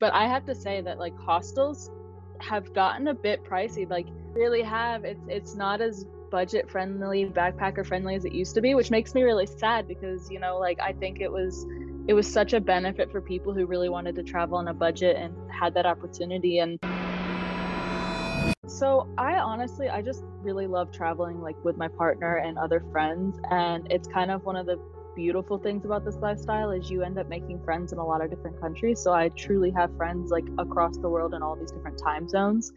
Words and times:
But 0.00 0.12
I 0.14 0.28
have 0.28 0.46
to 0.46 0.54
say 0.54 0.80
that 0.80 0.98
like 0.98 1.18
hostels 1.18 1.90
have 2.40 2.72
gotten 2.72 3.08
a 3.08 3.14
bit 3.14 3.44
pricey. 3.44 3.88
Like 3.88 4.06
really 4.32 4.62
have. 4.62 5.04
It's 5.04 5.24
it's 5.28 5.54
not 5.54 5.80
as 5.80 6.06
budget 6.30 6.70
friendly, 6.70 7.26
backpacker 7.26 7.84
friendly 7.86 8.14
as 8.14 8.24
it 8.24 8.32
used 8.32 8.54
to 8.54 8.60
be, 8.60 8.74
which 8.74 8.90
makes 8.90 9.14
me 9.14 9.22
really 9.22 9.46
sad 9.46 9.88
because, 9.88 10.30
you 10.30 10.38
know, 10.38 10.58
like 10.58 10.78
I 10.80 10.92
think 10.92 11.20
it 11.20 11.30
was 11.30 11.66
it 12.06 12.14
was 12.14 12.32
such 12.32 12.52
a 12.52 12.60
benefit 12.60 13.10
for 13.10 13.20
people 13.20 13.52
who 13.52 13.66
really 13.66 13.88
wanted 13.88 14.14
to 14.16 14.22
travel 14.22 14.56
on 14.56 14.68
a 14.68 14.74
budget 14.74 15.16
and 15.16 15.34
had 15.50 15.74
that 15.74 15.84
opportunity 15.84 16.58
and 16.58 16.78
so 18.66 19.06
I 19.18 19.34
honestly 19.34 19.90
I 19.90 20.00
just 20.00 20.22
really 20.40 20.66
love 20.66 20.90
traveling 20.90 21.42
like 21.42 21.56
with 21.64 21.76
my 21.76 21.88
partner 21.88 22.36
and 22.36 22.56
other 22.56 22.82
friends 22.92 23.38
and 23.50 23.86
it's 23.92 24.08
kind 24.08 24.30
of 24.30 24.42
one 24.44 24.56
of 24.56 24.64
the 24.64 24.78
beautiful 25.18 25.58
things 25.58 25.84
about 25.84 26.04
this 26.04 26.14
lifestyle 26.22 26.70
is 26.70 26.88
you 26.88 27.02
end 27.02 27.18
up 27.18 27.28
making 27.28 27.60
friends 27.64 27.92
in 27.92 27.98
a 27.98 28.06
lot 28.06 28.22
of 28.22 28.30
different 28.30 28.60
countries 28.60 29.00
so 29.00 29.12
I 29.12 29.30
truly 29.30 29.72
have 29.72 29.90
friends 29.96 30.30
like 30.30 30.44
across 30.58 30.96
the 30.96 31.08
world 31.08 31.34
in 31.34 31.42
all 31.42 31.56
these 31.56 31.72
different 31.72 31.98
time 31.98 32.28
zones. 32.28 32.70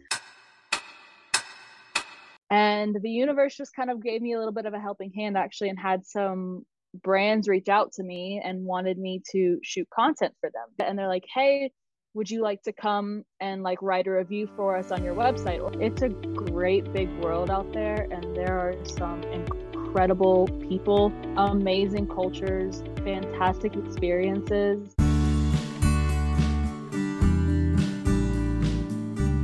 And 2.50 2.96
the 3.00 3.10
universe 3.10 3.56
just 3.56 3.76
kind 3.76 3.92
of 3.92 4.02
gave 4.02 4.20
me 4.20 4.32
a 4.32 4.38
little 4.38 4.52
bit 4.52 4.66
of 4.66 4.74
a 4.74 4.80
helping 4.80 5.12
hand 5.12 5.38
actually 5.38 5.68
and 5.68 5.78
had 5.78 6.04
some 6.04 6.66
brands 7.04 7.46
reach 7.46 7.68
out 7.68 7.92
to 7.92 8.02
me 8.02 8.42
and 8.44 8.64
wanted 8.64 8.98
me 8.98 9.22
to 9.30 9.60
shoot 9.62 9.86
content 9.94 10.34
for 10.40 10.50
them. 10.50 10.84
And 10.84 10.98
they're 10.98 11.06
like, 11.06 11.26
hey, 11.32 11.70
would 12.14 12.28
you 12.28 12.42
like 12.42 12.60
to 12.64 12.72
come 12.72 13.22
and 13.38 13.62
like 13.62 13.80
write 13.82 14.08
a 14.08 14.10
review 14.10 14.50
for 14.56 14.76
us 14.76 14.90
on 14.90 15.04
your 15.04 15.14
website? 15.14 15.60
It's 15.80 16.02
a 16.02 16.08
great 16.08 16.92
big 16.92 17.08
world 17.22 17.50
out 17.50 17.72
there, 17.72 18.08
and 18.10 18.36
there 18.36 18.58
are 18.58 18.74
some 18.84 19.22
incredible 19.22 19.71
people, 19.92 21.12
amazing 21.36 22.06
cultures, 22.06 22.82
fantastic 23.04 23.76
experiences. 23.76 24.94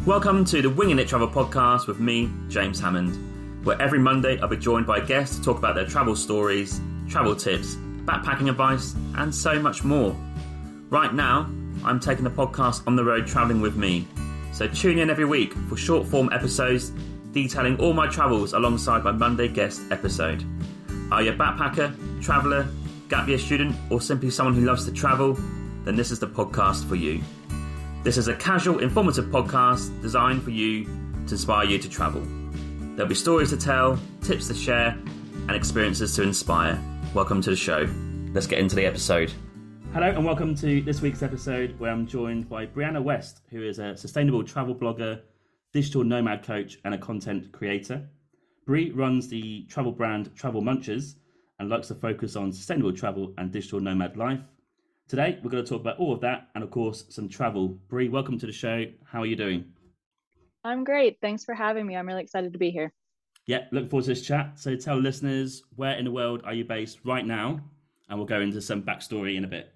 Welcome 0.06 0.46
to 0.46 0.62
the 0.62 0.70
Winging 0.70 0.98
It 0.98 1.06
Travel 1.06 1.28
podcast 1.28 1.86
with 1.86 2.00
me, 2.00 2.30
James 2.48 2.80
Hammond, 2.80 3.66
where 3.66 3.80
every 3.80 3.98
Monday 3.98 4.40
I'll 4.40 4.48
be 4.48 4.56
joined 4.56 4.86
by 4.86 5.00
guests 5.00 5.36
to 5.36 5.44
talk 5.44 5.58
about 5.58 5.74
their 5.74 5.84
travel 5.84 6.16
stories, 6.16 6.80
travel 7.10 7.36
tips, 7.36 7.74
backpacking 8.06 8.48
advice, 8.48 8.94
and 9.16 9.34
so 9.34 9.60
much 9.60 9.84
more. 9.84 10.16
Right 10.88 11.12
now, 11.12 11.40
I'm 11.84 12.00
taking 12.00 12.24
the 12.24 12.30
podcast 12.30 12.86
on 12.86 12.96
the 12.96 13.04
road 13.04 13.26
traveling 13.26 13.60
with 13.60 13.76
me. 13.76 14.08
So 14.52 14.66
tune 14.66 14.98
in 14.98 15.10
every 15.10 15.26
week 15.26 15.52
for 15.68 15.76
short 15.76 16.06
form 16.06 16.30
episodes 16.32 16.90
detailing 17.42 17.78
all 17.78 17.92
my 17.92 18.08
travels 18.08 18.52
alongside 18.52 19.04
my 19.04 19.12
Monday 19.12 19.46
guest 19.46 19.80
episode. 19.92 20.44
Are 21.12 21.22
you 21.22 21.30
a 21.30 21.34
backpacker, 21.34 21.94
traveller, 22.20 22.66
gap 23.08 23.28
year 23.28 23.38
student, 23.38 23.76
or 23.90 24.00
simply 24.00 24.30
someone 24.30 24.54
who 24.54 24.62
loves 24.62 24.84
to 24.86 24.92
travel? 24.92 25.38
Then 25.84 25.94
this 25.94 26.10
is 26.10 26.18
the 26.18 26.26
podcast 26.26 26.88
for 26.88 26.96
you. 26.96 27.22
This 28.02 28.16
is 28.16 28.26
a 28.26 28.34
casual, 28.34 28.80
informative 28.80 29.26
podcast 29.26 30.02
designed 30.02 30.42
for 30.42 30.50
you 30.50 30.84
to 30.84 31.34
inspire 31.34 31.64
you 31.64 31.78
to 31.78 31.88
travel. 31.88 32.26
There'll 32.96 33.08
be 33.08 33.14
stories 33.14 33.50
to 33.50 33.56
tell, 33.56 34.00
tips 34.20 34.48
to 34.48 34.54
share, 34.54 34.98
and 35.46 35.52
experiences 35.52 36.16
to 36.16 36.24
inspire. 36.24 36.82
Welcome 37.14 37.40
to 37.42 37.50
the 37.50 37.56
show. 37.56 37.88
Let's 38.32 38.48
get 38.48 38.58
into 38.58 38.74
the 38.74 38.84
episode. 38.84 39.32
Hello, 39.94 40.08
and 40.08 40.24
welcome 40.24 40.56
to 40.56 40.82
this 40.82 41.00
week's 41.00 41.22
episode 41.22 41.78
where 41.78 41.92
I'm 41.92 42.06
joined 42.06 42.48
by 42.48 42.66
Brianna 42.66 43.02
West, 43.02 43.42
who 43.50 43.62
is 43.62 43.78
a 43.78 43.96
sustainable 43.96 44.42
travel 44.42 44.74
blogger, 44.74 45.20
digital 45.72 46.02
nomad 46.02 46.42
coach, 46.42 46.78
and 46.84 46.94
a 46.94 46.98
content 46.98 47.52
creator. 47.52 48.08
Bri 48.66 48.90
runs 48.90 49.28
the 49.28 49.64
travel 49.68 49.92
brand 49.92 50.34
Travel 50.34 50.62
Munchers 50.62 51.16
and 51.58 51.68
likes 51.68 51.88
to 51.88 51.94
focus 51.94 52.36
on 52.36 52.52
sustainable 52.52 52.92
travel 52.92 53.34
and 53.38 53.50
digital 53.50 53.80
nomad 53.80 54.16
life. 54.16 54.40
Today, 55.08 55.38
we're 55.42 55.50
going 55.50 55.64
to 55.64 55.68
talk 55.68 55.80
about 55.80 55.98
all 55.98 56.12
of 56.12 56.20
that 56.20 56.48
and, 56.54 56.62
of 56.62 56.70
course, 56.70 57.04
some 57.08 57.28
travel. 57.28 57.68
Bri, 57.88 58.08
welcome 58.08 58.38
to 58.38 58.46
the 58.46 58.52
show. 58.52 58.84
How 59.04 59.22
are 59.22 59.26
you 59.26 59.36
doing? 59.36 59.64
I'm 60.64 60.84
great. 60.84 61.18
Thanks 61.20 61.44
for 61.44 61.54
having 61.54 61.86
me. 61.86 61.96
I'm 61.96 62.06
really 62.06 62.22
excited 62.22 62.52
to 62.52 62.58
be 62.58 62.70
here. 62.70 62.92
Yeah, 63.46 63.64
looking 63.72 63.88
forward 63.88 64.04
to 64.04 64.10
this 64.10 64.22
chat. 64.22 64.58
So, 64.58 64.76
tell 64.76 64.96
listeners 64.98 65.62
where 65.76 65.96
in 65.96 66.04
the 66.04 66.10
world 66.10 66.42
are 66.44 66.52
you 66.52 66.64
based 66.64 66.98
right 67.04 67.26
now? 67.26 67.60
And 68.08 68.18
we'll 68.18 68.26
go 68.26 68.40
into 68.40 68.60
some 68.60 68.82
backstory 68.82 69.36
in 69.36 69.44
a 69.44 69.48
bit. 69.48 69.72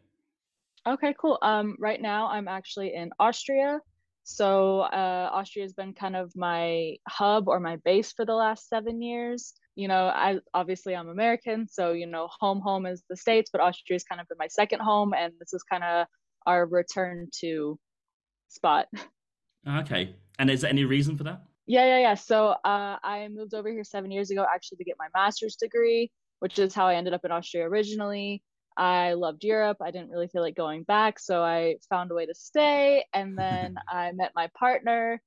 Okay, 0.86 1.14
cool. 1.18 1.38
Um, 1.42 1.76
right 1.78 2.00
now, 2.00 2.28
I'm 2.28 2.48
actually 2.48 2.94
in 2.94 3.10
Austria. 3.18 3.80
So, 4.24 4.80
uh, 4.80 5.30
Austria 5.32 5.64
has 5.64 5.72
been 5.72 5.94
kind 5.94 6.16
of 6.16 6.32
my 6.36 6.96
hub 7.08 7.48
or 7.48 7.60
my 7.60 7.76
base 7.76 8.12
for 8.12 8.24
the 8.24 8.34
last 8.34 8.68
seven 8.68 9.02
years 9.02 9.54
you 9.74 9.88
know, 9.88 10.06
I 10.06 10.38
obviously 10.52 10.94
I'm 10.94 11.08
American, 11.08 11.66
so 11.68 11.92
you 11.92 12.06
know, 12.06 12.28
home 12.40 12.60
home 12.60 12.86
is 12.86 13.02
the 13.08 13.16
states, 13.16 13.50
but 13.50 13.60
Austria 13.60 13.96
is 13.96 14.04
kind 14.04 14.20
of 14.20 14.28
been 14.28 14.36
my 14.38 14.48
second 14.48 14.80
home, 14.80 15.14
and 15.14 15.32
this 15.40 15.54
is 15.54 15.62
kind 15.62 15.82
of 15.82 16.06
our 16.46 16.66
return 16.66 17.28
to 17.40 17.78
spot. 18.48 18.86
Okay, 19.64 20.16
and 20.40 20.50
is 20.50 20.62
there 20.62 20.70
any 20.70 20.84
reason 20.84 21.16
for 21.16 21.22
that? 21.22 21.42
Yeah, 21.66 21.86
yeah, 21.86 21.98
yeah. 22.00 22.14
So 22.14 22.48
uh, 22.48 22.96
I 23.00 23.28
moved 23.32 23.54
over 23.54 23.70
here 23.70 23.84
seven 23.84 24.10
years 24.10 24.32
ago, 24.32 24.44
actually, 24.52 24.78
to 24.78 24.84
get 24.84 24.96
my 24.98 25.06
master's 25.14 25.54
degree, 25.54 26.10
which 26.40 26.58
is 26.58 26.74
how 26.74 26.88
I 26.88 26.96
ended 26.96 27.14
up 27.14 27.24
in 27.24 27.30
Austria 27.30 27.68
originally. 27.68 28.42
I 28.76 29.14
loved 29.14 29.44
Europe. 29.44 29.78
I 29.80 29.90
didn't 29.90 30.10
really 30.10 30.28
feel 30.28 30.42
like 30.42 30.56
going 30.56 30.82
back, 30.82 31.18
so 31.18 31.42
I 31.42 31.76
found 31.88 32.10
a 32.10 32.14
way 32.14 32.26
to 32.26 32.34
stay, 32.34 33.04
and 33.12 33.36
then 33.36 33.76
I 33.88 34.12
met 34.12 34.32
my 34.34 34.48
partner 34.58 35.20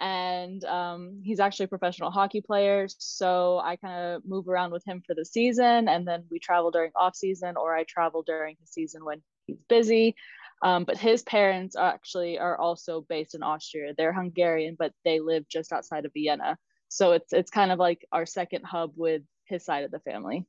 and 0.00 0.64
um, 0.64 1.20
he's 1.22 1.40
actually 1.40 1.64
a 1.64 1.68
professional 1.68 2.10
hockey 2.10 2.40
player. 2.40 2.88
So 2.88 3.60
I 3.62 3.76
kind 3.76 4.14
of 4.14 4.22
move 4.24 4.48
around 4.48 4.72
with 4.72 4.82
him 4.84 5.02
for 5.06 5.14
the 5.14 5.26
season, 5.26 5.88
and 5.88 6.08
then 6.08 6.24
we 6.30 6.38
travel 6.38 6.70
during 6.70 6.90
off 6.96 7.14
season, 7.14 7.56
or 7.56 7.76
I 7.76 7.84
travel 7.84 8.22
during 8.22 8.56
the 8.60 8.66
season 8.66 9.04
when 9.04 9.22
he's 9.46 9.60
busy. 9.68 10.16
Um, 10.62 10.84
but 10.84 10.96
his 10.96 11.22
parents 11.22 11.76
actually 11.76 12.38
are 12.38 12.58
also 12.58 13.02
based 13.08 13.34
in 13.34 13.42
Austria. 13.42 13.94
They're 13.96 14.12
Hungarian, 14.12 14.76
but 14.78 14.92
they 15.04 15.20
live 15.20 15.46
just 15.48 15.72
outside 15.72 16.06
of 16.06 16.12
Vienna. 16.14 16.56
So 16.88 17.12
it's 17.12 17.32
it's 17.32 17.50
kind 17.50 17.70
of 17.70 17.78
like 17.78 18.04
our 18.10 18.26
second 18.26 18.64
hub 18.64 18.92
with 18.96 19.22
his 19.44 19.64
side 19.64 19.84
of 19.84 19.90
the 19.90 20.00
family. 20.00 20.46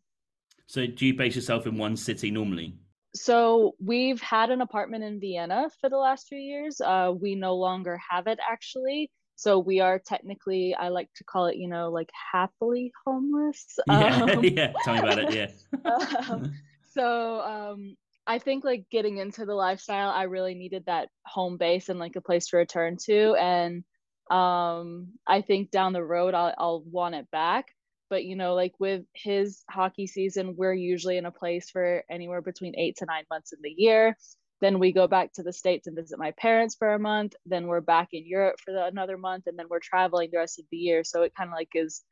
So 0.72 0.88
do 0.88 1.06
you 1.06 1.14
base 1.14 1.36
yourself 1.36 1.68
in 1.68 1.78
one 1.78 1.98
city 1.98 2.32
normally? 2.32 2.74
So 3.14 3.76
we've 3.84 4.22
had 4.22 4.52
an 4.52 4.62
apartment 4.62 5.04
in 5.04 5.20
Vienna 5.20 5.70
for 5.82 5.90
the 5.90 5.98
last 5.98 6.30
few 6.30 6.38
years. 6.38 6.80
Uh, 6.80 7.12
we 7.14 7.36
no 7.36 7.58
longer 7.58 8.00
have 8.09 8.28
it 8.28 8.40
actually. 8.50 9.12
So 9.36 9.60
we 9.60 9.81
are 9.81 10.00
technically 10.00 10.74
i 10.76 10.88
like 10.88 11.10
to 11.16 11.26
call 11.26 11.48
it 11.48 11.58
you 11.58 11.68
know 11.68 11.92
like 11.92 12.10
happily 12.31 12.94
homeless. 13.06 13.66
Yeah 13.90 14.22
um, 14.24 14.44
yeah 14.46 14.72
tell 14.86 14.94
me 14.94 15.00
about 15.02 15.20
it 15.20 15.34
yeah. 15.34 15.50
Um, 16.31 16.54
so 16.94 17.42
um 17.42 17.98
i 18.26 18.40
think 18.40 18.64
like 18.64 18.86
getting 18.90 19.18
into 19.18 19.46
the 19.46 19.56
lifestyle 19.56 20.12
i 20.12 20.24
really 20.24 20.54
needed 20.54 20.86
that 20.86 21.10
home 21.26 21.58
base 21.58 21.90
and 21.90 22.00
like 22.00 22.16
a 22.16 22.22
place 22.22 22.48
to 22.48 22.58
return 22.58 22.96
to. 23.08 23.36
And 23.36 23.84
um 24.30 25.08
i 25.28 25.42
think 25.42 25.72
down 25.72 25.92
the 25.92 26.04
road 26.04 26.34
i'll, 26.34 26.54
I'll 26.58 26.84
want 26.84 27.16
it 27.16 27.30
back 27.31 27.66
but 28.12 28.26
you 28.26 28.36
know 28.36 28.54
like 28.54 28.74
with 28.78 29.04
his 29.16 29.64
hockey 29.70 30.06
season 30.06 30.54
we're 30.58 30.74
usually 30.74 31.18
in 31.18 31.26
a 31.26 31.32
place 31.32 31.70
for 31.72 32.04
anywhere 32.12 32.42
between 32.42 32.78
eight 32.78 32.98
to 32.98 33.06
nine 33.06 33.24
months 33.32 33.54
in 33.54 33.60
the 33.64 33.74
year. 33.76 34.16
Then 34.60 34.78
we 34.78 34.92
go 34.92 35.08
back 35.08 35.32
to 35.34 35.44
the 35.44 35.54
states 35.54 35.88
and 35.88 35.96
visit 35.96 36.20
my 36.20 36.34
parents 36.38 36.76
for 36.76 36.94
a 36.94 37.00
month. 37.00 37.34
Then 37.48 37.66
we're 37.66 37.82
back 37.82 38.10
in 38.12 38.28
europe 38.28 38.58
for 38.64 38.74
the, 38.74 38.86
another 38.86 39.18
month 39.18 39.48
and 39.48 39.58
then 39.58 39.66
we're 39.70 39.80
traveling 39.80 40.30
the 40.32 40.38
rest 40.38 40.60
of 40.60 40.66
the 40.70 40.78
year. 40.78 41.04
So 41.04 41.24
it 41.24 41.34
kind 41.36 41.50
of 41.50 41.56
like 41.56 41.70
is 41.74 42.04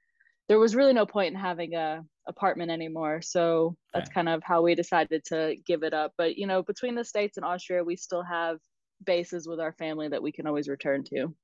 there 0.48 0.58
was 0.58 0.74
really 0.74 0.94
no 0.94 1.06
point 1.06 1.36
in 1.36 1.40
having 1.40 1.76
a 1.76 2.02
apartment 2.28 2.72
anymore. 2.72 3.22
So 3.22 3.76
that's 3.94 4.10
kind 4.10 4.30
of 4.30 4.42
how 4.42 4.64
we 4.64 4.74
decided 4.74 5.24
to 5.26 5.58
give 5.68 5.84
it 5.84 5.94
up. 5.94 6.14
But 6.18 6.38
you 6.38 6.48
know 6.48 6.64
between 6.64 6.96
the 6.96 7.04
states 7.04 7.36
and 7.36 7.46
austria 7.46 7.84
we 7.84 7.98
still 7.98 8.24
have 8.24 8.58
bases 9.06 9.48
with 9.48 9.60
our 9.60 9.74
family 9.74 10.08
that 10.08 10.24
we 10.24 10.32
can 10.32 10.48
always 10.48 10.70
return 10.70 11.04
to 11.04 11.36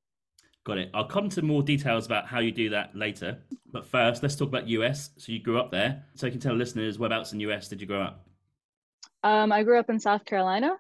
got 0.66 0.78
it 0.78 0.90
i'll 0.94 1.06
come 1.06 1.30
to 1.30 1.42
more 1.42 1.64
details 1.64 2.06
about 2.06 2.28
how 2.28 2.40
you 2.40 2.52
do 2.52 2.70
that 2.70 2.96
later 2.96 3.38
but 3.72 3.86
first 3.86 4.22
let's 4.22 4.36
talk 4.36 4.50
about 4.50 4.68
us 4.68 5.12
so 5.18 5.32
you 5.32 5.40
grew 5.40 5.58
up 5.58 5.72
there 5.72 6.04
so 6.16 6.26
you 6.26 6.32
can 6.32 6.42
tell 6.42 6.56
listeners 6.56 7.00
whereabouts 7.00 7.32
in 7.32 7.40
us 7.40 7.70
did 7.70 7.80
you 7.80 7.88
grow 7.88 8.02
up 8.02 8.28
um, 9.24 9.52
i 9.52 9.64
grew 9.64 9.80
up 9.80 9.90
in 9.90 10.00
south 10.00 10.26
carolina 10.26 10.76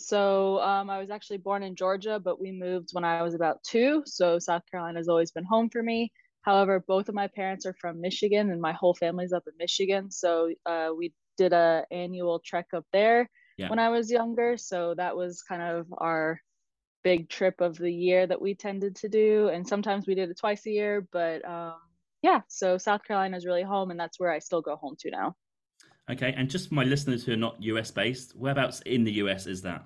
so 0.00 0.60
um, 0.60 0.88
I 0.88 0.98
was 0.98 1.10
actually 1.10 1.36
born 1.38 1.62
in 1.62 1.76
Georgia, 1.76 2.18
but 2.18 2.40
we 2.40 2.52
moved 2.52 2.88
when 2.92 3.04
I 3.04 3.22
was 3.22 3.34
about 3.34 3.62
two. 3.62 4.02
So 4.06 4.38
South 4.38 4.62
Carolina 4.70 4.98
has 4.98 5.08
always 5.08 5.30
been 5.30 5.44
home 5.44 5.68
for 5.68 5.82
me. 5.82 6.10
However, 6.42 6.82
both 6.88 7.10
of 7.10 7.14
my 7.14 7.26
parents 7.26 7.66
are 7.66 7.74
from 7.74 8.00
Michigan, 8.00 8.50
and 8.50 8.60
my 8.62 8.72
whole 8.72 8.94
family's 8.94 9.34
up 9.34 9.44
in 9.46 9.52
Michigan. 9.58 10.10
So 10.10 10.52
uh, 10.64 10.88
we 10.96 11.12
did 11.36 11.52
a 11.52 11.84
annual 11.90 12.40
trek 12.44 12.68
up 12.74 12.86
there 12.94 13.28
yeah. 13.58 13.68
when 13.68 13.78
I 13.78 13.90
was 13.90 14.10
younger. 14.10 14.56
So 14.56 14.94
that 14.96 15.14
was 15.14 15.42
kind 15.42 15.62
of 15.62 15.86
our 15.98 16.40
big 17.02 17.28
trip 17.28 17.60
of 17.60 17.78
the 17.78 17.92
year 17.92 18.26
that 18.26 18.40
we 18.40 18.54
tended 18.54 18.96
to 18.96 19.08
do. 19.08 19.48
And 19.48 19.66
sometimes 19.66 20.06
we 20.06 20.14
did 20.14 20.30
it 20.30 20.38
twice 20.38 20.66
a 20.66 20.70
year. 20.70 21.06
But 21.12 21.44
um, 21.48 21.76
yeah, 22.22 22.40
so 22.48 22.78
South 22.78 23.04
Carolina 23.04 23.36
is 23.36 23.46
really 23.46 23.62
home, 23.62 23.90
and 23.90 23.98
that's 23.98 24.20
where 24.20 24.30
I 24.30 24.38
still 24.38 24.60
go 24.62 24.76
home 24.76 24.96
to 25.00 25.10
now. 25.10 25.36
Okay, 26.10 26.34
and 26.36 26.50
just 26.50 26.68
for 26.68 26.74
my 26.74 26.84
listeners 26.84 27.24
who 27.24 27.32
are 27.32 27.36
not 27.36 27.62
US 27.62 27.90
based, 27.90 28.36
whereabouts 28.36 28.80
in 28.80 29.04
the 29.04 29.12
US 29.12 29.46
is 29.46 29.62
that? 29.62 29.84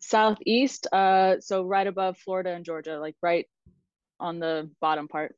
Southeast, 0.00 0.86
uh, 0.92 1.36
so 1.40 1.62
right 1.62 1.86
above 1.86 2.18
Florida 2.18 2.50
and 2.50 2.64
Georgia, 2.64 2.98
like 2.98 3.16
right 3.22 3.46
on 4.20 4.38
the 4.38 4.70
bottom 4.80 5.08
part. 5.08 5.34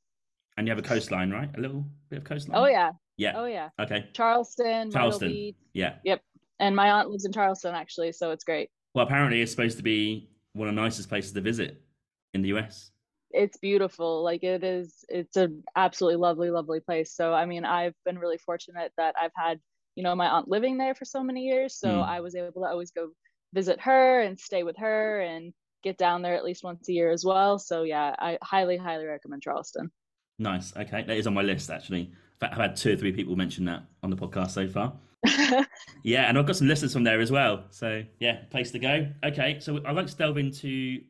And 0.56 0.66
you 0.66 0.72
have 0.72 0.78
a 0.78 0.86
coastline, 0.86 1.30
right? 1.30 1.48
A 1.56 1.60
little 1.60 1.84
bit 2.10 2.18
of 2.18 2.24
coastline. 2.24 2.58
Oh 2.58 2.66
yeah. 2.66 2.90
Yeah. 3.16 3.32
Oh 3.36 3.46
yeah. 3.46 3.68
Okay. 3.80 4.08
Charleston. 4.12 4.90
Charleston. 4.90 5.54
Yeah. 5.72 5.94
Yep. 6.04 6.20
And 6.58 6.74
my 6.74 6.90
aunt 6.90 7.10
lives 7.10 7.24
in 7.24 7.32
Charleston 7.32 7.74
actually, 7.74 8.12
so 8.12 8.32
it's 8.32 8.44
great. 8.44 8.70
Well, 8.94 9.06
apparently 9.06 9.40
it's 9.40 9.52
supposed 9.52 9.76
to 9.76 9.84
be 9.84 10.28
one 10.58 10.68
of 10.68 10.74
the 10.74 10.80
nicest 10.80 11.08
places 11.08 11.32
to 11.32 11.40
visit 11.40 11.80
in 12.34 12.42
the 12.42 12.48
US. 12.48 12.90
It's 13.30 13.56
beautiful. 13.58 14.22
Like 14.22 14.42
it 14.42 14.64
is, 14.64 15.04
it's 15.08 15.36
an 15.36 15.62
absolutely 15.76 16.16
lovely, 16.16 16.50
lovely 16.50 16.80
place. 16.80 17.12
So, 17.14 17.32
I 17.32 17.46
mean, 17.46 17.64
I've 17.64 17.94
been 18.04 18.18
really 18.18 18.38
fortunate 18.38 18.92
that 18.96 19.14
I've 19.20 19.32
had, 19.36 19.60
you 19.94 20.02
know, 20.02 20.14
my 20.14 20.28
aunt 20.28 20.48
living 20.48 20.78
there 20.78 20.94
for 20.94 21.04
so 21.04 21.22
many 21.22 21.42
years. 21.42 21.78
So 21.78 21.88
mm. 21.88 22.08
I 22.08 22.20
was 22.20 22.34
able 22.34 22.52
to 22.52 22.60
always 22.60 22.90
go 22.90 23.10
visit 23.54 23.80
her 23.80 24.20
and 24.20 24.38
stay 24.38 24.62
with 24.62 24.76
her 24.78 25.20
and 25.20 25.52
get 25.82 25.98
down 25.98 26.22
there 26.22 26.34
at 26.34 26.44
least 26.44 26.64
once 26.64 26.88
a 26.88 26.92
year 26.92 27.10
as 27.10 27.24
well. 27.24 27.58
So, 27.58 27.82
yeah, 27.82 28.14
I 28.18 28.38
highly, 28.42 28.76
highly 28.76 29.06
recommend 29.06 29.42
Charleston. 29.42 29.90
Nice. 30.38 30.76
Okay. 30.76 31.02
That 31.02 31.16
is 31.16 31.26
on 31.26 31.34
my 31.34 31.42
list, 31.42 31.70
actually. 31.70 32.12
I've 32.40 32.52
had 32.52 32.76
two 32.76 32.92
or 32.92 32.96
three 32.96 33.12
people 33.12 33.36
mention 33.36 33.64
that 33.66 33.82
on 34.02 34.10
the 34.10 34.16
podcast 34.16 34.50
so 34.50 34.68
far. 34.68 34.94
Yeah, 36.02 36.28
and 36.28 36.38
I've 36.38 36.46
got 36.46 36.56
some 36.56 36.68
listeners 36.68 36.92
from 36.92 37.04
there 37.04 37.20
as 37.20 37.30
well. 37.30 37.64
So 37.70 38.02
yeah, 38.20 38.44
place 38.50 38.70
to 38.72 38.78
go. 38.78 39.08
Okay, 39.24 39.58
so 39.60 39.80
I'd 39.84 39.96
like 39.96 40.06
to 40.06 40.16
delve 40.16 40.38
into 40.38 41.00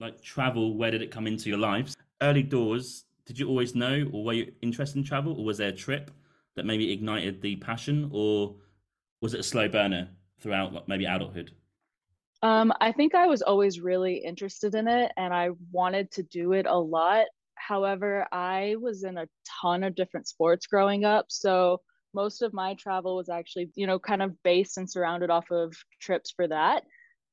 like 0.00 0.22
travel. 0.22 0.76
Where 0.76 0.90
did 0.90 1.02
it 1.02 1.10
come 1.10 1.26
into 1.26 1.48
your 1.48 1.58
lives? 1.58 1.96
Early 2.20 2.42
doors. 2.42 3.04
Did 3.26 3.38
you 3.38 3.48
always 3.48 3.74
know, 3.74 4.06
or 4.12 4.24
were 4.24 4.32
you 4.34 4.52
interested 4.60 4.98
in 4.98 5.04
travel, 5.04 5.38
or 5.38 5.44
was 5.44 5.58
there 5.58 5.70
a 5.70 5.72
trip 5.72 6.10
that 6.56 6.66
maybe 6.66 6.92
ignited 6.92 7.40
the 7.40 7.56
passion, 7.56 8.10
or 8.12 8.56
was 9.22 9.32
it 9.32 9.40
a 9.40 9.44
slow 9.44 9.66
burner 9.66 10.10
throughout, 10.40 10.74
like 10.74 10.86
maybe 10.88 11.06
adulthood? 11.06 11.50
Um, 12.42 12.70
I 12.82 12.92
think 12.92 13.14
I 13.14 13.26
was 13.26 13.40
always 13.40 13.80
really 13.80 14.16
interested 14.16 14.74
in 14.74 14.86
it, 14.86 15.10
and 15.16 15.32
I 15.32 15.50
wanted 15.72 16.10
to 16.12 16.22
do 16.24 16.52
it 16.52 16.66
a 16.66 16.76
lot. 16.78 17.24
However, 17.54 18.26
I 18.30 18.76
was 18.78 19.04
in 19.04 19.16
a 19.16 19.26
ton 19.62 19.84
of 19.84 19.94
different 19.94 20.28
sports 20.28 20.66
growing 20.66 21.06
up, 21.06 21.26
so 21.28 21.80
most 22.14 22.42
of 22.42 22.52
my 22.52 22.74
travel 22.74 23.16
was 23.16 23.28
actually 23.28 23.70
you 23.74 23.86
know 23.86 23.98
kind 23.98 24.22
of 24.22 24.42
based 24.42 24.78
and 24.78 24.90
surrounded 24.90 25.30
off 25.30 25.50
of 25.50 25.74
trips 26.00 26.32
for 26.34 26.48
that. 26.48 26.84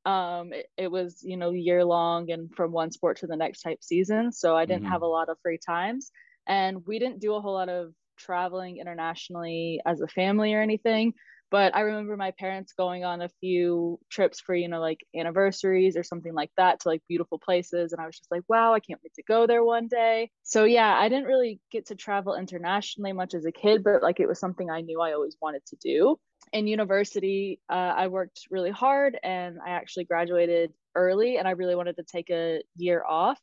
Um 0.05 0.53
it, 0.53 0.67
it 0.77 0.91
was 0.91 1.21
you 1.23 1.37
know 1.37 1.51
year 1.51 1.85
long 1.85 2.31
and 2.31 2.53
from 2.55 2.71
one 2.71 2.91
sport 2.91 3.17
to 3.19 3.27
the 3.27 3.35
next 3.35 3.61
type 3.61 3.83
season 3.83 4.31
so 4.31 4.55
i 4.55 4.65
didn't 4.65 4.83
mm-hmm. 4.83 4.91
have 4.91 5.03
a 5.03 5.07
lot 5.07 5.29
of 5.29 5.37
free 5.43 5.59
times. 5.63 6.11
And 6.47 6.85
we 6.87 6.97
didn't 6.97 7.21
do 7.21 7.35
a 7.35 7.41
whole 7.41 7.53
lot 7.53 7.69
of 7.69 7.93
traveling 8.17 8.77
internationally 8.77 9.79
as 9.85 10.01
a 10.01 10.07
family 10.07 10.53
or 10.53 10.61
anything 10.61 11.13
but 11.51 11.75
I 11.75 11.81
remember 11.81 12.15
my 12.15 12.31
parents 12.31 12.71
going 12.71 13.03
on 13.03 13.21
a 13.21 13.29
few 13.41 13.99
trips 14.09 14.39
for, 14.39 14.55
you 14.55 14.69
know, 14.69 14.79
like 14.79 15.05
anniversaries 15.13 15.97
or 15.97 16.03
something 16.03 16.33
like 16.33 16.49
that 16.55 16.79
to 16.79 16.87
like 16.87 17.03
beautiful 17.09 17.37
places. 17.37 17.91
And 17.91 18.01
I 18.01 18.05
was 18.05 18.17
just 18.17 18.31
like, 18.31 18.43
wow, 18.47 18.73
I 18.73 18.79
can't 18.79 19.01
wait 19.03 19.13
to 19.15 19.23
go 19.23 19.45
there 19.45 19.63
one 19.63 19.89
day. 19.89 20.31
So, 20.43 20.63
yeah, 20.63 20.97
I 20.97 21.09
didn't 21.09 21.25
really 21.25 21.59
get 21.69 21.87
to 21.87 21.95
travel 21.95 22.35
internationally 22.35 23.11
much 23.11 23.33
as 23.33 23.45
a 23.45 23.51
kid, 23.51 23.83
but 23.83 24.01
like 24.01 24.21
it 24.21 24.29
was 24.29 24.39
something 24.39 24.69
I 24.69 24.79
knew 24.79 25.01
I 25.01 25.11
always 25.11 25.35
wanted 25.41 25.65
to 25.67 25.75
do. 25.75 26.17
In 26.53 26.67
university, 26.67 27.59
uh, 27.69 27.93
I 27.97 28.07
worked 28.07 28.47
really 28.49 28.71
hard 28.71 29.19
and 29.21 29.57
I 29.65 29.71
actually 29.71 30.05
graduated 30.05 30.71
early 30.95 31.37
and 31.37 31.49
I 31.49 31.51
really 31.51 31.75
wanted 31.75 31.97
to 31.97 32.03
take 32.03 32.29
a 32.29 32.61
year 32.77 33.03
off 33.07 33.39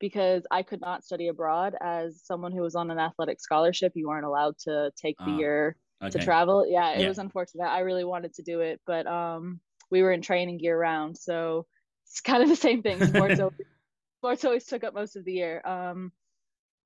because 0.00 0.44
I 0.50 0.64
could 0.64 0.80
not 0.80 1.04
study 1.04 1.28
abroad 1.28 1.76
as 1.80 2.22
someone 2.24 2.50
who 2.50 2.62
was 2.62 2.74
on 2.74 2.90
an 2.90 2.98
athletic 2.98 3.40
scholarship. 3.40 3.92
You 3.94 4.08
weren't 4.08 4.26
allowed 4.26 4.58
to 4.64 4.90
take 5.00 5.16
the 5.18 5.30
uh. 5.30 5.36
year 5.36 5.76
okay. 6.02 6.18
to 6.18 6.24
travel. 6.24 6.66
Yeah, 6.68 6.92
it 6.92 7.00
yeah. 7.00 7.08
was 7.08 7.18
unfortunate. 7.18 7.64
I 7.64 7.80
really 7.80 8.04
wanted 8.04 8.34
to 8.34 8.42
do 8.42 8.60
it, 8.60 8.80
but 8.86 9.06
um, 9.06 9.60
we 9.90 10.02
were 10.02 10.12
in 10.12 10.22
training 10.22 10.60
year 10.60 10.78
round, 10.78 11.16
so 11.16 11.66
it's 12.06 12.20
kind 12.20 12.42
of 12.42 12.48
the 12.48 12.56
same 12.56 12.82
thing. 12.82 13.04
Sports, 13.04 13.40
always, 13.40 13.60
sports 14.18 14.44
always 14.44 14.64
took 14.64 14.84
up 14.84 14.94
most 14.94 15.16
of 15.16 15.24
the 15.24 15.32
year. 15.32 15.62
Um, 15.64 16.12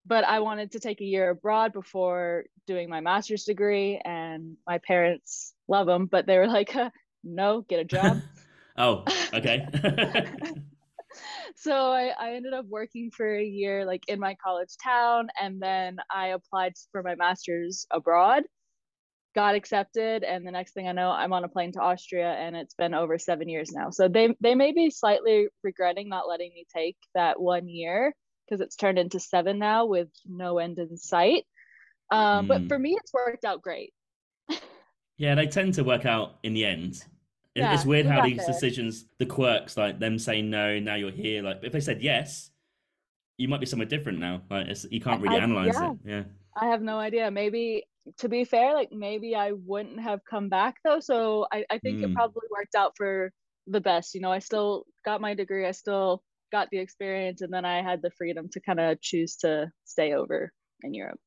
but 0.04 0.24
I 0.24 0.40
wanted 0.40 0.72
to 0.72 0.80
take 0.80 1.00
a 1.00 1.04
year 1.04 1.30
abroad 1.30 1.72
before 1.72 2.44
doing 2.66 2.88
my 2.88 3.00
master's 3.00 3.44
degree, 3.44 4.00
and 4.04 4.56
my 4.66 4.78
parents 4.78 5.54
love 5.68 5.86
them, 5.86 6.06
but 6.06 6.26
they 6.26 6.38
were 6.38 6.46
like, 6.46 6.74
"No, 7.24 7.62
get 7.62 7.80
a 7.80 7.84
job." 7.84 8.20
oh, 8.76 9.04
okay. 9.34 9.66
so 11.56 11.92
I, 11.92 12.12
I 12.18 12.34
ended 12.34 12.52
up 12.52 12.66
working 12.66 13.10
for 13.10 13.36
a 13.36 13.44
year 13.44 13.86
like 13.86 14.02
in 14.08 14.20
my 14.20 14.36
college 14.42 14.76
town 14.82 15.28
and 15.40 15.60
then 15.60 15.96
i 16.14 16.28
applied 16.28 16.74
for 16.92 17.02
my 17.02 17.14
master's 17.14 17.86
abroad 17.90 18.42
got 19.36 19.54
accepted 19.54 20.24
and 20.24 20.46
the 20.46 20.50
next 20.50 20.72
thing 20.72 20.88
i 20.88 20.92
know 20.92 21.10
i'm 21.10 21.34
on 21.34 21.44
a 21.44 21.48
plane 21.48 21.70
to 21.70 21.78
austria 21.78 22.32
and 22.32 22.56
it's 22.56 22.72
been 22.72 22.94
over 22.94 23.18
seven 23.18 23.48
years 23.48 23.70
now. 23.70 23.90
So 23.90 24.08
they 24.08 24.34
they 24.40 24.54
may 24.54 24.72
be 24.72 24.90
slightly 24.90 25.48
regretting 25.62 26.08
not 26.08 26.26
letting 26.26 26.52
me 26.54 26.66
take 26.74 26.96
that 27.14 27.38
one 27.38 27.68
year 27.68 28.14
because 28.44 28.62
it's 28.62 28.76
turned 28.76 28.98
into 28.98 29.20
seven 29.20 29.58
now 29.58 29.84
with 29.84 30.08
no 30.24 30.58
end 30.58 30.78
in 30.78 30.96
sight. 30.96 31.44
Um, 32.10 32.46
mm. 32.46 32.48
but 32.48 32.68
for 32.68 32.78
me 32.78 32.96
it's 32.98 33.12
worked 33.12 33.44
out 33.44 33.62
great. 33.62 33.92
Yeah 35.18 35.34
they 35.34 35.46
tend 35.46 35.72
to 35.74 35.82
work 35.82 36.04
out 36.04 36.36
in 36.42 36.52
the 36.52 36.66
end. 36.66 37.02
Yeah, 37.54 37.72
it's 37.72 37.86
weird 37.86 38.04
how 38.04 38.22
these 38.22 38.44
decisions 38.44 39.06
the 39.18 39.24
quirks 39.24 39.74
like 39.74 39.98
them 39.98 40.18
saying 40.18 40.50
no 40.50 40.78
now 40.78 40.96
you're 40.96 41.10
here 41.10 41.42
like 41.42 41.60
if 41.62 41.72
they 41.72 41.80
said 41.80 42.02
yes 42.02 42.50
you 43.38 43.48
might 43.48 43.60
be 43.60 43.66
somewhere 43.66 43.88
different 43.88 44.18
now. 44.18 44.42
Like 44.50 44.66
you 44.90 45.00
can't 45.00 45.22
really 45.22 45.36
I, 45.36 45.42
analyze 45.42 45.74
yeah. 45.74 45.90
it. 45.90 45.96
Yeah. 46.04 46.22
I 46.54 46.66
have 46.66 46.82
no 46.82 46.98
idea. 46.98 47.30
Maybe 47.30 47.84
to 48.18 48.28
be 48.28 48.44
fair, 48.44 48.74
like 48.74 48.90
maybe 48.92 49.34
I 49.34 49.52
wouldn't 49.52 50.00
have 50.00 50.20
come 50.28 50.48
back 50.48 50.76
though. 50.84 51.00
So 51.00 51.46
I, 51.52 51.64
I 51.70 51.78
think 51.78 51.98
mm. 51.98 52.04
it 52.04 52.14
probably 52.14 52.46
worked 52.50 52.74
out 52.74 52.92
for 52.96 53.32
the 53.66 53.80
best. 53.80 54.14
You 54.14 54.20
know, 54.20 54.32
I 54.32 54.38
still 54.38 54.84
got 55.04 55.20
my 55.20 55.34
degree, 55.34 55.66
I 55.66 55.72
still 55.72 56.22
got 56.52 56.68
the 56.70 56.78
experience, 56.78 57.40
and 57.42 57.52
then 57.52 57.64
I 57.64 57.82
had 57.82 58.02
the 58.02 58.10
freedom 58.10 58.48
to 58.52 58.60
kind 58.60 58.80
of 58.80 59.00
choose 59.00 59.36
to 59.36 59.70
stay 59.84 60.14
over 60.14 60.52
in 60.82 60.94
Europe. 60.94 61.18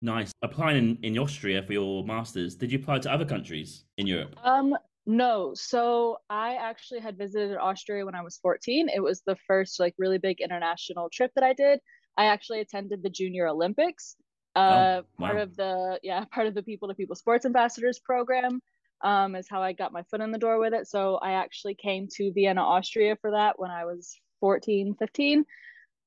Nice. 0.00 0.32
Applying 0.42 0.76
in, 0.78 0.98
in 1.02 1.18
Austria 1.18 1.62
for 1.62 1.72
your 1.72 2.04
masters, 2.04 2.56
did 2.56 2.72
you 2.72 2.78
apply 2.78 2.98
to 3.00 3.12
other 3.12 3.24
countries 3.24 3.84
in 3.98 4.06
Europe? 4.06 4.34
Um, 4.42 4.74
no. 5.06 5.52
So 5.54 6.18
I 6.28 6.54
actually 6.54 7.00
had 7.00 7.16
visited 7.16 7.56
Austria 7.56 8.04
when 8.04 8.14
I 8.14 8.22
was 8.22 8.38
14. 8.38 8.88
It 8.88 9.00
was 9.00 9.22
the 9.26 9.36
first 9.46 9.78
like 9.78 9.94
really 9.98 10.18
big 10.18 10.40
international 10.40 11.08
trip 11.12 11.30
that 11.36 11.44
I 11.44 11.52
did. 11.52 11.80
I 12.16 12.26
actually 12.26 12.60
attended 12.60 13.02
the 13.02 13.10
Junior 13.10 13.46
Olympics 13.46 14.16
Oh, 14.54 14.60
uh, 14.60 15.02
wow. 15.18 15.26
part 15.26 15.38
of 15.40 15.56
the 15.56 15.98
yeah 16.02 16.24
part 16.26 16.46
of 16.46 16.54
the 16.54 16.62
people 16.62 16.88
to 16.88 16.94
people 16.94 17.16
sports 17.16 17.46
ambassadors 17.46 17.98
program 17.98 18.60
um, 19.02 19.34
is 19.34 19.48
how 19.48 19.62
I 19.62 19.72
got 19.72 19.92
my 19.92 20.02
foot 20.04 20.20
in 20.20 20.30
the 20.30 20.38
door 20.38 20.58
with 20.58 20.74
it. 20.74 20.86
So 20.88 21.16
I 21.16 21.32
actually 21.32 21.74
came 21.74 22.08
to 22.16 22.32
Vienna, 22.32 22.62
Austria 22.62 23.16
for 23.20 23.32
that 23.32 23.58
when 23.58 23.70
I 23.70 23.84
was 23.84 24.16
14, 24.40 24.94
15. 24.98 25.44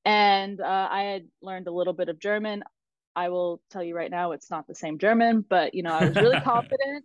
And 0.04 0.60
uh, 0.60 0.88
I 0.90 1.02
had 1.02 1.26
learned 1.42 1.66
a 1.66 1.72
little 1.72 1.92
bit 1.92 2.08
of 2.08 2.18
German. 2.18 2.62
I 3.14 3.28
will 3.28 3.60
tell 3.70 3.82
you 3.82 3.94
right 3.94 4.10
now, 4.10 4.32
it's 4.32 4.50
not 4.50 4.66
the 4.66 4.74
same 4.74 4.98
German, 4.98 5.44
but 5.46 5.74
you 5.74 5.82
know, 5.82 5.92
I 5.92 6.06
was 6.06 6.16
really 6.16 6.40
confident 6.44 7.04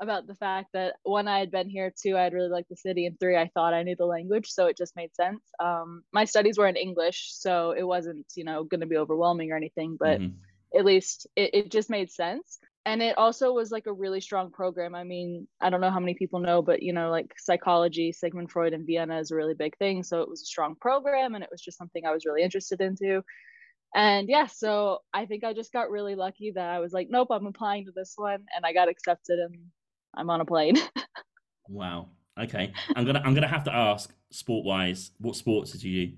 about 0.00 0.26
the 0.26 0.34
fact 0.34 0.68
that 0.72 0.94
one, 1.02 1.28
I 1.28 1.38
had 1.38 1.50
been 1.50 1.68
here, 1.68 1.92
two, 2.02 2.16
I'd 2.16 2.32
really 2.32 2.48
liked 2.48 2.70
the 2.70 2.76
city, 2.76 3.04
and 3.04 3.20
three, 3.20 3.36
I 3.36 3.50
thought 3.52 3.74
I 3.74 3.82
knew 3.82 3.96
the 3.96 4.06
language, 4.06 4.50
so 4.50 4.66
it 4.66 4.76
just 4.76 4.96
made 4.96 5.14
sense. 5.14 5.42
Um, 5.62 6.02
my 6.10 6.24
studies 6.24 6.56
were 6.56 6.66
in 6.66 6.76
English, 6.76 7.28
so 7.32 7.72
it 7.72 7.82
wasn't, 7.82 8.24
you 8.34 8.44
know, 8.44 8.64
going 8.64 8.80
to 8.80 8.86
be 8.86 8.96
overwhelming 8.96 9.52
or 9.52 9.56
anything, 9.56 9.98
but 10.00 10.20
mm-hmm 10.20 10.36
at 10.76 10.84
least 10.84 11.26
it, 11.36 11.50
it 11.54 11.70
just 11.70 11.90
made 11.90 12.10
sense. 12.10 12.58
And 12.86 13.02
it 13.02 13.18
also 13.18 13.52
was 13.52 13.70
like 13.70 13.86
a 13.86 13.92
really 13.92 14.20
strong 14.20 14.50
program. 14.50 14.94
I 14.94 15.04
mean 15.04 15.46
i 15.60 15.68
don't 15.68 15.80
know 15.80 15.90
how 15.90 16.00
many 16.00 16.14
people 16.14 16.40
know 16.40 16.62
but 16.62 16.82
you 16.82 16.92
know 16.92 17.10
like 17.10 17.32
psychology 17.38 18.12
sigmund 18.12 18.50
freud 18.50 18.72
in 18.72 18.86
vienna 18.86 19.18
is 19.18 19.30
a 19.30 19.36
really 19.36 19.54
big 19.54 19.76
thing. 19.78 20.02
So 20.02 20.22
it 20.22 20.28
was 20.28 20.42
a 20.42 20.46
strong 20.46 20.74
program 20.80 21.34
and 21.34 21.44
it 21.44 21.50
was 21.50 21.60
just 21.60 21.78
something 21.78 22.04
i 22.06 22.12
was 22.12 22.24
really 22.24 22.42
interested 22.42 22.80
into. 22.80 23.22
And 23.94 24.28
yeah 24.28 24.46
so 24.46 24.98
i 25.12 25.26
think 25.26 25.44
i 25.44 25.52
just 25.52 25.72
got 25.72 25.90
really 25.90 26.14
lucky 26.14 26.52
that 26.52 26.68
i 26.70 26.78
was 26.78 26.92
like 26.92 27.08
nope 27.10 27.28
i'm 27.30 27.46
applying 27.46 27.86
to 27.86 27.92
this 27.94 28.14
one. 28.16 28.44
And 28.54 28.64
i 28.64 28.72
got 28.72 28.88
accepted 28.88 29.38
and 29.38 29.56
i'm 30.14 30.30
on 30.30 30.40
a 30.40 30.44
plane. 30.44 30.76
Wow. 31.70 32.08
Okay. 32.38 32.72
I'm 32.96 33.06
gonna 33.06 33.22
i'm 33.24 33.32
gonna 33.32 33.46
have 33.46 33.64
to 33.64 33.74
ask 33.74 34.12
sport 34.30 34.64
wise 34.64 35.12
what 35.18 35.36
sports 35.36 35.72
did 35.72 35.82
you 35.82 36.06
do 36.06 36.12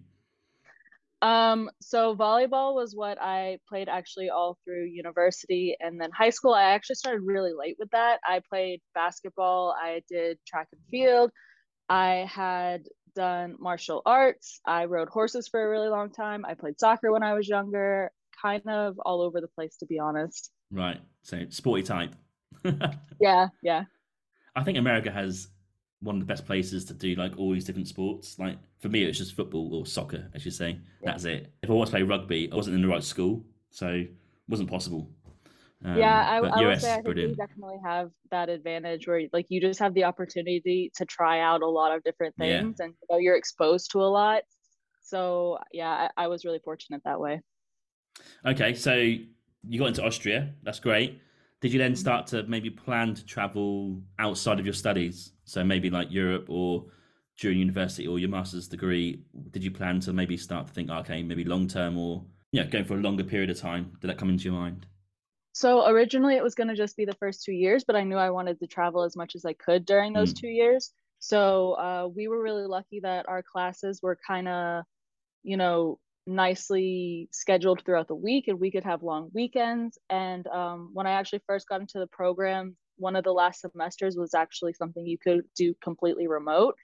um, 1.22 1.70
so 1.80 2.16
volleyball 2.16 2.74
was 2.74 2.96
what 2.96 3.16
I 3.20 3.58
played 3.68 3.88
actually 3.88 4.28
all 4.28 4.58
through 4.64 4.86
university 4.86 5.76
and 5.78 6.00
then 6.00 6.10
high 6.10 6.30
school. 6.30 6.52
I 6.52 6.74
actually 6.74 6.96
started 6.96 7.22
really 7.24 7.52
late 7.56 7.76
with 7.78 7.90
that. 7.90 8.18
I 8.26 8.42
played 8.50 8.80
basketball, 8.92 9.72
I 9.80 10.02
did 10.08 10.38
track 10.46 10.66
and 10.72 10.80
field, 10.90 11.30
I 11.88 12.28
had 12.28 12.88
done 13.14 13.54
martial 13.60 14.02
arts, 14.04 14.60
I 14.66 14.86
rode 14.86 15.08
horses 15.08 15.46
for 15.46 15.64
a 15.64 15.70
really 15.70 15.88
long 15.88 16.10
time, 16.10 16.44
I 16.44 16.54
played 16.54 16.80
soccer 16.80 17.12
when 17.12 17.22
I 17.22 17.34
was 17.34 17.48
younger, 17.48 18.10
kind 18.40 18.62
of 18.66 18.98
all 18.98 19.22
over 19.22 19.40
the 19.40 19.48
place 19.48 19.76
to 19.76 19.86
be 19.86 20.00
honest. 20.00 20.50
Right. 20.72 21.00
So 21.22 21.44
sporty 21.50 21.84
type. 21.84 22.16
yeah, 23.20 23.48
yeah. 23.62 23.84
I 24.56 24.64
think 24.64 24.76
America 24.76 25.12
has 25.12 25.46
one 26.02 26.16
of 26.16 26.20
the 26.20 26.26
best 26.26 26.44
places 26.44 26.84
to 26.86 26.94
do 26.94 27.14
like 27.14 27.32
all 27.38 27.52
these 27.52 27.64
different 27.64 27.88
sports. 27.88 28.38
Like 28.38 28.58
for 28.80 28.88
me, 28.88 29.04
it 29.04 29.06
was 29.06 29.18
just 29.18 29.34
football 29.34 29.74
or 29.74 29.86
soccer, 29.86 30.28
as 30.34 30.44
you 30.44 30.50
say. 30.50 30.78
That's 31.02 31.24
it. 31.24 31.52
If 31.62 31.70
I 31.70 31.72
want 31.72 31.88
to 31.88 31.92
play 31.92 32.02
rugby, 32.02 32.50
I 32.52 32.56
wasn't 32.56 32.76
in 32.76 32.82
the 32.82 32.88
right 32.88 33.02
school, 33.02 33.44
so 33.70 33.88
it 33.88 34.12
wasn't 34.48 34.68
possible. 34.68 35.08
Um, 35.84 35.98
yeah, 35.98 36.30
I, 36.30 36.36
I 36.36 36.66
would 36.66 36.80
say 36.80 36.94
I 36.94 37.02
think 37.02 37.16
you 37.16 37.34
definitely 37.34 37.78
have 37.84 38.10
that 38.30 38.48
advantage 38.48 39.08
where 39.08 39.22
like 39.32 39.46
you 39.48 39.60
just 39.60 39.80
have 39.80 39.94
the 39.94 40.04
opportunity 40.04 40.92
to 40.96 41.04
try 41.04 41.40
out 41.40 41.62
a 41.62 41.68
lot 41.68 41.94
of 41.94 42.04
different 42.04 42.36
things, 42.36 42.76
yeah. 42.78 42.84
and 42.84 42.94
you 43.00 43.06
know, 43.10 43.18
you're 43.18 43.36
exposed 43.36 43.90
to 43.92 43.98
a 43.98 44.06
lot. 44.06 44.42
So 45.02 45.58
yeah, 45.72 46.08
I, 46.16 46.24
I 46.24 46.28
was 46.28 46.44
really 46.44 46.60
fortunate 46.64 47.02
that 47.04 47.18
way. 47.18 47.40
Okay, 48.46 48.74
so 48.74 48.94
you 48.94 49.78
got 49.78 49.86
into 49.86 50.04
Austria. 50.04 50.54
That's 50.62 50.80
great. 50.80 51.20
Did 51.62 51.72
you 51.72 51.78
then 51.78 51.94
start 51.94 52.26
to 52.28 52.42
maybe 52.42 52.70
plan 52.70 53.14
to 53.14 53.24
travel 53.24 54.02
outside 54.18 54.58
of 54.58 54.66
your 54.66 54.74
studies? 54.74 55.32
So 55.44 55.62
maybe 55.62 55.90
like 55.90 56.10
Europe 56.10 56.46
or 56.48 56.86
during 57.38 57.58
university 57.58 58.06
or 58.08 58.18
your 58.18 58.30
master's 58.30 58.66
degree, 58.66 59.22
did 59.52 59.62
you 59.62 59.70
plan 59.70 60.00
to 60.00 60.12
maybe 60.12 60.36
start 60.36 60.66
to 60.66 60.72
think, 60.72 60.90
okay, 60.90 61.22
maybe 61.22 61.44
long 61.44 61.68
term 61.68 61.96
or 61.96 62.24
yeah, 62.50 62.64
going 62.64 62.84
for 62.84 62.94
a 62.94 63.00
longer 63.00 63.22
period 63.22 63.48
of 63.48 63.60
time? 63.60 63.92
Did 64.00 64.10
that 64.10 64.18
come 64.18 64.28
into 64.28 64.44
your 64.44 64.54
mind? 64.54 64.86
So 65.52 65.86
originally 65.86 66.34
it 66.34 66.42
was 66.42 66.56
going 66.56 66.68
to 66.68 66.74
just 66.74 66.96
be 66.96 67.04
the 67.04 67.14
first 67.14 67.44
two 67.44 67.52
years, 67.52 67.84
but 67.84 67.94
I 67.94 68.02
knew 68.02 68.16
I 68.16 68.30
wanted 68.30 68.58
to 68.58 68.66
travel 68.66 69.04
as 69.04 69.14
much 69.14 69.36
as 69.36 69.44
I 69.44 69.52
could 69.52 69.86
during 69.86 70.12
those 70.12 70.34
mm. 70.34 70.40
two 70.40 70.48
years. 70.48 70.90
So 71.20 71.74
uh, 71.74 72.08
we 72.12 72.26
were 72.26 72.42
really 72.42 72.66
lucky 72.66 72.98
that 73.00 73.28
our 73.28 73.44
classes 73.44 74.00
were 74.02 74.18
kind 74.26 74.48
of, 74.48 74.82
you 75.44 75.56
know, 75.56 76.00
nicely 76.26 77.28
scheduled 77.32 77.82
throughout 77.84 78.08
the 78.08 78.14
week 78.14 78.48
and 78.48 78.60
we 78.60 78.70
could 78.70 78.84
have 78.84 79.02
long 79.02 79.30
weekends. 79.32 79.98
And 80.10 80.46
um, 80.48 80.90
when 80.92 81.06
I 81.06 81.12
actually 81.12 81.42
first 81.46 81.68
got 81.68 81.80
into 81.80 81.98
the 81.98 82.06
program, 82.06 82.76
one 82.96 83.16
of 83.16 83.24
the 83.24 83.32
last 83.32 83.62
semesters 83.62 84.16
was 84.16 84.34
actually 84.34 84.74
something 84.74 85.06
you 85.06 85.18
could 85.18 85.42
do 85.56 85.74
completely 85.82 86.28
remote. 86.28 86.76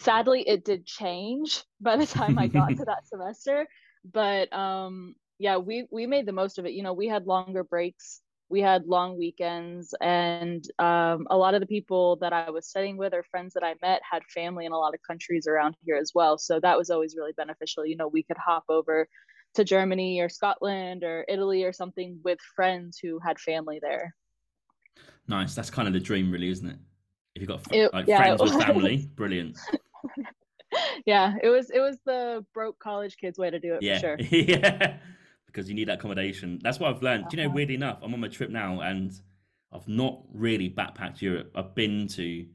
Sadly, 0.00 0.42
it 0.46 0.64
did 0.64 0.86
change 0.86 1.64
by 1.80 1.96
the 1.96 2.06
time 2.06 2.38
I 2.38 2.48
got 2.48 2.76
to 2.76 2.84
that 2.86 3.06
semester. 3.06 3.66
But 4.10 4.52
um, 4.52 5.14
yeah, 5.38 5.58
we 5.58 5.86
we 5.90 6.06
made 6.06 6.26
the 6.26 6.32
most 6.32 6.58
of 6.58 6.66
it. 6.66 6.72
You 6.72 6.82
know, 6.82 6.92
we 6.92 7.08
had 7.08 7.26
longer 7.26 7.64
breaks, 7.64 8.20
we 8.50 8.60
had 8.60 8.86
long 8.86 9.18
weekends, 9.18 9.94
and 10.00 10.64
um, 10.78 11.26
a 11.30 11.36
lot 11.36 11.54
of 11.54 11.60
the 11.60 11.66
people 11.66 12.16
that 12.16 12.32
I 12.32 12.50
was 12.50 12.66
studying 12.66 12.96
with 12.96 13.12
or 13.12 13.22
friends 13.22 13.54
that 13.54 13.62
I 13.62 13.74
met 13.82 14.00
had 14.10 14.22
family 14.24 14.64
in 14.64 14.72
a 14.72 14.78
lot 14.78 14.94
of 14.94 15.00
countries 15.06 15.46
around 15.46 15.76
here 15.84 15.96
as 15.96 16.12
well. 16.14 16.38
So 16.38 16.58
that 16.60 16.78
was 16.78 16.88
always 16.88 17.14
really 17.16 17.32
beneficial. 17.36 17.84
You 17.84 17.96
know, 17.96 18.08
we 18.08 18.22
could 18.22 18.38
hop 18.38 18.64
over 18.68 19.06
to 19.54 19.64
Germany 19.64 20.20
or 20.20 20.28
Scotland 20.28 21.04
or 21.04 21.26
Italy 21.28 21.64
or 21.64 21.72
something 21.72 22.20
with 22.24 22.38
friends 22.56 22.98
who 23.02 23.18
had 23.18 23.38
family 23.38 23.80
there. 23.82 24.14
Nice. 25.26 25.54
That's 25.54 25.70
kind 25.70 25.86
of 25.86 25.94
the 25.94 26.00
dream, 26.00 26.30
really, 26.30 26.48
isn't 26.48 26.68
it? 26.68 26.78
If 27.34 27.42
you've 27.42 27.48
got 27.48 27.72
it, 27.72 27.92
like 27.92 28.06
yeah, 28.06 28.18
friends 28.18 28.42
with 28.42 28.62
family, 28.62 29.10
brilliant. 29.14 29.58
yeah, 31.06 31.34
it 31.42 31.50
was 31.50 31.70
it 31.70 31.80
was 31.80 31.98
the 32.04 32.44
broke 32.54 32.78
college 32.78 33.16
kids 33.18 33.38
way 33.38 33.50
to 33.50 33.60
do 33.60 33.74
it 33.74 33.82
yeah. 33.82 34.00
for 34.00 34.00
sure. 34.00 34.16
yeah 34.30 34.96
because 35.48 35.68
you 35.68 35.74
need 35.74 35.88
accommodation. 35.88 36.60
That's 36.62 36.78
what 36.78 36.94
I've 36.94 37.02
learned. 37.02 37.24
Uh-huh. 37.24 37.30
Do 37.30 37.36
you 37.36 37.42
know, 37.42 37.48
uh-huh. 37.48 37.56
weirdly 37.56 37.74
enough, 37.74 37.98
I'm 38.02 38.14
on 38.14 38.20
my 38.20 38.28
trip 38.28 38.50
now 38.50 38.80
and 38.80 39.12
I've 39.72 39.88
not 39.88 40.22
really 40.32 40.70
backpacked 40.70 41.20
Europe. 41.20 41.50
I've 41.56 41.74
been 41.74 42.06
to 42.08 42.46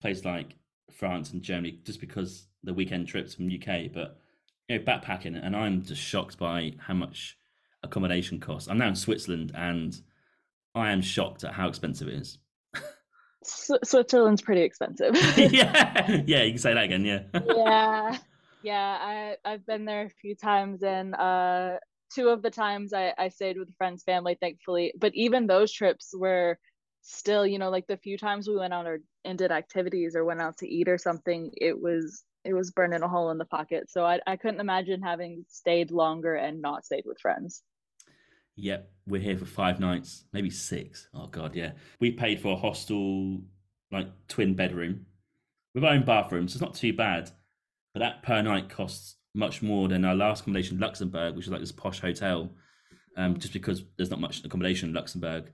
places 0.00 0.24
like 0.24 0.56
France 0.92 1.32
and 1.32 1.42
Germany 1.42 1.80
just 1.84 2.00
because 2.00 2.46
the 2.62 2.74
weekend 2.74 3.08
trips 3.08 3.34
from 3.34 3.46
UK, 3.46 3.92
but 3.92 4.18
you 4.68 4.78
know, 4.78 4.84
backpacking, 4.84 5.42
and 5.42 5.54
I'm 5.54 5.82
just 5.82 6.00
shocked 6.00 6.38
by 6.38 6.72
how 6.78 6.94
much 6.94 7.36
accommodation 7.82 8.40
costs. 8.40 8.68
I'm 8.68 8.78
now 8.78 8.88
in 8.88 8.96
Switzerland, 8.96 9.52
and 9.54 10.00
I 10.74 10.92
am 10.92 11.02
shocked 11.02 11.44
at 11.44 11.52
how 11.52 11.68
expensive 11.68 12.08
it 12.08 12.14
is. 12.14 12.38
Switzerland's 13.42 14.40
pretty 14.40 14.62
expensive. 14.62 15.14
yeah, 15.36 16.22
yeah, 16.26 16.42
you 16.42 16.52
can 16.52 16.58
say 16.58 16.74
that 16.74 16.84
again. 16.84 17.04
Yeah. 17.04 17.22
yeah, 17.46 18.18
yeah. 18.62 18.98
I 19.00 19.36
I've 19.44 19.66
been 19.66 19.84
there 19.84 20.06
a 20.06 20.10
few 20.10 20.34
times, 20.34 20.82
and 20.82 21.14
uh, 21.14 21.76
two 22.14 22.28
of 22.28 22.42
the 22.42 22.50
times 22.50 22.92
I, 22.92 23.12
I 23.18 23.28
stayed 23.28 23.58
with 23.58 23.74
friends, 23.76 24.02
family, 24.02 24.36
thankfully. 24.40 24.92
But 24.98 25.14
even 25.14 25.46
those 25.46 25.72
trips 25.72 26.14
were 26.16 26.58
still, 27.02 27.46
you 27.46 27.58
know, 27.58 27.70
like 27.70 27.86
the 27.86 27.96
few 27.96 28.16
times 28.16 28.48
we 28.48 28.56
went 28.56 28.72
out 28.72 28.86
or 28.86 29.00
and 29.24 29.38
did 29.38 29.50
activities 29.50 30.14
or 30.16 30.24
went 30.24 30.40
out 30.40 30.58
to 30.58 30.68
eat 30.68 30.88
or 30.88 30.98
something, 30.98 31.50
it 31.56 31.80
was 31.80 32.22
it 32.44 32.52
was 32.52 32.70
burning 32.70 33.02
a 33.02 33.08
hole 33.08 33.30
in 33.30 33.38
the 33.38 33.44
pocket. 33.44 33.90
So 33.90 34.04
I 34.04 34.20
I 34.26 34.36
couldn't 34.36 34.60
imagine 34.60 35.02
having 35.02 35.44
stayed 35.48 35.90
longer 35.90 36.34
and 36.34 36.62
not 36.62 36.84
stayed 36.84 37.04
with 37.06 37.20
friends. 37.20 37.62
Yep, 38.56 38.88
we're 39.06 39.20
here 39.20 39.36
for 39.36 39.46
five 39.46 39.80
nights, 39.80 40.24
maybe 40.32 40.50
six. 40.50 41.08
Oh 41.12 41.26
god, 41.26 41.54
yeah. 41.56 41.72
We 42.00 42.12
paid 42.12 42.40
for 42.40 42.52
a 42.52 42.56
hostel 42.56 43.42
like 43.90 44.08
twin 44.28 44.54
bedroom 44.54 45.06
with 45.74 45.84
our 45.84 45.92
own 45.92 46.04
bathroom, 46.04 46.48
so 46.48 46.56
it's 46.56 46.62
not 46.62 46.74
too 46.74 46.92
bad. 46.92 47.30
But 47.92 48.00
that 48.00 48.22
per 48.22 48.42
night 48.42 48.68
costs 48.68 49.16
much 49.34 49.62
more 49.62 49.88
than 49.88 50.04
our 50.04 50.14
last 50.14 50.42
accommodation, 50.42 50.78
Luxembourg, 50.78 51.34
which 51.34 51.46
is 51.46 51.52
like 51.52 51.60
this 51.60 51.72
posh 51.72 52.00
hotel, 52.00 52.50
um, 53.16 53.36
just 53.38 53.52
because 53.52 53.84
there's 53.96 54.10
not 54.10 54.20
much 54.20 54.44
accommodation 54.44 54.90
in 54.90 54.94
Luxembourg, 54.94 55.52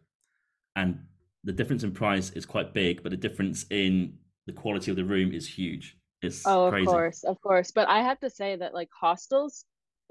and 0.76 1.00
the 1.44 1.52
difference 1.52 1.82
in 1.82 1.92
price 1.92 2.30
is 2.30 2.44
quite 2.44 2.74
big, 2.74 3.02
but 3.02 3.10
the 3.10 3.16
difference 3.16 3.64
in 3.70 4.18
the 4.46 4.52
quality 4.52 4.90
of 4.90 4.96
the 4.96 5.04
room 5.04 5.32
is 5.32 5.48
huge. 5.48 5.96
It's 6.22 6.46
oh, 6.46 6.70
crazy. 6.70 6.86
of 6.86 6.92
course, 6.92 7.24
of 7.24 7.40
course. 7.40 7.70
But 7.70 7.88
I 7.88 8.02
have 8.02 8.20
to 8.20 8.30
say 8.30 8.56
that 8.56 8.74
like 8.74 8.88
hostels 8.98 9.64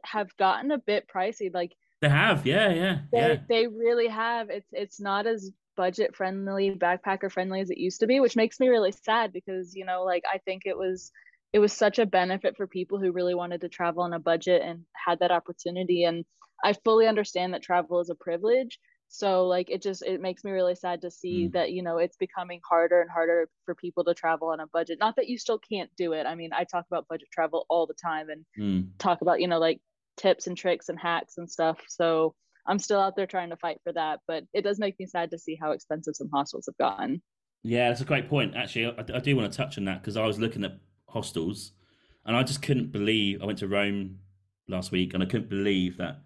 have 0.03 0.35
gotten 0.37 0.71
a 0.71 0.79
bit 0.79 1.07
pricey. 1.13 1.53
Like 1.53 1.75
they 2.01 2.09
have, 2.09 2.45
yeah, 2.45 2.69
yeah, 2.69 2.99
they, 3.11 3.19
yeah. 3.19 3.35
They 3.47 3.67
really 3.67 4.07
have. 4.07 4.49
It's 4.49 4.69
it's 4.71 4.99
not 4.99 5.27
as 5.27 5.51
budget 5.77 6.15
friendly, 6.15 6.71
backpacker 6.71 7.31
friendly 7.31 7.61
as 7.61 7.69
it 7.69 7.77
used 7.77 7.99
to 7.99 8.07
be, 8.07 8.19
which 8.19 8.35
makes 8.35 8.59
me 8.59 8.69
really 8.69 8.91
sad 8.91 9.31
because 9.31 9.75
you 9.75 9.85
know, 9.85 10.03
like 10.03 10.23
I 10.31 10.39
think 10.39 10.63
it 10.65 10.77
was 10.77 11.11
it 11.51 11.59
was 11.59 11.73
such 11.73 11.99
a 11.99 12.05
benefit 12.05 12.55
for 12.55 12.67
people 12.67 12.99
who 12.99 13.11
really 13.11 13.35
wanted 13.35 13.61
to 13.61 13.69
travel 13.69 14.03
on 14.03 14.13
a 14.13 14.19
budget 14.19 14.61
and 14.63 14.83
had 14.93 15.19
that 15.19 15.31
opportunity 15.31 16.03
and 16.03 16.25
i 16.63 16.73
fully 16.73 17.07
understand 17.07 17.53
that 17.53 17.63
travel 17.63 17.99
is 17.99 18.09
a 18.09 18.15
privilege. 18.15 18.79
So 19.09 19.47
like 19.47 19.71
it 19.71 19.81
just 19.81 20.03
it 20.03 20.21
makes 20.21 20.43
me 20.43 20.51
really 20.51 20.75
sad 20.75 21.01
to 21.01 21.09
see 21.09 21.47
mm. 21.47 21.53
that 21.53 21.71
you 21.71 21.81
know 21.81 21.97
it's 21.97 22.15
becoming 22.15 22.61
harder 22.63 23.01
and 23.01 23.09
harder 23.09 23.49
for 23.65 23.73
people 23.73 24.03
to 24.03 24.13
travel 24.13 24.49
on 24.49 24.59
a 24.59 24.67
budget. 24.67 24.99
Not 24.99 25.15
that 25.15 25.27
you 25.27 25.37
still 25.37 25.57
can't 25.57 25.89
do 25.97 26.13
it. 26.13 26.27
I 26.27 26.35
mean 26.35 26.51
i 26.53 26.63
talk 26.63 26.85
about 26.89 27.07
budget 27.07 27.27
travel 27.31 27.65
all 27.69 27.87
the 27.87 27.95
time 27.95 28.27
and 28.29 28.45
mm. 28.57 28.87
talk 28.99 29.21
about 29.21 29.41
you 29.41 29.47
know 29.47 29.57
like 29.59 29.81
tips 30.17 30.45
and 30.45 30.55
tricks 30.55 30.89
and 30.89 30.99
hacks 30.99 31.37
and 31.37 31.49
stuff. 31.49 31.79
So 31.87 32.35
i'm 32.67 32.77
still 32.77 32.99
out 32.99 33.15
there 33.15 33.25
trying 33.25 33.49
to 33.49 33.57
fight 33.57 33.79
for 33.83 33.93
that 33.93 34.19
but 34.27 34.43
it 34.53 34.63
does 34.63 34.79
make 34.79 34.99
me 34.99 35.07
sad 35.07 35.31
to 35.31 35.39
see 35.39 35.57
how 35.59 35.71
expensive 35.71 36.15
some 36.15 36.29
hostels 36.31 36.67
have 36.67 36.77
gotten. 36.77 37.21
Yeah 37.63 37.87
that's 37.87 38.01
a 38.01 38.05
great 38.05 38.29
point. 38.29 38.55
Actually 38.55 38.85
i, 38.87 39.17
I 39.17 39.19
do 39.19 39.35
want 39.35 39.51
to 39.51 39.57
touch 39.57 39.77
on 39.79 39.85
that 39.85 40.01
because 40.01 40.17
i 40.17 40.25
was 40.25 40.37
looking 40.37 40.63
at 40.63 40.77
hostels, 41.09 41.71
and 42.25 42.35
I 42.35 42.43
just 42.43 42.61
couldn't 42.61 42.91
believe. 42.91 43.41
I 43.41 43.45
went 43.45 43.59
to 43.59 43.67
Rome 43.67 44.19
last 44.67 44.91
week, 44.91 45.13
and 45.13 45.23
I 45.23 45.25
couldn't 45.25 45.49
believe 45.49 45.97
that 45.97 46.21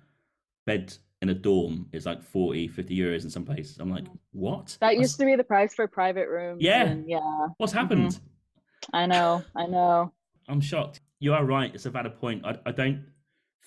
bed 0.65 0.93
in 1.21 1.29
a 1.29 1.33
dorm 1.33 1.87
is 1.93 2.05
like 2.05 2.21
40, 2.21 2.67
50 2.67 2.97
euros 2.97 3.23
in 3.23 3.29
some 3.29 3.45
places. 3.45 3.77
I'm 3.79 3.89
like, 3.89 4.05
what? 4.31 4.77
That 4.81 4.97
used 4.97 5.17
to 5.19 5.25
be 5.25 5.35
the 5.35 5.43
price 5.43 5.73
for 5.73 5.83
a 5.83 5.87
private 5.87 6.27
rooms. 6.27 6.61
Yeah, 6.61 6.83
and 6.83 7.09
yeah. 7.09 7.47
What's 7.57 7.73
happened? 7.73 8.11
Mm-hmm. 8.11 8.95
I 8.95 9.05
know, 9.05 9.43
I 9.55 9.65
know. 9.65 10.11
I'm 10.49 10.59
shocked. 10.59 10.99
You 11.19 11.33
are 11.33 11.45
right. 11.45 11.73
It's 11.73 11.85
about 11.85 12.05
a 12.05 12.09
valid 12.09 12.19
point. 12.19 12.45
I, 12.45 12.57
I 12.65 12.71
don't 12.73 13.05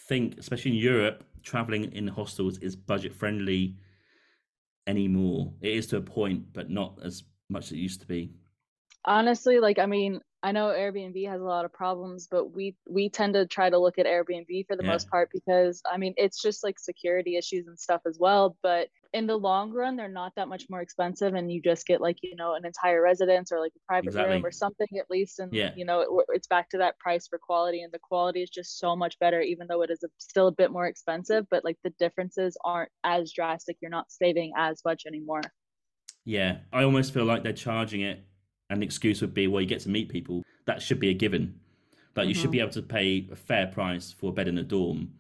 think, 0.09 0.37
especially 0.39 0.73
in 0.73 0.77
Europe, 0.77 1.25
traveling 1.43 1.91
in 1.93 2.07
hostels 2.09 2.59
is 2.59 2.77
budget 2.77 3.15
friendly 3.15 3.77
anymore. 4.87 5.53
It 5.63 5.73
is 5.73 5.87
to 5.89 5.97
a 5.97 6.03
point, 6.03 6.53
but 6.53 6.69
not 6.69 6.99
as 7.03 7.25
much 7.49 7.67
as 7.67 7.73
it 7.73 7.79
used 7.79 8.01
to 8.01 8.07
be. 8.07 8.33
Honestly, 9.05 9.61
like 9.61 9.79
I 9.79 9.87
mean, 9.87 10.21
I 10.43 10.53
know 10.53 10.67
Airbnb 10.67 11.29
has 11.29 11.41
a 11.41 11.45
lot 11.45 11.65
of 11.65 11.73
problems, 11.73 12.29
but 12.31 12.55
we 12.55 12.77
we 12.89 13.09
tend 13.09 13.35
to 13.35 13.47
try 13.47 13.71
to 13.71 13.79
look 13.79 13.99
at 13.99 14.07
Airbnb 14.07 14.67
for 14.67 14.77
the 14.77 14.85
yeah. 14.85 14.91
most 14.91 15.11
part 15.11 15.31
because 15.33 15.83
I 15.91 15.97
mean 15.97 16.15
it's 16.17 16.41
just 16.41 16.63
like 16.63 16.79
security 16.79 17.37
issues 17.37 17.67
and 17.67 17.79
stuff 17.79 18.03
as 18.07 18.19
well. 18.21 18.57
But 18.63 18.89
in 19.13 19.27
the 19.27 19.37
long 19.37 19.73
run, 19.73 19.97
they're 19.97 20.09
not 20.09 20.35
that 20.37 20.49
much 20.49 20.67
more 20.69 20.83
expensive, 20.83 21.35
and 21.35 21.51
you 21.51 21.63
just 21.63 21.87
get 21.87 22.01
like 22.01 22.19
you 22.23 22.37
know 22.37 22.55
an 22.55 22.67
entire 22.67 23.03
residence 23.03 23.51
or 23.51 23.61
like 23.61 23.73
a 23.77 23.81
private 23.89 24.09
exactly. 24.09 24.35
room 24.35 24.45
or 24.45 24.53
something 24.53 24.87
at 24.99 25.11
least, 25.11 25.39
and 25.39 25.53
yeah. 25.53 25.73
you 25.75 25.87
know 25.87 26.01
it, 26.01 26.09
it's 26.29 26.47
back 26.47 26.69
to 26.71 26.79
that 26.79 26.99
price 26.99 27.27
for 27.27 27.39
quality, 27.39 27.83
and 27.83 27.93
the 27.93 27.99
quality 27.99 28.43
is 28.43 28.51
just 28.51 28.79
so 28.79 28.95
much 28.95 29.19
better, 29.19 29.41
even 29.41 29.67
though 29.67 29.83
it 29.83 29.91
is 29.91 30.03
a, 30.05 30.09
still 30.19 30.49
a 30.49 30.53
bit 30.53 30.71
more 30.71 30.87
expensive. 30.87 31.47
But 31.51 31.65
like 31.65 31.79
the 31.83 31.91
differences 31.99 32.59
aren't 32.63 32.91
as 33.05 33.33
drastic. 33.33 33.79
You're 33.81 33.91
not 33.91 34.13
saving 34.13 34.53
as 34.57 34.83
much 34.85 35.07
anymore. 35.07 35.43
Yeah, 36.25 36.59
I 36.73 36.83
almost 36.83 37.15
feel 37.15 37.25
like 37.25 37.43
they're 37.43 37.53
charging 37.53 38.03
it 38.03 38.25
and 38.71 38.83
the 38.83 38.87
excuse 38.87 39.21
would 39.21 39.35
be, 39.35 39.47
well, 39.47 39.61
you 39.61 39.67
get 39.67 39.81
to 39.81 39.89
meet 39.89 40.09
people. 40.09 40.43
That 40.67 40.83
should 40.83 41.01
be 41.01 41.11
a 41.11 41.15
given. 41.15 41.59
That 42.15 42.23
mm-hmm. 42.23 42.29
you 42.29 42.35
should 42.35 42.45
mm-hmm. 42.45 42.51
be 42.53 42.61
able 42.61 42.73
to 42.73 42.83
pay 42.83 43.29
a 43.31 43.37
fair 43.37 43.67
price 43.67 44.13
for 44.13 44.31
a 44.31 44.33
bed 44.33 44.49
in 44.49 44.59
a 44.59 44.63
dorm, 44.63 45.13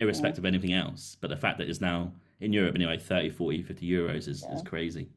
irrespective 0.00 0.44
yeah. 0.44 0.48
of 0.48 0.54
anything 0.54 0.74
else. 0.74 1.16
But 1.20 1.30
the 1.30 1.36
fact 1.36 1.58
that 1.58 1.68
it's 1.68 1.80
now 1.80 2.12
in 2.40 2.52
Europe 2.52 2.74
anyway, 2.74 2.98
30, 2.98 3.30
40, 3.30 3.62
50 3.62 3.88
euros 3.88 4.28
is, 4.28 4.42
yeah. 4.42 4.54
is 4.54 4.62
crazy. 4.62 5.08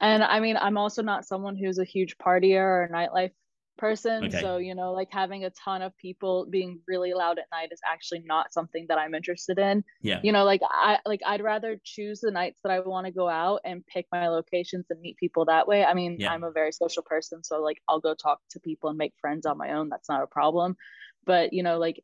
And 0.00 0.22
I 0.22 0.40
mean, 0.40 0.58
I'm 0.58 0.76
also 0.76 1.02
not 1.02 1.24
someone 1.24 1.56
who's 1.56 1.78
a 1.78 1.84
huge 1.84 2.18
partier 2.18 2.60
or 2.60 2.90
nightlife 2.92 3.32
person. 3.76 4.24
Okay. 4.24 4.40
So, 4.40 4.58
you 4.58 4.74
know, 4.74 4.92
like 4.92 5.08
having 5.10 5.44
a 5.44 5.50
ton 5.50 5.82
of 5.82 5.96
people 5.96 6.46
being 6.48 6.80
really 6.86 7.14
loud 7.14 7.38
at 7.38 7.46
night 7.52 7.68
is 7.72 7.80
actually 7.86 8.22
not 8.24 8.52
something 8.52 8.86
that 8.88 8.98
I'm 8.98 9.14
interested 9.14 9.58
in. 9.58 9.84
Yeah. 10.02 10.20
You 10.22 10.32
know, 10.32 10.44
like 10.44 10.60
I 10.64 10.98
like 11.06 11.20
I'd 11.26 11.42
rather 11.42 11.80
choose 11.84 12.20
the 12.20 12.30
nights 12.30 12.60
that 12.62 12.72
I 12.72 12.80
want 12.80 13.06
to 13.06 13.12
go 13.12 13.28
out 13.28 13.60
and 13.64 13.86
pick 13.86 14.06
my 14.12 14.28
locations 14.28 14.86
and 14.90 15.00
meet 15.00 15.16
people 15.16 15.44
that 15.46 15.68
way. 15.68 15.84
I 15.84 15.94
mean, 15.94 16.16
yeah. 16.18 16.32
I'm 16.32 16.44
a 16.44 16.50
very 16.50 16.72
social 16.72 17.02
person, 17.02 17.42
so 17.44 17.62
like 17.62 17.82
I'll 17.88 18.00
go 18.00 18.14
talk 18.14 18.40
to 18.50 18.60
people 18.60 18.88
and 18.88 18.98
make 18.98 19.14
friends 19.20 19.46
on 19.46 19.58
my 19.58 19.72
own. 19.72 19.88
That's 19.88 20.08
not 20.08 20.22
a 20.22 20.26
problem. 20.26 20.76
But, 21.24 21.52
you 21.52 21.62
know, 21.62 21.78
like 21.78 22.02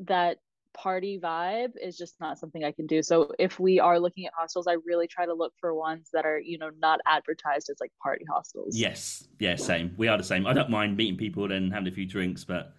that 0.00 0.38
party 0.72 1.18
vibe 1.22 1.72
is 1.80 1.96
just 1.96 2.18
not 2.20 2.38
something 2.38 2.64
I 2.64 2.72
can 2.72 2.86
do. 2.86 3.02
So 3.02 3.32
if 3.38 3.58
we 3.58 3.80
are 3.80 3.98
looking 3.98 4.26
at 4.26 4.32
hostels, 4.36 4.66
I 4.66 4.76
really 4.84 5.06
try 5.06 5.26
to 5.26 5.34
look 5.34 5.52
for 5.60 5.74
ones 5.74 6.08
that 6.12 6.24
are, 6.24 6.38
you 6.38 6.58
know, 6.58 6.70
not 6.80 7.00
advertised 7.06 7.70
as 7.70 7.76
like 7.80 7.92
party 8.02 8.24
hostels. 8.30 8.76
Yes. 8.76 9.28
Yeah, 9.38 9.56
same. 9.56 9.94
We 9.96 10.08
are 10.08 10.16
the 10.16 10.24
same. 10.24 10.46
I 10.46 10.52
don't 10.52 10.70
mind 10.70 10.96
meeting 10.96 11.16
people 11.16 11.50
and 11.50 11.72
having 11.72 11.88
a 11.88 11.92
few 11.92 12.06
drinks, 12.06 12.44
but 12.44 12.74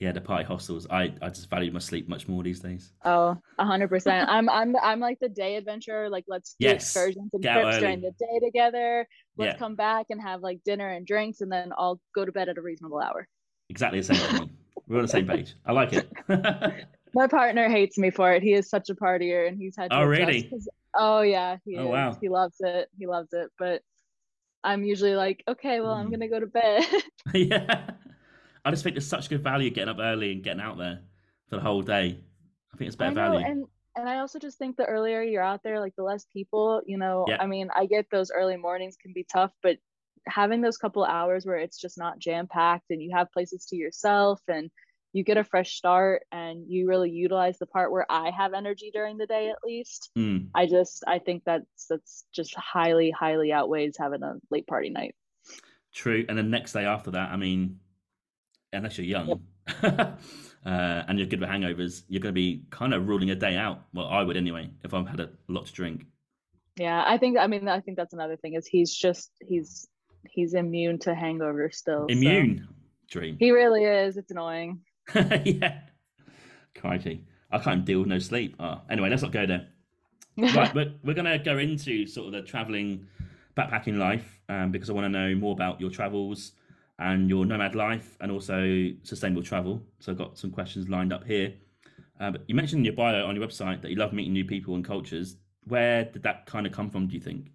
yeah, 0.00 0.12
the 0.12 0.20
party 0.20 0.44
hostels. 0.44 0.86
I, 0.90 1.14
I 1.22 1.28
just 1.28 1.48
value 1.48 1.70
my 1.70 1.78
sleep 1.78 2.08
much 2.08 2.26
more 2.28 2.42
these 2.42 2.60
days. 2.60 2.92
Oh, 3.04 3.38
hundred 3.58 3.88
percent. 3.88 4.28
I'm 4.28 4.50
I'm 4.50 4.76
I'm 4.76 5.00
like 5.00 5.20
the 5.20 5.28
day 5.28 5.56
adventurer. 5.56 6.10
Like 6.10 6.24
let's 6.26 6.56
do 6.58 6.66
yes. 6.66 6.82
excursions 6.82 7.30
and 7.32 7.42
Get 7.42 7.54
trips 7.54 7.78
during 7.78 8.00
the 8.00 8.10
day 8.18 8.44
together. 8.44 9.06
Let's 9.38 9.54
yeah. 9.54 9.58
come 9.58 9.76
back 9.76 10.06
and 10.10 10.20
have 10.20 10.42
like 10.42 10.62
dinner 10.64 10.88
and 10.88 11.06
drinks, 11.06 11.40
and 11.42 11.50
then 11.50 11.72
I'll 11.78 12.00
go 12.14 12.24
to 12.24 12.32
bed 12.32 12.48
at 12.48 12.58
a 12.58 12.60
reasonable 12.60 13.00
hour. 13.00 13.28
Exactly 13.70 14.00
the 14.00 14.14
same. 14.14 14.50
We're 14.88 14.96
on 14.96 15.02
the 15.02 15.08
same 15.08 15.26
page. 15.26 15.54
I 15.64 15.72
like 15.72 15.92
it. 15.92 16.10
my 17.14 17.26
partner 17.26 17.68
hates 17.68 17.96
me 17.98 18.10
for 18.10 18.32
it. 18.32 18.42
He 18.42 18.52
is 18.52 18.68
such 18.68 18.90
a 18.90 18.94
partier, 18.94 19.48
and 19.48 19.56
he's 19.56 19.76
had. 19.76 19.90
To 19.90 19.98
oh 19.98 20.04
really? 20.04 20.52
Oh 20.94 21.22
yeah. 21.22 21.56
He 21.64 21.76
oh 21.78 21.86
is. 21.86 21.90
wow. 21.90 22.18
He 22.20 22.28
loves 22.28 22.56
it. 22.60 22.88
He 22.98 23.06
loves 23.06 23.32
it. 23.32 23.50
But 23.58 23.82
I'm 24.62 24.84
usually 24.84 25.14
like, 25.14 25.42
okay, 25.48 25.80
well, 25.80 25.94
mm. 25.94 26.00
I'm 26.00 26.10
gonna 26.10 26.28
go 26.28 26.40
to 26.40 26.46
bed. 26.46 26.84
yeah. 27.34 27.90
I 28.64 28.70
just 28.70 28.82
think 28.82 28.94
there's 28.94 29.06
such 29.06 29.28
good 29.28 29.42
value 29.42 29.70
getting 29.70 29.90
up 29.90 29.98
early 30.00 30.32
and 30.32 30.42
getting 30.42 30.62
out 30.62 30.78
there 30.78 31.00
for 31.48 31.56
the 31.56 31.62
whole 31.62 31.82
day. 31.82 32.18
I 32.72 32.76
think 32.76 32.88
it's 32.88 32.96
better 32.96 33.14
know, 33.14 33.32
value. 33.32 33.46
And 33.46 33.64
and 33.96 34.08
I 34.08 34.18
also 34.18 34.38
just 34.38 34.58
think 34.58 34.76
the 34.76 34.86
earlier 34.86 35.22
you're 35.22 35.42
out 35.42 35.62
there, 35.62 35.78
like 35.78 35.94
the 35.96 36.02
less 36.02 36.26
people, 36.32 36.82
you 36.86 36.98
know, 36.98 37.26
yeah. 37.28 37.36
I 37.40 37.46
mean, 37.46 37.68
I 37.74 37.86
get 37.86 38.06
those 38.10 38.30
early 38.32 38.56
mornings 38.56 38.96
can 39.00 39.12
be 39.12 39.24
tough, 39.30 39.52
but 39.62 39.76
having 40.26 40.62
those 40.62 40.78
couple 40.78 41.04
hours 41.04 41.44
where 41.44 41.58
it's 41.58 41.78
just 41.78 41.98
not 41.98 42.18
jam 42.18 42.46
packed 42.46 42.90
and 42.90 43.02
you 43.02 43.10
have 43.14 43.30
places 43.30 43.66
to 43.66 43.76
yourself 43.76 44.40
and 44.48 44.70
you 45.14 45.22
get 45.22 45.38
a 45.38 45.44
fresh 45.44 45.76
start 45.76 46.24
and 46.32 46.64
you 46.68 46.88
really 46.88 47.08
utilize 47.08 47.56
the 47.58 47.66
part 47.66 47.92
where 47.92 48.04
I 48.10 48.30
have 48.36 48.52
energy 48.52 48.90
during 48.92 49.16
the 49.16 49.26
day 49.26 49.48
at 49.48 49.58
least. 49.64 50.10
Mm. 50.18 50.48
I 50.54 50.66
just 50.66 51.04
I 51.06 51.20
think 51.20 51.44
that's 51.46 51.86
that's 51.88 52.24
just 52.34 52.54
highly 52.56 53.12
highly 53.12 53.52
outweighs 53.52 53.96
having 53.96 54.24
a 54.24 54.34
late 54.50 54.66
party 54.66 54.90
night. 54.90 55.14
True, 55.94 56.26
and 56.28 56.36
the 56.36 56.42
next 56.42 56.72
day 56.72 56.84
after 56.84 57.12
that, 57.12 57.30
I 57.30 57.36
mean, 57.36 57.78
unless 58.72 58.98
you're 58.98 59.06
young 59.06 59.28
yep. 59.28 59.38
uh, 59.84 60.18
and 60.66 61.16
you're 61.16 61.28
good 61.28 61.38
with 61.38 61.48
hangovers, 61.48 62.02
you're 62.08 62.20
going 62.20 62.34
to 62.34 62.40
be 62.40 62.64
kind 62.70 62.92
of 62.92 63.06
ruling 63.06 63.30
a 63.30 63.36
day 63.36 63.56
out. 63.56 63.84
Well, 63.94 64.08
I 64.08 64.24
would 64.24 64.36
anyway 64.36 64.68
if 64.82 64.92
I've 64.92 65.06
had 65.06 65.20
a 65.20 65.30
lot 65.46 65.66
to 65.66 65.72
drink. 65.72 66.06
Yeah, 66.76 67.04
I 67.06 67.18
think. 67.18 67.38
I 67.38 67.46
mean, 67.46 67.68
I 67.68 67.78
think 67.78 67.96
that's 67.96 68.14
another 68.14 68.36
thing 68.36 68.54
is 68.54 68.66
he's 68.66 68.92
just 68.92 69.30
he's 69.40 69.86
he's 70.28 70.54
immune 70.54 70.98
to 71.00 71.14
hangover 71.14 71.70
still. 71.70 72.06
Immune. 72.06 72.64
So. 72.66 72.74
Dream. 73.10 73.36
He 73.38 73.52
really 73.52 73.84
is. 73.84 74.16
It's 74.16 74.32
annoying. 74.32 74.80
yeah. 75.44 75.80
Crikey. 76.74 77.24
I 77.50 77.58
can't 77.58 77.84
deal 77.84 78.00
with 78.00 78.08
no 78.08 78.18
sleep. 78.18 78.56
Oh, 78.58 78.80
anyway, 78.90 79.10
let's 79.10 79.22
not 79.22 79.32
go 79.32 79.46
there. 79.46 79.68
right, 80.36 80.74
we're, 80.74 80.92
we're 81.04 81.14
going 81.14 81.26
to 81.26 81.38
go 81.38 81.58
into 81.58 82.06
sort 82.06 82.26
of 82.26 82.32
the 82.32 82.42
traveling, 82.42 83.06
backpacking 83.56 83.98
life 83.98 84.40
um, 84.48 84.72
because 84.72 84.90
I 84.90 84.92
want 84.92 85.04
to 85.04 85.08
know 85.08 85.34
more 85.36 85.52
about 85.52 85.80
your 85.80 85.90
travels 85.90 86.52
and 86.98 87.28
your 87.28 87.44
nomad 87.44 87.74
life 87.74 88.16
and 88.20 88.32
also 88.32 88.90
sustainable 89.02 89.42
travel. 89.42 89.82
So 90.00 90.12
I've 90.12 90.18
got 90.18 90.38
some 90.38 90.50
questions 90.50 90.88
lined 90.88 91.12
up 91.12 91.24
here. 91.24 91.52
Uh, 92.20 92.32
but 92.32 92.42
you 92.46 92.54
mentioned 92.54 92.80
in 92.80 92.84
your 92.84 92.94
bio 92.94 93.26
on 93.26 93.36
your 93.36 93.46
website 93.46 93.82
that 93.82 93.90
you 93.90 93.96
love 93.96 94.12
meeting 94.12 94.32
new 94.32 94.44
people 94.44 94.74
and 94.74 94.84
cultures. 94.84 95.36
Where 95.66 96.04
did 96.04 96.22
that 96.22 96.46
kind 96.46 96.66
of 96.66 96.72
come 96.72 96.90
from, 96.90 97.06
do 97.06 97.14
you 97.14 97.20
think? 97.20 97.50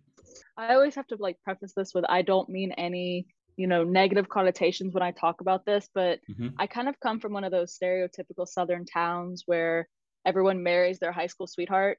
I 0.57 0.73
always 0.73 0.95
have 0.95 1.07
to 1.07 1.17
like 1.19 1.37
preface 1.43 1.73
this 1.75 1.93
with 1.93 2.05
I 2.09 2.21
don't 2.21 2.49
mean 2.49 2.73
any 2.73 3.27
you 3.59 3.67
know 3.67 3.83
negative 3.83 4.29
connotations 4.29 4.93
when 4.93 5.03
i 5.03 5.11
talk 5.11 5.41
about 5.41 5.65
this 5.65 5.89
but 5.93 6.19
mm-hmm. 6.31 6.47
i 6.57 6.65
kind 6.65 6.87
of 6.87 6.97
come 7.01 7.19
from 7.19 7.33
one 7.33 7.43
of 7.43 7.51
those 7.51 7.77
stereotypical 7.77 8.47
southern 8.47 8.85
towns 8.85 9.43
where 9.47 9.87
everyone 10.25 10.63
marries 10.63 10.97
their 10.97 11.11
high 11.11 11.27
school 11.27 11.45
sweetheart 11.45 11.97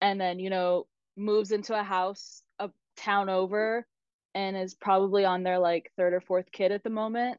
and 0.00 0.18
then 0.18 0.38
you 0.38 0.48
know 0.48 0.86
moves 1.18 1.52
into 1.52 1.78
a 1.78 1.82
house 1.82 2.40
a 2.60 2.70
town 2.96 3.28
over 3.28 3.86
and 4.34 4.56
is 4.56 4.74
probably 4.74 5.26
on 5.26 5.42
their 5.42 5.58
like 5.58 5.92
third 5.98 6.14
or 6.14 6.20
fourth 6.22 6.50
kid 6.50 6.72
at 6.72 6.82
the 6.82 6.90
moment 6.90 7.38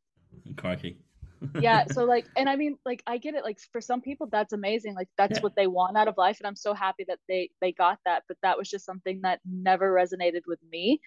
crikey 0.56 1.00
yeah 1.60 1.84
so 1.88 2.06
like 2.06 2.28
and 2.38 2.48
i 2.48 2.56
mean 2.56 2.78
like 2.86 3.02
i 3.08 3.18
get 3.18 3.34
it 3.34 3.44
like 3.44 3.58
for 3.72 3.82
some 3.82 4.02
people 4.02 4.30
that's 4.32 4.54
amazing 4.54 4.94
like 4.94 5.10
that's 5.18 5.38
yeah. 5.38 5.42
what 5.42 5.56
they 5.56 5.66
want 5.66 5.98
out 5.98 6.08
of 6.08 6.16
life 6.16 6.38
and 6.40 6.46
i'm 6.46 6.56
so 6.56 6.76
happy 6.76 7.04
that 7.08 7.20
they 7.28 7.50
they 7.60 7.72
got 7.72 7.98
that 8.06 8.22
but 8.28 8.38
that 8.44 8.56
was 8.56 8.70
just 8.70 8.86
something 8.86 9.20
that 9.24 9.40
never 9.44 9.92
resonated 9.92 10.42
with 10.46 10.60
me 10.72 11.02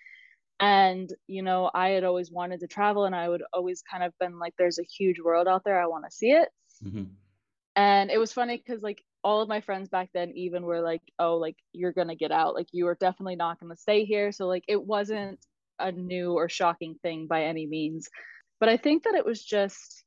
and 0.60 1.12
you 1.26 1.42
know 1.42 1.70
i 1.74 1.90
had 1.90 2.04
always 2.04 2.30
wanted 2.30 2.60
to 2.60 2.66
travel 2.66 3.04
and 3.04 3.14
i 3.14 3.28
would 3.28 3.42
always 3.52 3.82
kind 3.90 4.02
of 4.02 4.12
been 4.18 4.38
like 4.38 4.54
there's 4.56 4.78
a 4.78 4.84
huge 4.84 5.20
world 5.20 5.46
out 5.46 5.64
there. 5.64 5.80
I 5.80 5.86
want 5.86 6.04
to 6.04 6.10
see 6.10 6.30
it. 6.30 6.48
Mm-hmm. 6.84 7.04
and 7.74 8.10
it 8.10 8.18
was 8.18 8.32
funny 8.32 8.56
because 8.58 8.82
like 8.82 9.02
all 9.24 9.40
of 9.40 9.48
my 9.48 9.62
friends 9.62 9.88
back 9.88 10.10
then 10.12 10.30
even 10.36 10.62
were 10.62 10.80
like 10.80 11.02
oh 11.18 11.36
like 11.36 11.56
you're 11.72 11.92
gonna 11.92 12.14
get 12.14 12.32
out. 12.32 12.54
Like 12.54 12.68
you 12.72 12.86
are 12.86 12.96
definitely 13.00 13.36
not 13.36 13.60
gonna 13.60 13.76
stay 13.76 14.04
here. 14.04 14.32
So 14.32 14.46
like 14.46 14.64
it 14.68 14.82
wasn't 14.82 15.38
a 15.78 15.92
new 15.92 16.32
or 16.32 16.48
shocking 16.48 16.96
thing 17.02 17.26
by 17.26 17.44
any 17.44 17.66
means. 17.66 18.08
But 18.60 18.68
i 18.70 18.76
think 18.76 19.04
that 19.04 19.14
it 19.14 19.24
was 19.24 19.44
just 19.44 20.04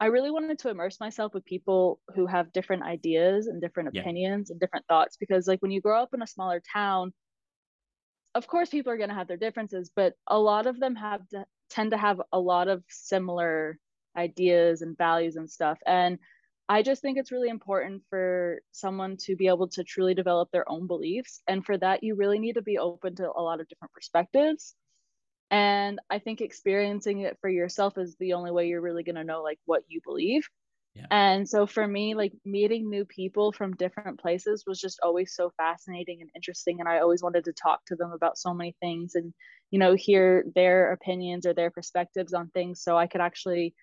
i 0.00 0.06
really 0.06 0.32
wanted 0.32 0.58
to 0.58 0.68
immerse 0.68 0.98
myself 0.98 1.32
with 1.34 1.44
people 1.44 2.00
who 2.16 2.26
have 2.26 2.52
different 2.52 2.82
ideas 2.82 3.46
and 3.46 3.60
different 3.60 3.90
yeah. 3.92 4.00
opinions 4.00 4.50
and 4.50 4.58
different 4.58 4.84
thoughts 4.86 5.16
because 5.16 5.46
like 5.46 5.62
when 5.62 5.70
you 5.70 5.80
grow 5.80 6.02
up 6.02 6.12
in 6.12 6.22
a 6.22 6.26
smaller 6.26 6.60
town 6.72 7.12
of 8.34 8.46
course 8.46 8.70
people 8.70 8.92
are 8.92 8.96
going 8.96 9.08
to 9.08 9.14
have 9.14 9.28
their 9.28 9.36
differences 9.36 9.90
but 9.94 10.14
a 10.26 10.38
lot 10.38 10.66
of 10.66 10.78
them 10.78 10.94
have 10.94 11.26
to 11.28 11.44
tend 11.72 11.90
to 11.90 11.96
have 11.96 12.20
a 12.32 12.38
lot 12.38 12.68
of 12.68 12.84
similar 12.88 13.78
ideas 14.16 14.82
and 14.82 14.96
values 14.96 15.36
and 15.36 15.50
stuff. 15.50 15.78
And 15.86 16.18
i 16.68 16.82
just 16.82 17.02
think 17.02 17.18
it's 17.18 17.32
really 17.32 17.48
important 17.48 18.02
for 18.08 18.60
someone 18.70 19.16
to 19.16 19.34
be 19.36 19.48
able 19.48 19.68
to 19.68 19.82
truly 19.82 20.14
develop 20.14 20.50
their 20.52 20.68
own 20.70 20.86
beliefs. 20.86 21.42
And 21.48 21.64
for 21.64 21.76
that 21.78 22.02
you 22.04 22.14
really 22.14 22.38
need 22.38 22.54
to 22.54 22.62
be 22.62 22.78
open 22.78 23.16
to 23.16 23.30
a 23.30 23.42
lot 23.42 23.60
of 23.60 23.68
different 23.68 23.92
perspectives. 23.92 24.74
And 25.50 25.98
i 26.10 26.18
think 26.18 26.40
experiencing 26.40 27.20
it 27.20 27.38
for 27.40 27.50
yourself 27.50 27.98
is 27.98 28.16
the 28.16 28.34
only 28.34 28.50
way 28.50 28.68
you're 28.68 28.80
really 28.80 29.02
going 29.02 29.16
to 29.16 29.24
know 29.24 29.42
like 29.42 29.58
what 29.64 29.82
you 29.88 30.00
believe 30.04 30.48
yeah. 30.94 31.06
And 31.10 31.46
so 31.48 31.66
for 31.66 31.86
me, 31.86 32.14
like 32.14 32.32
meeting 32.44 32.88
new 32.88 33.04
people 33.04 33.52
from 33.52 33.74
different 33.76 34.18
places 34.18 34.64
was 34.66 34.80
just 34.80 34.98
always 35.02 35.34
so 35.34 35.50
fascinating 35.58 36.22
and 36.22 36.30
interesting. 36.34 36.80
And 36.80 36.88
I 36.88 37.00
always 37.00 37.22
wanted 37.22 37.44
to 37.44 37.52
talk 37.52 37.84
to 37.86 37.96
them 37.96 38.12
about 38.12 38.38
so 38.38 38.54
many 38.54 38.74
things 38.80 39.14
and, 39.14 39.34
you 39.70 39.78
know, 39.78 39.94
hear 39.94 40.44
their 40.54 40.92
opinions 40.92 41.46
or 41.46 41.52
their 41.52 41.70
perspectives 41.70 42.32
on 42.32 42.48
things 42.50 42.82
so 42.82 42.96
I 42.96 43.06
could 43.08 43.20
actually 43.20 43.74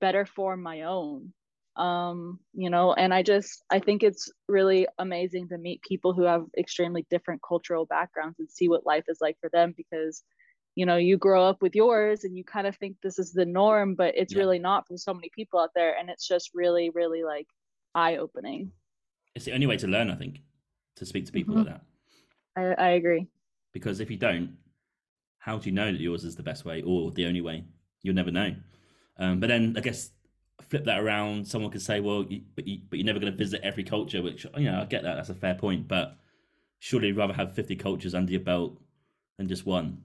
better 0.00 0.24
form 0.24 0.62
my 0.62 0.82
own. 0.82 1.34
Um, 1.76 2.40
you 2.54 2.70
know, 2.70 2.92
and 2.94 3.14
I 3.14 3.22
just 3.22 3.62
I 3.70 3.78
think 3.78 4.02
it's 4.02 4.32
really 4.48 4.88
amazing 4.98 5.48
to 5.48 5.58
meet 5.58 5.80
people 5.82 6.12
who 6.14 6.22
have 6.24 6.46
extremely 6.58 7.06
different 7.08 7.42
cultural 7.46 7.86
backgrounds 7.86 8.38
and 8.40 8.50
see 8.50 8.68
what 8.68 8.84
life 8.86 9.04
is 9.08 9.18
like 9.20 9.36
for 9.40 9.48
them 9.50 9.74
because 9.76 10.24
you 10.78 10.86
know 10.86 10.96
you 10.96 11.16
grow 11.16 11.42
up 11.42 11.60
with 11.60 11.74
yours 11.74 12.22
and 12.22 12.36
you 12.36 12.44
kind 12.44 12.64
of 12.64 12.76
think 12.76 12.96
this 13.02 13.18
is 13.18 13.32
the 13.32 13.44
norm 13.44 13.96
but 13.96 14.14
it's 14.16 14.32
yeah. 14.32 14.38
really 14.38 14.60
not 14.60 14.86
for 14.86 14.96
so 14.96 15.12
many 15.12 15.28
people 15.34 15.58
out 15.58 15.70
there 15.74 15.96
and 15.98 16.08
it's 16.08 16.26
just 16.26 16.50
really 16.54 16.88
really 16.90 17.24
like 17.24 17.48
eye 17.96 18.16
opening 18.16 18.70
it's 19.34 19.44
the 19.44 19.52
only 19.52 19.66
way 19.66 19.76
to 19.76 19.88
learn 19.88 20.08
i 20.08 20.14
think 20.14 20.40
to 20.94 21.04
speak 21.04 21.26
to 21.26 21.32
people 21.32 21.54
mm-hmm. 21.54 21.68
like 21.68 21.80
that. 22.54 22.78
I, 22.80 22.86
I 22.86 22.88
agree. 22.90 23.28
Because 23.72 23.98
if 24.00 24.10
you 24.10 24.16
don't 24.16 24.56
how 25.40 25.58
do 25.58 25.68
you 25.68 25.74
know 25.74 25.90
that 25.90 26.00
yours 26.00 26.24
is 26.24 26.36
the 26.36 26.42
best 26.42 26.64
way 26.64 26.82
or 26.82 27.10
the 27.10 27.26
only 27.26 27.40
way? 27.40 27.64
You'll 28.02 28.14
never 28.14 28.30
know. 28.30 28.54
Um, 29.18 29.40
but 29.40 29.48
then 29.48 29.74
i 29.76 29.80
guess 29.80 30.10
flip 30.62 30.84
that 30.84 31.00
around 31.00 31.46
someone 31.46 31.72
could 31.72 31.82
say 31.82 31.98
well 31.98 32.24
you, 32.28 32.42
but, 32.54 32.68
you, 32.68 32.80
but 32.88 32.98
you're 32.98 33.06
never 33.06 33.18
going 33.18 33.32
to 33.32 33.36
visit 33.36 33.60
every 33.64 33.82
culture 33.82 34.22
which 34.22 34.46
you 34.56 34.70
know 34.70 34.80
i 34.80 34.84
get 34.84 35.02
that 35.02 35.16
that's 35.16 35.28
a 35.28 35.34
fair 35.34 35.54
point 35.54 35.88
but 35.88 36.18
surely 36.78 37.08
you'd 37.08 37.16
rather 37.16 37.32
have 37.32 37.54
50 37.54 37.74
cultures 37.76 38.14
under 38.14 38.30
your 38.30 38.40
belt 38.40 38.78
than 39.38 39.48
just 39.48 39.66
one 39.66 40.02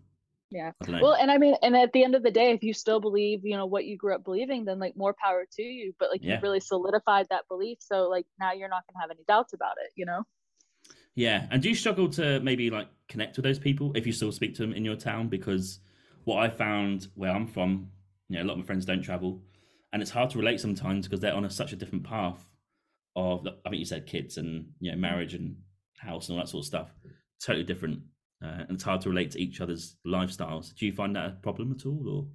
yeah. 0.54 0.72
Well 0.88 1.13
and 1.13 1.32
i 1.32 1.38
mean 1.38 1.56
and 1.62 1.76
at 1.76 1.92
the 1.94 2.04
end 2.04 2.16
of 2.16 2.24
the 2.24 2.32
day 2.32 2.52
if 2.52 2.63
you 2.63 2.74
still 2.74 3.00
believe 3.00 3.42
you 3.44 3.58
know 3.58 3.66
what 3.66 3.86
you 3.86 3.98
grew 3.98 4.13
up 4.13 4.24
believing 4.24 4.66
then 4.66 4.80
like 4.80 4.96
more 4.96 5.13
power 5.13 5.46
to 5.54 5.63
you 5.63 5.94
but 6.00 6.10
like 6.12 6.24
yeah. 6.24 6.36
you 6.36 6.42
really 6.42 6.60
solidified 6.60 7.28
that 7.30 7.48
belief 7.48 7.80
so 7.82 8.10
like 8.10 8.26
now 8.39 8.54
you're 8.54 8.70
not 8.70 8.84
going 8.88 8.96
to 8.96 9.02
have 9.02 9.12
any 9.12 9.24
doubts 9.28 9.54
about 9.54 9.76
it 9.84 9.92
you 9.96 10.06
know? 10.06 10.24
Yeah 11.16 11.48
and 11.52 11.62
do 11.62 11.70
you 11.70 11.76
struggle 11.76 12.10
to 12.10 12.39
maybe 12.42 12.70
like 12.70 12.88
connect 13.08 13.36
with 13.36 13.44
those 13.44 13.60
people 13.60 13.92
if 13.96 14.06
you 14.06 14.13
still 14.13 14.32
speak 14.32 14.56
to 14.56 14.62
them 14.62 14.74
in 14.74 14.86
your 14.86 14.96
town? 14.96 15.28
Because 15.28 15.80
what 16.26 16.44
i 16.44 16.50
found 16.50 17.08
where 17.16 17.32
i'm 17.32 17.48
from 17.48 17.89
you 18.30 18.38
know 18.38 18.44
a 18.44 18.46
lot 18.46 18.54
of 18.54 18.60
my 18.60 18.66
friends 18.66 18.86
don't 18.86 19.02
travel 19.02 19.42
and 19.92 20.02
it's 20.02 20.12
hard 20.12 20.30
to 20.30 20.38
relate 20.38 20.60
sometimes 20.60 21.08
because 21.08 21.20
they're 21.20 21.34
on 21.34 21.46
a, 21.46 21.50
such 21.50 21.74
a 21.74 21.76
different 21.76 22.04
path 22.04 22.46
of 23.16 23.48
i 23.66 23.70
think 23.70 23.80
you 23.80 23.86
said 23.86 24.06
kids 24.06 24.38
and 24.38 24.68
you 24.80 24.92
know 24.92 24.98
marriage 24.98 25.34
and 25.34 25.56
house 25.98 26.28
and 26.28 26.38
all 26.38 26.44
that 26.44 26.50
sort 26.50 26.62
of 26.62 26.68
stuff 26.68 26.89
totally 27.42 27.63
different 27.63 28.00
uh, 28.43 28.65
and 28.67 28.71
it's 28.71 28.84
hard 28.84 29.01
to 29.01 29.10
relate 29.10 29.32
to 29.32 29.41
each 29.41 29.62
other's 29.62 29.95
lifestyles. 30.06 30.75
Do 30.75 30.86
you 30.86 30.91
find 30.91 31.15
that 31.15 31.27
a 31.27 31.38
problem 31.41 31.71
at 31.71 31.86
all, 31.86 32.10
or? 32.10 32.27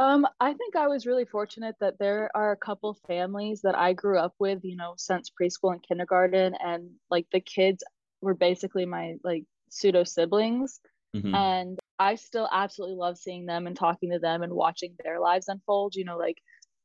Um, 0.00 0.26
I 0.40 0.52
think 0.52 0.76
I 0.76 0.88
was 0.88 1.06
really 1.06 1.24
fortunate 1.24 1.76
that 1.80 1.98
there 1.98 2.30
are 2.34 2.52
a 2.52 2.56
couple 2.56 2.94
families 3.06 3.62
that 3.62 3.76
I 3.76 3.94
grew 3.94 4.18
up 4.18 4.34
with, 4.38 4.64
you 4.64 4.76
know, 4.76 4.94
since 4.96 5.30
preschool 5.30 5.72
and 5.72 5.82
kindergarten, 5.82 6.54
and 6.60 6.90
like 7.10 7.26
the 7.32 7.40
kids 7.40 7.82
were 8.20 8.34
basically 8.34 8.84
my 8.84 9.14
like 9.24 9.44
pseudo 9.70 10.04
siblings, 10.04 10.80
mm-hmm. 11.16 11.34
and 11.34 11.78
I 11.98 12.16
still 12.16 12.48
absolutely 12.50 12.96
love 12.96 13.18
seeing 13.18 13.46
them 13.46 13.66
and 13.66 13.76
talking 13.76 14.10
to 14.12 14.18
them 14.18 14.42
and 14.42 14.52
watching 14.52 14.94
their 15.02 15.20
lives 15.20 15.48
unfold. 15.48 15.94
You 15.94 16.04
know, 16.04 16.18
like 16.18 16.38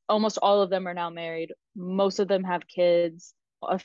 almost 0.10 0.40
all 0.42 0.62
of 0.62 0.70
them 0.70 0.88
are 0.88 0.94
now 0.94 1.10
married. 1.10 1.52
Most 1.76 2.20
of 2.20 2.28
them 2.28 2.44
have 2.44 2.68
kids. 2.68 3.34
A 3.68 3.80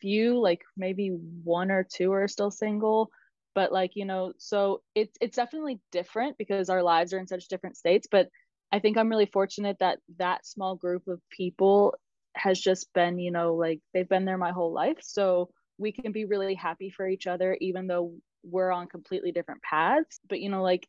few, 0.00 0.40
like 0.40 0.62
maybe 0.76 1.08
one 1.44 1.70
or 1.70 1.86
two, 1.90 2.12
are 2.12 2.28
still 2.28 2.50
single 2.50 3.10
but 3.54 3.72
like 3.72 3.92
you 3.94 4.04
know 4.04 4.32
so 4.38 4.82
it's 4.94 5.16
it's 5.20 5.36
definitely 5.36 5.80
different 5.90 6.36
because 6.38 6.70
our 6.70 6.82
lives 6.82 7.12
are 7.12 7.18
in 7.18 7.26
such 7.26 7.48
different 7.48 7.76
states 7.76 8.06
but 8.10 8.28
i 8.72 8.78
think 8.78 8.96
i'm 8.96 9.08
really 9.08 9.26
fortunate 9.26 9.76
that 9.80 9.98
that 10.18 10.46
small 10.46 10.76
group 10.76 11.06
of 11.08 11.20
people 11.30 11.94
has 12.34 12.58
just 12.60 12.92
been, 12.92 13.18
you 13.18 13.30
know, 13.30 13.54
like 13.54 13.80
they've 13.92 14.08
been 14.08 14.24
there 14.24 14.38
my 14.38 14.52
whole 14.52 14.72
life. 14.72 14.98
So 15.02 15.50
we 15.78 15.92
can 15.92 16.12
be 16.12 16.24
really 16.24 16.54
happy 16.54 16.90
for 16.90 17.06
each 17.06 17.26
other, 17.26 17.56
even 17.60 17.86
though 17.86 18.14
we're 18.42 18.70
on 18.70 18.86
completely 18.88 19.32
different 19.32 19.62
paths. 19.62 20.20
But, 20.28 20.40
you 20.40 20.48
know, 20.48 20.62
like 20.62 20.88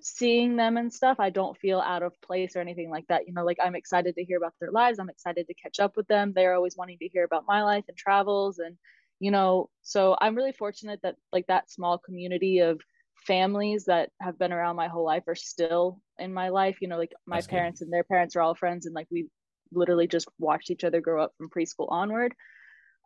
seeing 0.00 0.56
them 0.56 0.76
and 0.76 0.92
stuff, 0.92 1.18
I 1.20 1.30
don't 1.30 1.58
feel 1.58 1.80
out 1.80 2.02
of 2.02 2.20
place 2.22 2.56
or 2.56 2.60
anything 2.60 2.90
like 2.90 3.06
that. 3.08 3.26
You 3.26 3.34
know, 3.34 3.44
like 3.44 3.58
I'm 3.62 3.74
excited 3.76 4.14
to 4.16 4.24
hear 4.24 4.38
about 4.38 4.54
their 4.60 4.70
lives. 4.70 4.98
I'm 4.98 5.10
excited 5.10 5.46
to 5.46 5.54
catch 5.54 5.80
up 5.80 5.96
with 5.96 6.06
them. 6.08 6.32
They're 6.34 6.54
always 6.54 6.76
wanting 6.76 6.98
to 6.98 7.08
hear 7.08 7.24
about 7.24 7.44
my 7.46 7.62
life 7.62 7.84
and 7.88 7.96
travels. 7.96 8.58
And, 8.58 8.76
you 9.20 9.30
know, 9.30 9.68
so 9.82 10.16
I'm 10.20 10.34
really 10.34 10.52
fortunate 10.52 11.00
that 11.02 11.16
like 11.32 11.46
that 11.48 11.70
small 11.70 11.98
community 11.98 12.60
of 12.60 12.80
families 13.26 13.84
that 13.86 14.10
have 14.20 14.38
been 14.38 14.52
around 14.52 14.76
my 14.76 14.88
whole 14.88 15.04
life 15.04 15.24
are 15.26 15.34
still 15.34 16.00
in 16.18 16.32
my 16.32 16.48
life. 16.50 16.78
You 16.80 16.88
know, 16.88 16.98
like 16.98 17.12
my 17.26 17.36
That's 17.36 17.46
parents 17.46 17.80
good. 17.80 17.86
and 17.86 17.92
their 17.92 18.04
parents 18.04 18.36
are 18.36 18.40
all 18.40 18.54
friends 18.54 18.86
and 18.86 18.94
like 18.94 19.08
we 19.10 19.28
literally 19.72 20.06
just 20.06 20.28
watched 20.38 20.70
each 20.70 20.84
other 20.84 21.00
grow 21.00 21.22
up 21.22 21.32
from 21.36 21.50
preschool 21.50 21.90
onward. 21.90 22.34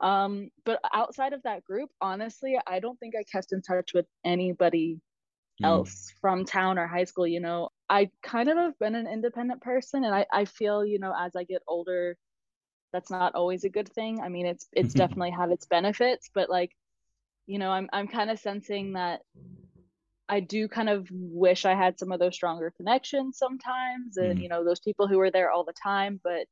Um, 0.01 0.51
but 0.65 0.81
outside 0.93 1.33
of 1.33 1.43
that 1.45 1.65
group, 1.65 1.91
honestly, 2.01 2.59
I 2.67 2.81
don't 2.81 2.99
think 2.99 3.15
I 3.17 3.25
kept 3.25 3.53
in 3.53 3.63
touch 3.63 3.95
with 3.95 4.07
anybody 4.25 5.01
mm. 5.63 5.67
else 5.67 6.13
from 6.21 6.45
town 6.45 6.79
or 6.79 6.87
high 6.87 7.05
school. 7.05 7.27
You 7.27 7.41
know, 7.41 7.71
I 7.89 8.11
kind 8.23 8.49
of 8.49 8.57
have 8.57 8.79
been 8.79 8.95
an 8.95 9.07
independent 9.07 9.61
person 9.61 10.05
and 10.05 10.15
I, 10.15 10.27
I 10.33 10.45
feel, 10.45 10.85
you 10.85 10.99
know, 10.99 11.15
as 11.19 11.37
I 11.37 11.45
get 11.45 11.63
older, 11.69 12.17
that's 12.93 13.11
not 13.11 13.35
always 13.35 13.65
a 13.65 13.69
good 13.69 13.89
thing. 13.89 14.21
I 14.21 14.29
mean, 14.29 14.47
it's 14.47 14.67
it's 14.73 14.95
definitely 15.03 15.31
had 15.31 15.51
its 15.51 15.67
benefits, 15.67 16.31
but 16.33 16.51
like, 16.51 16.73
you 17.47 17.59
know, 17.59 17.71
I'm 17.71 17.89
I'm 17.93 18.09
kind 18.09 18.31
of 18.31 18.39
sensing 18.39 18.93
that 18.95 19.23
I 20.33 20.41
do 20.41 20.67
kind 20.67 20.89
of 20.89 21.07
wish 21.11 21.67
I 21.67 21.75
had 21.75 21.99
some 21.99 22.11
of 22.11 22.19
those 22.19 22.35
stronger 22.35 22.73
connections 22.75 23.37
sometimes 23.37 24.17
and 24.17 24.39
mm. 24.39 24.43
you 24.43 24.49
know 24.49 24.65
those 24.65 24.81
people 24.81 25.07
who 25.07 25.21
are 25.21 25.31
there 25.31 25.51
all 25.51 25.65
the 25.65 25.75
time 25.75 26.21
but 26.25 26.47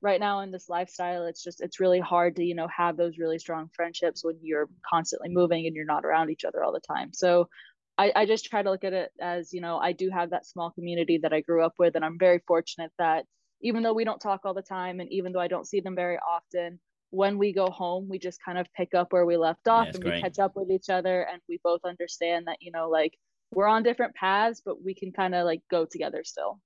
right 0.00 0.18
now 0.18 0.40
in 0.40 0.50
this 0.50 0.68
lifestyle 0.68 1.26
it's 1.26 1.42
just 1.42 1.60
it's 1.60 1.78
really 1.78 2.00
hard 2.00 2.34
to 2.36 2.44
you 2.44 2.56
know 2.56 2.66
have 2.76 2.96
those 2.96 3.18
really 3.18 3.38
strong 3.38 3.70
friendships 3.74 4.24
when 4.24 4.36
you're 4.42 4.68
constantly 4.84 5.28
moving 5.28 5.66
and 5.66 5.76
you're 5.76 5.84
not 5.84 6.04
around 6.04 6.30
each 6.30 6.44
other 6.44 6.64
all 6.64 6.72
the 6.72 6.80
time 6.80 7.12
so 7.12 7.48
I, 7.96 8.12
I 8.16 8.26
just 8.26 8.46
try 8.46 8.62
to 8.62 8.70
look 8.70 8.82
at 8.82 8.92
it 8.92 9.12
as 9.20 9.52
you 9.52 9.60
know 9.60 9.78
I 9.78 9.92
do 9.92 10.10
have 10.10 10.30
that 10.30 10.46
small 10.46 10.72
community 10.72 11.18
that 11.22 11.32
I 11.32 11.42
grew 11.42 11.64
up 11.64 11.74
with 11.78 11.94
and 11.94 12.04
I'm 12.04 12.18
very 12.18 12.42
fortunate 12.48 12.90
that 12.98 13.24
even 13.62 13.82
though 13.82 13.92
we 13.92 14.04
don't 14.04 14.20
talk 14.20 14.40
all 14.44 14.54
the 14.54 14.62
time 14.62 15.00
and 15.00 15.10
even 15.12 15.32
though 15.32 15.40
I 15.40 15.48
don't 15.48 15.66
see 15.66 15.80
them 15.80 15.94
very 15.94 16.18
often 16.18 16.78
when 17.12 17.36
we 17.36 17.52
go 17.52 17.66
home, 17.66 18.08
we 18.08 18.18
just 18.18 18.42
kind 18.42 18.56
of 18.56 18.66
pick 18.74 18.94
up 18.94 19.12
where 19.12 19.26
we 19.26 19.36
left 19.36 19.68
off 19.68 19.84
yeah, 19.84 19.92
and 19.94 20.02
great. 20.02 20.14
we 20.14 20.22
catch 20.22 20.38
up 20.38 20.56
with 20.56 20.70
each 20.70 20.88
other 20.88 21.26
and 21.30 21.42
we 21.46 21.60
both 21.62 21.82
understand 21.84 22.46
that, 22.46 22.56
you 22.60 22.72
know, 22.72 22.88
like 22.88 23.18
we're 23.54 23.66
on 23.66 23.82
different 23.82 24.14
paths, 24.14 24.62
but 24.64 24.82
we 24.82 24.94
can 24.94 25.12
kind 25.12 25.34
of 25.34 25.44
like 25.44 25.60
go 25.70 25.84
together 25.84 26.22
still. 26.24 26.58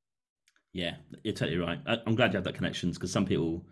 Yeah, 0.72 0.94
you're 1.24 1.34
totally 1.34 1.58
right. 1.58 1.80
I, 1.84 1.98
am 2.06 2.14
glad 2.14 2.32
you 2.32 2.36
have 2.36 2.44
that 2.44 2.54
connections 2.54 2.96
because 2.96 3.10
some 3.10 3.26
people 3.26 3.66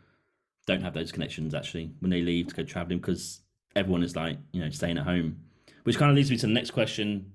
don't 0.67 0.83
have 0.83 0.95
those 0.95 1.13
connections 1.13 1.55
actually 1.55 1.93
when 2.01 2.11
they 2.11 2.23
leave 2.23 2.49
to 2.49 2.55
go 2.57 2.65
traveling 2.65 2.99
because 2.99 3.43
everyone 3.77 4.03
is 4.03 4.17
like, 4.17 4.39
you 4.53 4.61
know, 4.61 4.71
staying 4.71 4.99
at 4.99 5.05
home. 5.05 5.37
Which 5.85 5.97
kind 5.97 6.11
of 6.11 6.17
leads 6.17 6.31
me 6.31 6.37
to 6.39 6.47
the 6.47 6.53
next 6.53 6.73
question. 6.73 7.35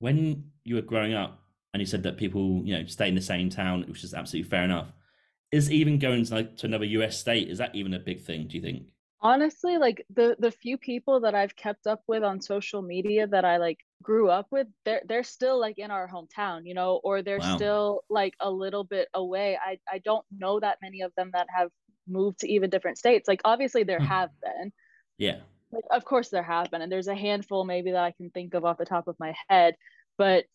When 0.00 0.50
you 0.64 0.74
were 0.74 0.82
growing 0.82 1.14
up 1.14 1.40
and 1.72 1.80
you 1.80 1.86
said 1.86 2.02
that 2.02 2.18
people, 2.18 2.60
you 2.64 2.76
know, 2.76 2.84
stay 2.84 3.08
in 3.08 3.14
the 3.14 3.22
same 3.22 3.48
town, 3.48 3.86
which 3.88 4.04
is 4.04 4.12
absolutely 4.12 4.50
fair 4.50 4.64
enough 4.64 4.92
is 5.50 5.70
even 5.70 5.98
going 5.98 6.24
to 6.24 6.34
like 6.34 6.56
to 6.58 6.66
another 6.66 6.84
US 6.84 7.18
state 7.18 7.48
is 7.48 7.58
that 7.58 7.74
even 7.74 7.94
a 7.94 7.98
big 7.98 8.22
thing? 8.22 8.48
Do 8.48 8.56
you 8.56 8.62
think? 8.62 8.84
Honestly, 9.20 9.78
like 9.78 10.04
the 10.14 10.36
the 10.38 10.50
few 10.50 10.78
people 10.78 11.20
that 11.20 11.34
I've 11.34 11.56
kept 11.56 11.86
up 11.86 12.02
with 12.06 12.22
on 12.22 12.40
social 12.40 12.82
media 12.82 13.26
that 13.26 13.44
I 13.44 13.56
like 13.56 13.78
grew 14.02 14.28
up 14.28 14.46
with, 14.50 14.68
they're 14.84 15.02
they're 15.06 15.24
still 15.24 15.58
like 15.58 15.78
in 15.78 15.90
our 15.90 16.08
hometown, 16.08 16.62
you 16.64 16.74
know, 16.74 17.00
or 17.02 17.22
they're 17.22 17.38
wow. 17.38 17.56
still 17.56 18.00
like 18.08 18.34
a 18.40 18.50
little 18.50 18.84
bit 18.84 19.08
away. 19.14 19.58
I 19.60 19.78
I 19.90 19.98
don't 19.98 20.24
know 20.30 20.60
that 20.60 20.78
many 20.82 21.00
of 21.00 21.12
them 21.16 21.30
that 21.32 21.48
have 21.54 21.70
moved 22.06 22.40
to 22.40 22.48
even 22.50 22.70
different 22.70 22.98
states. 22.98 23.26
Like 23.26 23.40
obviously 23.44 23.82
there 23.82 23.98
hmm. 23.98 24.06
have 24.06 24.30
been. 24.42 24.72
Yeah. 25.16 25.40
Like, 25.70 25.84
of 25.90 26.04
course 26.04 26.30
there 26.30 26.42
have 26.44 26.70
been, 26.70 26.80
and 26.80 26.90
there's 26.90 27.08
a 27.08 27.14
handful 27.14 27.64
maybe 27.64 27.90
that 27.90 28.02
I 28.02 28.12
can 28.12 28.30
think 28.30 28.54
of 28.54 28.64
off 28.64 28.78
the 28.78 28.86
top 28.86 29.06
of 29.06 29.16
my 29.18 29.34
head, 29.48 29.74
but 30.16 30.46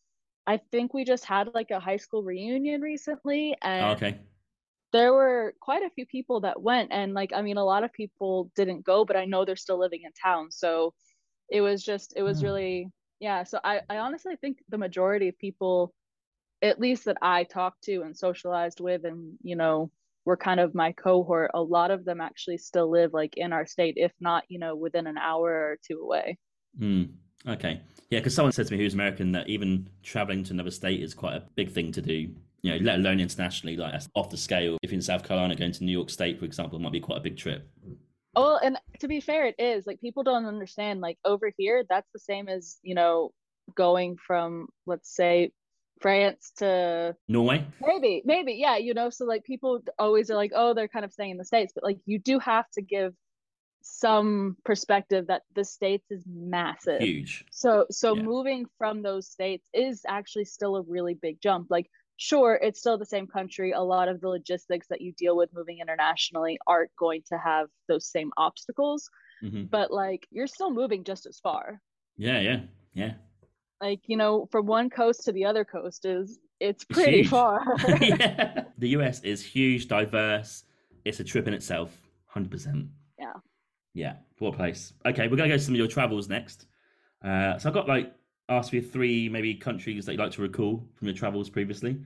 I 0.48 0.60
think 0.72 0.94
we 0.94 1.06
just 1.06 1.24
had 1.24 1.50
like 1.54 1.70
a 1.70 1.80
high 1.80 1.98
school 1.98 2.24
reunion 2.24 2.82
recently, 2.82 3.56
and 3.62 3.86
oh, 3.86 3.90
okay 3.92 4.18
there 4.94 5.12
were 5.12 5.56
quite 5.60 5.84
a 5.84 5.90
few 5.90 6.06
people 6.06 6.42
that 6.42 6.62
went 6.62 6.92
and 6.94 7.14
like 7.14 7.34
i 7.36 7.42
mean 7.42 7.58
a 7.58 7.66
lot 7.66 7.84
of 7.84 7.92
people 7.92 8.50
didn't 8.56 8.86
go 8.86 9.04
but 9.04 9.18
i 9.18 9.26
know 9.26 9.44
they're 9.44 9.56
still 9.56 9.80
living 9.80 10.04
in 10.06 10.12
town 10.14 10.50
so 10.52 10.94
it 11.50 11.60
was 11.60 11.84
just 11.84 12.14
it 12.16 12.24
was 12.24 12.40
mm. 12.40 12.44
really 12.44 12.92
yeah 13.20 13.44
so 13.44 13.60
I, 13.64 13.82
I 13.90 13.98
honestly 13.98 14.36
think 14.40 14.60
the 14.70 14.78
majority 14.78 15.28
of 15.28 15.38
people 15.38 15.94
at 16.62 16.80
least 16.80 17.06
that 17.06 17.18
i 17.22 17.44
talked 17.44 17.84
to 17.86 18.04
and 18.04 18.16
socialized 18.16 18.80
with 18.80 19.04
and 19.04 19.34
you 19.42 19.56
know 19.56 19.92
were 20.26 20.38
kind 20.38 20.62
of 20.62 20.74
my 20.74 20.94
cohort 20.94 21.52
a 21.54 21.62
lot 21.62 21.92
of 21.92 22.06
them 22.06 22.22
actually 22.22 22.58
still 22.58 22.90
live 22.90 23.14
like 23.14 23.36
in 23.36 23.52
our 23.52 23.66
state 23.66 23.96
if 23.98 24.14
not 24.22 24.44
you 24.48 24.60
know 24.60 24.76
within 24.76 25.08
an 25.08 25.18
hour 25.18 25.50
or 25.50 25.78
two 25.86 26.00
away 26.00 26.38
mm. 26.80 27.10
okay 27.48 27.82
yeah 28.10 28.20
because 28.20 28.36
someone 28.36 28.52
said 28.54 28.68
to 28.68 28.74
me 28.74 28.80
who's 28.80 28.94
american 28.94 29.32
that 29.32 29.50
even 29.50 29.90
traveling 30.04 30.44
to 30.44 30.54
another 30.54 30.72
state 30.72 31.02
is 31.02 31.14
quite 31.14 31.34
a 31.34 31.44
big 31.56 31.72
thing 31.72 31.92
to 31.92 32.02
do 32.02 32.30
you 32.64 32.72
know, 32.72 32.78
let 32.84 33.00
alone 33.00 33.20
internationally, 33.20 33.78
like 33.78 33.94
off 34.16 34.30
the 34.30 34.38
scale. 34.38 34.78
If 34.82 34.94
in 34.94 35.02
South 35.02 35.24
Carolina, 35.28 35.56
going 35.56 35.74
to 35.74 35.84
New 35.84 35.92
York 35.92 36.10
State, 36.10 36.40
for 36.40 36.46
example, 36.46 36.80
might 36.80 36.94
be 36.94 37.02
quite 37.02 37.18
a 37.18 37.22
big 37.22 37.38
trip. 37.38 37.70
Oh, 38.36 38.58
and 38.64 38.78
to 39.00 39.08
be 39.08 39.20
fair, 39.20 39.46
it 39.46 39.56
is 39.60 39.86
like 39.86 40.00
people 40.00 40.24
don't 40.24 40.46
understand. 40.46 41.02
Like 41.02 41.18
over 41.26 41.52
here, 41.58 41.84
that's 41.88 42.10
the 42.14 42.20
same 42.20 42.48
as 42.48 42.78
you 42.82 42.96
know, 42.96 43.32
going 43.76 44.16
from 44.26 44.68
let's 44.86 45.14
say 45.14 45.52
France 46.00 46.54
to 46.58 47.16
Norway. 47.28 47.66
Maybe, 47.82 48.24
maybe, 48.26 48.54
yeah. 48.54 48.78
You 48.78 48.94
know, 48.94 49.10
so 49.10 49.26
like 49.26 49.44
people 49.44 49.82
always 50.00 50.32
are 50.32 50.36
like, 50.36 50.54
oh, 50.56 50.74
they're 50.74 50.88
kind 50.88 51.06
of 51.06 51.12
staying 51.12 51.32
in 51.32 51.38
the 51.38 51.46
states, 51.46 51.74
but 51.76 51.84
like 51.84 52.00
you 52.06 52.18
do 52.18 52.40
have 52.40 52.70
to 52.72 52.82
give 52.82 53.14
some 53.84 54.56
perspective 54.64 55.28
that 55.28 55.42
the 55.56 55.66
states 55.66 56.10
is 56.10 56.24
massive 56.26 57.02
huge 57.02 57.44
so 57.52 57.86
so 57.92 58.16
yeah. 58.16 58.24
moving 58.24 58.66
from 58.78 59.04
those 59.04 59.28
states 59.28 59.68
is 59.74 60.04
actually 60.08 60.46
still 60.46 60.78
a 60.78 60.82
really 60.84 61.14
big 61.14 61.42
jump 61.42 61.68
like 61.70 61.90
sure 62.18 62.60
it's 62.62 62.80
still 62.80 62.98
the 62.98 63.06
same 63.06 63.28
country. 63.28 63.72
A 63.72 63.82
lot 63.82 64.08
of 64.08 64.22
the 64.22 64.30
logistics 64.30 64.88
that 64.90 65.02
you 65.02 65.14
deal 65.14 65.36
with 65.36 65.50
moving 65.54 65.80
internationally 65.80 66.58
aren't 66.68 66.92
going 66.98 67.24
to 67.30 67.38
have 67.38 67.68
those 67.88 68.08
same 68.08 68.32
obstacles 68.38 69.10
mm-hmm. 69.44 69.64
but 69.66 69.92
like 69.92 70.28
you're 70.32 70.48
still 70.48 70.72
moving 70.72 71.04
just 71.04 71.26
as 71.26 71.40
far. 71.40 71.82
Yeah 72.18 72.40
yeah 72.40 72.60
yeah. 72.94 73.14
Like 73.82 74.02
you 74.08 74.18
know 74.18 74.48
from 74.52 74.66
one 74.66 74.90
coast 74.90 75.26
to 75.26 75.32
the 75.32 75.46
other 75.46 75.66
coast 75.66 76.06
is 76.06 76.40
it's 76.60 76.86
pretty 76.86 77.20
huge. 77.20 77.30
far. 77.30 77.64
Yeah. 78.02 78.64
the 78.78 78.90
us 78.90 79.22
is 79.22 79.46
huge 79.46 79.88
diverse. 79.88 80.64
It's 81.06 81.20
a 81.20 81.24
trip 81.24 81.48
in 81.48 81.54
itself 81.54 81.92
100% 82.34 82.88
yeah. 83.20 83.34
Yeah 83.94 84.16
what 84.40 84.56
place. 84.56 84.94
Okay 85.06 85.28
we're 85.28 85.38
gonna 85.38 85.50
go 85.50 85.58
to 85.58 85.64
some 85.64 85.74
of 85.74 85.78
your 85.78 85.88
travels 85.88 86.30
next. 86.30 86.66
Uh, 87.24 87.58
so 87.58 87.70
i've 87.70 87.74
got 87.74 87.88
like 87.88 88.14
ask 88.50 88.74
you 88.74 88.82
three 88.82 89.30
maybe 89.30 89.56
countries 89.56 90.06
that 90.06 90.14
you'd 90.14 90.22
like 90.22 90.32
to 90.34 90.42
recall 90.42 90.84
from 90.96 91.08
your 91.08 91.16
travels 91.16 91.50
previously. 91.50 91.98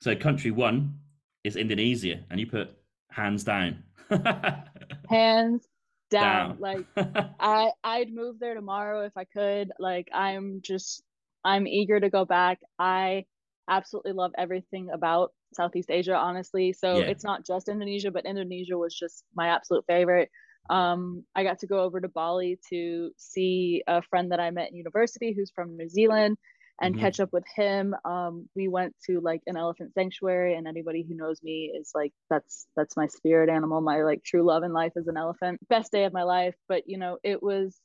So 0.00 0.16
country 0.16 0.50
one 0.50 0.98
is 1.44 1.56
Indonesia, 1.56 2.20
and 2.30 2.40
you 2.40 2.46
put 2.46 2.70
hands 3.10 3.44
down. 3.44 3.82
hands 5.08 5.66
down. 6.10 6.56
down. 6.56 6.56
like 6.60 6.86
I 7.40 7.70
I'd 7.84 8.12
move 8.12 8.38
there 8.38 8.54
tomorrow 8.54 9.04
if 9.04 9.16
I 9.16 9.24
could. 9.24 9.72
Like 9.78 10.08
I'm 10.12 10.60
just 10.62 11.02
I'm 11.44 11.66
eager 11.66 11.98
to 11.98 12.10
go 12.10 12.24
back. 12.24 12.60
I 12.78 13.24
absolutely 13.68 14.12
love 14.12 14.32
everything 14.36 14.90
about 14.92 15.32
Southeast 15.54 15.90
Asia, 15.90 16.16
honestly. 16.16 16.72
So 16.72 16.98
yeah. 16.98 17.04
it's 17.06 17.24
not 17.24 17.46
just 17.46 17.68
Indonesia, 17.68 18.10
but 18.10 18.26
Indonesia 18.26 18.76
was 18.76 18.94
just 18.94 19.24
my 19.34 19.48
absolute 19.48 19.84
favorite 19.86 20.30
um, 20.70 21.24
I 21.34 21.44
got 21.44 21.60
to 21.60 21.66
go 21.66 21.80
over 21.80 22.00
to 22.00 22.08
Bali 22.08 22.58
to 22.70 23.10
see 23.16 23.82
a 23.86 24.02
friend 24.02 24.32
that 24.32 24.40
I 24.40 24.50
met 24.50 24.70
in 24.70 24.76
university 24.76 25.32
who's 25.32 25.50
from 25.50 25.76
New 25.76 25.88
Zealand 25.88 26.38
and 26.80 26.94
mm-hmm. 26.94 27.04
catch 27.04 27.20
up 27.20 27.32
with 27.32 27.44
him. 27.54 27.94
Um, 28.04 28.48
we 28.54 28.68
went 28.68 28.94
to 29.06 29.20
like 29.20 29.42
an 29.46 29.56
elephant 29.56 29.92
sanctuary, 29.94 30.54
and 30.54 30.66
anybody 30.66 31.04
who 31.06 31.16
knows 31.16 31.42
me 31.42 31.72
is 31.74 31.90
like, 31.94 32.12
that's 32.30 32.66
that's 32.76 32.96
my 32.96 33.06
spirit 33.06 33.50
animal. 33.50 33.80
My 33.80 34.02
like 34.02 34.22
true 34.24 34.44
love 34.44 34.62
in 34.62 34.72
life 34.72 34.92
is 34.96 35.08
an 35.08 35.16
elephant. 35.16 35.60
Best 35.68 35.92
day 35.92 36.04
of 36.04 36.12
my 36.12 36.22
life. 36.22 36.54
But 36.68 36.84
you 36.86 36.98
know, 36.98 37.18
it 37.22 37.42
was 37.42 37.76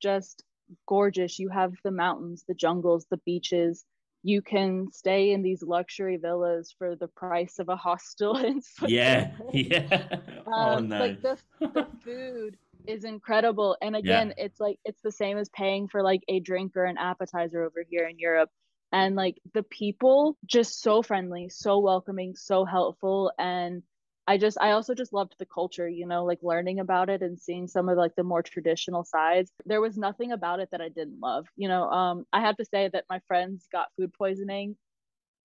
just 0.00 0.42
gorgeous. 0.86 1.38
You 1.38 1.48
have 1.48 1.72
the 1.84 1.90
mountains, 1.90 2.44
the 2.46 2.54
jungles, 2.54 3.06
the 3.10 3.20
beaches 3.26 3.84
you 4.22 4.42
can 4.42 4.90
stay 4.92 5.30
in 5.32 5.42
these 5.42 5.62
luxury 5.62 6.16
villas 6.16 6.74
for 6.78 6.94
the 6.96 7.08
price 7.08 7.58
of 7.58 7.68
a 7.68 7.76
hostel 7.76 8.36
in 8.44 8.60
Yeah, 8.86 9.32
yeah. 9.52 10.20
oh 10.46 10.52
um, 10.52 10.88
no. 10.88 10.98
Like 10.98 11.22
the, 11.22 11.38
the 11.60 11.86
food 12.04 12.56
is 12.86 13.04
incredible, 13.04 13.76
and 13.80 13.94
again, 13.94 14.34
yeah. 14.36 14.44
it's 14.44 14.60
like 14.60 14.78
it's 14.84 15.02
the 15.02 15.12
same 15.12 15.38
as 15.38 15.48
paying 15.50 15.88
for 15.88 16.02
like 16.02 16.22
a 16.28 16.40
drink 16.40 16.76
or 16.76 16.84
an 16.84 16.98
appetizer 16.98 17.64
over 17.64 17.84
here 17.88 18.06
in 18.06 18.18
Europe. 18.18 18.50
And 18.92 19.14
like 19.14 19.36
the 19.54 19.62
people, 19.62 20.36
just 20.44 20.82
so 20.82 21.00
friendly, 21.00 21.48
so 21.48 21.78
welcoming, 21.78 22.34
so 22.34 22.64
helpful, 22.64 23.30
and 23.38 23.84
I 24.30 24.38
just 24.38 24.56
I 24.60 24.70
also 24.70 24.94
just 24.94 25.12
loved 25.12 25.34
the 25.40 25.44
culture, 25.44 25.88
you 25.88 26.06
know, 26.06 26.24
like 26.24 26.38
learning 26.40 26.78
about 26.78 27.10
it 27.10 27.20
and 27.20 27.36
seeing 27.36 27.66
some 27.66 27.88
of 27.88 27.98
like 27.98 28.14
the 28.14 28.22
more 28.22 28.44
traditional 28.44 29.02
sides. 29.02 29.50
There 29.66 29.80
was 29.80 29.98
nothing 29.98 30.30
about 30.30 30.60
it 30.60 30.68
that 30.70 30.80
I 30.80 30.88
didn't 30.88 31.18
love. 31.20 31.48
You 31.56 31.66
know, 31.66 31.90
um 31.90 32.24
I 32.32 32.40
have 32.40 32.56
to 32.58 32.64
say 32.64 32.88
that 32.92 33.06
my 33.10 33.18
friends 33.26 33.66
got 33.72 33.88
food 33.96 34.12
poisoning. 34.16 34.76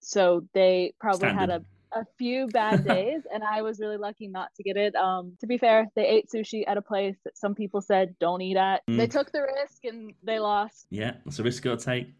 So 0.02 0.48
they 0.54 0.94
probably 1.00 1.30
Standard. 1.30 1.52
had 1.52 1.62
a 1.96 2.02
a 2.02 2.06
few 2.20 2.46
bad 2.48 2.84
days 2.84 3.24
and 3.34 3.44
I 3.44 3.64
was 3.64 3.80
really 3.80 3.98
lucky 3.98 4.28
not 4.28 4.50
to 4.58 4.62
get 4.62 4.78
it. 4.78 4.94
Um 4.94 5.36
to 5.40 5.48
be 5.48 5.58
fair, 5.58 5.88
they 5.96 6.06
ate 6.06 6.30
sushi 6.30 6.64
at 6.68 6.78
a 6.78 6.82
place 6.84 7.18
that 7.26 7.40
some 7.40 7.56
people 7.56 7.82
said 7.82 8.16
don't 8.20 8.42
eat 8.44 8.58
at. 8.58 8.84
Mm. 8.88 8.98
They 8.98 9.08
took 9.08 9.32
the 9.32 9.42
risk 9.42 9.84
and 9.86 10.14
they 10.22 10.38
lost. 10.38 10.86
Yeah, 10.92 11.14
that's 11.26 11.40
a 11.40 11.44
risk 11.44 11.66
you 11.66 11.72
gotta 11.72 11.84
take. 11.84 12.14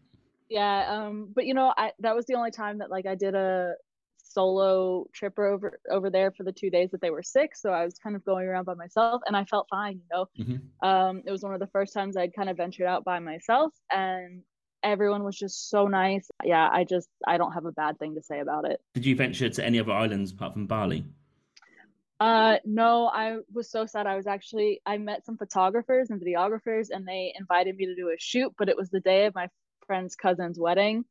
Yeah, 0.48 0.78
um 0.96 1.28
but 1.32 1.46
you 1.46 1.54
know, 1.54 1.72
I 1.76 1.92
that 2.00 2.16
was 2.16 2.26
the 2.26 2.34
only 2.34 2.50
time 2.50 2.78
that 2.78 2.90
like 2.90 3.06
I 3.06 3.14
did 3.14 3.36
a 3.36 3.74
solo 4.36 5.06
trip 5.18 5.38
over 5.38 5.68
over 5.96 6.08
there 6.16 6.30
for 6.36 6.44
the 6.48 6.56
two 6.60 6.70
days 6.76 6.90
that 6.92 7.00
they 7.00 7.12
were 7.16 7.22
sick. 7.36 7.50
So 7.62 7.68
i 7.80 7.84
was 7.88 7.94
kind 8.04 8.14
of 8.16 8.22
going 8.30 8.46
around 8.46 8.66
by 8.72 8.76
myself 8.84 9.18
and 9.26 9.34
i 9.40 9.44
felt 9.52 9.66
fine 9.78 9.96
you 10.02 10.08
know? 10.12 10.24
Hmm 10.36 10.56
um 10.88 11.14
it 11.28 11.32
was 11.36 11.42
one 11.46 11.54
of 11.56 11.60
the 11.64 11.72
first 11.76 11.92
times 11.98 12.12
i'd 12.16 12.34
kind 12.38 12.50
of 12.50 12.56
ventured 12.64 12.88
out 12.92 13.02
by 13.12 13.18
myself 13.30 13.70
and 13.90 14.42
everyone 14.82 15.22
was 15.28 15.36
just 15.44 15.56
so 15.70 15.80
nice. 15.86 16.26
Yeah 16.44 16.68
i 16.78 16.84
just 16.94 17.08
i 17.32 17.34
don't 17.40 17.54
have 17.58 17.66
a 17.72 17.76
bad 17.82 17.98
thing 18.00 18.12
to 18.18 18.22
say 18.30 18.38
about 18.46 18.64
it. 18.70 18.78
Did 18.94 19.06
you 19.08 19.16
venture 19.24 19.48
to 19.48 19.64
any 19.64 19.78
other 19.82 19.92
islands 20.04 20.32
apart 20.32 20.52
from 20.52 20.66
Bali? 20.66 21.00
uh 22.20 22.56
no 22.64 22.90
i 23.22 23.26
was 23.58 23.66
so 23.70 23.80
sad. 23.92 24.06
I 24.12 24.16
was 24.20 24.28
actually 24.36 24.70
i 24.92 24.94
met 25.10 25.24
some 25.26 25.36
photographers 25.44 26.06
and 26.10 26.20
videographers 26.26 26.86
and 26.94 27.02
they 27.10 27.22
invited 27.42 27.72
me 27.76 27.84
to 27.86 27.96
do 28.02 28.08
a 28.08 28.18
shoot 28.30 28.50
but 28.58 28.68
it 28.72 28.76
was 28.80 28.88
the 28.90 29.04
day 29.12 29.26
of 29.28 29.34
my 29.34 29.48
friend's 29.86 30.14
cousin's 30.24 30.58
wedding 30.66 31.04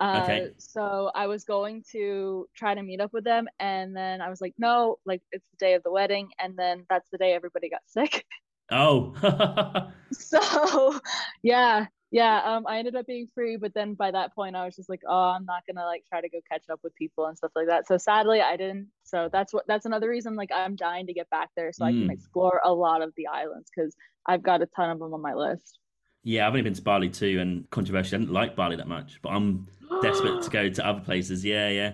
uh 0.00 0.20
Okay. 0.20 0.50
so 0.58 1.10
i 1.14 1.26
was 1.26 1.44
going 1.44 1.82
to 1.92 2.46
try 2.54 2.74
to 2.74 2.82
meet 2.82 3.00
up 3.00 3.12
with 3.12 3.24
them 3.24 3.46
and 3.60 3.96
then 3.96 4.20
i 4.20 4.28
was 4.28 4.40
like 4.40 4.54
no 4.58 4.96
like 5.06 5.22
it's 5.32 5.46
the 5.52 5.56
day 5.64 5.74
of 5.74 5.82
the 5.82 5.90
wedding 5.92 6.28
and 6.40 6.56
then 6.56 6.84
that's 6.90 7.08
the 7.10 7.18
day 7.18 7.32
everybody 7.32 7.68
got 7.70 7.82
sick 7.86 8.24
Oh, 8.70 9.12
so 10.12 10.98
yeah 11.42 11.86
yeah 12.10 12.40
um 12.44 12.64
i 12.68 12.78
ended 12.78 12.94
up 12.94 13.06
being 13.06 13.26
free 13.34 13.56
but 13.56 13.72
then 13.74 13.94
by 13.94 14.10
that 14.10 14.34
point 14.34 14.54
i 14.56 14.64
was 14.64 14.76
just 14.76 14.88
like 14.88 15.02
oh 15.08 15.30
i'm 15.36 15.44
not 15.44 15.62
gonna 15.66 15.84
like 15.86 16.04
try 16.08 16.20
to 16.20 16.28
go 16.28 16.38
catch 16.50 16.64
up 16.70 16.80
with 16.82 16.94
people 16.94 17.26
and 17.26 17.36
stuff 17.36 17.50
like 17.56 17.66
that 17.66 17.86
so 17.86 17.96
sadly 17.96 18.40
i 18.40 18.56
didn't 18.56 18.88
so 19.02 19.28
that's 19.32 19.52
what 19.52 19.64
that's 19.66 19.86
another 19.86 20.08
reason 20.08 20.36
like 20.36 20.50
i'm 20.54 20.76
dying 20.76 21.06
to 21.06 21.12
get 21.14 21.28
back 21.30 21.50
there 21.56 21.72
so 21.72 21.84
i 21.84 21.92
can 21.92 22.08
Mm. 22.08 22.10
explore 22.10 22.60
a 22.64 22.72
lot 22.72 23.02
of 23.02 23.12
the 23.16 23.26
islands 23.26 23.70
because 23.74 23.96
i've 24.26 24.42
got 24.42 24.62
a 24.62 24.66
ton 24.66 24.90
of 24.90 24.98
them 24.98 25.14
on 25.14 25.22
my 25.22 25.34
list 25.34 25.78
yeah, 26.24 26.46
I've 26.46 26.52
only 26.52 26.62
been 26.62 26.74
to 26.74 26.82
Bali 26.82 27.08
too, 27.08 27.38
and 27.40 27.68
controversially, 27.70 28.16
I 28.16 28.20
didn't 28.20 28.32
like 28.34 28.56
Bali 28.56 28.76
that 28.76 28.88
much, 28.88 29.20
but 29.22 29.28
I'm 29.30 29.66
desperate 30.02 30.42
to 30.42 30.50
go 30.58 30.68
to 30.68 30.86
other 30.86 31.00
places. 31.00 31.44
Yeah, 31.44 31.68
yeah. 31.68 31.92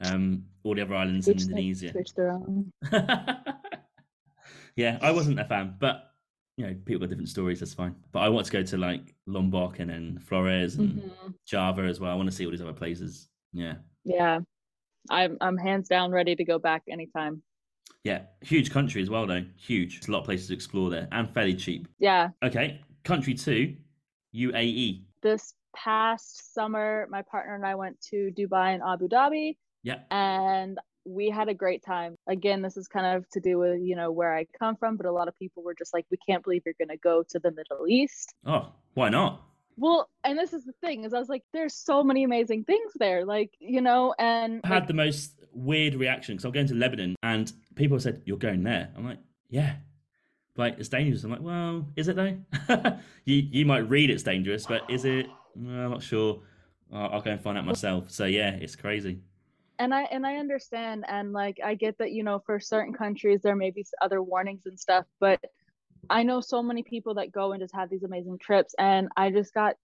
Um, 0.00 0.44
all 0.64 0.74
the 0.74 0.80
other 0.82 0.94
islands 0.94 1.28
in 1.28 1.38
Indonesia. 1.38 1.92
to 1.92 2.00
each 2.00 2.14
their 2.14 2.30
own. 2.32 2.72
yeah, 4.76 4.98
I 5.02 5.10
wasn't 5.12 5.38
a 5.38 5.44
fan, 5.44 5.74
but 5.78 6.10
you 6.56 6.66
know, 6.66 6.74
people 6.84 7.00
got 7.00 7.08
different 7.08 7.28
stories. 7.28 7.60
That's 7.60 7.74
fine. 7.74 7.94
But 8.12 8.20
I 8.20 8.28
want 8.28 8.46
to 8.46 8.52
go 8.52 8.62
to 8.62 8.76
like 8.78 9.14
Lombok 9.26 9.78
and 9.80 9.90
then 9.90 10.18
Flores 10.18 10.76
and 10.76 11.02
Mhm. 11.02 11.34
Java 11.46 11.82
as 11.82 12.00
well. 12.00 12.10
I 12.10 12.14
want 12.14 12.28
to 12.30 12.34
see 12.34 12.44
all 12.44 12.50
these 12.50 12.62
other 12.62 12.72
places. 12.72 13.28
Yeah, 13.52 13.74
yeah 14.04 14.40
i'm 15.10 15.36
i'm 15.42 15.56
hands 15.58 15.86
down 15.86 16.10
ready 16.10 16.34
to 16.34 16.44
go 16.44 16.58
back 16.58 16.82
anytime 16.88 17.42
yeah. 18.04 18.22
Huge 18.42 18.70
country 18.70 19.00
as 19.02 19.08
well, 19.10 19.26
though. 19.26 19.44
Huge. 19.56 20.00
There's 20.00 20.08
a 20.08 20.12
lot 20.12 20.18
of 20.20 20.24
places 20.24 20.48
to 20.48 20.54
explore 20.54 20.90
there, 20.90 21.08
and 21.12 21.28
fairly 21.32 21.54
cheap. 21.54 21.88
yeah 21.98 22.30
Okay, 22.42 22.80
country 23.04 23.34
two. 23.34 23.76
UAE. 24.34 25.02
this 25.22 25.54
past 25.76 26.52
summer 26.54 27.06
my 27.10 27.22
partner 27.22 27.54
and 27.54 27.64
i 27.66 27.74
went 27.74 28.00
to 28.00 28.30
dubai 28.36 28.74
and 28.74 28.82
abu 28.82 29.08
dhabi 29.08 29.56
Yeah. 29.82 29.98
and 30.10 30.78
we 31.04 31.28
had 31.30 31.48
a 31.48 31.54
great 31.54 31.84
time 31.84 32.16
again 32.28 32.62
this 32.62 32.76
is 32.76 32.86
kind 32.88 33.06
of 33.16 33.28
to 33.30 33.40
do 33.40 33.58
with 33.58 33.80
you 33.82 33.94
know 33.96 34.10
where 34.10 34.34
i 34.34 34.46
come 34.58 34.74
from 34.76 34.96
but 34.96 35.06
a 35.06 35.12
lot 35.12 35.28
of 35.28 35.38
people 35.38 35.62
were 35.62 35.74
just 35.74 35.92
like 35.94 36.04
we 36.10 36.16
can't 36.28 36.42
believe 36.42 36.62
you're 36.64 36.74
going 36.78 36.88
to 36.88 36.96
go 36.96 37.22
to 37.32 37.38
the 37.38 37.50
middle 37.52 37.86
east 37.88 38.34
Oh, 38.46 38.72
why 38.94 39.08
not? 39.08 39.42
well 39.76 40.08
and 40.24 40.38
this 40.38 40.52
is 40.52 40.64
the 40.64 40.72
thing 40.80 41.04
is 41.04 41.12
i 41.14 41.18
was 41.18 41.28
like 41.28 41.42
there's 41.52 41.74
so 41.74 42.02
many 42.04 42.22
amazing 42.24 42.62
things 42.64 42.92
there 43.04 43.24
like 43.24 43.50
you 43.60 43.80
know 43.80 44.14
and 44.18 44.60
I 44.64 44.68
had 44.68 44.86
the 44.88 44.94
most 44.94 45.40
weird 45.52 45.94
reaction 45.96 46.34
because 46.34 46.44
I'm 46.44 46.52
going 46.52 46.66
to 46.68 46.74
Lebanon 46.74 47.14
and 47.22 47.52
people 47.76 47.98
said, 48.00 48.22
You're 48.24 48.38
going 48.38 48.62
there. 48.64 48.90
I'm 48.96 49.04
like, 49.04 49.18
Yeah. 49.50 49.76
Like, 50.56 50.78
it's 50.78 50.88
dangerous. 50.88 51.24
I'm 51.24 51.30
like, 51.30 51.40
Well, 51.42 51.86
is 51.96 52.08
it 52.08 52.16
though? 52.16 52.36
you 53.24 53.36
you 53.50 53.66
might 53.66 53.88
read 53.88 54.10
it's 54.10 54.22
dangerous, 54.22 54.66
but 54.66 54.82
is 54.88 55.04
it? 55.04 55.26
I'm 55.56 55.90
not 55.90 56.02
sure. 56.02 56.40
I'll, 56.92 57.14
I'll 57.14 57.20
go 57.22 57.30
and 57.32 57.40
find 57.42 57.58
out 57.58 57.64
myself. 57.66 58.10
So, 58.10 58.24
yeah, 58.24 58.50
it's 58.50 58.76
crazy. 58.76 59.20
and 59.78 59.92
i 59.92 60.02
and 60.04 60.24
i 60.24 60.36
understand 60.36 61.04
and 61.08 61.32
like 61.32 61.58
i 61.64 61.74
get 61.74 61.98
that 61.98 62.12
you 62.12 62.22
know 62.22 62.38
for 62.46 62.60
certain 62.60 62.92
countries 62.94 63.40
there 63.42 63.56
may 63.56 63.70
be 63.72 63.84
other 64.00 64.22
warnings 64.22 64.66
and 64.66 64.78
stuff 64.78 65.04
but 65.18 65.40
i 66.08 66.22
know 66.22 66.40
so 66.40 66.62
many 66.62 66.82
people 66.84 67.14
that 67.14 67.32
go 67.32 67.50
and 67.52 67.60
just 67.60 67.74
have 67.74 67.90
these 67.90 68.04
amazing 68.04 68.38
trips 68.38 68.72
and 68.78 69.08
i 69.16 69.30
just 69.30 69.52
got 69.52 69.74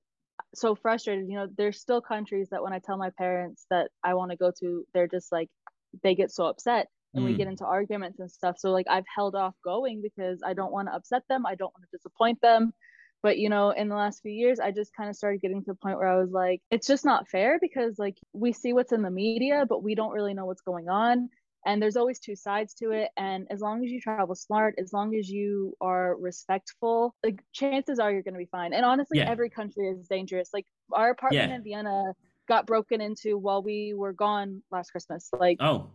so 0.54 0.76
frustrated 0.76 1.26
you 1.28 1.34
know 1.34 1.48
there's 1.56 1.80
still 1.80 2.00
countries 2.00 2.48
that 2.50 2.62
when 2.62 2.72
i 2.72 2.78
tell 2.78 2.96
my 2.96 3.10
parents 3.10 3.66
that 3.70 3.90
i 4.04 4.14
want 4.14 4.30
to 4.30 4.36
go 4.36 4.52
to 4.60 4.86
they're 4.94 5.08
just 5.08 5.32
like 5.32 5.48
they 6.04 6.14
get 6.14 6.30
so 6.30 6.46
upset 6.46 6.86
and 7.14 7.24
we 7.24 7.32
Mm. 7.32 7.36
get 7.36 7.48
into 7.48 7.64
arguments 7.64 8.20
and 8.20 8.30
stuff. 8.30 8.56
So 8.58 8.70
like 8.70 8.86
i've 8.88 9.04
held 9.14 9.34
off 9.34 9.54
going 9.64 10.00
because 10.02 10.40
i 10.44 10.54
don't 10.54 10.72
want 10.72 10.88
to 10.88 10.94
upset 10.94 11.22
them 11.28 11.46
i 11.46 11.54
don't 11.54 11.72
want 11.74 11.84
to 11.90 11.96
disappoint 11.96 12.40
them. 12.40 12.72
But 13.22 13.36
you 13.38 13.50
know 13.50 13.70
in 13.70 13.88
the 13.88 13.96
last 13.96 14.22
few 14.22 14.32
years 14.32 14.60
i 14.60 14.70
just 14.70 14.94
kind 14.96 15.10
of 15.10 15.16
started 15.16 15.42
getting 15.42 15.60
to 15.64 15.72
the 15.72 15.74
point 15.74 15.98
where 15.98 16.08
i 16.08 16.16
was 16.18 16.30
like 16.30 16.62
it's 16.70 16.86
just 16.86 17.04
not 17.04 17.28
fair 17.28 17.58
because 17.60 17.98
like 17.98 18.16
we 18.32 18.52
see 18.52 18.72
what's 18.72 18.92
in 18.92 19.02
the 19.02 19.10
media 19.10 19.66
but 19.68 19.82
we 19.82 19.94
don't 19.94 20.12
really 20.12 20.32
know 20.34 20.46
what's 20.46 20.62
going 20.62 20.88
on. 20.88 21.28
And 21.66 21.82
there's 21.82 21.96
always 21.98 22.18
two 22.18 22.36
sides 22.36 22.72
to 22.76 22.90
it. 22.92 23.10
And 23.18 23.46
as 23.50 23.60
long 23.60 23.84
as 23.84 23.90
you 23.90 24.00
travel 24.00 24.34
smart 24.34 24.74
as 24.78 24.92
long 24.94 25.14
as 25.14 25.28
you 25.28 25.74
are 25.82 26.16
respectful 26.18 27.14
like 27.22 27.42
chances 27.52 27.98
are 27.98 28.10
you're 28.10 28.22
going 28.22 28.32
to 28.34 28.38
be 28.38 28.46
fine. 28.46 28.72
And 28.72 28.84
honestly 28.86 29.18
Yeah. 29.18 29.26
every 29.26 29.50
country 29.50 29.88
is 29.90 30.08
dangerous. 30.08 30.50
Like 30.54 30.66
our 30.94 31.10
apartment 31.10 31.50
Yeah. 31.50 31.56
in 31.56 31.62
vienna 31.62 32.14
got 32.48 32.66
broken 32.66 33.00
into 33.02 33.36
while 33.36 33.62
we 33.62 33.92
were 33.94 34.14
gone 34.14 34.62
last 34.70 34.90
christmas. 34.92 35.28
Like 35.38 35.60
Oh, 35.60 35.90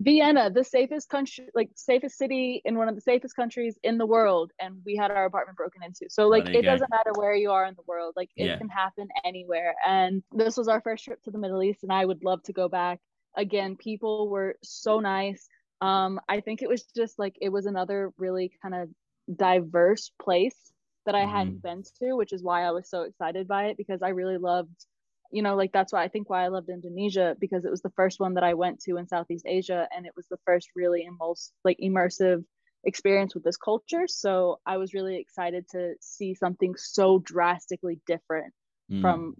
Vienna, 0.00 0.48
the 0.50 0.62
safest 0.64 1.08
country, 1.08 1.48
like 1.54 1.70
safest 1.74 2.16
city 2.18 2.62
in 2.64 2.78
one 2.78 2.88
of 2.88 2.94
the 2.94 3.00
safest 3.00 3.34
countries 3.34 3.78
in 3.82 3.98
the 3.98 4.06
world, 4.06 4.52
and 4.60 4.76
we 4.86 4.94
had 4.94 5.10
our 5.10 5.24
apartment 5.24 5.56
broken 5.56 5.82
into. 5.82 6.06
So 6.08 6.28
like 6.28 6.46
it 6.54 6.62
go. 6.62 6.72
doesn't 6.72 6.90
matter 6.90 7.12
where 7.16 7.34
you 7.34 7.50
are 7.50 7.64
in 7.66 7.74
the 7.74 7.82
world, 7.86 8.14
like 8.16 8.30
it 8.36 8.46
Yeah. 8.46 8.58
can 8.58 8.68
happen 8.68 9.08
anywhere. 9.24 9.74
And 9.86 10.22
this 10.32 10.56
was 10.56 10.68
our 10.68 10.80
first 10.80 11.04
trip 11.04 11.22
to 11.24 11.32
the 11.32 11.38
Middle 11.38 11.62
East, 11.62 11.82
and 11.82 11.92
I 11.92 12.04
would 12.04 12.22
love 12.22 12.42
to 12.44 12.52
go 12.52 12.68
back. 12.68 13.00
Again, 13.36 13.76
people 13.76 14.28
were 14.28 14.56
so 14.62 15.00
nice. 15.00 15.48
Um, 15.80 16.20
I 16.28 16.40
think 16.40 16.62
it 16.62 16.68
was 16.68 16.84
just 16.84 17.18
like 17.18 17.36
it 17.40 17.48
was 17.50 17.66
another 17.66 18.12
really 18.18 18.52
kind 18.62 18.74
of 18.74 18.88
diverse 19.36 20.10
place 20.20 20.72
that 21.06 21.14
I 21.14 21.24
hadn't 21.24 21.62
been 21.62 21.82
to, 22.00 22.14
which 22.14 22.32
is 22.32 22.42
why 22.42 22.64
I 22.64 22.70
was 22.70 22.88
so 22.88 23.02
excited 23.02 23.48
by 23.48 23.66
it 23.66 23.76
because 23.76 24.02
I 24.02 24.10
really 24.10 24.38
loved 24.38 24.86
you 25.30 25.42
know 25.42 25.54
like 25.56 25.72
that's 25.72 25.92
why 25.92 26.02
i 26.02 26.08
think 26.08 26.28
why 26.30 26.44
i 26.44 26.48
loved 26.48 26.68
indonesia 26.68 27.36
because 27.38 27.64
it 27.64 27.70
was 27.70 27.82
the 27.82 27.90
first 27.90 28.20
one 28.20 28.34
that 28.34 28.44
i 28.44 28.54
went 28.54 28.80
to 28.80 28.96
in 28.96 29.06
southeast 29.06 29.44
asia 29.46 29.88
and 29.94 30.06
it 30.06 30.12
was 30.16 30.26
the 30.28 30.38
first 30.44 30.68
really 30.74 31.06
most 31.20 31.52
like 31.64 31.78
immersive 31.82 32.44
experience 32.84 33.34
with 33.34 33.44
this 33.44 33.56
culture 33.56 34.06
so 34.06 34.58
i 34.66 34.76
was 34.76 34.94
really 34.94 35.18
excited 35.18 35.64
to 35.68 35.94
see 36.00 36.34
something 36.34 36.74
so 36.76 37.18
drastically 37.18 38.00
different 38.06 38.52
mm. 38.90 39.00
from 39.00 39.34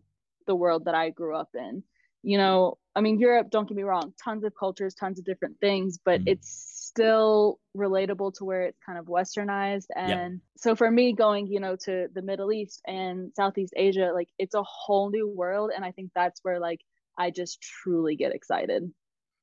the 0.46 0.54
world 0.54 0.84
that 0.86 0.94
i 0.94 1.10
grew 1.10 1.36
up 1.36 1.48
in 1.54 1.82
you 2.22 2.36
know 2.36 2.76
i 2.96 3.00
mean 3.00 3.18
europe 3.18 3.48
don't 3.50 3.68
get 3.68 3.76
me 3.76 3.82
wrong 3.84 4.12
tons 4.22 4.44
of 4.44 4.52
cultures 4.58 4.94
tons 4.94 5.18
of 5.18 5.24
different 5.24 5.58
things 5.60 5.98
but 6.04 6.20
Mm. 6.20 6.24
it's 6.26 6.87
still 6.98 7.60
relatable 7.76 8.34
to 8.34 8.44
where 8.44 8.62
it's 8.62 8.78
kind 8.84 8.98
of 8.98 9.06
westernized 9.06 9.86
and 9.94 10.40
so 10.56 10.74
for 10.74 10.90
me 10.90 11.12
going 11.12 11.46
you 11.46 11.60
know 11.60 11.76
to 11.76 12.08
the 12.14 12.22
middle 12.22 12.52
east 12.52 12.80
and 12.86 13.30
southeast 13.36 13.72
asia 13.76 14.10
like 14.12 14.28
it's 14.38 14.54
a 14.54 14.62
whole 14.64 15.08
new 15.10 15.28
world 15.28 15.70
and 15.74 15.84
i 15.84 15.92
think 15.92 16.10
that's 16.14 16.40
where 16.42 16.58
like 16.58 16.80
i 17.16 17.30
just 17.30 17.60
truly 17.60 18.16
get 18.16 18.34
excited 18.34 18.82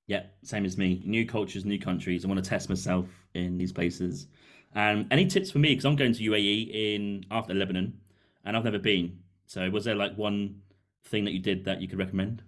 Yeah, 0.08 0.24
same 0.44 0.65
as 0.65 0.78
me. 0.78 1.02
New 1.06 1.26
cultures, 1.26 1.65
new 1.65 1.80
countries. 1.80 2.24
I 2.24 2.28
want 2.28 2.44
to 2.44 2.50
test 2.50 2.70
myself 2.70 3.08
in 3.34 3.58
these 3.58 3.74
places. 3.74 4.28
And 4.76 5.08
any 5.10 5.26
tips 5.26 5.50
for 5.52 5.60
me? 5.60 5.70
Because 5.70 5.86
I'm 5.86 5.96
going 5.96 6.13
to 6.13 6.24
UAE 6.24 6.70
in 6.74 7.26
after 7.32 7.54
Lebanon, 7.54 8.00
and 8.44 8.56
I've 8.56 8.63
never 8.63 8.78
been. 8.78 9.18
So, 9.48 9.70
was 9.70 9.84
there 9.86 9.96
like 9.96 10.15
one 10.18 10.62
thing 11.06 11.26
that 11.26 11.32
you 11.32 11.39
did 11.39 11.65
that 11.65 11.82
you 11.82 11.88
could 11.88 11.98
recommend? 11.98 12.44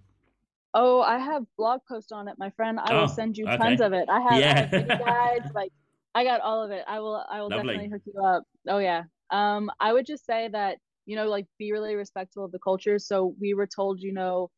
Oh 0.73 1.01
i 1.01 1.17
have 1.17 1.43
blog 1.57 1.79
post 1.87 2.11
on 2.11 2.27
it 2.27 2.35
my 2.37 2.49
friend. 2.51 2.79
I 2.79 2.93
Oh, 2.93 3.01
will 3.01 3.07
send 3.07 3.37
you 3.37 3.45
okay. 3.47 3.57
tons 3.57 3.81
of 3.81 3.93
it. 3.93 4.09
I 4.09 4.19
have, 4.21 4.43
I 4.43 4.59
have 4.59 4.69
video 4.69 4.97
guides 5.05 5.51
like 5.55 5.71
i 6.15 6.23
got 6.23 6.41
all 6.41 6.63
of 6.63 6.71
it. 6.71 6.83
I 6.87 6.99
will 6.99 7.23
i 7.29 7.39
will 7.41 7.49
Lovely. 7.49 7.67
definitely 7.67 7.89
hook 7.89 8.01
you 8.05 8.21
up. 8.23 8.43
Oh 8.67 8.79
yeah. 8.79 9.03
Um 9.31 9.69
i 9.79 9.91
would 9.93 10.05
just 10.05 10.25
say 10.25 10.49
that 10.51 10.77
you 11.05 11.15
know 11.15 11.27
like 11.27 11.45
be 11.57 11.71
really 11.71 11.95
respectful 11.95 12.45
of 12.45 12.51
the 12.51 12.59
culture. 12.59 12.99
So 12.99 13.35
we 13.39 13.53
were 13.53 13.67
told 13.67 14.01
you 14.01 14.13
know 14.13 14.49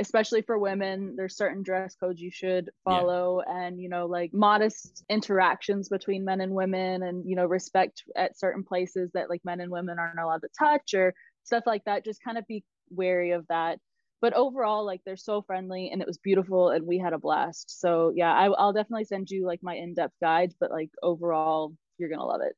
especially 0.00 0.42
for 0.42 0.58
women 0.58 1.14
there's 1.16 1.36
certain 1.36 1.62
dress 1.64 1.96
codes 1.96 2.20
you 2.20 2.30
should 2.30 2.70
follow 2.84 3.40
and 3.48 3.80
you 3.80 3.88
know 3.88 4.06
like 4.06 4.32
modest 4.32 5.04
interactions 5.10 5.88
between 5.88 6.24
men 6.24 6.40
and 6.40 6.52
women 6.54 7.02
and 7.02 7.24
you 7.28 7.34
know 7.34 7.44
respect 7.46 8.04
at 8.16 8.38
certain 8.38 8.62
places 8.62 9.10
that 9.12 9.28
like 9.28 9.44
men 9.44 9.60
and 9.60 9.72
women 9.72 9.98
aren't 9.98 10.20
allowed 10.20 10.40
to 10.40 10.48
touch 10.56 10.94
or 10.94 11.12
stuff 11.42 11.64
like 11.66 11.82
that. 11.84 12.04
Just 12.04 12.22
kind 12.22 12.38
of 12.38 12.46
be 12.46 12.62
wary 12.90 13.32
of 13.32 13.44
that 13.48 13.78
but 14.20 14.32
overall 14.34 14.84
like 14.84 15.00
they're 15.04 15.16
so 15.16 15.42
friendly 15.42 15.90
and 15.92 16.00
it 16.00 16.06
was 16.06 16.18
beautiful 16.18 16.70
and 16.70 16.86
we 16.86 16.98
had 16.98 17.12
a 17.12 17.18
blast 17.18 17.80
so 17.80 18.12
yeah 18.14 18.32
I, 18.32 18.46
i'll 18.46 18.72
definitely 18.72 19.04
send 19.04 19.30
you 19.30 19.46
like 19.46 19.62
my 19.62 19.74
in-depth 19.74 20.14
guide 20.20 20.54
but 20.60 20.70
like 20.70 20.90
overall 21.02 21.74
you're 21.98 22.08
gonna 22.08 22.24
love 22.24 22.40
it 22.42 22.56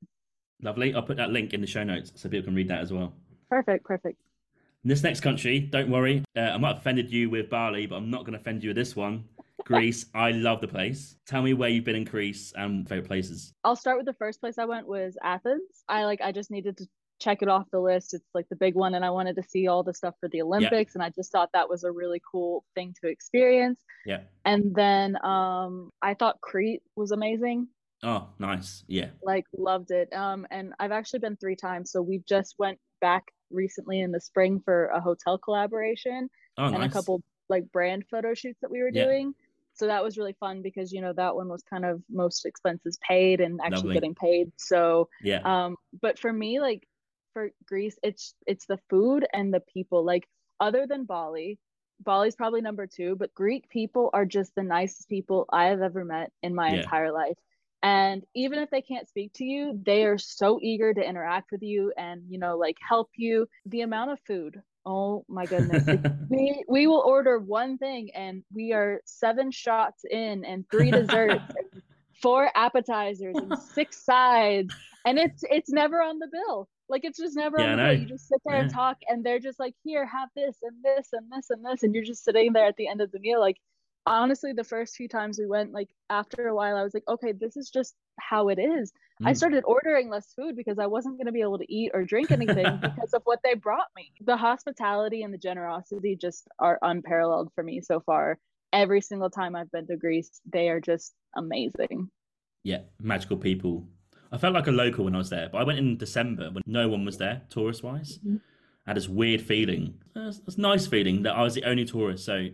Lovely. 0.63 0.95
I'll 0.95 1.03
put 1.03 1.17
that 1.17 1.31
link 1.31 1.55
in 1.55 1.63
the 1.63 1.67
show 1.67 1.85
notes 1.85 2.13
so 2.17 2.29
people 2.29 2.45
can 2.45 2.55
read 2.55 2.69
that 2.69 2.81
as 2.81 2.93
well. 2.93 3.15
perfect 3.49 3.85
perfect 3.85 4.21
This 4.85 5.03
next 5.03 5.21
country, 5.21 5.61
don't 5.61 5.91
worry, 5.91 6.23
uh, 6.37 6.41
I 6.41 6.57
might 6.59 6.69
have 6.69 6.79
offended 6.79 7.11
you 7.11 7.31
with 7.31 7.49
Bali, 7.49 7.87
but 7.87 7.97
I'm 7.97 8.11
not 8.11 8.21
going 8.25 8.33
to 8.33 8.41
offend 8.41 8.63
you 8.63 8.71
with 8.71 8.77
this 8.77 8.97
one. 8.97 9.25
Greece. 9.65 10.07
I 10.15 10.31
love 10.33 10.61
the 10.61 10.69
place. 10.69 11.17
Tell 11.27 11.43
me 11.43 11.53
where 11.55 11.69
you've 11.69 11.85
been 11.85 11.97
in 11.97 12.05
Greece 12.05 12.53
and 12.57 12.89
favorite 12.89 13.07
places. 13.07 13.53
I'll 13.63 13.77
start 13.77 13.99
with 13.99 14.07
the 14.07 14.15
first 14.15 14.41
place 14.41 14.59
I 14.59 14.65
went 14.65 14.87
was 14.87 15.17
Athens. 15.23 15.85
I 15.89 16.05
like 16.05 16.21
I 16.21 16.33
just 16.33 16.51
needed 16.51 16.77
to 16.79 16.87
check 17.21 17.43
it 17.43 17.49
off 17.49 17.67
the 17.71 17.79
list. 17.79 18.15
It's 18.15 18.25
like 18.35 18.49
the 18.49 18.57
big 18.57 18.75
one 18.75 18.95
and 18.95 19.05
I 19.05 19.11
wanted 19.11 19.37
to 19.37 19.43
see 19.43 19.69
all 19.69 19.83
the 19.83 19.95
stuff 19.95 20.15
for 20.19 20.29
the 20.29 20.43
Olympics 20.43 20.95
and 20.95 21.05
I 21.05 21.11
just 21.11 21.31
thought 21.31 21.51
that 21.53 21.69
was 21.69 21.85
a 21.85 21.93
really 21.93 22.21
cool 22.31 22.65
thing 22.75 22.95
to 23.01 23.09
experience. 23.09 23.81
Yeah. 24.07 24.23
And 24.45 24.75
then 24.75 25.17
um 25.25 25.91
I 26.03 26.15
thought 26.15 26.41
Crete 26.41 26.83
was 26.97 27.11
amazing. 27.13 27.69
Oh, 28.03 28.29
nice. 28.39 28.83
Yeah. 28.89 29.11
Like 29.23 29.45
loved 29.57 29.91
it. 29.91 30.13
Um 30.15 30.47
and 30.51 30.73
I've 30.81 30.93
actually 30.93 31.19
been 31.21 31.37
3 31.37 31.55
times 31.57 31.93
so 31.93 32.01
we 32.01 32.23
just 32.27 32.55
went 32.59 32.79
back 33.01 33.25
recently 33.51 34.01
in 34.01 34.13
the 34.13 34.21
spring 34.21 34.61
for 34.65 34.87
a 34.87 35.01
hotel 35.01 35.37
collaboration 35.37 36.31
oh, 36.57 36.65
and 36.67 36.79
nice. 36.79 36.91
a 36.91 36.93
couple 36.93 37.23
like 37.49 37.71
brand 37.73 38.05
photo 38.11 38.33
shoots 38.33 38.59
that 38.63 38.71
we 38.71 38.81
were 38.81 38.91
Yeah. 38.93 39.05
doing. 39.05 39.35
So 39.75 39.87
that 39.87 40.03
was 40.03 40.19
really 40.19 40.37
fun 40.41 40.63
because 40.63 40.93
you 40.93 41.01
know 41.03 41.13
that 41.15 41.35
one 41.35 41.49
was 41.49 41.63
kind 41.63 41.85
of 41.85 42.03
most 42.11 42.47
expenses 42.47 42.99
paid 43.07 43.41
and 43.41 43.61
actually 43.61 43.77
Lovely. 43.77 43.95
getting 43.95 44.15
paid. 44.15 44.53
So 44.57 45.09
Yeah. 45.23 45.41
um 45.45 45.77
but 46.01 46.19
for 46.19 46.33
me 46.33 46.61
like 46.61 46.87
for 47.33 47.51
Greece 47.67 47.99
it's 48.03 48.35
it's 48.47 48.67
the 48.67 48.79
food 48.91 49.27
and 49.33 49.53
the 49.53 49.61
people. 49.61 50.05
Like 50.05 50.29
other 50.61 50.87
than 50.87 51.05
Bali 51.05 51.59
Bali's 52.01 52.37
probably 52.37 52.61
number 52.61 52.87
2 52.87 53.17
but 53.17 53.35
Greek 53.35 53.69
people 53.69 54.11
are 54.13 54.25
just 54.27 54.55
the 54.55 54.63
nicest 54.63 55.09
people 55.09 55.47
I 55.53 55.67
have 55.67 55.83
ever 55.83 56.05
met 56.05 56.33
in 56.43 56.55
my 56.55 56.69
Yeah. 56.69 56.75
entire 56.75 57.13
life. 57.13 57.37
And 57.83 58.25
even 58.35 58.59
if 58.59 58.71
they 58.71 58.83
can't 58.83 59.09
speak 59.09 59.33
to 59.35 59.45
you 59.45 59.81
they 59.85 60.05
are 60.05 60.19
so 60.19 60.59
eager 60.63 60.93
to 60.93 61.01
interact 61.09 61.51
with 61.53 61.63
you 61.63 61.93
and 61.97 62.23
you 62.29 62.39
know 62.39 62.57
like 62.59 62.77
help 62.87 63.11
you. 63.17 63.47
The 63.67 63.83
amount 63.83 64.11
of 64.13 64.21
food 64.27 64.61
oh 64.87 65.25
my 65.29 65.47
goodness. 65.47 65.89
We 66.29 66.65
we 66.69 66.87
will 66.87 67.03
order 67.07 67.39
one 67.39 67.77
thing 67.79 68.11
and 68.15 68.43
we 68.55 68.73
are 68.73 69.01
seven 69.05 69.51
shots 69.51 70.05
in 70.11 70.45
and 70.45 70.65
three 70.71 70.93
desserts 70.93 71.55
and 71.73 71.83
four 72.23 72.51
appetizers 72.55 73.41
and 73.41 73.57
six 73.57 74.05
sides 74.05 74.75
and 75.05 75.19
it's 75.19 75.43
it's 75.51 75.71
never 75.71 76.03
on 76.03 76.19
the 76.19 76.29
bill 76.31 76.69
like 76.91 77.05
it's 77.05 77.19
just 77.19 77.37
never 77.37 77.59
Yeah, 77.59 77.73
I 77.73 77.73
on 77.73 77.73
the 77.73 77.79
know. 77.79 77.91
bill 77.91 77.95
you 77.95 78.07
just 78.07 78.29
sit 78.29 78.41
there 78.45 78.59
and 78.59 78.71
talk 78.71 78.99
and 79.09 79.25
they're 79.25 79.41
just 79.41 79.61
like 79.61 79.75
here 79.85 80.07
have 80.07 80.31
this 80.37 80.59
and 80.63 80.77
this 80.85 81.09
and 81.13 81.31
this 81.33 81.51
and 81.51 81.65
this 81.65 81.83
and 81.85 81.95
you're 81.95 82.05
just 82.05 82.25
sitting 82.25 82.53
there 82.53 82.67
at 82.67 82.77
the 82.77 82.89
end 82.89 83.01
of 83.01 83.13
the 83.13 83.21
meal 83.21 83.41
like 83.41 83.59
honestly 84.07 84.53
the 84.53 84.65
first 84.65 84.97
few 84.97 85.09
times 85.09 85.39
we 85.39 85.47
went 85.47 85.73
like 85.73 85.89
after 86.11 86.49
a 86.49 86.55
while 86.55 86.77
i 86.77 86.83
was 86.83 86.95
like 86.95 87.05
okay 87.09 87.33
this 87.33 87.57
is 87.57 87.71
just 87.71 87.95
how 88.19 88.49
it 88.49 88.59
is 88.59 88.93
i 89.25 89.33
Mm. 89.33 89.35
started 89.35 89.65
ordering 89.67 90.09
less 90.11 90.33
food 90.35 90.57
because 90.57 90.79
i 90.79 90.87
wasn't 90.87 91.17
going 91.17 91.27
to 91.27 91.33
be 91.33 91.43
able 91.43 91.59
to 91.59 91.73
eat 91.73 91.91
or 91.95 92.05
drink 92.05 92.33
anything 92.33 92.79
because 92.83 93.13
of 93.15 93.23
what 93.25 93.41
they 93.45 93.55
brought 93.55 93.89
me 93.97 94.13
the 94.23 94.37
hospitality 94.37 95.23
and 95.23 95.33
the 95.35 95.39
generosity 95.39 96.17
just 96.17 96.49
are 96.59 96.79
unparalleled 96.83 97.53
for 97.55 97.63
me 97.65 97.81
so 97.81 98.01
far 98.01 98.39
every 98.73 99.01
single 99.01 99.31
time 99.31 99.55
i've 99.55 99.71
been 99.71 99.87
to 99.87 99.97
greece 99.97 100.41
they 100.53 100.69
are 100.71 100.81
just 100.81 101.15
amazing 101.37 102.11
Yeah, 102.63 102.83
magical 103.01 103.37
people. 103.37 103.89
I 104.33 104.39
felt 104.39 104.55
like 104.55 104.67
a 104.69 104.73
local 104.73 105.05
when 105.05 105.15
I 105.15 105.19
was 105.19 105.31
there, 105.31 105.49
but 105.51 105.59
I 105.59 105.65
went 105.65 105.79
in 105.79 105.97
December 105.97 106.51
when 106.51 106.63
no 106.67 106.89
one 106.89 107.05
was 107.05 107.19
there, 107.19 107.43
tourist 107.51 107.83
wise. 107.83 108.19
Mhm. 108.25 108.41
I 108.87 108.91
had 108.91 108.97
this 108.97 109.09
weird 109.09 109.41
feeling. 109.41 109.95
It's 110.15 110.57
a 110.57 110.61
nice 110.61 110.87
feeling 110.87 111.23
that 111.23 111.35
I 111.35 111.43
was 111.43 111.55
the 111.55 111.65
only 111.65 111.85
tourist, 111.85 112.25
so 112.25 112.49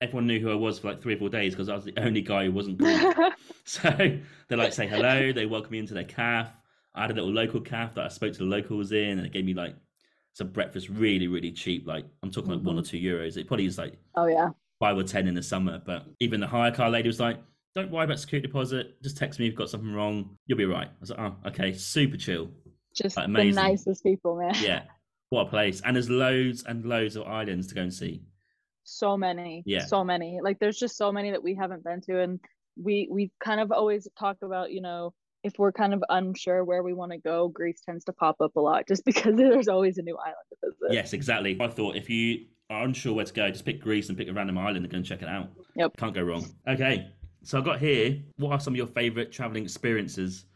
everyone 0.00 0.26
knew 0.26 0.40
who 0.40 0.50
I 0.50 0.54
was 0.54 0.78
for 0.78 0.88
like 0.88 1.00
three 1.02 1.14
or 1.14 1.18
four 1.18 1.28
days 1.28 1.54
because 1.54 1.68
I 1.68 1.74
was 1.74 1.84
the 1.84 1.94
only 1.98 2.20
guy 2.20 2.44
who 2.44 2.52
wasn't 2.52 2.82
so 3.64 3.90
they 4.48 4.56
like 4.56 4.72
say 4.72 4.86
hello, 4.86 5.32
they 5.32 5.46
welcome 5.46 5.72
me 5.72 5.78
into 5.78 5.94
their 5.94 6.04
calf. 6.04 6.50
I 6.94 7.02
had 7.02 7.10
a 7.10 7.14
little 7.14 7.30
local 7.32 7.60
calf 7.60 7.94
that 7.94 8.04
I 8.04 8.08
spoke 8.08 8.32
to 8.34 8.38
the 8.40 8.44
locals 8.44 8.92
in, 8.92 9.18
and 9.18 9.26
it 9.26 9.32
gave 9.32 9.44
me 9.44 9.54
like 9.54 9.74
some 10.34 10.48
breakfast 10.48 10.88
really, 10.90 11.28
really 11.28 11.52
cheap. 11.52 11.86
Like 11.86 12.04
I'm 12.22 12.30
talking 12.30 12.50
like 12.52 12.62
one 12.62 12.78
or 12.78 12.82
two 12.82 12.98
euros. 12.98 13.36
It 13.36 13.46
probably 13.46 13.66
is 13.66 13.78
like 13.78 13.94
oh 14.16 14.26
yeah 14.26 14.50
five 14.78 14.96
or 14.98 15.04
ten 15.04 15.26
in 15.28 15.34
the 15.34 15.42
summer. 15.42 15.80
But 15.84 16.04
even 16.20 16.40
the 16.40 16.46
hire 16.46 16.72
car 16.72 16.90
lady 16.90 17.08
was 17.08 17.20
like, 17.20 17.38
"Don't 17.74 17.90
worry 17.90 18.04
about 18.04 18.18
security 18.18 18.46
deposit. 18.46 19.02
Just 19.02 19.16
text 19.16 19.38
me 19.38 19.46
if 19.46 19.50
you've 19.52 19.58
got 19.58 19.70
something 19.70 19.92
wrong. 19.92 20.36
You'll 20.46 20.58
be 20.58 20.64
right." 20.64 20.88
I 20.88 21.00
was 21.00 21.10
like, 21.10 21.20
"Oh, 21.20 21.36
okay, 21.48 21.72
super 21.72 22.16
chill." 22.16 22.50
just 22.94 23.16
Like, 23.16 23.26
the 23.32 23.50
nicest 23.52 24.02
people 24.04 24.36
man 24.36 24.54
Yeah, 24.62 24.82
what 25.30 25.46
a 25.46 25.50
place! 25.50 25.80
And 25.82 25.96
there's 25.96 26.10
loads 26.10 26.62
and 26.64 26.84
loads 26.84 27.16
of 27.16 27.26
islands 27.26 27.66
to 27.68 27.74
go 27.74 27.80
and 27.82 27.92
see. 27.94 28.22
so 28.84 29.16
many 29.16 29.62
Yeah. 29.64 29.84
so 29.86 30.02
many 30.04 30.40
like 30.42 30.58
there's 30.58 30.76
just 30.78 30.96
so 30.96 31.12
many 31.12 31.30
that 31.30 31.42
we 31.42 31.54
haven't 31.54 31.84
been 31.84 32.00
to 32.02 32.20
and 32.20 32.40
we 32.76 33.08
we 33.10 33.30
kind 33.42 33.60
of 33.60 33.70
always 33.70 34.08
talk 34.18 34.38
about 34.42 34.72
you 34.72 34.80
know 34.82 35.14
if 35.44 35.52
we're 35.56 35.70
kind 35.72 35.94
of 35.94 36.02
unsure 36.08 36.64
where 36.64 36.82
we 36.82 36.92
want 36.92 37.12
to 37.12 37.18
go 37.18 37.46
greece 37.48 37.80
tends 37.86 38.04
to 38.06 38.12
pop 38.12 38.36
up 38.40 38.56
a 38.56 38.60
lot 38.60 38.86
just 38.88 39.04
because 39.10 39.36
there's 39.36 39.68
always 39.68 39.98
a 39.98 40.02
new 40.02 40.16
island 40.18 40.34
to 40.50 40.56
visit 40.68 40.92
Yes, 40.92 41.12
exactly. 41.12 41.56
I 41.60 41.68
thought 41.68 41.94
if 41.96 42.10
you 42.10 42.46
are 42.70 42.82
unsure 42.84 43.14
where 43.14 43.24
to 43.24 43.32
go, 43.32 43.48
just 43.50 43.64
pick 43.64 43.80
Greece 43.80 44.08
and 44.08 44.18
pick 44.18 44.28
a 44.28 44.32
random 44.32 44.58
island 44.58 44.78
and 44.84 44.90
go 44.90 44.96
and 44.96 45.04
check 45.06 45.22
it 45.22 45.28
out. 45.28 45.48
Yep. 45.76 45.96
Can't 45.98 46.14
go 46.14 46.22
wrong. 46.22 46.44
Okay, 46.66 47.08
so 47.42 47.58
I've 47.58 47.64
got 47.64 47.78
here. 47.80 48.22
What 48.36 48.52
are 48.52 48.60
some 48.60 48.74
of 48.74 48.76
your 48.76 48.86
favourite 48.86 49.32
traveling 49.32 49.64
experiences 49.64 50.46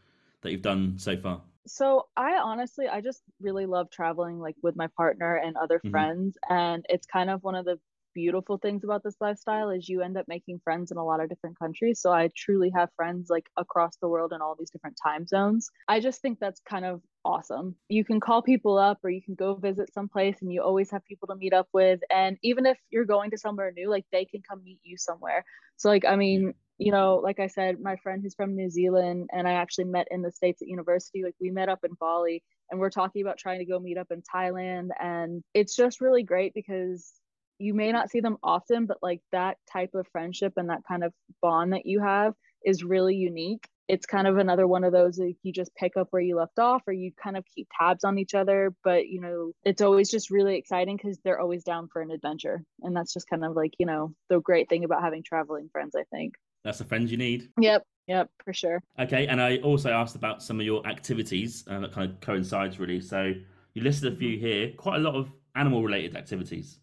that 0.41 0.51
you've 0.51 0.61
done 0.61 0.97
so 0.97 1.17
far? 1.17 1.41
so 1.69 2.07
i 2.15 2.37
honestly 2.37 2.87
i 2.87 3.01
just 3.01 3.21
really 3.41 3.65
love 3.65 3.89
traveling 3.91 4.39
like 4.39 4.55
with 4.63 4.77
my 4.77 4.87
partner 4.95 5.35
and 5.35 5.57
other 5.57 5.81
Mhm. 5.83 5.91
friends 5.91 6.37
and 6.49 6.85
it's 6.87 7.05
kind 7.05 7.29
of 7.29 7.43
one 7.43 7.55
of 7.55 7.65
the 7.65 7.77
beautiful 8.15 8.57
things 8.57 8.85
about 8.85 9.03
this 9.03 9.17
lifestyle 9.19 9.69
is 9.69 9.89
you 9.89 10.01
end 10.01 10.17
up 10.17 10.25
making 10.29 10.59
friends 10.63 10.91
in 10.91 10.97
a 10.97 11.03
lot 11.03 11.19
of 11.19 11.27
different 11.27 11.59
countries 11.59 11.99
so 11.99 12.09
i 12.11 12.29
truly 12.37 12.71
have 12.73 12.89
friends 12.95 13.29
like 13.29 13.47
across 13.57 13.97
the 13.97 14.07
world 14.07 14.31
in 14.33 14.41
all 14.41 14.55
these 14.57 14.69
different 14.69 14.97
time 15.03 15.27
zones 15.27 15.69
i 15.89 15.99
just 15.99 16.21
think 16.21 16.39
that's 16.39 16.61
kind 16.61 16.85
of 16.85 17.01
awesome 17.25 17.75
you 17.89 18.05
can 18.05 18.21
call 18.21 18.41
people 18.41 18.77
up 18.77 18.97
or 19.03 19.09
you 19.09 19.21
can 19.21 19.35
go 19.35 19.53
visit 19.55 19.93
someplace 19.93 20.37
and 20.41 20.53
you 20.53 20.63
always 20.63 20.89
have 20.89 21.03
people 21.03 21.27
to 21.27 21.35
meet 21.35 21.51
up 21.51 21.67
with 21.73 21.99
and 22.09 22.37
even 22.43 22.65
if 22.65 22.77
you're 22.89 23.03
going 23.03 23.29
to 23.29 23.37
somewhere 23.37 23.73
new 23.75 23.89
like 23.89 24.05
they 24.13 24.23
can 24.23 24.41
come 24.41 24.63
meet 24.63 24.79
you 24.83 24.95
somewhere 24.97 25.43
so 25.75 25.89
like 25.89 26.05
i 26.05 26.15
mean 26.15 26.53
you 26.77 26.91
know, 26.91 27.19
like 27.23 27.39
I 27.39 27.47
said, 27.47 27.79
my 27.79 27.95
friend 27.97 28.21
who's 28.21 28.35
from 28.35 28.55
New 28.55 28.69
Zealand 28.69 29.29
and 29.33 29.47
I 29.47 29.53
actually 29.53 29.85
met 29.85 30.07
in 30.11 30.21
the 30.21 30.31
States 30.31 30.61
at 30.61 30.67
university. 30.67 31.23
Like 31.23 31.35
we 31.39 31.49
met 31.49 31.69
up 31.69 31.83
in 31.83 31.91
Bali 31.99 32.43
and 32.69 32.79
we're 32.79 32.91
talking 32.91 33.21
about 33.21 33.37
trying 33.37 33.59
to 33.59 33.65
go 33.65 33.79
meet 33.79 33.97
up 33.97 34.11
in 34.11 34.21
Thailand. 34.21 34.89
And 34.99 35.43
it's 35.53 35.75
just 35.75 36.01
really 36.01 36.23
great 36.23 36.53
because 36.53 37.11
you 37.59 37.73
may 37.73 37.91
not 37.91 38.11
see 38.11 38.19
them 38.19 38.37
often, 38.43 38.85
but 38.85 38.97
like 39.01 39.21
that 39.31 39.57
type 39.71 39.95
of 39.95 40.07
friendship 40.11 40.53
and 40.57 40.69
that 40.69 40.83
kind 40.87 41.03
of 41.03 41.13
bond 41.41 41.73
that 41.73 41.87
you 41.87 41.99
have 42.01 42.33
is 42.63 42.83
really 42.83 43.15
unique. 43.15 43.67
It's 43.87 44.05
kind 44.05 44.27
of 44.27 44.37
another 44.37 44.67
one 44.67 44.83
of 44.83 44.91
those 44.91 45.17
like 45.17 45.37
you 45.43 45.53
just 45.53 45.73
pick 45.73 45.95
up 45.95 46.07
where 46.11 46.21
you 46.21 46.35
left 46.35 46.59
off 46.59 46.83
or 46.87 46.93
you 46.93 47.11
kind 47.23 47.37
of 47.37 47.45
keep 47.55 47.69
tabs 47.79 48.03
on 48.03 48.19
each 48.19 48.35
other. 48.35 48.73
But 48.83 49.07
you 49.07 49.21
know, 49.21 49.53
it's 49.63 49.81
always 49.81 50.11
just 50.11 50.29
really 50.29 50.57
exciting 50.57 50.97
because 50.97 51.17
they're 51.23 51.39
always 51.39 51.63
down 51.63 51.87
for 51.87 52.01
an 52.01 52.11
adventure. 52.11 52.61
And 52.81 52.95
that's 52.95 53.13
just 53.13 53.29
kind 53.29 53.45
of 53.45 53.55
like, 53.55 53.73
you 53.79 53.85
know, 53.85 54.13
the 54.29 54.41
great 54.41 54.69
thing 54.69 54.83
about 54.83 55.01
having 55.01 55.23
traveling 55.23 55.69
friends, 55.71 55.95
I 55.95 56.03
think. 56.11 56.33
That's 56.67 56.79
the 56.79 56.83
friends 56.83 57.09
you 57.09 57.17
need. 57.17 57.49
Yep, 57.61 57.87
yep, 58.07 58.29
for 58.43 58.51
sure. 58.51 58.83
Okay, 58.99 59.25
and 59.27 59.41
I 59.41 59.59
also 59.59 59.89
asked 59.89 60.17
about 60.17 60.43
some 60.43 60.59
of 60.59 60.65
your 60.65 60.85
activities 60.85 61.63
uh, 61.71 61.79
that 61.79 61.93
kind 61.93 62.11
of 62.11 62.19
coincides 62.19 62.77
really. 62.77 62.99
So 62.99 63.31
you 63.73 63.81
listed 63.81 64.11
a 64.11 64.15
few 64.17 64.37
here, 64.37 64.73
quite 64.75 64.97
a 64.97 64.99
lot 64.99 65.15
of 65.15 65.31
animal 65.55 65.81
related 65.81 66.17
activities. 66.17 66.79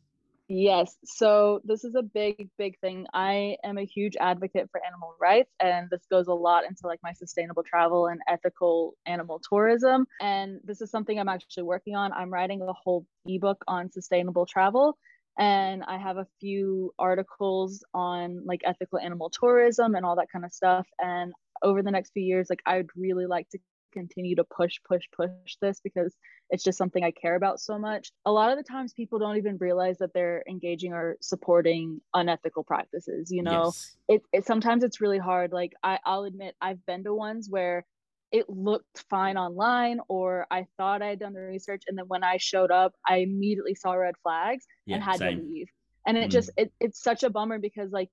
Yes. 0.48 0.96
So 1.04 1.60
this 1.64 1.84
is 1.84 1.94
a 1.96 2.02
big, 2.02 2.48
big 2.56 2.78
thing. 2.80 3.06
I 3.12 3.58
am 3.62 3.76
a 3.76 3.84
huge 3.84 4.16
advocate 4.18 4.70
for 4.72 4.80
animal 4.86 5.16
rights, 5.20 5.50
and 5.60 5.90
this 5.90 6.06
goes 6.10 6.28
a 6.28 6.32
lot 6.32 6.64
into 6.64 6.86
like 6.86 7.00
my 7.02 7.12
sustainable 7.12 7.62
travel 7.62 8.06
and 8.06 8.22
ethical 8.26 8.94
animal 9.04 9.38
tourism. 9.46 10.06
And 10.22 10.60
this 10.64 10.80
is 10.80 10.90
something 10.90 11.20
I'm 11.20 11.28
actually 11.28 11.64
working 11.64 11.94
on. 11.94 12.10
I'm 12.14 12.32
writing 12.32 12.62
a 12.62 12.72
whole 12.72 13.04
ebook 13.26 13.62
on 13.68 13.92
sustainable 13.92 14.46
travel. 14.46 14.96
And 15.38 15.82
I 15.84 15.98
have 15.98 16.16
a 16.16 16.26
few 16.40 16.94
articles 16.98 17.84
on 17.92 18.44
like 18.44 18.60
ethical 18.64 18.98
animal 18.98 19.30
tourism 19.30 19.94
and 19.94 20.04
all 20.04 20.16
that 20.16 20.30
kind 20.30 20.44
of 20.44 20.52
stuff. 20.52 20.86
And 21.00 21.32
over 21.62 21.82
the 21.82 21.90
next 21.90 22.12
few 22.12 22.22
years, 22.22 22.48
like 22.50 22.62
I 22.66 22.76
would 22.76 22.90
really 22.96 23.26
like 23.26 23.48
to 23.50 23.58
continue 23.92 24.34
to 24.36 24.44
push, 24.44 24.74
push, 24.86 25.04
push 25.16 25.56
this 25.62 25.80
because 25.82 26.14
it's 26.50 26.62
just 26.62 26.76
something 26.76 27.02
I 27.02 27.12
care 27.12 27.36
about 27.36 27.60
so 27.60 27.78
much. 27.78 28.10
A 28.26 28.32
lot 28.32 28.50
of 28.50 28.58
the 28.58 28.64
times 28.64 28.92
people 28.92 29.18
don't 29.18 29.36
even 29.36 29.56
realize 29.58 29.98
that 29.98 30.12
they're 30.12 30.44
engaging 30.48 30.92
or 30.92 31.16
supporting 31.20 32.00
unethical 32.12 32.64
practices, 32.64 33.30
you 33.30 33.42
know. 33.42 33.66
Yes. 33.66 33.96
It, 34.08 34.22
it 34.32 34.46
sometimes 34.46 34.84
it's 34.84 35.00
really 35.00 35.18
hard. 35.18 35.52
Like 35.52 35.72
I, 35.82 35.98
I'll 36.04 36.24
admit 36.24 36.54
I've 36.60 36.84
been 36.86 37.04
to 37.04 37.14
ones 37.14 37.48
where 37.48 37.86
it 38.34 38.50
looked 38.50 39.04
fine 39.10 39.38
online 39.38 40.00
or 40.10 40.46
I 40.52 40.66
thought 40.76 41.02
I 41.02 41.08
had 41.08 41.20
done 41.20 41.34
the 41.34 41.40
research 41.42 41.84
and 41.88 41.98
then 41.98 42.06
when 42.08 42.24
I 42.24 42.38
showed 42.38 42.72
up, 42.72 42.94
I 43.08 43.18
immediately 43.18 43.76
saw 43.76 43.94
red 43.94 44.16
flags 44.22 44.66
Yeah, 44.86 44.98
and 44.98 45.02
had 45.02 45.20
same. 45.20 45.24
to 45.24 45.30
leave. 45.30 45.68
And 46.06 46.18
it 46.18 46.30
Mm. 46.30 46.32
just 46.32 46.50
it, 46.56 46.72
it's 46.80 47.02
such 47.02 47.22
a 47.24 47.30
bummer 47.30 47.58
because 47.60 47.92
like 47.92 48.10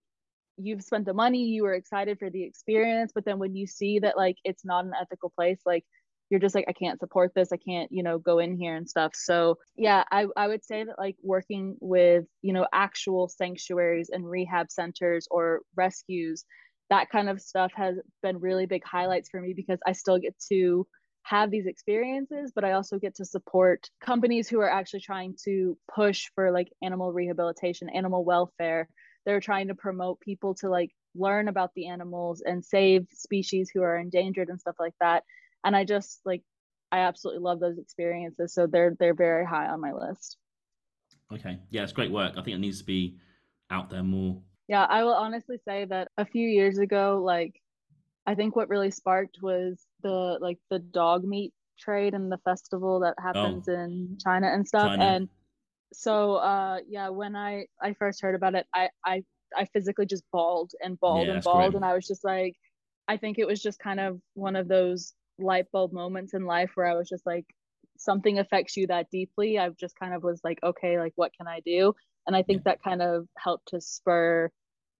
you've 0.57 0.84
spent 0.84 1.05
the 1.05 1.13
money, 1.13 1.45
you 1.45 1.63
were 1.63 1.74
excited 1.74 2.19
for 2.19 2.30
the 2.30 2.43
experience, 2.43 3.11
but 3.13 3.26
then 3.26 3.39
when 3.39 3.55
you 3.55 3.67
see 3.67 3.99
that 3.99 4.17
like 4.17 4.38
it's 4.43 4.65
not 4.65 4.86
an 4.86 4.93
ethical 5.01 5.32
place, 5.36 5.61
like 5.65 5.86
you're 6.30 6.39
just 6.39 6.55
like, 6.55 6.65
I 6.69 6.74
can't 6.74 6.99
support 6.99 7.34
this, 7.36 7.51
I 7.51 7.57
can't, 7.57 7.91
you 7.91 8.03
know, 8.03 8.19
go 8.19 8.39
in 8.39 8.57
here 8.57 8.76
and 8.76 8.89
stuff. 8.89 9.13
So 9.15 9.57
yeah, 9.78 10.03
I, 10.11 10.28
I 10.38 10.47
would 10.47 10.63
say 10.63 10.84
that 10.86 10.99
like 10.99 11.17
working 11.22 11.78
with, 11.82 12.26
you 12.41 12.53
know, 12.53 12.67
actual 12.74 13.30
sanctuaries 13.30 14.09
and 14.11 14.30
rehab 14.30 14.72
centers 14.72 15.28
or 15.32 15.61
rescues, 15.76 16.45
that 16.91 17.09
kind 17.09 17.29
of 17.29 17.41
stuff 17.41 17.71
has 17.73 17.95
been 18.21 18.37
really 18.37 18.65
big 18.65 18.83
highlights 18.83 19.29
for 19.29 19.41
me 19.41 19.53
because 19.53 19.79
I 19.87 19.93
still 19.93 20.19
get 20.19 20.35
to 20.49 20.85
have 21.23 21.49
these 21.49 21.65
experiences, 21.65 22.51
but 22.53 22.65
I 22.65 22.73
also 22.73 22.99
get 22.99 23.15
to 23.15 23.25
support 23.25 23.89
companies 24.01 24.49
who 24.49 24.59
are 24.59 24.69
actually 24.69 24.99
trying 24.99 25.35
to 25.45 25.77
push 25.93 26.25
for 26.35 26.51
like 26.51 26.67
animal 26.83 27.13
rehabilitation, 27.13 27.89
animal 27.89 28.25
welfare. 28.25 28.89
they're 29.25 29.39
trying 29.39 29.69
to 29.69 29.75
promote 29.75 30.19
people 30.19 30.53
to 30.55 30.69
like 30.69 30.91
learn 31.15 31.47
about 31.47 31.71
the 31.75 31.87
animals 31.87 32.41
and 32.45 32.63
save 32.63 33.05
species 33.13 33.71
who 33.73 33.81
are 33.81 33.97
endangered 33.97 34.49
and 34.49 34.59
stuff 34.59 34.75
like 34.79 34.95
that. 34.99 35.23
And 35.63 35.75
i 35.75 35.85
just 35.85 36.19
like 36.25 36.41
i 36.91 36.99
absolutely 36.99 37.41
love 37.41 37.59
those 37.59 37.77
experiences 37.77 38.53
so 38.53 38.67
they're 38.67 38.95
they're 38.99 39.13
very 39.13 39.45
high 39.45 39.67
on 39.67 39.79
my 39.79 39.93
list. 39.93 40.37
Okay. 41.33 41.59
Yeah 41.69 41.83
it's 41.83 41.93
great 41.93 42.11
work. 42.11 42.33
I 42.33 42.41
think 42.41 42.55
it 42.55 42.59
needs 42.59 42.79
to 42.79 42.85
be 42.85 43.17
out 43.69 43.89
there 43.89 44.03
more 44.03 44.41
yeah 44.72 44.88
i 44.89 45.03
will 45.03 45.13
honestly 45.13 45.57
say 45.67 45.86
that 45.86 46.07
a 46.17 46.26
few 46.26 46.47
years 46.47 46.78
ago 46.78 47.22
like 47.24 47.61
i 48.26 48.34
think 48.34 48.55
what 48.55 48.69
really 48.69 48.89
sparked 48.89 49.38
was 49.41 49.86
the 50.01 50.38
like 50.39 50.57
the 50.69 50.80
dog 50.80 51.26
meat 51.26 51.53
trade 51.78 52.13
and 52.13 52.32
the 52.32 52.38
festival 52.45 53.01
that 53.01 53.15
happens 53.22 53.67
oh, 53.67 53.74
in 53.74 54.17
china 54.24 54.47
and 54.47 54.65
stuff. 54.65 54.88
China. 54.88 55.03
and 55.03 55.30
so 55.93 56.36
uh 56.36 56.78
yeah 56.88 57.09
when 57.09 57.36
i 57.36 57.65
i 57.82 57.93
first 57.93 58.22
heard 58.22 58.34
about 58.34 58.55
it 58.55 58.65
i 58.74 58.88
i 59.05 59.22
i 59.57 59.65
physically 59.65 60.05
just 60.05 60.24
bawled 60.32 60.72
and 60.82 60.97
bawled 61.01 61.28
yeah, 61.28 61.34
and 61.34 61.43
bawled. 61.43 61.76
And 61.76 61.84
i 61.84 61.93
was 61.93 62.07
just 62.07 62.24
like 62.24 62.55
i 63.09 63.17
think 63.17 63.39
it 63.39 63.47
was 63.47 63.61
just 63.61 63.78
kind 63.78 63.99
of 63.99 64.22
one 64.36 64.55
of 64.55 64.69
those 64.69 65.13
light 65.38 65.65
bulb 65.74 65.91
moments 65.91 66.34
in 66.34 66.45
life 66.45 66.72
where 66.76 66.86
i 66.86 66.93
was 66.93 67.09
just 67.09 67.26
like 67.26 67.45
something 67.97 68.39
affects 68.39 68.76
you 68.76 68.88
that 68.88 69.11
deeply. 69.11 69.59
I 69.59 69.69
just 69.69 69.95
kind 69.95 70.15
of 70.15 70.24
was 70.24 70.41
like 70.43 70.59
okay 70.63 70.97
like 70.97 71.13
what 71.17 71.34
can 71.38 71.47
i 71.47 71.59
do? 71.65 71.93
And 72.26 72.36
i 72.36 72.41
think 72.41 72.59
yeah. 72.59 72.72
that 72.72 72.84
kind 72.84 73.01
of 73.01 73.28
helped 73.38 73.67
to 73.69 73.82
spur 73.82 74.49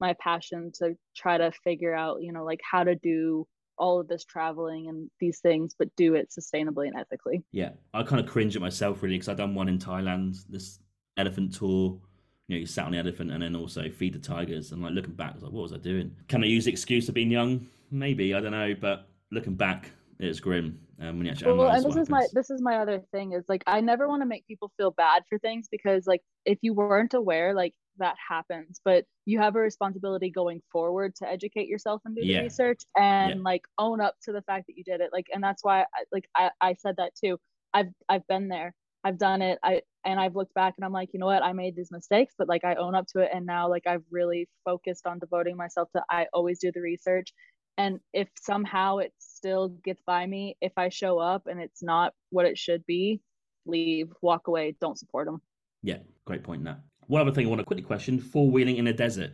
my 0.02 0.14
passion 0.20 0.72
to 0.80 0.96
try 1.16 1.38
to 1.38 1.52
figure 1.64 1.94
out 1.94 2.22
you 2.22 2.34
know 2.34 2.44
like 2.44 2.60
how 2.70 2.84
to 2.84 2.96
do 2.96 3.48
all 3.82 4.00
of 4.00 4.08
this 4.08 4.24
traveling 4.26 4.88
and 4.90 5.10
these 5.20 5.40
things, 5.40 5.74
but 5.78 5.90
do 5.96 6.14
it 6.14 6.30
sustainably 6.30 6.88
and 6.88 6.96
ethically. 6.98 7.44
Yeah, 7.52 7.72
I 7.94 8.04
kind 8.04 8.24
of 8.24 8.32
cringe 8.32 8.56
at 8.56 8.62
myself 8.62 9.02
really 9.02 9.16
because 9.16 9.28
I've 9.28 9.38
done 9.38 9.56
one 9.56 9.68
in 9.68 9.80
Thailand, 9.80 10.38
this 10.50 10.80
elephant 11.18 11.56
tour. 11.56 12.00
You 12.48 12.58
know, 12.58 12.60
you 12.60 12.66
sat 12.68 12.86
on 12.86 12.92
the 12.92 13.00
elephant 13.00 13.32
and 13.32 13.42
then 13.42 13.56
also 13.56 13.90
feed 13.90 14.14
the 14.14 14.20
tigers. 14.20 14.72
And 14.72 14.84
like 14.84 14.94
looking 14.94 15.14
back, 15.14 15.32
I 15.32 15.34
was 15.36 15.44
like, 15.44 15.52
what 15.52 15.64
was 15.64 15.74
I 15.74 15.78
doing? 15.78 16.16
Can 16.28 16.44
I 16.44 16.48
use 16.48 16.66
the 16.66 16.72
excuse 16.72 17.08
of 17.08 17.16
being 17.16 17.32
young? 17.32 17.66
Maybe 17.90 18.36
I 18.36 18.40
don't 18.40 18.52
know, 18.52 18.76
but 18.80 19.08
looking 19.32 19.56
back, 19.56 19.90
it's 20.20 20.40
grim. 20.40 20.80
Um, 21.00 21.18
when 21.18 21.26
you 21.26 21.32
actually 21.32 21.54
well, 21.54 21.70
and 21.70 21.84
this 21.84 21.96
is 21.96 22.08
happens. 22.08 22.10
my 22.10 22.28
this 22.34 22.50
is 22.52 22.62
my 22.62 22.78
other 22.78 23.02
thing 23.12 23.32
is 23.32 23.44
like 23.50 23.64
I 23.66 23.82
never 23.82 24.08
want 24.08 24.22
to 24.22 24.28
make 24.28 24.46
people 24.46 24.72
feel 24.78 24.92
bad 24.92 25.24
for 25.28 25.40
things 25.40 25.68
because 25.72 26.06
like 26.06 26.22
if 26.46 26.60
you 26.62 26.76
weren't 26.76 27.16
aware, 27.16 27.56
like 27.56 27.74
that 27.98 28.16
happens 28.28 28.80
but 28.84 29.06
you 29.26 29.40
have 29.40 29.56
a 29.56 29.60
responsibility 29.60 30.30
going 30.30 30.62
forward 30.72 31.16
to 31.16 31.28
educate 31.28 31.68
yourself 31.68 32.02
and 32.06 32.16
do 32.16 32.22
yeah. 32.26 32.38
the 32.38 32.44
research 32.44 32.82
and 32.98 33.36
yeah. 33.36 33.42
like 33.44 33.64
own 33.78 34.02
up 34.02 34.16
to 34.24 34.32
the 34.32 34.42
fact 34.44 34.66
that 34.68 34.78
you 34.78 34.84
did 34.84 35.02
it 35.02 35.10
like 35.14 35.28
and 35.34 35.44
that's 35.44 35.64
why 35.64 35.82
I, 35.82 36.04
like 36.12 36.28
I, 36.36 36.50
I 36.60 36.74
said 36.74 36.96
that 36.98 37.14
too. 37.16 37.40
I've 37.74 37.90
i've 38.10 38.28
been 38.28 38.48
there. 38.48 38.74
I've 39.04 39.18
done 39.18 39.42
it. 39.42 39.60
I 39.64 39.82
and 40.06 40.20
i've 40.20 40.36
looked 40.36 40.54
back 40.54 40.74
and 40.78 40.86
i'm 40.86 40.92
like 40.92 41.10
you 41.14 41.20
know 41.20 41.28
what? 41.28 41.44
I 41.44 41.54
made 41.54 41.76
these 41.76 41.92
mistakes 41.92 42.34
but 42.38 42.48
like 42.48 42.64
i 42.64 42.76
own 42.76 42.96
up 42.96 43.08
to 43.08 43.20
it. 43.20 43.30
And 43.34 43.46
now 43.46 43.70
like 43.70 43.88
i've 43.88 44.04
really 44.10 44.48
focused 44.66 45.06
on 45.06 45.20
devoting 45.20 45.56
myself 45.58 45.90
to 45.96 46.04
i 46.10 46.28
always 46.34 46.60
do 46.60 46.72
the 46.72 46.82
research. 46.82 47.34
And 47.78 48.00
if 48.14 48.28
somehow 48.40 48.98
it 48.98 49.14
still 49.18 49.70
gets 49.70 50.02
by 50.06 50.26
me 50.26 50.58
if 50.62 50.74
i 50.78 50.90
show 50.90 51.20
up 51.20 51.48
and 51.48 51.60
it's 51.60 51.82
not 51.82 52.14
what 52.30 52.46
it 52.46 52.58
should 52.58 52.86
be 52.86 53.22
leave 53.66 54.12
walk 54.22 54.48
away 54.48 54.76
don't 54.82 55.00
support 55.00 55.28
them 55.28 55.42
yeah 55.84 55.98
great 56.26 56.44
point 56.44 56.64
that 56.64 56.82
one 57.12 57.22
other 57.22 57.32
thing 57.32 57.46
I 57.46 57.50
want 57.50 57.60
to 57.60 57.66
quickly 57.66 57.84
question: 57.84 58.20
four 58.20 58.50
wheeling 58.50 58.78
in 58.78 58.88
a 58.88 58.94
desert. 58.94 59.32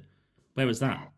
Where 0.55 0.65
was 0.65 0.79
that? 0.79 1.11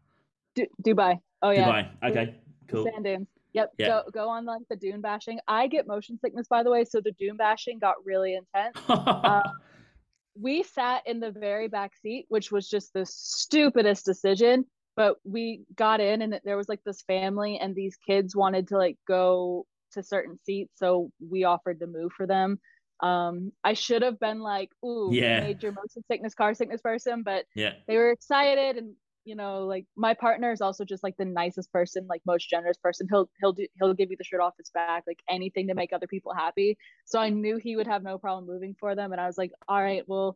Dubai. 0.84 1.18
Oh 1.42 1.52
yeah. 1.52 1.70
Dubai. 1.70 2.10
Okay. 2.12 2.36
Cool. 2.68 2.84
Sand 2.84 3.06
dunes. 3.06 3.28
Yep. 3.54 3.72
Yeah. 3.78 3.88
Go 3.88 4.04
go 4.12 4.30
on 4.30 4.46
like 4.46 4.64
the 4.70 4.76
dune 4.76 5.00
bashing. 5.00 5.40
I 5.48 5.68
get 5.68 5.88
motion 5.88 6.20
sickness 6.20 6.48
by 6.50 6.64
the 6.64 6.70
way, 6.70 6.84
so 6.84 7.00
the 7.00 7.14
dune 7.14 7.38
bashing 7.38 7.80
got 7.80 7.96
really 8.06 8.36
intense. 8.36 8.76
uh, 8.90 9.42
we 10.40 10.64
sat 10.64 11.08
in 11.08 11.22
the 11.22 11.32
very 11.32 11.70
back 11.70 11.94
seat, 12.02 12.26
which 12.28 12.52
was 12.52 12.68
just 12.68 12.94
the 12.94 13.06
stupidest 13.06 14.06
decision. 14.06 14.66
But 14.98 15.16
we 15.24 15.62
got 15.78 16.02
in, 16.02 16.22
and 16.22 16.42
there 16.44 16.58
was 16.58 16.68
like 16.68 16.84
this 16.86 17.04
family, 17.04 17.58
and 17.58 17.74
these 17.74 17.96
kids 17.96 18.36
wanted 18.36 18.68
to 18.68 18.78
like 18.78 18.98
go 19.08 19.66
to 19.94 20.04
certain 20.04 20.38
seats, 20.46 20.74
so 20.76 21.10
we 21.26 21.46
offered 21.46 21.80
to 21.80 21.88
move 21.88 22.12
for 22.12 22.28
them. 22.28 22.60
Um, 23.02 23.52
I 23.64 23.74
should 23.74 24.02
have 24.02 24.20
been 24.20 24.40
like, 24.40 24.70
ooh, 24.84 25.10
yeah. 25.12 25.42
major 25.42 25.72
motion 25.72 26.04
sickness, 26.10 26.34
car 26.34 26.54
sickness 26.54 26.82
person, 26.82 27.24
but 27.24 27.46
yeah, 27.56 27.74
they 27.88 27.98
were 27.98 28.12
excited 28.12 28.78
and 28.78 28.96
you 29.26 29.36
know, 29.36 29.66
like 29.66 29.86
my 29.96 30.16
partner 30.16 30.52
is 30.52 30.60
also 30.60 30.84
just 30.84 31.04
like 31.04 31.16
the 31.18 31.26
nicest 31.26 31.72
person, 31.72 32.08
like 32.08 32.22
most 32.26 32.50
generous 32.50 32.78
person. 32.78 33.08
He'll 33.10 33.30
he'll 33.40 33.54
do 33.54 33.68
he'll 33.80 33.94
give 33.94 34.10
you 34.10 34.18
the 34.18 34.24
shirt 34.24 34.42
off 34.42 34.56
his 34.58 34.72
back, 34.72 35.04
like 35.06 35.22
anything 35.30 35.68
to 35.68 35.76
make 35.76 35.94
other 35.94 36.08
people 36.08 36.34
happy. 36.34 36.78
So 37.06 37.20
I 37.20 37.30
knew 37.30 37.58
he 37.58 37.76
would 37.76 37.86
have 37.86 38.02
no 38.02 38.18
problem 38.18 38.48
moving 38.48 38.76
for 38.80 38.96
them, 38.96 39.12
and 39.12 39.22
I 39.22 39.28
was 39.28 39.38
like, 39.38 39.52
all 39.68 39.82
right, 39.82 40.04
well, 40.08 40.36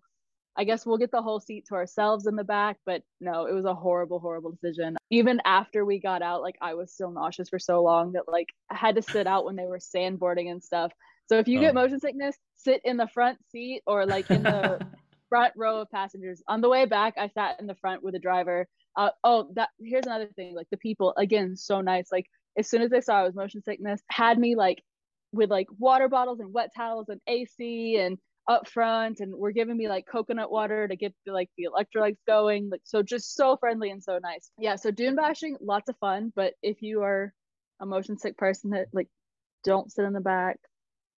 I 0.55 0.63
guess 0.63 0.85
we'll 0.85 0.97
get 0.97 1.11
the 1.11 1.21
whole 1.21 1.39
seat 1.39 1.65
to 1.69 1.75
ourselves 1.75 2.27
in 2.27 2.35
the 2.35 2.43
back. 2.43 2.77
But 2.85 3.01
no, 3.19 3.45
it 3.45 3.53
was 3.53 3.65
a 3.65 3.73
horrible, 3.73 4.19
horrible 4.19 4.51
decision. 4.51 4.97
Even 5.09 5.41
after 5.45 5.85
we 5.85 5.99
got 5.99 6.21
out, 6.21 6.41
like 6.41 6.57
I 6.61 6.75
was 6.75 6.91
still 6.93 7.11
nauseous 7.11 7.49
for 7.49 7.59
so 7.59 7.81
long 7.81 8.11
that 8.13 8.27
like 8.27 8.49
I 8.69 8.75
had 8.75 8.95
to 8.95 9.01
sit 9.01 9.25
out 9.25 9.45
when 9.45 9.55
they 9.55 9.65
were 9.65 9.79
sandboarding 9.79 10.51
and 10.51 10.63
stuff. 10.63 10.91
So 11.27 11.39
if 11.39 11.47
you 11.47 11.59
oh. 11.59 11.61
get 11.61 11.73
motion 11.73 11.99
sickness, 11.99 12.35
sit 12.55 12.81
in 12.83 12.97
the 12.97 13.07
front 13.07 13.37
seat 13.49 13.81
or 13.85 14.05
like 14.05 14.29
in 14.29 14.43
the 14.43 14.79
front 15.29 15.53
row 15.55 15.81
of 15.81 15.89
passengers. 15.89 16.43
On 16.47 16.61
the 16.61 16.69
way 16.69 16.85
back, 16.85 17.15
I 17.17 17.27
sat 17.29 17.59
in 17.59 17.67
the 17.67 17.75
front 17.75 18.03
with 18.03 18.13
the 18.13 18.19
driver. 18.19 18.67
Uh, 18.95 19.09
oh, 19.23 19.49
that 19.55 19.69
here's 19.79 20.05
another 20.05 20.29
thing. 20.35 20.55
Like 20.55 20.67
the 20.69 20.77
people, 20.77 21.13
again, 21.17 21.55
so 21.55 21.81
nice. 21.81 22.11
Like 22.11 22.25
as 22.57 22.69
soon 22.69 22.81
as 22.81 22.91
they 22.91 23.01
saw 23.01 23.21
I 23.21 23.23
was 23.23 23.35
motion 23.35 23.63
sickness, 23.63 24.01
had 24.09 24.37
me 24.37 24.55
like 24.55 24.83
with 25.31 25.49
like 25.49 25.67
water 25.79 26.07
bottles 26.07 26.39
and 26.39 26.53
wet 26.53 26.69
towels 26.75 27.09
and 27.09 27.19
AC 27.27 27.97
and 27.97 28.17
up 28.47 28.67
front 28.67 29.19
and 29.19 29.33
we're 29.33 29.51
giving 29.51 29.77
me 29.77 29.87
like 29.87 30.05
coconut 30.05 30.51
water 30.51 30.87
to 30.87 30.95
get 30.95 31.13
the, 31.25 31.31
like 31.31 31.49
the 31.57 31.67
electrolytes 31.67 32.17
going 32.27 32.69
like 32.69 32.81
so 32.83 33.01
just 33.01 33.35
so 33.35 33.55
friendly 33.55 33.89
and 33.89 34.03
so 34.03 34.19
nice 34.21 34.51
yeah 34.59 34.75
so 34.75 34.91
dune 34.91 35.15
bashing 35.15 35.55
lots 35.61 35.87
of 35.87 35.95
fun 35.99 36.31
but 36.35 36.53
if 36.61 36.81
you 36.81 37.01
are 37.01 37.33
a 37.81 37.85
motion 37.85 38.17
sick 38.17 38.37
person 38.37 38.71
that 38.71 38.87
like 38.91 39.07
don't 39.63 39.91
sit 39.91 40.03
in 40.03 40.11
the 40.11 40.19
back 40.19 40.59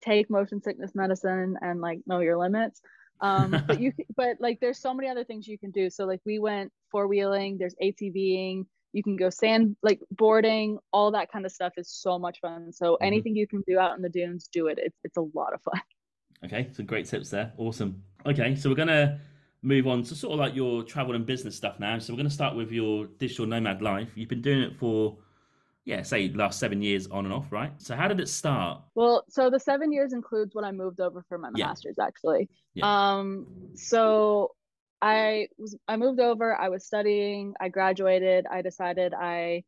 take 0.02 0.30
motion 0.30 0.62
sickness 0.62 0.92
medicine 0.96 1.58
and 1.62 1.82
like 1.82 2.00
know 2.06 2.20
your 2.20 2.38
limits. 2.38 2.82
Um 3.22 3.64
but 3.68 3.80
you 3.80 3.94
but 4.16 4.38
like 4.40 4.60
there's 4.60 4.80
so 4.80 4.94
many 4.94 5.10
other 5.10 5.24
things 5.24 5.48
you 5.48 5.58
can 5.58 5.72
do. 5.72 5.90
So 5.90 6.06
like 6.06 6.22
we 6.26 6.40
went 6.40 6.72
four 6.92 7.08
wheeling 7.08 7.58
there's 7.58 7.76
atving 7.82 8.66
you 8.94 9.04
can 9.04 9.18
go 9.18 9.30
sand 9.30 9.76
like 9.84 10.00
boarding 10.12 10.78
all 10.94 11.12
that 11.12 11.30
kind 11.30 11.46
of 11.46 11.52
stuff 11.52 11.74
is 11.78 11.90
so 11.90 12.18
much 12.18 12.40
fun. 12.40 12.72
So 12.72 12.94
mm-hmm. 12.94 13.04
anything 13.04 13.36
you 13.36 13.48
can 13.48 13.62
do 13.68 13.78
out 13.78 13.96
in 13.96 14.02
the 14.02 14.10
dunes 14.10 14.48
do 14.52 14.68
it. 14.68 14.80
It's, 14.82 14.98
it's 15.04 15.18
a 15.18 15.26
lot 15.34 15.54
of 15.54 15.62
fun. 15.62 15.82
Okay 16.44 16.68
some 16.74 16.86
great 16.86 17.08
tips 17.08 17.30
there. 17.30 17.54
Awesome. 17.58 18.04
Okay 18.26 18.56
so 18.56 18.70
we're 18.70 18.76
gonna 18.76 19.20
move 19.66 19.88
on 19.88 20.04
to 20.04 20.16
sort 20.16 20.34
of 20.34 20.40
like 20.40 20.56
your 20.56 20.84
travel 20.84 21.16
and 21.16 21.26
business 21.26 21.56
stuff 21.56 21.80
now. 21.80 21.98
So 21.98 22.14
we're 22.14 22.18
going 22.18 22.30
to 22.30 22.34
start 22.34 22.56
with 22.56 22.72
your 22.72 23.08
digital 23.18 23.48
nomad 23.48 23.82
life. 23.82 24.10
You've 24.14 24.30
been 24.30 24.44
doing 24.44 24.62
it 24.62 24.78
for 24.78 25.18
yeah, 25.86 26.02
say 26.02 26.30
last 26.30 26.60
seven 26.60 26.82
years 26.82 27.08
on 27.08 27.26
and 27.26 27.34
off, 27.34 27.52
right? 27.52 27.72
So 27.78 27.96
how 27.96 28.08
did 28.08 28.20
it 28.20 28.28
start? 28.28 28.82
Well, 28.96 29.24
so 29.30 29.52
the 29.52 29.60
seven 29.60 29.92
years 29.94 30.14
includes 30.14 30.56
when 30.56 30.66
I 30.66 30.72
moved 30.72 31.00
over 31.00 31.24
for 31.30 31.38
my 31.38 31.52
yeah. 31.56 31.68
master's, 31.68 32.00
actually. 32.00 32.50
Yeah. 32.74 33.18
Um, 33.18 33.46
so 33.76 34.56
I 35.02 35.48
was 35.60 35.78
I 35.88 35.98
moved 35.98 36.20
over. 36.20 36.60
I 36.60 36.70
was 36.70 36.86
studying. 36.86 37.54
I 37.62 37.70
graduated. 37.70 38.48
I 38.52 38.64
decided 38.64 39.14
I 39.14 39.64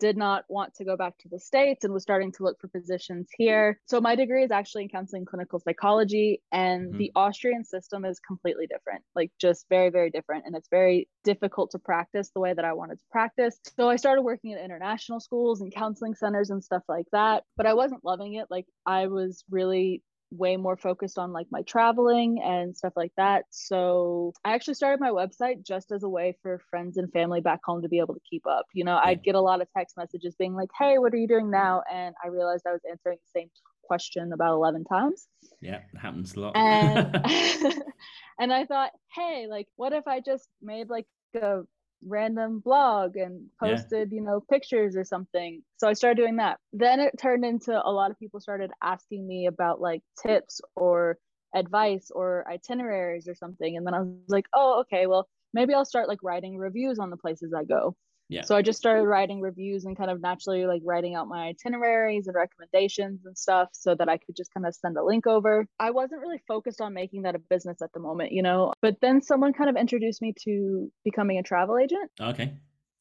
did 0.00 0.16
not 0.16 0.44
want 0.48 0.74
to 0.74 0.84
go 0.84 0.96
back 0.96 1.16
to 1.18 1.28
the 1.28 1.38
States 1.38 1.84
and 1.84 1.92
was 1.92 2.02
starting 2.02 2.32
to 2.32 2.42
look 2.42 2.60
for 2.60 2.68
positions 2.68 3.28
here. 3.36 3.78
So, 3.86 4.00
my 4.00 4.16
degree 4.16 4.42
is 4.42 4.50
actually 4.50 4.84
in 4.84 4.88
counseling 4.88 5.24
clinical 5.24 5.60
psychology, 5.60 6.42
and 6.50 6.88
mm-hmm. 6.88 6.98
the 6.98 7.12
Austrian 7.14 7.64
system 7.64 8.04
is 8.04 8.18
completely 8.18 8.66
different 8.66 9.04
like, 9.14 9.30
just 9.40 9.66
very, 9.68 9.90
very 9.90 10.10
different. 10.10 10.44
And 10.46 10.56
it's 10.56 10.68
very 10.68 11.08
difficult 11.24 11.72
to 11.72 11.78
practice 11.78 12.30
the 12.34 12.40
way 12.40 12.54
that 12.54 12.64
I 12.64 12.72
wanted 12.72 12.98
to 12.98 13.04
practice. 13.12 13.58
So, 13.76 13.88
I 13.88 13.96
started 13.96 14.22
working 14.22 14.52
at 14.54 14.64
international 14.64 15.20
schools 15.20 15.60
and 15.60 15.72
counseling 15.72 16.14
centers 16.14 16.50
and 16.50 16.64
stuff 16.64 16.82
like 16.88 17.06
that, 17.12 17.44
but 17.56 17.66
I 17.66 17.74
wasn't 17.74 18.04
loving 18.04 18.34
it. 18.34 18.46
Like, 18.50 18.66
I 18.86 19.06
was 19.06 19.44
really 19.50 20.02
way 20.30 20.56
more 20.56 20.76
focused 20.76 21.18
on 21.18 21.32
like 21.32 21.46
my 21.50 21.62
traveling 21.62 22.40
and 22.42 22.76
stuff 22.76 22.92
like 22.96 23.12
that. 23.16 23.44
So 23.50 24.32
I 24.44 24.54
actually 24.54 24.74
started 24.74 25.00
my 25.00 25.10
website 25.10 25.66
just 25.66 25.90
as 25.92 26.02
a 26.02 26.08
way 26.08 26.36
for 26.42 26.60
friends 26.70 26.96
and 26.96 27.10
family 27.12 27.40
back 27.40 27.60
home 27.64 27.82
to 27.82 27.88
be 27.88 27.98
able 27.98 28.14
to 28.14 28.20
keep 28.28 28.46
up. 28.46 28.66
You 28.72 28.84
know. 28.84 29.00
I'd 29.02 29.22
get 29.22 29.34
a 29.34 29.40
lot 29.40 29.60
of 29.60 29.68
text 29.76 29.96
messages 29.96 30.34
being 30.36 30.54
like, 30.54 30.70
"Hey, 30.78 30.98
what 30.98 31.12
are 31.12 31.16
you 31.16 31.28
doing 31.28 31.50
now?" 31.50 31.82
And 31.92 32.14
I 32.24 32.28
realized 32.28 32.66
I 32.66 32.72
was 32.72 32.82
answering 32.88 33.18
the 33.18 33.40
same 33.40 33.50
question 33.82 34.32
about 34.32 34.54
11 34.54 34.84
times. 34.84 35.26
Yeah, 35.60 35.80
it 35.92 35.98
happens 35.98 36.34
a 36.34 36.40
lot. 36.40 36.56
And 36.56 37.16
and 38.38 38.52
I 38.52 38.64
thought, 38.66 38.92
"Hey, 39.14 39.46
like 39.48 39.66
what 39.76 39.92
if 39.92 40.06
I 40.06 40.20
just 40.20 40.48
made 40.62 40.88
like 40.88 41.06
a 41.34 41.62
random 42.06 42.60
blog 42.60 43.16
and 43.16 43.46
posted, 43.58 44.10
yeah. 44.10 44.16
you 44.16 44.22
know, 44.22 44.42
pictures 44.50 44.96
or 44.96 45.04
something. 45.04 45.62
So 45.76 45.88
I 45.88 45.92
started 45.92 46.16
doing 46.16 46.36
that. 46.36 46.58
Then 46.72 47.00
it 47.00 47.18
turned 47.18 47.44
into 47.44 47.72
a 47.72 47.90
lot 47.90 48.10
of 48.10 48.18
people 48.18 48.40
started 48.40 48.70
asking 48.82 49.26
me 49.26 49.46
about 49.46 49.80
like 49.80 50.02
tips 50.22 50.60
or 50.76 51.18
advice 51.54 52.10
or 52.14 52.44
itineraries 52.50 53.28
or 53.28 53.34
something. 53.34 53.76
And 53.76 53.86
then 53.86 53.94
I 53.94 54.00
was 54.00 54.28
like, 54.28 54.46
oh, 54.54 54.80
okay, 54.80 55.06
well, 55.06 55.28
maybe 55.52 55.74
I'll 55.74 55.84
start 55.84 56.08
like 56.08 56.22
writing 56.22 56.56
reviews 56.56 56.98
on 56.98 57.10
the 57.10 57.16
places 57.16 57.52
I 57.56 57.64
go. 57.64 57.96
Yeah. 58.30 58.42
So 58.42 58.56
I 58.56 58.62
just 58.62 58.78
started 58.78 59.02
writing 59.02 59.40
reviews 59.40 59.84
and 59.84 59.96
kind 59.96 60.10
of 60.10 60.22
naturally 60.22 60.64
like 60.64 60.82
writing 60.84 61.16
out 61.16 61.26
my 61.26 61.48
itineraries 61.48 62.28
and 62.28 62.36
recommendations 62.36 63.26
and 63.26 63.36
stuff 63.36 63.68
so 63.72 63.96
that 63.96 64.08
I 64.08 64.18
could 64.18 64.36
just 64.36 64.54
kind 64.54 64.64
of 64.66 64.74
send 64.74 64.96
a 64.96 65.04
link 65.04 65.26
over. 65.26 65.66
I 65.80 65.90
wasn't 65.90 66.20
really 66.20 66.40
focused 66.46 66.80
on 66.80 66.94
making 66.94 67.22
that 67.22 67.34
a 67.34 67.40
business 67.40 67.82
at 67.82 67.92
the 67.92 67.98
moment, 67.98 68.30
you 68.30 68.42
know, 68.42 68.72
but 68.80 68.96
then 69.02 69.20
someone 69.20 69.52
kind 69.52 69.68
of 69.68 69.76
introduced 69.76 70.22
me 70.22 70.32
to 70.44 70.90
becoming 71.04 71.38
a 71.38 71.42
travel 71.42 71.76
agent. 71.76 72.08
Okay. 72.20 72.54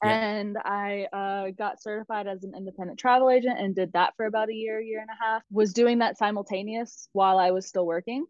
Yeah. 0.03 0.09
And 0.09 0.57
I 0.57 1.07
uh, 1.13 1.51
got 1.51 1.81
certified 1.81 2.25
as 2.25 2.43
an 2.43 2.53
independent 2.57 2.97
travel 2.97 3.29
agent 3.29 3.59
and 3.59 3.75
did 3.75 3.93
that 3.93 4.13
for 4.17 4.25
about 4.25 4.49
a 4.49 4.53
year, 4.53 4.81
year 4.81 5.01
and 5.01 5.09
a 5.09 5.23
half. 5.23 5.43
Was 5.51 5.73
doing 5.73 5.99
that 5.99 6.17
simultaneous 6.17 7.07
while 7.11 7.37
I 7.37 7.51
was 7.51 7.67
still 7.67 7.85
working. 7.85 8.25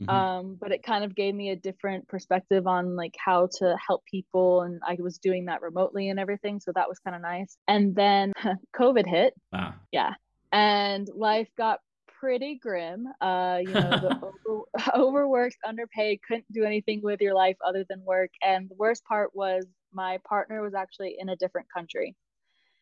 Mm-hmm. 0.00 0.10
Um, 0.10 0.56
but 0.60 0.70
it 0.70 0.82
kind 0.82 1.04
of 1.04 1.14
gave 1.14 1.34
me 1.34 1.50
a 1.50 1.56
different 1.56 2.06
perspective 2.06 2.66
on 2.66 2.94
like 2.94 3.16
how 3.18 3.48
to 3.58 3.76
help 3.84 4.04
people 4.04 4.62
and 4.62 4.80
i 4.86 4.96
was 5.00 5.18
doing 5.18 5.46
that 5.46 5.60
remotely 5.60 6.08
and 6.08 6.20
everything 6.20 6.60
so 6.60 6.72
that 6.74 6.88
was 6.88 6.98
kind 7.00 7.16
of 7.16 7.22
nice. 7.22 7.56
And 7.66 7.94
then 7.94 8.32
covid 8.76 9.06
hit. 9.06 9.34
Wow 9.52 9.74
yeah. 9.92 10.14
And 10.52 11.08
life 11.14 11.48
got 11.56 11.80
pretty 12.20 12.58
grim. 12.62 13.06
Uh 13.20 13.58
you 13.60 13.72
know 13.72 13.90
the 13.90 14.32
over, 14.48 14.62
overworked 14.94 15.56
underpaid 15.66 16.20
couldn't 16.26 16.50
do 16.52 16.64
anything 16.64 17.00
with 17.02 17.20
your 17.20 17.34
life 17.34 17.56
other 17.66 17.84
than 17.88 18.04
work. 18.04 18.30
And 18.42 18.68
the 18.68 18.76
worst 18.76 19.04
part 19.04 19.30
was 19.34 19.66
my 19.92 20.18
partner 20.28 20.62
was 20.62 20.74
actually 20.74 21.16
in 21.18 21.28
a 21.28 21.36
different 21.36 21.66
country. 21.74 22.14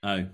Oh. 0.02 0.26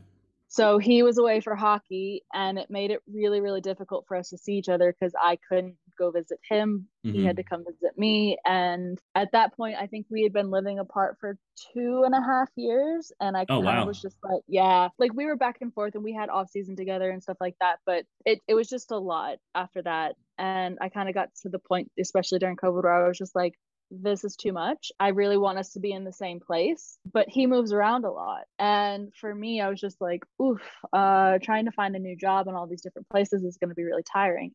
So 0.48 0.76
he 0.76 1.02
was 1.02 1.16
away 1.16 1.40
for 1.40 1.54
hockey 1.54 2.24
and 2.34 2.58
it 2.58 2.68
made 2.68 2.90
it 2.90 3.00
really 3.10 3.40
really 3.40 3.62
difficult 3.62 4.04
for 4.06 4.16
us 4.16 4.28
to 4.30 4.38
see 4.38 4.52
each 4.52 4.68
other 4.68 4.92
because 4.92 5.14
i 5.18 5.38
couldn't 5.48 5.76
go 6.02 6.10
visit 6.10 6.38
him 6.48 6.86
mm-hmm. 7.04 7.16
he 7.16 7.24
had 7.24 7.36
mm-hmm. 7.36 7.42
to 7.42 7.48
come 7.48 7.64
visit 7.64 7.96
me 7.96 8.36
and 8.44 8.98
at 9.14 9.30
that 9.32 9.54
point 9.56 9.76
i 9.78 9.86
think 9.86 10.06
we 10.10 10.22
had 10.22 10.32
been 10.32 10.50
living 10.50 10.78
apart 10.78 11.16
for 11.20 11.36
two 11.72 12.02
and 12.04 12.14
a 12.14 12.20
half 12.20 12.48
years 12.56 13.12
and 13.20 13.36
i 13.36 13.44
oh, 13.48 13.60
wow. 13.60 13.82
of 13.82 13.88
was 13.88 14.00
just 14.00 14.16
like 14.22 14.42
yeah 14.48 14.88
like 14.98 15.12
we 15.14 15.26
were 15.26 15.36
back 15.36 15.58
and 15.60 15.72
forth 15.72 15.94
and 15.94 16.04
we 16.04 16.12
had 16.12 16.28
off 16.28 16.50
season 16.50 16.76
together 16.76 17.10
and 17.10 17.22
stuff 17.22 17.36
like 17.40 17.54
that 17.60 17.76
but 17.86 18.04
it, 18.24 18.40
it 18.48 18.54
was 18.54 18.68
just 18.68 18.90
a 18.90 18.98
lot 18.98 19.36
after 19.54 19.82
that 19.82 20.14
and 20.38 20.78
i 20.80 20.88
kind 20.88 21.08
of 21.08 21.14
got 21.14 21.28
to 21.42 21.48
the 21.48 21.58
point 21.58 21.90
especially 21.98 22.38
during 22.38 22.56
covid 22.56 22.82
where 22.82 23.04
i 23.04 23.08
was 23.08 23.18
just 23.18 23.34
like 23.34 23.54
this 23.92 24.24
is 24.24 24.36
too 24.36 24.52
much. 24.52 24.90
I 24.98 25.08
really 25.08 25.36
want 25.36 25.58
us 25.58 25.72
to 25.72 25.80
be 25.80 25.92
in 25.92 26.04
the 26.04 26.12
same 26.12 26.40
place, 26.40 26.98
but 27.12 27.28
he 27.28 27.46
moves 27.46 27.72
around 27.72 28.04
a 28.04 28.10
lot. 28.10 28.44
And 28.58 29.12
for 29.14 29.34
me, 29.34 29.60
I 29.60 29.68
was 29.68 29.80
just 29.80 30.00
like, 30.00 30.24
oof, 30.40 30.62
uh, 30.92 31.38
trying 31.42 31.66
to 31.66 31.72
find 31.72 31.94
a 31.94 31.98
new 31.98 32.16
job 32.16 32.48
in 32.48 32.54
all 32.54 32.66
these 32.66 32.80
different 32.80 33.08
places 33.10 33.42
is 33.42 33.58
going 33.58 33.68
to 33.68 33.74
be 33.74 33.84
really 33.84 34.02
tiring. 34.10 34.52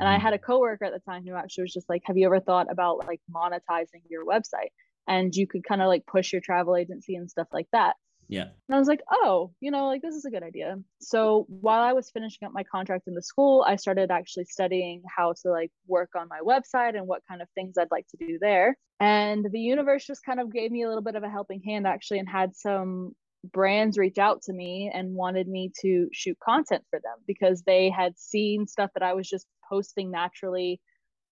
And 0.00 0.08
I 0.08 0.14
mm-hmm. 0.14 0.24
had 0.24 0.34
a 0.34 0.38
coworker 0.38 0.86
at 0.86 0.92
the 0.92 1.00
time 1.00 1.24
who 1.26 1.34
actually 1.34 1.62
was 1.62 1.74
just 1.74 1.88
like, 1.88 2.02
have 2.06 2.16
you 2.16 2.26
ever 2.26 2.40
thought 2.40 2.66
about 2.70 3.06
like 3.06 3.20
monetizing 3.32 4.02
your 4.08 4.24
website? 4.24 4.70
And 5.06 5.34
you 5.34 5.46
could 5.46 5.62
kind 5.62 5.82
of 5.82 5.88
like 5.88 6.06
push 6.06 6.32
your 6.32 6.40
travel 6.40 6.74
agency 6.74 7.16
and 7.16 7.30
stuff 7.30 7.48
like 7.52 7.66
that. 7.72 7.96
Yeah. 8.26 8.44
And 8.68 8.76
I 8.76 8.78
was 8.78 8.86
like, 8.86 9.02
oh, 9.10 9.52
you 9.60 9.72
know, 9.72 9.88
like 9.88 10.02
this 10.02 10.14
is 10.14 10.24
a 10.24 10.30
good 10.30 10.44
idea. 10.44 10.76
So 11.00 11.46
while 11.48 11.82
I 11.82 11.92
was 11.92 12.10
finishing 12.10 12.46
up 12.46 12.52
my 12.54 12.62
contract 12.62 13.08
in 13.08 13.14
the 13.14 13.22
school, 13.22 13.64
I 13.66 13.74
started 13.76 14.10
actually 14.10 14.44
studying 14.44 15.02
how 15.14 15.34
to 15.42 15.50
like 15.50 15.72
work 15.86 16.10
on 16.16 16.28
my 16.28 16.38
website 16.40 16.96
and 16.96 17.08
what 17.08 17.22
kind 17.28 17.42
of 17.42 17.48
things 17.54 17.74
I'd 17.76 17.90
like 17.90 18.06
to 18.08 18.24
do 18.24 18.38
there. 18.40 18.76
And 19.00 19.44
the 19.50 19.58
universe 19.58 20.06
just 20.06 20.24
kind 20.24 20.38
of 20.38 20.52
gave 20.52 20.70
me 20.70 20.84
a 20.84 20.88
little 20.88 21.02
bit 21.02 21.16
of 21.16 21.24
a 21.24 21.28
helping 21.28 21.60
hand 21.66 21.88
actually 21.88 22.20
and 22.20 22.28
had 22.28 22.54
some 22.54 23.16
brands 23.44 23.98
reach 23.98 24.18
out 24.18 24.42
to 24.42 24.52
me 24.52 24.90
and 24.92 25.14
wanted 25.14 25.48
me 25.48 25.72
to 25.80 26.08
shoot 26.12 26.36
content 26.42 26.84
for 26.90 26.98
them 27.00 27.16
because 27.26 27.62
they 27.62 27.90
had 27.90 28.18
seen 28.18 28.66
stuff 28.66 28.90
that 28.94 29.02
I 29.02 29.14
was 29.14 29.28
just 29.28 29.46
posting 29.68 30.10
naturally 30.10 30.80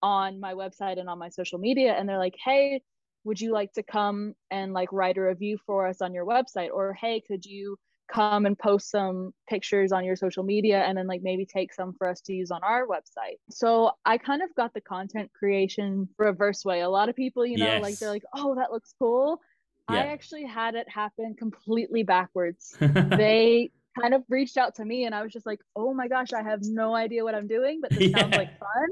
on 0.01 0.39
my 0.39 0.53
website 0.53 0.99
and 0.99 1.09
on 1.09 1.19
my 1.19 1.29
social 1.29 1.59
media. 1.59 1.93
And 1.93 2.07
they're 2.07 2.17
like, 2.17 2.35
"Hey, 2.43 2.81
would 3.23 3.39
you 3.39 3.51
like 3.51 3.71
to 3.73 3.83
come 3.83 4.33
and 4.51 4.73
like 4.73 4.91
write 4.91 5.17
a 5.17 5.21
review 5.21 5.57
for 5.65 5.87
us 5.87 6.01
on 6.01 6.13
your 6.13 6.25
website? 6.25 6.69
Or 6.73 6.93
hey 6.93 7.21
could 7.25 7.45
you 7.45 7.77
come 8.11 8.47
and 8.47 8.57
post 8.57 8.89
some 8.89 9.31
pictures 9.47 9.91
on 9.91 10.03
your 10.03 10.15
social 10.15 10.43
media 10.43 10.79
and 10.81 10.97
then 10.97 11.05
like 11.05 11.21
maybe 11.21 11.45
take 11.45 11.71
some 11.71 11.93
for 11.97 12.09
us 12.09 12.21
to 12.21 12.33
use 12.33 12.51
on 12.51 12.61
our 12.63 12.87
website? 12.87 13.37
So 13.49 13.91
i 14.05 14.17
kind 14.17 14.41
of 14.41 14.49
got 14.55 14.73
the 14.73 14.81
content 14.81 15.31
creation 15.37 16.07
reverse 16.17 16.63
way. 16.65 16.81
A 16.81 16.89
lot 16.89 17.09
of 17.09 17.15
people 17.15 17.45
you 17.45 17.57
know 17.57 17.65
yes. 17.65 17.83
like 17.83 17.99
they're 17.99 18.09
like 18.09 18.23
oh 18.35 18.55
that 18.55 18.71
looks 18.71 18.93
cool 18.99 19.39
yeah. 19.89 20.03
i 20.03 20.05
actually 20.07 20.45
had 20.45 20.75
it 20.75 20.87
happen 20.89 21.35
completely 21.37 22.03
backwards 22.03 22.75
they 22.79 23.71
kind 23.99 24.13
of 24.13 24.23
reached 24.29 24.57
out 24.57 24.75
to 24.75 24.85
me 24.85 25.05
and 25.05 25.15
i 25.15 25.21
was 25.21 25.33
just 25.33 25.45
like 25.45 25.59
oh 25.75 25.93
my 25.93 26.07
gosh 26.07 26.31
i 26.33 26.41
have 26.41 26.59
no 26.63 26.95
idea 26.95 27.23
what 27.23 27.35
i'm 27.35 27.47
doing 27.47 27.79
but 27.81 27.89
this 27.91 28.09
yeah. 28.09 28.17
sounds 28.19 28.35
like 28.35 28.57
fun 28.59 28.89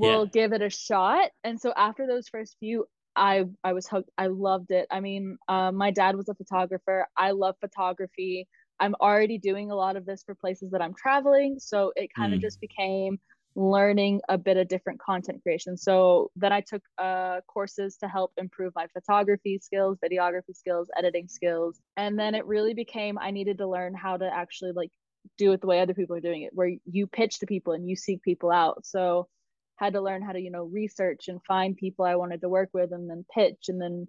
we'll 0.00 0.24
yeah. 0.24 0.30
give 0.32 0.52
it 0.52 0.62
a 0.62 0.70
shot. 0.70 1.30
And 1.44 1.60
so 1.60 1.72
after 1.76 2.06
those 2.06 2.28
first 2.28 2.56
few, 2.58 2.86
I 3.14 3.44
I 3.62 3.72
was 3.72 3.86
hooked. 3.86 4.10
I 4.16 4.28
loved 4.28 4.70
it. 4.70 4.86
I 4.90 5.00
mean, 5.00 5.36
uh, 5.48 5.72
my 5.72 5.90
dad 5.90 6.16
was 6.16 6.28
a 6.28 6.34
photographer. 6.34 7.06
I 7.16 7.32
love 7.32 7.56
photography. 7.60 8.48
I'm 8.78 8.94
already 9.00 9.36
doing 9.36 9.70
a 9.70 9.74
lot 9.74 9.96
of 9.96 10.06
this 10.06 10.22
for 10.22 10.34
places 10.34 10.70
that 10.70 10.80
I'm 10.80 10.94
traveling, 10.94 11.58
so 11.58 11.92
it 11.96 12.10
kind 12.14 12.32
of 12.32 12.38
mm. 12.38 12.42
just 12.42 12.60
became 12.60 13.20
learning 13.56 14.20
a 14.28 14.38
bit 14.38 14.56
of 14.56 14.68
different 14.68 15.00
content 15.00 15.42
creation. 15.42 15.76
So 15.76 16.30
then 16.36 16.52
I 16.52 16.60
took 16.60 16.82
uh, 16.98 17.40
courses 17.46 17.96
to 17.98 18.08
help 18.08 18.32
improve 18.36 18.72
my 18.74 18.86
photography 18.92 19.58
skills, 19.58 19.98
videography 20.04 20.54
skills, 20.54 20.88
editing 20.96 21.28
skills, 21.28 21.80
and 21.96 22.18
then 22.18 22.34
it 22.34 22.46
really 22.46 22.74
became 22.74 23.18
I 23.18 23.30
needed 23.30 23.58
to 23.58 23.66
learn 23.66 23.94
how 23.94 24.16
to 24.16 24.30
actually 24.32 24.72
like 24.72 24.90
do 25.36 25.52
it 25.52 25.60
the 25.60 25.66
way 25.66 25.80
other 25.80 25.94
people 25.94 26.16
are 26.16 26.20
doing 26.20 26.42
it, 26.42 26.52
where 26.54 26.72
you 26.84 27.06
pitch 27.06 27.40
to 27.40 27.46
people 27.46 27.72
and 27.72 27.88
you 27.88 27.96
seek 27.96 28.22
people 28.22 28.50
out. 28.50 28.86
So 28.86 29.28
had 29.80 29.94
to 29.94 30.00
learn 30.00 30.22
how 30.22 30.32
to 30.32 30.40
you 30.40 30.50
know 30.50 30.64
research 30.64 31.28
and 31.28 31.42
find 31.48 31.74
people 31.74 32.04
i 32.04 32.14
wanted 32.14 32.42
to 32.42 32.50
work 32.50 32.68
with 32.74 32.92
and 32.92 33.08
then 33.08 33.24
pitch 33.34 33.64
and 33.68 33.80
then 33.80 34.06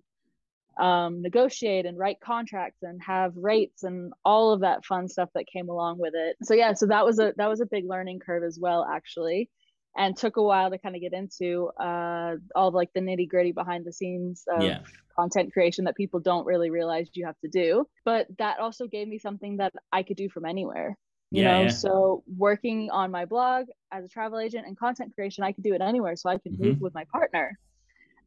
um, 0.81 1.21
negotiate 1.21 1.85
and 1.85 1.97
write 1.97 2.19
contracts 2.19 2.79
and 2.81 2.99
have 3.03 3.33
rates 3.35 3.83
and 3.83 4.11
all 4.25 4.51
of 4.51 4.61
that 4.61 4.83
fun 4.83 5.07
stuff 5.07 5.29
that 5.35 5.45
came 5.45 5.69
along 5.69 5.99
with 5.99 6.13
it 6.15 6.35
so 6.41 6.55
yeah 6.55 6.73
so 6.73 6.87
that 6.87 7.05
was 7.05 7.19
a 7.19 7.33
that 7.37 7.47
was 7.47 7.61
a 7.61 7.67
big 7.67 7.85
learning 7.87 8.19
curve 8.19 8.43
as 8.43 8.57
well 8.59 8.83
actually 8.91 9.47
and 9.95 10.17
took 10.17 10.37
a 10.37 10.43
while 10.43 10.71
to 10.71 10.79
kind 10.79 10.95
of 10.95 11.01
get 11.01 11.13
into 11.13 11.69
uh, 11.79 12.35
all 12.55 12.71
like 12.71 12.89
the 12.95 12.99
nitty 12.99 13.27
gritty 13.29 13.51
behind 13.51 13.85
the 13.85 13.93
scenes 13.93 14.43
of 14.47 14.63
yeah. 14.63 14.79
content 15.15 15.53
creation 15.53 15.85
that 15.85 15.95
people 15.95 16.19
don't 16.19 16.45
really 16.45 16.71
realize 16.71 17.07
you 17.13 17.27
have 17.27 17.39
to 17.41 17.47
do 17.47 17.85
but 18.03 18.25
that 18.39 18.59
also 18.59 18.87
gave 18.87 19.07
me 19.07 19.19
something 19.19 19.57
that 19.57 19.73
i 19.91 20.01
could 20.01 20.17
do 20.17 20.29
from 20.29 20.45
anywhere 20.45 20.97
you 21.29 21.43
yeah, 21.43 21.57
know 21.57 21.61
yeah. 21.63 21.69
so 21.69 22.23
working 22.37 22.89
on 22.89 23.11
my 23.11 23.25
blog 23.25 23.67
as 23.91 24.03
a 24.03 24.09
travel 24.09 24.39
agent 24.39 24.65
and 24.65 24.79
content 24.79 25.13
creation 25.13 25.43
i 25.43 25.51
could 25.51 25.63
do 25.63 25.75
it 25.75 25.81
anywhere 25.81 26.15
so 26.15 26.27
i 26.27 26.39
could 26.39 26.53
mm-hmm. 26.53 26.69
move 26.69 26.81
with 26.81 26.95
my 26.95 27.05
partner 27.11 27.59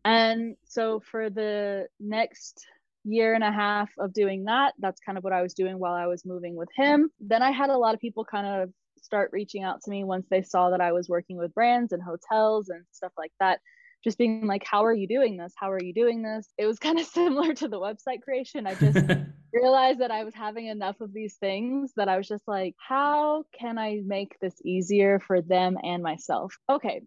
and 0.04 0.56
so 0.66 1.00
for 1.10 1.30
the 1.30 1.86
next 2.00 2.64
year 3.04 3.34
and 3.34 3.44
a 3.44 3.52
half 3.52 3.90
of 3.98 4.12
doing 4.12 4.44
that 4.44 4.72
that's 4.78 5.00
kind 5.00 5.18
of 5.18 5.24
what 5.24 5.32
i 5.32 5.42
was 5.42 5.54
doing 5.54 5.78
while 5.78 5.92
i 5.92 6.06
was 6.06 6.24
moving 6.24 6.56
with 6.56 6.68
him 6.74 7.10
then 7.20 7.42
i 7.42 7.50
had 7.50 7.70
a 7.70 7.76
lot 7.76 7.94
of 7.94 8.00
people 8.00 8.24
kind 8.24 8.46
of 8.46 8.70
start 9.02 9.30
reaching 9.32 9.62
out 9.62 9.82
to 9.82 9.90
me 9.90 10.04
once 10.04 10.26
they 10.30 10.42
saw 10.42 10.70
that 10.70 10.80
i 10.80 10.92
was 10.92 11.08
working 11.08 11.36
with 11.36 11.54
brands 11.54 11.92
and 11.92 12.02
hotels 12.02 12.70
and 12.70 12.82
stuff 12.92 13.12
like 13.18 13.32
that 13.40 13.60
just 14.04 14.18
being 14.18 14.46
like, 14.46 14.62
how 14.64 14.84
are 14.84 14.92
you 14.92 15.08
doing 15.08 15.38
this? 15.38 15.54
How 15.56 15.70
are 15.72 15.82
you 15.82 15.94
doing 15.94 16.22
this? 16.22 16.46
It 16.58 16.66
was 16.66 16.78
kind 16.86 17.00
of 17.00 17.06
similar 17.06 17.54
to 17.54 17.68
the 17.68 17.80
website 17.80 18.22
creation. 18.22 18.66
I 18.66 18.74
just 18.74 18.98
realized 19.52 20.00
that 20.00 20.10
I 20.10 20.22
was 20.22 20.34
having 20.34 20.66
enough 20.66 21.00
of 21.00 21.12
these 21.12 21.36
things 21.36 21.92
that 21.96 22.08
I 22.08 22.18
was 22.18 22.28
just 22.28 22.46
like, 22.46 22.74
how 22.78 23.44
can 23.58 23.78
I 23.78 24.02
make 24.04 24.38
this 24.40 24.54
easier 24.64 25.20
for 25.26 25.40
them 25.40 25.78
and 25.82 26.02
myself? 26.02 26.54
Okay, 26.70 27.02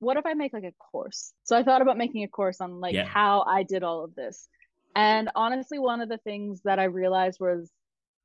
what 0.00 0.16
if 0.16 0.26
I 0.26 0.34
make 0.34 0.52
like 0.52 0.64
a 0.64 0.72
course? 0.72 1.32
So 1.44 1.56
I 1.56 1.62
thought 1.62 1.82
about 1.82 1.96
making 1.96 2.24
a 2.24 2.28
course 2.28 2.60
on 2.60 2.80
like 2.80 2.94
yeah. 2.94 3.06
how 3.06 3.42
I 3.42 3.62
did 3.62 3.82
all 3.82 4.02
of 4.02 4.14
this. 4.14 4.48
And 4.96 5.30
honestly, 5.36 5.78
one 5.78 6.00
of 6.00 6.08
the 6.08 6.18
things 6.18 6.62
that 6.64 6.78
I 6.78 6.84
realized 6.84 7.38
was 7.38 7.70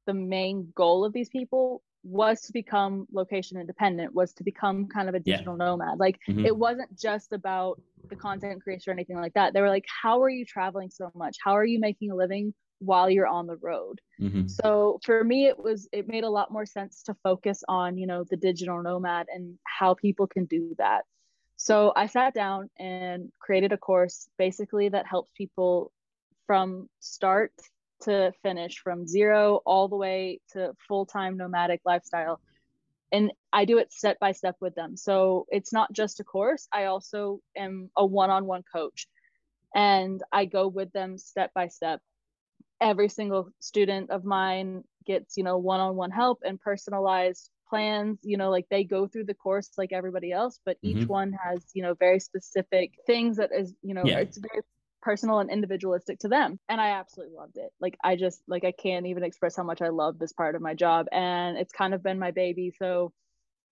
the 0.07 0.13
main 0.13 0.71
goal 0.75 1.05
of 1.05 1.13
these 1.13 1.29
people 1.29 1.83
was 2.05 2.41
to 2.41 2.53
become 2.53 3.07
location 3.11 3.59
independent 3.59 4.13
was 4.13 4.31
to 4.33 4.43
become 4.43 4.87
kind 4.87 5.09
of 5.09 5.15
a 5.15 5.19
digital 5.19 5.57
yeah. 5.57 5.65
nomad 5.65 5.97
like 5.97 6.19
mm-hmm. 6.29 6.45
it 6.45 6.55
wasn't 6.55 6.87
just 6.95 7.33
about 7.33 7.81
the 8.09 8.15
content 8.15 8.61
creation 8.61 8.91
or 8.91 8.93
anything 8.93 9.17
like 9.17 9.33
that 9.33 9.53
they 9.53 9.61
were 9.61 9.69
like 9.69 9.85
how 10.03 10.21
are 10.21 10.29
you 10.29 10.45
traveling 10.45 10.87
so 10.91 11.09
much 11.15 11.35
how 11.43 11.57
are 11.57 11.65
you 11.65 11.79
making 11.79 12.11
a 12.11 12.15
living 12.15 12.53
while 12.77 13.09
you're 13.09 13.25
on 13.25 13.47
the 13.47 13.55
road 13.55 13.99
mm-hmm. 14.21 14.45
so 14.45 14.99
for 15.03 15.23
me 15.23 15.47
it 15.47 15.57
was 15.57 15.89
it 15.91 16.07
made 16.07 16.23
a 16.23 16.29
lot 16.29 16.51
more 16.51 16.65
sense 16.65 17.01
to 17.01 17.15
focus 17.23 17.63
on 17.67 17.97
you 17.97 18.05
know 18.05 18.23
the 18.29 18.37
digital 18.37 18.83
nomad 18.83 19.25
and 19.33 19.57
how 19.63 19.95
people 19.95 20.27
can 20.27 20.45
do 20.45 20.75
that 20.77 21.05
so 21.55 21.93
i 21.95 22.07
sat 22.07 22.33
down 22.33 22.69
and 22.77 23.31
created 23.39 23.71
a 23.71 23.77
course 23.77 24.27
basically 24.37 24.89
that 24.89 25.05
helps 25.05 25.31
people 25.35 25.91
from 26.47 26.89
start 26.99 27.51
to 28.01 28.31
finish 28.43 28.77
from 28.79 29.07
zero 29.07 29.61
all 29.65 29.87
the 29.87 29.95
way 29.95 30.39
to 30.51 30.73
full-time 30.87 31.37
nomadic 31.37 31.81
lifestyle. 31.85 32.39
And 33.11 33.31
i 33.53 33.65
do 33.65 33.77
it 33.77 33.93
step 33.93 34.19
by 34.19 34.31
step 34.31 34.55
with 34.59 34.75
them. 34.75 34.97
So 34.97 35.45
it's 35.49 35.71
not 35.71 35.91
just 35.93 36.19
a 36.19 36.23
course. 36.23 36.67
I 36.73 36.85
also 36.85 37.39
am 37.55 37.89
a 37.95 38.05
one-on-one 38.05 38.63
coach. 38.71 39.07
And 39.73 40.21
i 40.31 40.45
go 40.45 40.67
with 40.67 40.91
them 40.91 41.17
step 41.17 41.51
by 41.53 41.67
step. 41.67 41.99
Every 42.81 43.09
single 43.09 43.49
student 43.59 44.09
of 44.11 44.25
mine 44.25 44.83
gets 45.05 45.37
you 45.37 45.43
know 45.43 45.57
one-on-one 45.57 46.11
help 46.11 46.39
and 46.43 46.59
personalized 46.59 47.49
plans 47.67 48.19
you 48.23 48.37
know 48.37 48.49
like 48.49 48.65
they 48.69 48.83
go 48.83 49.07
through 49.07 49.23
the 49.23 49.33
course 49.33 49.71
like 49.77 49.91
everybody 49.91 50.31
else 50.31 50.59
but 50.65 50.77
mm-hmm. 50.81 50.99
each 50.99 51.07
one 51.07 51.33
has 51.33 51.63
you 51.73 51.81
know 51.81 51.93
very 51.93 52.19
specific 52.19 52.93
things 53.05 53.37
that 53.37 53.49
is 53.55 53.73
you 53.81 53.93
know 53.93 54.03
yeah. 54.05 54.19
it's 54.19 54.37
very 54.37 54.61
personal 55.01 55.39
and 55.39 55.51
individualistic 55.51 56.17
to 56.19 56.27
them 56.27 56.59
and 56.67 56.81
i 56.81 56.89
absolutely 56.89 57.35
loved 57.35 57.57
it 57.57 57.71
like 57.79 57.95
i 58.03 58.15
just 58.15 58.41
like 58.47 58.63
i 58.63 58.71
can't 58.71 59.05
even 59.05 59.23
express 59.23 59.55
how 59.55 59.63
much 59.63 59.81
i 59.81 59.89
love 59.89 60.17
this 60.17 60.33
part 60.33 60.55
of 60.55 60.61
my 60.61 60.73
job 60.73 61.05
and 61.11 61.57
it's 61.57 61.71
kind 61.71 61.93
of 61.93 62.01
been 62.01 62.17
my 62.17 62.31
baby 62.31 62.73
so 62.79 63.11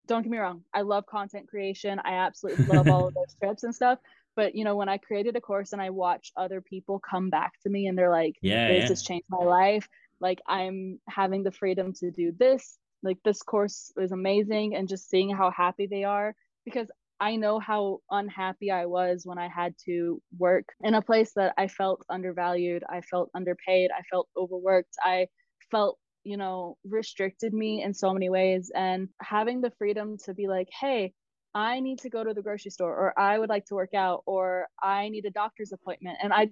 don't 0.08 0.24
get 0.24 0.32
me 0.32 0.40
wrong 0.40 0.64
i 0.74 0.82
love 0.82 1.06
content 1.06 1.48
creation 1.48 2.00
i 2.04 2.14
absolutely 2.14 2.66
love 2.66 2.88
all 2.88 3.08
of 3.08 3.14
those 3.16 3.36
trips 3.40 3.64
and 3.64 3.76
stuff 3.76 4.00
but 4.36 4.56
you 4.56 4.64
know 4.64 4.76
when 4.76 4.90
i 4.90 4.98
created 4.98 5.36
a 5.36 5.42
course 5.42 5.72
and 5.72 5.82
i 5.82 5.92
watch 5.92 6.32
other 6.36 6.62
people 6.62 7.00
come 7.00 7.30
back 7.30 7.54
to 7.62 7.70
me 7.70 7.86
and 7.86 7.96
they're 7.96 8.10
like 8.10 8.36
yeah, 8.42 8.68
this 8.68 8.84
yeah. 8.84 8.88
has 8.88 9.04
changed 9.04 9.28
my 9.30 9.44
life 9.44 9.88
like 10.20 10.40
i'm 10.48 11.00
having 11.08 11.44
the 11.44 11.52
freedom 11.52 11.94
to 11.94 12.10
do 12.10 12.32
this 12.32 12.80
like 13.04 13.18
this 13.24 13.42
course 13.42 13.92
is 13.98 14.12
amazing 14.12 14.76
and 14.76 14.88
just 14.88 15.10
seeing 15.10 15.30
how 15.30 15.52
happy 15.52 15.88
they 15.88 16.04
are 16.04 16.36
because 16.66 16.88
I 17.20 17.36
know 17.36 17.60
how 17.60 18.00
unhappy 18.10 18.72
I 18.72 18.86
was 18.86 19.26
when 19.26 19.38
I 19.38 19.50
had 19.50 19.76
to 19.86 20.22
work 20.38 20.66
in 20.82 20.94
a 20.94 21.02
place 21.02 21.34
that 21.36 21.54
I 21.58 21.68
felt 21.68 22.06
undervalued, 22.10 22.84
I 22.90 23.02
felt 23.02 23.30
underpaid, 23.36 23.92
I 23.92 24.04
felt 24.04 24.30
overworked, 24.38 24.96
I 25.04 25.28
felt, 25.70 25.98
you 26.24 26.38
know, 26.38 26.78
restricted 26.86 27.54
me 27.54 27.84
in 27.84 27.94
so 27.94 28.14
many 28.14 28.30
ways. 28.30 28.72
And 28.74 29.10
having 29.22 29.60
the 29.60 29.72
freedom 29.72 30.18
to 30.26 30.34
be 30.34 30.48
like, 30.48 30.70
hey, 30.80 31.14
I 31.54 31.82
need 31.82 32.00
to 32.00 32.10
go 32.10 32.24
to 32.24 32.34
the 32.34 32.42
grocery 32.42 32.72
store, 32.72 32.96
or 32.96 33.20
I 33.20 33.38
would 33.38 33.50
like 33.50 33.66
to 33.66 33.76
work 33.76 33.94
out, 33.94 34.24
or 34.26 34.68
I 34.82 35.10
need 35.10 35.26
a 35.26 35.32
doctor's 35.32 35.74
appointment. 35.74 36.20
And 36.22 36.32
I 36.32 36.52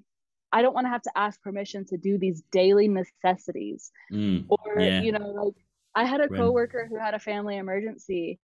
I 0.52 0.62
don't 0.62 0.74
want 0.74 0.86
to 0.86 0.90
have 0.90 1.02
to 1.04 1.12
ask 1.16 1.42
permission 1.42 1.86
to 1.86 1.98
do 1.98 2.18
these 2.18 2.42
daily 2.52 2.88
necessities. 2.88 3.92
Mm, 4.12 4.46
or, 4.50 4.80
yeah. 4.80 5.02
you 5.02 5.12
know, 5.12 5.28
like 5.28 5.56
I 5.98 6.06
had 6.06 6.22
a 6.22 6.30
coworker 6.30 6.88
who 6.90 7.00
had 7.00 7.16
a 7.16 7.20
family 7.20 7.58
emergency 7.58 8.40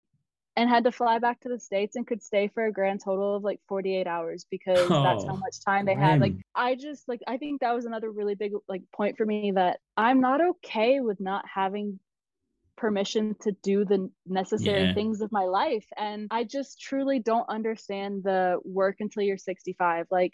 and 0.57 0.69
had 0.69 0.83
to 0.85 0.91
fly 0.91 1.19
back 1.19 1.41
to 1.41 1.49
the 1.49 1.59
states 1.59 1.95
and 1.95 2.07
could 2.07 2.21
stay 2.23 2.47
for 2.49 2.65
a 2.65 2.71
grand 2.73 3.01
total 3.03 3.35
of 3.35 3.43
like 3.43 3.61
48 3.67 4.07
hours 4.07 4.45
because 4.51 4.99
that's 5.03 5.25
how 5.27 5.35
Oh, 5.35 5.37
much 5.37 5.61
time 5.65 5.85
they 5.85 5.95
had. 5.95 6.19
Like 6.19 6.35
i 6.55 6.75
just 6.75 7.07
like 7.09 7.21
i 7.27 7.37
think 7.37 7.61
that 7.61 7.75
was 7.75 7.85
another 7.85 8.11
really 8.11 8.35
big 8.35 8.53
like 8.69 8.83
point 8.95 9.17
for 9.17 9.25
me 9.25 9.51
that 9.51 9.79
i'm 9.97 10.19
not 10.21 10.41
okay 10.41 10.99
with 11.01 11.19
not 11.21 11.45
having 11.53 11.99
permission 12.77 13.35
to 13.41 13.51
do 13.63 13.85
the 13.85 14.09
necessary 14.25 14.87
Yeah. 14.87 14.93
things 14.93 15.21
of 15.21 15.31
my 15.31 15.43
life. 15.45 15.85
And 15.97 16.27
i 16.31 16.43
just 16.43 16.79
truly 16.81 17.19
don't 17.19 17.47
understand 17.49 18.23
the 18.23 18.59
work 18.65 18.97
until 18.99 19.23
you're 19.23 19.37
65 19.37 20.07
like 20.11 20.33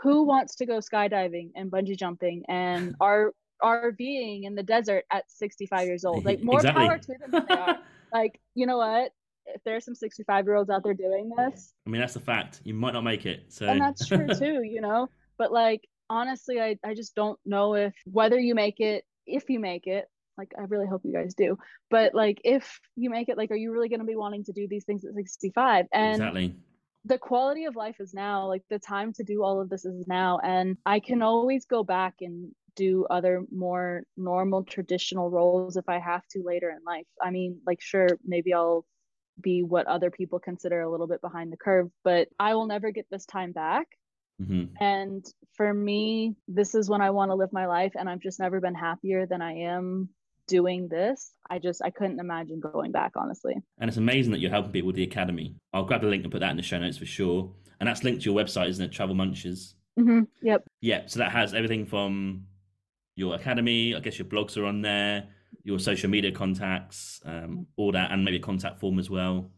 who 0.00 0.24
wants 0.24 0.56
to 0.56 0.66
go 0.66 0.78
skydiving 0.78 1.52
and 1.56 1.70
bungee 1.70 1.96
jumping 1.98 2.44
and 2.48 2.94
are 3.00 3.32
RVing 3.62 4.44
in 4.44 4.54
the 4.54 4.62
desert 4.62 5.04
at 5.12 5.30
65 5.30 5.86
years 5.86 6.04
old 6.04 6.24
like 6.24 6.42
more 6.42 6.58
Exactly. 6.58 6.86
power 6.86 6.98
to 6.98 7.06
them 7.06 7.34
if 7.34 7.48
they 7.48 7.54
are 7.54 7.78
like 8.12 8.40
you 8.54 8.66
know 8.66 8.78
what 8.78 9.12
if 9.46 9.62
there's 9.64 9.84
some 9.84 9.94
65 9.94 10.44
year 10.44 10.56
olds 10.56 10.70
out 10.70 10.82
there 10.82 10.94
doing 10.94 11.30
this 11.36 11.72
I 11.86 11.90
mean, 11.90 12.00
that's 12.00 12.16
a 12.16 12.20
fact. 12.20 12.60
You 12.64 12.74
might 12.74 12.94
not 12.94 13.04
make 13.04 13.26
it. 13.26 13.44
So 13.52 13.66
and 13.66 13.80
that's 13.80 14.06
true 14.06 14.26
too 14.38 14.62
you 14.62 14.80
know 14.80 15.08
but 15.38 15.52
like 15.52 15.86
honestly 16.08 16.60
I, 16.60 16.78
I 16.84 16.94
just 16.94 17.14
don't 17.14 17.38
know 17.44 17.74
if 17.74 17.94
whether 18.04 18.38
you 18.38 18.54
make 18.54 18.80
it 18.80 19.04
if 19.26 19.48
you 19.48 19.58
make 19.58 19.86
it 19.86 20.06
like 20.38 20.52
i 20.58 20.62
really 20.62 20.86
hope 20.86 21.02
you 21.04 21.12
guys 21.12 21.34
do 21.34 21.58
but 21.90 22.14
like 22.14 22.40
if 22.44 22.80
you 22.94 23.10
make 23.10 23.28
it 23.28 23.36
like 23.36 23.50
are 23.50 23.56
you 23.56 23.72
really 23.72 23.88
going 23.88 24.00
to 24.00 24.06
be 24.06 24.16
wanting 24.16 24.44
to 24.44 24.52
do 24.52 24.68
these 24.68 24.84
things 24.84 25.04
at 25.04 25.14
65 25.14 25.86
and 25.92 26.14
exactly. 26.14 26.54
the 27.04 27.18
quality 27.18 27.64
of 27.64 27.76
life 27.76 27.96
is 28.00 28.14
now 28.14 28.46
like 28.46 28.62
the 28.70 28.78
time 28.78 29.12
to 29.14 29.24
do 29.24 29.42
all 29.42 29.60
of 29.60 29.68
this 29.68 29.84
is 29.84 30.06
now 30.06 30.38
and 30.42 30.76
i 30.86 31.00
can 31.00 31.22
always 31.22 31.64
go 31.64 31.82
back 31.82 32.14
and 32.20 32.52
do 32.76 33.06
other 33.10 33.44
more 33.50 34.02
normal 34.16 34.62
traditional 34.62 35.30
roles 35.30 35.76
if 35.76 35.88
i 35.88 35.98
have 35.98 36.22
to 36.28 36.42
later 36.44 36.70
in 36.70 36.78
life 36.86 37.06
i 37.22 37.30
mean 37.30 37.58
like 37.66 37.80
sure 37.80 38.08
maybe 38.24 38.54
i'll 38.54 38.84
be 39.40 39.62
what 39.62 39.86
other 39.86 40.10
people 40.10 40.38
consider 40.38 40.80
a 40.82 40.90
little 40.90 41.06
bit 41.06 41.20
behind 41.20 41.52
the 41.52 41.56
curve 41.56 41.88
but 42.04 42.28
i 42.38 42.54
will 42.54 42.66
never 42.66 42.90
get 42.90 43.06
this 43.10 43.26
time 43.26 43.52
back 43.52 43.88
hmm 44.44 44.64
and 44.78 45.24
for 45.54 45.72
me 45.72 46.34
this 46.48 46.74
is 46.74 46.88
when 46.90 47.00
i 47.00 47.10
want 47.10 47.30
to 47.30 47.34
live 47.34 47.52
my 47.52 47.66
life 47.66 47.92
and 47.98 48.08
i've 48.08 48.20
just 48.20 48.38
never 48.38 48.60
been 48.60 48.74
happier 48.74 49.26
than 49.26 49.40
i 49.40 49.52
am 49.52 50.08
doing 50.46 50.86
this 50.88 51.32
i 51.50 51.58
just 51.58 51.82
i 51.82 51.90
couldn't 51.90 52.20
imagine 52.20 52.60
going 52.60 52.92
back 52.92 53.12
honestly 53.16 53.54
And 53.80 53.88
it's 53.88 53.96
amazing 53.96 54.32
that 54.32 54.40
you're 54.40 54.50
helping 54.50 54.72
people 54.72 54.86
with 54.88 54.96
the 54.96 55.02
academy. 55.02 55.56
I'll 55.72 55.84
grab 55.84 56.02
the 56.02 56.08
link 56.08 56.22
and 56.22 56.32
put 56.32 56.40
that 56.40 56.50
in 56.50 56.56
the 56.56 56.62
show 56.62 56.78
notes 56.78 56.98
for 56.98 57.06
sure. 57.06 57.52
And 57.80 57.88
that's 57.88 58.04
linked 58.04 58.22
to 58.22 58.30
your 58.30 58.38
website, 58.40 58.68
isn't 58.68 58.84
it? 58.84 58.92
Travel 58.92 59.14
Munchers. 59.16 59.74
hmm 59.98 60.20
yep 60.42 60.62
Yeah. 60.80 61.02
So 61.06 61.18
that 61.18 61.32
has 61.32 61.52
everything 61.52 61.84
from 61.84 62.44
your 63.16 63.34
academy. 63.34 63.94
I 63.94 64.00
guess 64.00 64.18
your 64.18 64.28
blogs 64.28 64.56
are 64.56 64.66
on 64.66 64.82
there, 64.82 65.26
your 65.64 65.80
social 65.80 66.08
media 66.08 66.30
contacts, 66.30 67.20
um, 67.24 67.66
all 67.76 67.90
that, 67.92 68.12
and 68.12 68.24
maybe 68.24 68.36
a 68.36 68.40
contact 68.40 68.78
form 68.78 68.98
as 68.98 69.10
well. 69.10 69.50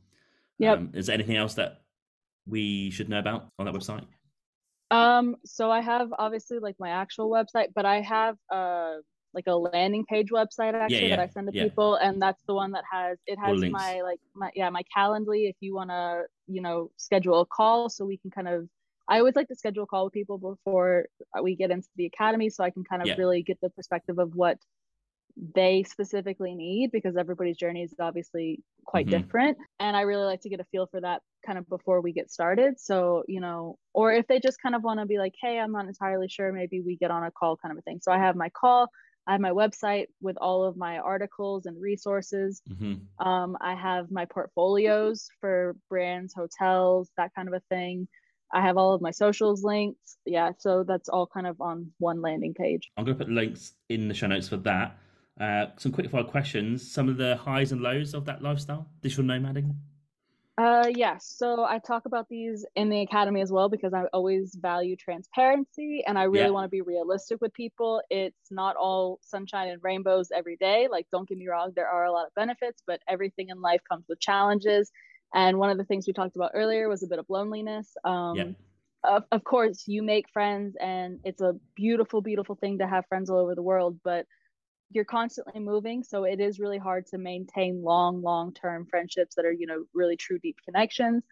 Yeah. 0.59 0.73
Um, 0.73 0.91
is 0.95 1.07
there 1.07 1.15
anything 1.15 1.37
else 1.37 1.55
that 1.55 1.83
we 2.47 2.91
should 2.91 3.09
know 3.09 3.19
about 3.19 3.49
on 3.59 3.67
that 3.67 3.75
website? 3.75 4.07
Um, 4.91 5.37
so 5.45 5.71
I 5.71 5.81
have 5.81 6.09
obviously 6.19 6.61
like 6.61 6.77
my 6.79 6.89
actual 6.91 7.31
website, 7.31 7.69
but 7.75 7.85
I 7.85 8.01
have 8.01 8.37
uh 8.51 8.95
like 9.35 9.47
a 9.47 9.55
landing 9.55 10.07
page 10.07 10.31
website 10.33 10.73
actually 10.73 11.11
that 11.11 11.19
yeah, 11.19 11.23
I 11.23 11.27
send 11.29 11.47
to 11.49 11.55
yeah. 11.55 11.65
people, 11.65 11.97
and 11.97 12.21
that's 12.21 12.43
the 12.49 12.55
one 12.55 12.73
that 12.73 12.85
has 12.91 13.19
it 13.27 13.39
has 13.39 13.61
my 13.71 14.01
like 14.01 14.21
my 14.35 14.51
yeah 14.55 14.71
my 14.71 14.83
Calendly 14.97 15.49
if 15.51 15.57
you 15.61 15.75
want 15.75 15.91
to 15.91 16.23
you 16.47 16.63
know 16.63 16.91
schedule 16.97 17.43
a 17.43 17.47
call 17.47 17.91
so 17.91 18.07
we 18.07 18.17
can 18.17 18.31
kind 18.31 18.49
of 18.49 18.69
I 19.09 19.19
always 19.19 19.37
like 19.37 19.49
to 19.49 19.57
schedule 19.57 19.85
a 19.85 19.87
call 19.87 20.05
with 20.05 20.13
people 20.15 20.39
before 20.39 21.07
we 21.43 21.57
get 21.57 21.71
into 21.71 21.89
the 21.97 22.07
academy 22.07 22.51
so 22.51 22.65
I 22.65 22.71
can 22.71 22.85
kind 22.85 23.03
of 23.03 23.11
Yeah. 23.11 23.17
really 23.17 23.43
get 23.43 23.59
the 23.63 23.71
perspective 23.71 24.19
of 24.19 24.35
what 24.35 24.59
they 25.55 25.85
specifically 25.85 26.55
need 26.55 26.91
because 26.93 27.17
everybody's 27.17 27.57
journey 27.59 27.83
is 27.85 27.95
obviously 28.01 28.63
quite 28.87 29.09
Mhm. 29.09 29.09
different. 29.11 29.59
And 29.81 29.97
i 29.97 30.03
really 30.03 30.25
like 30.27 30.41
to 30.43 30.51
get 30.51 30.61
a 30.61 30.65
feel 30.73 30.89
for 30.91 31.01
that 31.01 31.23
kind 31.47 31.59
of 31.59 31.69
before 31.69 32.01
we 32.03 32.13
get 32.13 32.31
started. 32.31 32.81
So 32.81 33.25
you 33.29 33.41
know 33.41 33.79
or 33.95 34.13
if 34.13 34.27
they 34.29 34.41
just 34.41 34.63
kind 34.63 34.75
of 34.75 34.83
want 34.85 35.01
to 35.01 35.07
be 35.07 35.19
like 35.19 35.35
hey 35.43 35.59
i'm 35.61 35.73
not 35.73 35.87
entirely 35.87 36.29
sure. 36.29 36.53
Maybe 36.53 36.81
we 36.83 36.97
get 36.99 37.11
on 37.11 37.25
a 37.25 37.31
call 37.33 37.57
kind 37.57 37.73
of 37.73 37.79
a 37.79 37.83
thing. 37.83 38.01
So 38.03 38.13
i 38.13 38.19
have 38.19 38.37
my 38.37 38.51
call 38.51 38.89
i 39.29 39.33
have 39.33 39.41
my 39.41 39.51
website 39.53 40.07
with 40.21 40.37
all 40.39 40.65
of 40.65 40.77
my 40.77 40.99
articles 40.99 41.67
and 41.67 41.81
resources. 41.81 42.63
Hmm 42.67 43.09
um, 43.21 43.57
i 43.61 43.75
have 43.75 44.11
my 44.11 44.25
portfolios 44.27 45.29
for 45.41 45.77
brands 45.91 46.35
hotels 46.35 47.11
that 47.19 47.33
kind 47.37 47.49
of 47.49 47.55
a 47.55 47.63
thing 47.71 48.09
i 48.53 48.61
have 48.61 48.77
all 48.77 48.93
of 48.95 49.01
my 49.01 49.11
socials 49.11 49.63
linked 49.63 49.99
yeah 50.25 50.51
so 50.59 50.83
that's 50.85 51.09
all 51.09 51.27
kind 51.27 51.47
of 51.47 51.61
on 51.61 51.91
one 51.99 52.21
landing 52.23 52.55
page 52.55 52.91
I'm 52.97 53.05
going 53.05 53.17
to 53.19 53.25
put 53.25 53.33
links 53.33 53.73
in 53.89 54.09
the 54.09 54.15
show 54.15 54.27
notes 54.27 54.49
for 54.49 54.57
that. 54.59 54.97
Uh, 55.41 55.67
some 55.77 55.93
quick 55.93 56.11
fire 56.11 56.25
questions. 56.25 56.91
Some 56.91 57.09
of 57.09 57.17
the 57.17 57.37
highs 57.37 57.71
and 57.71 57.81
lows 57.81 58.13
of 58.13 58.25
that 58.25 58.43
lifestyle, 58.43 58.89
digital 59.03 59.25
nomading. 59.25 59.73
Uh, 60.57 60.89
yes. 60.93 61.33
So 61.39 61.65
I 61.65 61.79
talk 61.79 62.07
about 62.07 62.29
these 62.29 62.67
in 62.75 62.89
the 62.89 63.03
academy 63.03 63.41
as 63.41 63.53
well 63.53 63.69
because 63.69 63.95
I 63.95 64.07
always 64.13 64.57
value 64.57 64.97
transparency 64.97 66.03
and 66.05 66.19
I 66.19 66.25
really 66.25 66.47
Yeah. 66.47 66.51
want 66.51 66.65
to 66.65 66.69
be 66.69 66.81
realistic 66.81 67.41
with 67.41 67.55
people. 67.55 68.03
It's 68.11 68.51
not 68.51 68.75
all 68.75 69.21
sunshine 69.23 69.69
and 69.69 69.81
rainbows 69.85 70.33
every 70.35 70.57
day. 70.57 70.89
Like, 70.91 71.07
don't 71.13 71.29
get 71.29 71.39
me 71.39 71.47
wrong, 71.47 71.71
there 71.77 71.87
are 71.89 72.05
a 72.07 72.11
lot 72.11 72.27
of 72.27 72.35
benefits, 72.35 72.83
but 72.85 73.01
everything 73.07 73.51
in 73.51 73.61
life 73.61 73.83
comes 73.89 74.07
with 74.09 74.19
challenges. 74.19 74.91
And 75.35 75.59
one 75.59 75.71
of 75.71 75.79
the 75.79 75.85
things 75.85 76.07
we 76.07 76.13
talked 76.13 76.37
about 76.37 76.53
earlier 76.55 76.89
was 76.89 77.03
a 77.03 77.07
bit 77.09 77.19
of 77.19 77.27
loneliness. 77.29 77.97
Um, 78.05 78.55
Yeah. 78.55 78.55
of, 79.05 79.25
of 79.33 79.45
course, 79.45 79.85
you 79.87 80.03
make 80.03 80.29
friends 80.31 80.77
and 80.81 81.21
it's 81.25 81.41
a 81.41 81.55
beautiful, 81.77 82.21
beautiful 82.23 82.57
thing 82.57 82.79
to 82.79 82.87
have 82.87 83.07
friends 83.07 83.31
all 83.31 83.39
over 83.39 83.55
the 83.55 83.63
world, 83.63 83.99
but 84.05 84.27
you're 84.93 85.05
constantly 85.05 85.61
moving 85.61 86.03
so 86.03 86.25
it 86.25 86.41
is 86.41 86.59
really 86.59 86.79
hard 86.79 87.07
to 87.07 87.19
maintain 87.19 87.83
long 87.83 88.23
long 88.23 88.53
term 88.55 88.87
friendships 88.87 89.35
that 89.35 89.45
are 89.45 89.53
you 89.53 89.67
know 89.67 89.85
really 89.95 90.17
true 90.17 90.39
deep 90.39 90.57
connections 90.65 91.25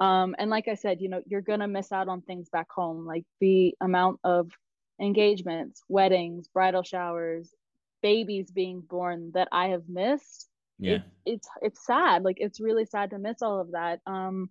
um 0.00 0.34
and 0.38 0.50
like 0.50 0.68
i 0.68 0.74
said 0.74 1.00
you 1.00 1.08
know 1.08 1.22
you're 1.26 1.40
gonna 1.40 1.68
miss 1.68 1.92
out 1.92 2.08
on 2.08 2.20
things 2.22 2.48
back 2.50 2.68
home 2.74 3.06
like 3.06 3.24
the 3.40 3.74
amount 3.80 4.18
of 4.24 4.50
engagements 5.00 5.82
weddings 5.88 6.48
bridal 6.48 6.82
showers 6.82 7.54
babies 8.02 8.50
being 8.50 8.80
born 8.80 9.30
that 9.34 9.48
i 9.52 9.68
have 9.68 9.88
missed 9.88 10.48
Yeah. 10.82 10.94
it, 10.96 11.02
it's 11.26 11.48
it's 11.62 11.86
sad 11.86 12.24
like 12.24 12.36
it's 12.40 12.60
really 12.60 12.84
sad 12.84 13.10
to 13.10 13.18
miss 13.18 13.42
all 13.42 13.60
of 13.60 13.72
that 13.72 14.00
um 14.06 14.50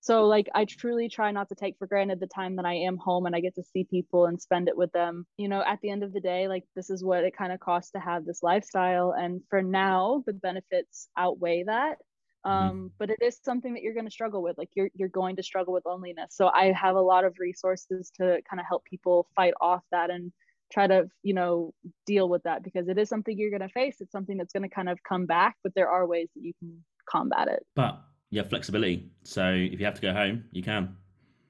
so 0.00 0.26
like 0.26 0.48
i 0.54 0.64
truly 0.64 1.08
try 1.08 1.30
not 1.32 1.48
to 1.48 1.54
take 1.54 1.76
for 1.78 1.86
granted 1.86 2.20
the 2.20 2.26
time 2.28 2.56
that 2.56 2.64
i 2.66 2.74
am 2.74 2.96
home 2.96 3.26
and 3.26 3.34
i 3.34 3.40
get 3.40 3.54
to 3.56 3.62
see 3.62 3.84
people 3.84 4.26
and 4.26 4.40
spend 4.40 4.68
it 4.68 4.76
with 4.76 4.92
them 4.92 5.26
you 5.38 5.48
know 5.48 5.62
at 5.66 5.80
the 5.82 5.90
end 5.90 6.04
of 6.04 6.12
the 6.12 6.20
day 6.20 6.46
like 6.48 6.64
this 6.76 6.90
is 6.90 7.04
what 7.04 7.24
it 7.24 7.36
kind 7.36 7.52
of 7.52 7.60
costs 7.60 7.90
to 7.92 7.98
have 8.00 8.24
this 8.24 8.42
lifestyle 8.42 9.12
and 9.18 9.40
for 9.50 9.62
now 9.62 10.22
the 10.26 10.32
benefits 10.32 11.08
outweigh 11.16 11.64
that 11.64 11.96
um 12.44 12.90
but 12.98 13.10
it 13.10 13.18
is 13.22 13.38
something 13.42 13.74
that 13.74 13.82
you're 13.82 13.94
going 13.94 14.06
to 14.06 14.10
struggle 14.10 14.42
with 14.42 14.56
like 14.58 14.70
you're 14.74 14.90
you're 14.94 15.08
going 15.08 15.36
to 15.36 15.42
struggle 15.42 15.72
with 15.72 15.86
loneliness 15.86 16.36
so 16.36 16.48
i 16.48 16.72
have 16.72 16.96
a 16.96 17.00
lot 17.00 17.24
of 17.24 17.34
resources 17.38 18.12
to 18.14 18.40
kind 18.48 18.60
of 18.60 18.66
help 18.68 18.84
people 18.84 19.26
fight 19.34 19.54
off 19.60 19.82
that 19.90 20.10
and 20.10 20.30
try 20.74 20.86
to 20.86 20.98
you 21.22 21.34
know 21.34 21.72
deal 22.04 22.28
with 22.28 22.42
that 22.42 22.62
because 22.66 22.88
it 22.88 22.98
is 22.98 23.08
something 23.08 23.38
you're 23.38 23.50
going 23.56 23.68
to 23.68 23.74
face 23.80 23.96
it's 24.00 24.12
something 24.12 24.36
that's 24.38 24.52
going 24.52 24.68
to 24.68 24.74
kind 24.78 24.88
of 24.88 24.98
come 25.10 25.24
back 25.26 25.54
but 25.62 25.72
there 25.76 25.88
are 25.88 26.06
ways 26.06 26.28
that 26.34 26.42
you 26.42 26.52
can 26.60 26.84
combat 27.08 27.48
it 27.48 27.62
But 27.74 27.94
you 28.30 28.38
have 28.40 28.48
flexibility. 28.50 29.10
So 29.22 29.44
if 29.74 29.78
you 29.78 29.86
have 29.86 29.94
to 29.94 30.02
go 30.08 30.12
home, 30.12 30.36
you 30.50 30.62
can. 30.62 30.96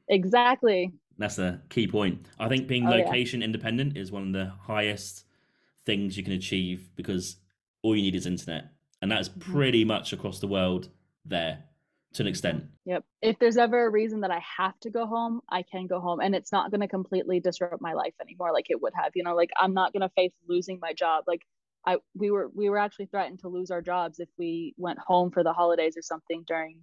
exactly 0.09 0.93
That's 1.17 1.37
the 1.37 1.61
key 1.71 1.87
point. 1.87 2.29
I 2.39 2.49
think 2.49 2.67
being 2.67 2.87
Oh, 2.87 2.91
yeah. 2.91 3.05
location 3.05 3.43
independent 3.43 3.97
is 3.97 4.11
one 4.13 4.27
of 4.27 4.33
the 4.33 4.53
highest 4.61 5.25
things 5.87 6.17
you 6.17 6.25
can 6.25 6.33
achieve 6.33 6.91
because 6.97 7.37
all 7.83 7.95
you 7.97 8.03
need 8.03 8.17
is 8.17 8.27
internet. 8.27 8.65
And 9.01 9.11
that's 9.11 9.29
Mhm. 9.29 9.41
pretty 9.53 9.85
much 9.85 10.13
across 10.13 10.41
the 10.41 10.49
world 10.49 10.89
there. 11.25 11.65
To 12.15 12.23
an 12.23 12.29
extent. 12.29 12.65
Yep. 12.87 13.05
If 13.23 13.39
there's 13.39 13.57
ever 13.57 13.87
a 13.87 13.91
reason 13.91 14.21
that 14.21 14.31
I 14.31 14.41
have 14.59 14.79
to 14.81 14.91
go 14.91 15.07
home, 15.07 15.41
I 15.51 15.63
can 15.63 15.87
go 15.87 16.01
home 16.01 16.21
and 16.21 16.35
it's 16.35 16.53
not 16.53 16.71
going 16.71 16.81
to 16.81 16.89
completely 16.89 17.41
disrupt 17.41 17.83
my 17.83 17.93
life 17.93 18.15
anymore 18.21 18.53
like 18.53 18.67
it 18.71 18.81
would 18.81 18.93
have. 18.95 19.13
You 19.15 19.25
know, 19.25 19.35
like 19.35 19.51
I'm 19.61 19.75
not 19.75 19.93
going 19.93 20.03
to 20.03 20.09
face 20.11 20.33
losing 20.49 20.79
my 20.81 20.93
job. 20.93 21.25
Like 21.27 21.43
I 21.85 21.97
we 22.15 22.31
were 22.31 22.51
we 22.55 22.71
were 22.71 22.79
actually 22.79 23.07
threatened 23.07 23.41
to 23.41 23.49
lose 23.49 23.71
our 23.71 23.83
jobs 23.83 24.21
if 24.21 24.29
we 24.39 24.75
went 24.79 24.99
home 24.99 25.31
for 25.31 25.43
the 25.43 25.53
holidays 25.53 25.97
or 25.97 26.03
something 26.03 26.45
during 26.47 26.79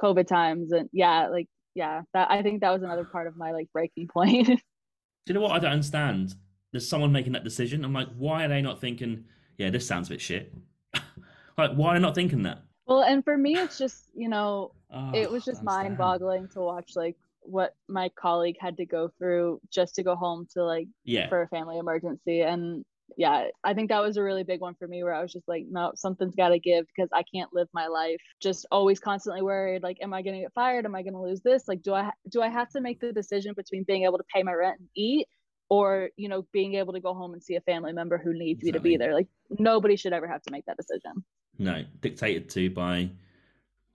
COVID 0.00 0.26
times 0.26 0.72
and 0.72 0.88
yeah, 0.92 1.28
like 1.28 1.48
yeah, 1.74 2.02
that 2.14 2.30
I 2.30 2.42
think 2.42 2.60
that 2.60 2.70
was 2.70 2.82
another 2.82 3.04
part 3.04 3.26
of 3.26 3.36
my 3.36 3.52
like 3.52 3.68
breaking 3.72 4.08
point. 4.12 4.46
Do 4.46 4.54
you 5.26 5.34
know 5.34 5.40
what 5.40 5.52
I 5.52 5.58
don't 5.58 5.72
understand? 5.72 6.34
There's 6.70 6.88
someone 6.88 7.10
making 7.10 7.32
that 7.32 7.44
decision. 7.44 7.84
I'm 7.84 7.92
like, 7.92 8.08
why 8.16 8.44
are 8.44 8.48
they 8.48 8.62
not 8.62 8.80
thinking, 8.80 9.24
yeah, 9.58 9.70
this 9.70 9.86
sounds 9.86 10.08
a 10.08 10.10
bit 10.10 10.20
shit? 10.20 10.54
like, 11.58 11.72
why 11.72 11.90
are 11.90 11.94
they 11.94 12.00
not 12.00 12.14
thinking 12.14 12.44
that? 12.44 12.62
Well, 12.86 13.02
and 13.02 13.24
for 13.24 13.36
me, 13.36 13.56
it's 13.56 13.78
just, 13.78 14.08
you 14.14 14.28
know, 14.28 14.72
oh, 14.92 15.10
it 15.12 15.30
was 15.30 15.44
just 15.44 15.62
mind 15.62 15.98
boggling 15.98 16.48
to 16.48 16.60
watch 16.60 16.92
like 16.94 17.16
what 17.40 17.74
my 17.88 18.10
colleague 18.10 18.56
had 18.60 18.76
to 18.76 18.86
go 18.86 19.10
through 19.18 19.60
just 19.70 19.96
to 19.96 20.02
go 20.02 20.14
home 20.14 20.46
to 20.54 20.64
like, 20.64 20.88
yeah, 21.04 21.28
for 21.28 21.42
a 21.42 21.48
family 21.48 21.78
emergency. 21.78 22.42
And 22.42 22.84
yeah, 23.16 23.46
I 23.64 23.74
think 23.74 23.88
that 23.88 24.02
was 24.02 24.16
a 24.16 24.22
really 24.22 24.42
big 24.42 24.60
one 24.60 24.74
for 24.74 24.86
me 24.86 25.02
where 25.02 25.14
I 25.14 25.22
was 25.22 25.32
just 25.32 25.48
like, 25.48 25.64
no, 25.70 25.92
something's 25.94 26.34
got 26.34 26.50
to 26.50 26.58
give 26.58 26.86
because 26.86 27.10
I 27.12 27.22
can't 27.22 27.52
live 27.52 27.68
my 27.72 27.86
life 27.86 28.20
just 28.40 28.66
always 28.70 29.00
constantly 29.00 29.42
worried 29.42 29.82
like 29.82 29.98
am 30.02 30.12
I 30.12 30.22
going 30.22 30.36
to 30.36 30.42
get 30.42 30.52
fired? 30.52 30.84
Am 30.84 30.94
I 30.94 31.02
going 31.02 31.14
to 31.14 31.20
lose 31.20 31.40
this? 31.40 31.68
Like 31.68 31.82
do 31.82 31.94
I 31.94 32.10
do 32.28 32.42
I 32.42 32.48
have 32.48 32.68
to 32.70 32.80
make 32.80 33.00
the 33.00 33.12
decision 33.12 33.54
between 33.56 33.84
being 33.84 34.04
able 34.04 34.18
to 34.18 34.24
pay 34.32 34.42
my 34.42 34.52
rent 34.52 34.80
and 34.80 34.88
eat 34.96 35.26
or, 35.68 36.10
you 36.16 36.28
know, 36.28 36.46
being 36.52 36.74
able 36.74 36.92
to 36.92 37.00
go 37.00 37.14
home 37.14 37.32
and 37.32 37.42
see 37.42 37.56
a 37.56 37.60
family 37.62 37.92
member 37.92 38.18
who 38.18 38.32
needs 38.32 38.62
exactly. 38.62 38.72
me 38.72 38.78
to 38.78 38.82
be 38.82 38.96
there? 38.96 39.14
Like 39.14 39.28
nobody 39.58 39.96
should 39.96 40.12
ever 40.12 40.28
have 40.28 40.42
to 40.42 40.52
make 40.52 40.66
that 40.66 40.76
decision. 40.76 41.24
No, 41.58 41.84
dictated 42.00 42.48
to 42.50 42.70
by 42.70 43.10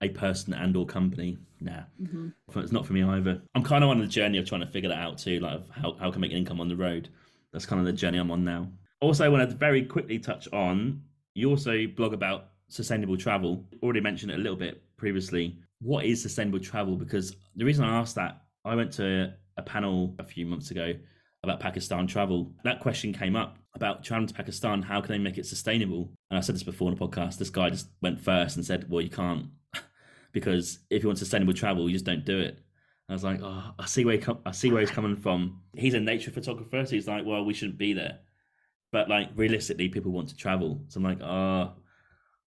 a 0.02 0.10
person 0.10 0.54
and 0.54 0.76
or 0.76 0.86
company. 0.86 1.38
Nah, 1.60 1.84
mm-hmm. 2.02 2.30
it's 2.60 2.72
not 2.72 2.86
for 2.86 2.94
me 2.94 3.04
either. 3.04 3.42
I'm 3.54 3.64
kind 3.64 3.84
of 3.84 3.92
on 3.92 4.00
the 4.00 4.08
journey 4.08 4.40
of 4.40 4.48
trying 4.48 4.62
to 4.62 4.68
figure 4.68 4.90
that 4.90 4.98
out 4.98 5.18
too, 5.18 5.40
like 5.40 5.62
how 5.72 5.94
how 6.00 6.10
can 6.12 6.20
I 6.20 6.22
make 6.22 6.32
an 6.32 6.38
income 6.38 6.60
on 6.60 6.68
the 6.68 6.76
road. 6.76 7.10
That's 7.54 7.66
kind 7.66 7.80
of 7.80 7.86
the 7.86 7.94
journey 7.94 8.18
I'm 8.18 8.32
on 8.32 8.44
now. 8.44 8.68
Also, 9.02 9.26
I 9.26 9.30
want 9.30 9.48
to 9.50 9.56
very 9.56 9.84
quickly 9.86 10.18
touch 10.20 10.48
on 10.54 11.02
you 11.34 11.50
also 11.50 11.88
blog 11.88 12.14
about 12.14 12.50
sustainable 12.68 13.18
travel. 13.18 13.66
Already 13.82 14.02
mentioned 14.02 14.32
it 14.32 14.36
a 14.36 14.42
little 14.42 14.58
bit 14.58 14.82
previously. 14.98 15.58
What 15.82 16.06
is 16.06 16.22
sustainable 16.22 16.60
travel? 16.60 16.96
Because 16.96 17.36
the 17.56 17.66
reason 17.66 17.86
I 17.86 17.98
asked 17.98 18.16
that, 18.16 18.42
I 18.66 18.76
went 18.76 18.92
to 18.94 19.34
a 19.58 19.62
panel 19.62 20.16
a 20.20 20.24
few 20.24 20.46
months 20.46 20.72
ago 20.72 20.94
about 21.44 21.60
Pakistan 21.60 22.06
travel. 22.06 22.52
That 22.64 22.80
question 22.80 23.14
came 23.14 23.36
up 23.36 23.58
about 23.74 24.04
traveling 24.04 24.28
to 24.28 24.34
Pakistan. 24.34 24.82
How 24.82 25.02
can 25.02 25.12
they 25.12 25.18
make 25.18 25.38
it 25.38 25.46
sustainable? 25.46 26.12
And 26.32 26.38
I 26.38 26.42
said 26.42 26.56
this 26.56 26.64
before 26.64 26.90
in 26.90 26.98
the 26.98 27.08
podcast. 27.08 27.38
This 27.38 27.52
guy 27.52 27.70
just 27.70 27.90
went 28.02 28.20
first 28.20 28.56
and 28.56 28.66
said, 28.66 28.90
"Well, 28.90 29.02
you 29.02 29.10
can't, 29.10 29.48
because 30.32 30.80
if 30.90 31.04
you 31.04 31.10
want 31.10 31.20
sustainable 31.20 31.54
travel, 31.54 31.88
you 31.88 31.94
just 31.94 32.06
don't 32.06 32.26
do 32.26 32.40
it." 32.40 32.58
I 33.08 33.14
was 33.14 33.24
like, 33.24 33.42
"Oh, 33.44 33.74
I 33.78 33.86
see 33.86 34.06
where 34.06 34.16
he 34.16 34.22
com- 34.22 34.42
I 34.46 34.52
see 34.52 34.72
where 34.72 34.82
he's 34.82 34.90
coming 34.90 35.16
from." 35.16 35.62
He's 35.76 35.94
a 35.94 36.00
nature 36.00 36.32
photographer, 36.32 36.84
so 36.86 36.96
he's 36.96 37.08
like, 37.08 37.26
"Well, 37.26 37.46
we 37.46 37.54
shouldn't 37.54 37.78
be 37.78 37.94
there." 37.94 38.22
but 38.92 39.10
like 39.10 39.30
realistically, 39.36 39.90
people 39.90 40.12
want 40.12 40.30
to 40.30 40.36
travel. 40.36 40.82
So 40.90 41.00
I'm 41.00 41.04
like, 41.04 41.22
oh, 41.22 41.74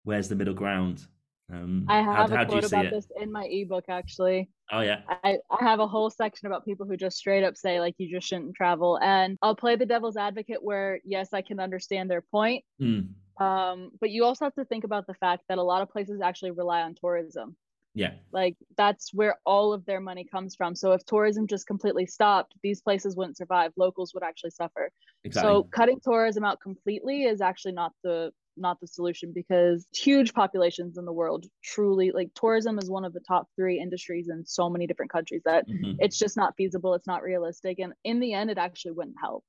where's 0.04 0.28
the 0.28 0.34
middle 0.34 0.54
ground? 0.54 1.06
Um, 1.52 1.84
I 1.88 2.00
have 2.00 2.30
how, 2.30 2.34
a 2.34 2.36
how 2.38 2.44
quote 2.46 2.64
about 2.64 2.86
it? 2.86 2.92
this 2.92 3.06
in 3.20 3.30
my 3.30 3.44
ebook 3.44 3.84
actually. 3.88 4.50
Oh 4.70 4.80
yeah. 4.80 5.00
I, 5.08 5.38
I 5.50 5.64
have 5.64 5.80
a 5.80 5.86
whole 5.86 6.08
section 6.08 6.46
about 6.46 6.64
people 6.64 6.86
who 6.86 6.96
just 6.96 7.18
straight 7.18 7.44
up 7.44 7.56
say 7.56 7.78
like 7.78 7.94
you 7.98 8.10
just 8.10 8.26
shouldn't 8.26 8.54
travel. 8.54 8.98
And 9.02 9.38
I'll 9.42 9.54
play 9.54 9.76
the 9.76 9.86
devil's 9.86 10.16
advocate 10.16 10.62
where 10.62 11.00
yes, 11.04 11.28
I 11.32 11.42
can 11.42 11.60
understand 11.60 12.10
their 12.10 12.22
point. 12.22 12.64
Mm. 12.80 13.08
Um, 13.42 13.90
but 14.00 14.10
you 14.10 14.24
also 14.24 14.44
have 14.44 14.54
to 14.54 14.64
think 14.64 14.84
about 14.84 15.06
the 15.06 15.14
fact 15.14 15.44
that 15.48 15.58
a 15.58 15.62
lot 15.62 15.82
of 15.82 15.90
places 15.90 16.20
actually 16.20 16.52
rely 16.52 16.82
on 16.82 16.94
tourism. 16.94 17.56
Yeah. 17.94 18.14
Like 18.32 18.56
that's 18.76 19.12
where 19.12 19.36
all 19.44 19.72
of 19.72 19.84
their 19.84 20.00
money 20.00 20.24
comes 20.24 20.54
from. 20.54 20.74
So 20.74 20.92
if 20.92 21.04
tourism 21.04 21.46
just 21.46 21.66
completely 21.66 22.06
stopped, 22.06 22.54
these 22.62 22.80
places 22.80 23.16
wouldn't 23.16 23.36
survive. 23.36 23.72
Locals 23.76 24.14
would 24.14 24.22
actually 24.22 24.50
suffer. 24.50 24.90
Exactly. 25.24 25.50
So 25.50 25.64
cutting 25.64 26.00
tourism 26.02 26.44
out 26.44 26.60
completely 26.60 27.24
is 27.24 27.40
actually 27.40 27.72
not 27.72 27.92
the 28.02 28.32
not 28.56 28.78
the 28.80 28.86
solution 28.86 29.32
because 29.34 29.86
huge 29.94 30.34
populations 30.34 30.98
in 30.98 31.06
the 31.06 31.12
world 31.12 31.46
truly 31.64 32.10
like 32.12 32.28
tourism 32.34 32.78
is 32.78 32.90
one 32.90 33.02
of 33.02 33.14
the 33.14 33.20
top 33.26 33.48
3 33.56 33.80
industries 33.80 34.28
in 34.28 34.44
so 34.44 34.68
many 34.68 34.86
different 34.86 35.10
countries 35.10 35.40
that 35.46 35.66
mm-hmm. 35.66 35.92
it's 36.00 36.18
just 36.18 36.36
not 36.36 36.52
feasible, 36.54 36.92
it's 36.92 37.06
not 37.06 37.22
realistic 37.22 37.78
and 37.78 37.94
in 38.04 38.20
the 38.20 38.34
end 38.34 38.50
it 38.50 38.58
actually 38.58 38.92
wouldn't 38.92 39.16
help. 39.18 39.42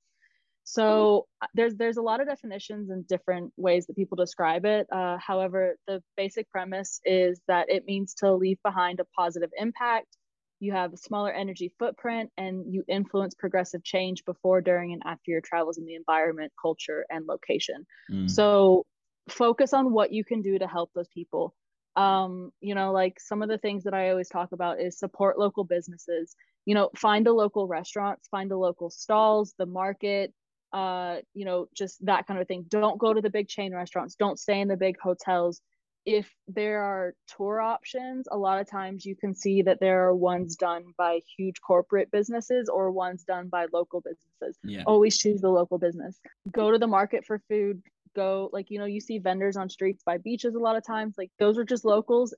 So 0.63 1.27
uh, 1.41 1.47
there's 1.53 1.75
there's 1.75 1.97
a 1.97 2.01
lot 2.01 2.21
of 2.21 2.27
definitions 2.27 2.89
and 2.89 3.05
different 3.07 3.51
ways 3.57 3.85
that 3.87 3.95
people 3.95 4.15
describe 4.15 4.65
it. 4.65 4.87
Uh, 4.91 5.17
however, 5.17 5.77
the 5.87 6.01
basic 6.15 6.49
premise 6.49 7.01
is 7.05 7.41
that 7.47 7.69
it 7.69 7.85
means 7.85 8.13
to 8.15 8.33
leave 8.33 8.57
behind 8.63 8.99
a 8.99 9.05
positive 9.17 9.49
impact. 9.57 10.17
You 10.59 10.71
have 10.71 10.93
a 10.93 10.97
smaller 10.97 11.31
energy 11.31 11.73
footprint, 11.77 12.31
and 12.37 12.73
you 12.73 12.85
influence 12.87 13.35
progressive 13.35 13.83
change 13.83 14.23
before, 14.23 14.61
during, 14.61 14.93
and 14.93 15.01
after 15.05 15.31
your 15.31 15.41
travels 15.41 15.77
in 15.77 15.85
the 15.85 15.95
environment, 15.95 16.53
culture, 16.61 17.05
and 17.09 17.25
location. 17.27 17.85
Mm. 18.09 18.31
So 18.31 18.85
focus 19.27 19.73
on 19.73 19.91
what 19.91 20.13
you 20.13 20.23
can 20.23 20.41
do 20.41 20.57
to 20.59 20.67
help 20.67 20.91
those 20.95 21.09
people. 21.09 21.53
Um, 21.95 22.51
you 22.61 22.73
know, 22.73 22.93
like 22.93 23.19
some 23.19 23.43
of 23.43 23.49
the 23.49 23.57
things 23.57 23.83
that 23.83 23.93
I 23.93 24.09
always 24.09 24.29
talk 24.29 24.53
about 24.53 24.79
is 24.79 24.97
support 24.97 25.37
local 25.37 25.65
businesses. 25.65 26.35
You 26.65 26.75
know, 26.75 26.89
find 26.95 27.25
the 27.25 27.33
local 27.33 27.67
restaurants, 27.67 28.29
find 28.29 28.49
the 28.49 28.57
local 28.57 28.89
stalls, 28.89 29.53
the 29.57 29.65
market, 29.65 30.33
uh, 30.73 31.17
you 31.33 31.45
know, 31.45 31.67
just 31.75 32.03
that 32.05 32.27
kind 32.27 32.41
of 32.41 32.47
thing. 32.47 32.65
Don't 32.67 32.97
go 32.97 33.13
to 33.13 33.21
the 33.21 33.29
big 33.29 33.47
chain 33.47 33.73
restaurants. 33.73 34.15
Don't 34.15 34.39
stay 34.39 34.59
in 34.59 34.67
the 34.67 34.75
big 34.75 34.99
hotels. 34.99 35.61
If 36.05 36.29
there 36.49 36.81
are 36.81 37.13
tour 37.37 37.61
options, 37.61 38.27
a 38.29 38.37
lot 38.37 38.59
of 38.59 38.69
times 38.69 39.05
you 39.05 39.15
can 39.15 39.33
see 39.33 39.61
that 39.61 39.79
there 39.79 40.05
are 40.05 40.15
ones 40.15 40.57
done 40.57 40.83
by 40.97 41.21
huge 41.37 41.61
corporate 41.61 42.11
businesses 42.11 42.67
or 42.67 42.91
ones 42.91 43.23
done 43.23 43.47
by 43.47 43.67
local 43.71 44.01
businesses. 44.01 44.57
Yeah. 44.63 44.83
Always 44.85 45.17
choose 45.17 45.39
the 45.39 45.49
local 45.49 45.77
business. 45.77 46.19
Go 46.51 46.71
to 46.71 46.77
the 46.77 46.87
market 46.87 47.23
for 47.25 47.39
food. 47.47 47.81
Go, 48.15 48.49
like, 48.51 48.69
you 48.69 48.79
know, 48.79 48.85
you 48.85 48.99
see 48.99 49.19
vendors 49.19 49.55
on 49.55 49.69
streets 49.69 50.03
by 50.03 50.17
beaches 50.17 50.55
a 50.55 50.59
lot 50.59 50.75
of 50.75 50.85
times. 50.85 51.15
Like, 51.17 51.31
those 51.39 51.57
are 51.57 51.63
just 51.63 51.85
locals 51.85 52.33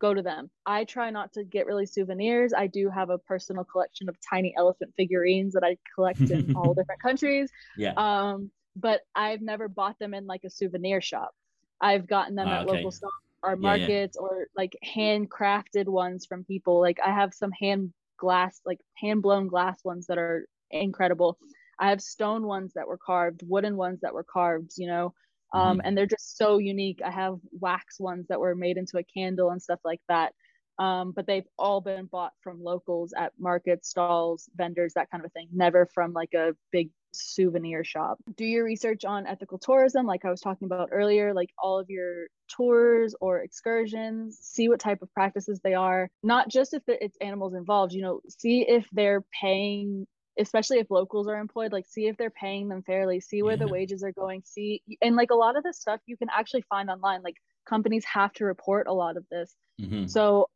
go 0.00 0.14
to 0.14 0.22
them. 0.22 0.50
I 0.64 0.84
try 0.84 1.10
not 1.10 1.32
to 1.34 1.44
get 1.44 1.66
really 1.66 1.86
souvenirs. 1.86 2.52
I 2.52 2.66
do 2.66 2.90
have 2.90 3.10
a 3.10 3.18
personal 3.18 3.64
collection 3.64 4.08
of 4.08 4.16
tiny 4.20 4.54
elephant 4.56 4.92
figurines 4.96 5.54
that 5.54 5.64
I 5.64 5.76
collect 5.94 6.20
in 6.20 6.54
all 6.56 6.74
different 6.74 7.02
countries. 7.02 7.50
Yeah. 7.76 7.94
Um, 7.96 8.50
but 8.74 9.00
I've 9.14 9.40
never 9.40 9.68
bought 9.68 9.98
them 9.98 10.14
in 10.14 10.26
like 10.26 10.44
a 10.44 10.50
souvenir 10.50 11.00
shop. 11.00 11.34
I've 11.80 12.06
gotten 12.06 12.34
them 12.34 12.48
at 12.48 12.66
okay. 12.66 12.76
local 12.76 12.90
stores 12.90 13.12
or 13.42 13.56
markets 13.56 14.16
yeah, 14.20 14.26
yeah. 14.28 14.36
or 14.36 14.48
like 14.56 14.76
handcrafted 14.84 15.86
ones 15.86 16.26
from 16.26 16.44
people. 16.44 16.80
Like 16.80 16.98
I 17.04 17.10
have 17.10 17.32
some 17.32 17.52
hand 17.52 17.92
glass, 18.18 18.60
like 18.64 18.80
hand 18.94 19.22
blown 19.22 19.48
glass 19.48 19.84
ones 19.84 20.06
that 20.06 20.18
are 20.18 20.46
incredible. 20.70 21.38
I 21.78 21.90
have 21.90 22.00
stone 22.00 22.46
ones 22.46 22.72
that 22.74 22.88
were 22.88 22.98
carved, 22.98 23.42
wooden 23.46 23.76
ones 23.76 24.00
that 24.00 24.14
were 24.14 24.24
carved, 24.24 24.72
you 24.76 24.86
know 24.86 25.14
um, 25.52 25.78
mm-hmm. 25.78 25.80
and 25.86 25.96
they're 25.96 26.06
just 26.06 26.36
so 26.36 26.58
unique. 26.58 27.00
I 27.04 27.10
have 27.10 27.38
wax 27.52 28.00
ones 28.00 28.26
that 28.28 28.40
were 28.40 28.54
made 28.54 28.76
into 28.76 28.98
a 28.98 29.04
candle 29.04 29.50
and 29.50 29.62
stuff 29.62 29.80
like 29.84 30.00
that. 30.08 30.32
Um, 30.78 31.12
but 31.12 31.26
they've 31.26 31.46
all 31.58 31.80
been 31.80 32.04
bought 32.04 32.32
from 32.42 32.62
locals 32.62 33.14
at 33.16 33.32
markets, 33.38 33.88
stalls, 33.88 34.48
vendors, 34.56 34.92
that 34.94 35.10
kind 35.10 35.24
of 35.24 35.32
thing. 35.32 35.48
Never 35.52 35.88
from 35.94 36.12
like 36.12 36.34
a 36.34 36.54
big 36.70 36.90
souvenir 37.14 37.82
shop. 37.82 38.18
Do 38.36 38.44
your 38.44 38.64
research 38.64 39.04
on 39.04 39.26
ethical 39.26 39.58
tourism, 39.58 40.06
like 40.06 40.26
I 40.26 40.30
was 40.30 40.40
talking 40.40 40.66
about 40.66 40.90
earlier, 40.92 41.32
like 41.32 41.50
all 41.58 41.78
of 41.78 41.88
your 41.88 42.26
tours 42.48 43.14
or 43.20 43.40
excursions, 43.40 44.38
see 44.42 44.68
what 44.68 44.80
type 44.80 45.00
of 45.02 45.12
practices 45.14 45.60
they 45.64 45.74
are, 45.74 46.10
not 46.22 46.48
just 46.48 46.74
if 46.74 46.82
it's 46.86 47.16
animals 47.20 47.54
involved, 47.54 47.92
you 47.92 48.02
know, 48.02 48.20
see 48.28 48.62
if 48.68 48.86
they're 48.92 49.24
paying 49.40 50.06
especially 50.38 50.78
if 50.78 50.90
locals 50.90 51.28
are 51.28 51.38
employed 51.38 51.72
like 51.72 51.86
see 51.86 52.06
if 52.06 52.16
they're 52.16 52.30
paying 52.30 52.68
them 52.68 52.82
fairly 52.82 53.20
see 53.20 53.42
where 53.42 53.54
yeah. 53.54 53.64
the 53.64 53.68
wages 53.68 54.02
are 54.02 54.12
going 54.12 54.42
see 54.44 54.82
and 55.02 55.16
like 55.16 55.30
a 55.30 55.34
lot 55.34 55.56
of 55.56 55.62
this 55.62 55.78
stuff 55.78 56.00
you 56.06 56.16
can 56.16 56.28
actually 56.34 56.62
find 56.68 56.90
online 56.90 57.22
like 57.22 57.36
companies 57.68 58.04
have 58.04 58.32
to 58.32 58.44
report 58.44 58.86
a 58.86 58.92
lot 58.92 59.16
of 59.16 59.24
this 59.30 59.54
mm-hmm. 59.80 60.06
so 60.06 60.48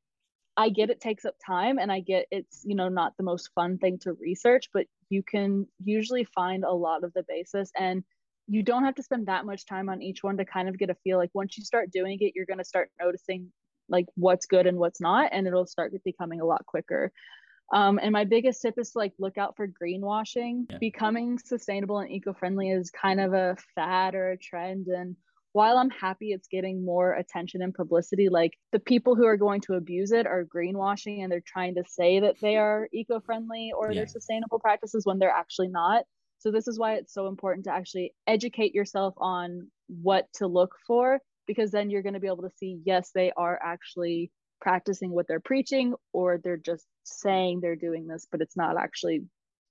i 0.56 0.68
get 0.68 0.90
it 0.90 1.00
takes 1.00 1.24
up 1.24 1.34
time 1.44 1.78
and 1.78 1.90
i 1.90 2.00
get 2.00 2.26
it's 2.30 2.62
you 2.64 2.74
know 2.74 2.88
not 2.88 3.16
the 3.16 3.22
most 3.22 3.50
fun 3.54 3.78
thing 3.78 3.98
to 3.98 4.12
research 4.14 4.68
but 4.72 4.86
you 5.08 5.22
can 5.22 5.66
usually 5.82 6.24
find 6.24 6.64
a 6.64 6.72
lot 6.72 7.04
of 7.04 7.12
the 7.14 7.24
basis 7.28 7.70
and 7.78 8.04
you 8.48 8.62
don't 8.64 8.84
have 8.84 8.96
to 8.96 9.02
spend 9.02 9.26
that 9.26 9.46
much 9.46 9.64
time 9.64 9.88
on 9.88 10.02
each 10.02 10.24
one 10.24 10.36
to 10.36 10.44
kind 10.44 10.68
of 10.68 10.76
get 10.76 10.90
a 10.90 10.94
feel 11.04 11.18
like 11.18 11.30
once 11.34 11.56
you 11.56 11.64
start 11.64 11.90
doing 11.90 12.18
it 12.20 12.32
you're 12.34 12.46
going 12.46 12.58
to 12.58 12.64
start 12.64 12.90
noticing 13.00 13.50
like 13.88 14.06
what's 14.14 14.46
good 14.46 14.66
and 14.66 14.78
what's 14.78 15.00
not 15.00 15.30
and 15.32 15.46
it'll 15.46 15.66
start 15.66 15.92
becoming 16.04 16.40
a 16.40 16.44
lot 16.44 16.64
quicker 16.66 17.12
um, 17.72 17.98
and 18.02 18.12
my 18.12 18.24
biggest 18.24 18.62
tip 18.62 18.74
is 18.78 18.90
to 18.92 18.98
like 18.98 19.12
look 19.18 19.38
out 19.38 19.56
for 19.56 19.68
greenwashing. 19.68 20.66
Yeah. 20.68 20.78
Becoming 20.78 21.38
sustainable 21.38 21.98
and 21.98 22.10
eco-friendly 22.10 22.70
is 22.70 22.90
kind 22.90 23.20
of 23.20 23.32
a 23.32 23.56
fad 23.74 24.14
or 24.14 24.32
a 24.32 24.38
trend. 24.38 24.88
And 24.88 25.16
while 25.52 25.78
I'm 25.78 25.90
happy 25.90 26.32
it's 26.32 26.48
getting 26.48 26.84
more 26.84 27.12
attention 27.12 27.62
and 27.62 27.74
publicity, 27.74 28.28
like 28.28 28.52
the 28.72 28.80
people 28.80 29.14
who 29.14 29.24
are 29.24 29.36
going 29.36 29.60
to 29.62 29.74
abuse 29.74 30.10
it 30.10 30.26
are 30.26 30.44
greenwashing 30.44 31.22
and 31.22 31.30
they're 31.30 31.42
trying 31.46 31.76
to 31.76 31.84
say 31.86 32.20
that 32.20 32.40
they 32.40 32.56
are 32.56 32.88
eco-friendly 32.92 33.72
or 33.76 33.90
yeah. 33.90 34.00
they're 34.00 34.08
sustainable 34.08 34.58
practices 34.58 35.06
when 35.06 35.18
they're 35.18 35.30
actually 35.30 35.68
not. 35.68 36.04
So 36.38 36.50
this 36.50 36.66
is 36.66 36.78
why 36.78 36.94
it's 36.94 37.14
so 37.14 37.28
important 37.28 37.66
to 37.66 37.72
actually 37.72 38.14
educate 38.26 38.74
yourself 38.74 39.14
on 39.18 39.68
what 39.88 40.26
to 40.34 40.46
look 40.46 40.74
for 40.86 41.20
because 41.46 41.70
then 41.70 41.90
you're 41.90 42.02
going 42.02 42.14
to 42.14 42.20
be 42.20 42.28
able 42.28 42.42
to 42.42 42.56
see 42.56 42.80
yes 42.84 43.10
they 43.14 43.32
are 43.36 43.60
actually 43.62 44.30
practicing 44.60 45.10
what 45.10 45.26
they're 45.26 45.40
preaching 45.40 45.94
or 46.12 46.38
they're 46.38 46.56
just 46.56 46.86
saying 47.04 47.60
they're 47.60 47.76
doing 47.76 48.06
this 48.06 48.26
but 48.30 48.40
it's 48.40 48.56
not 48.56 48.76
actually 48.76 49.22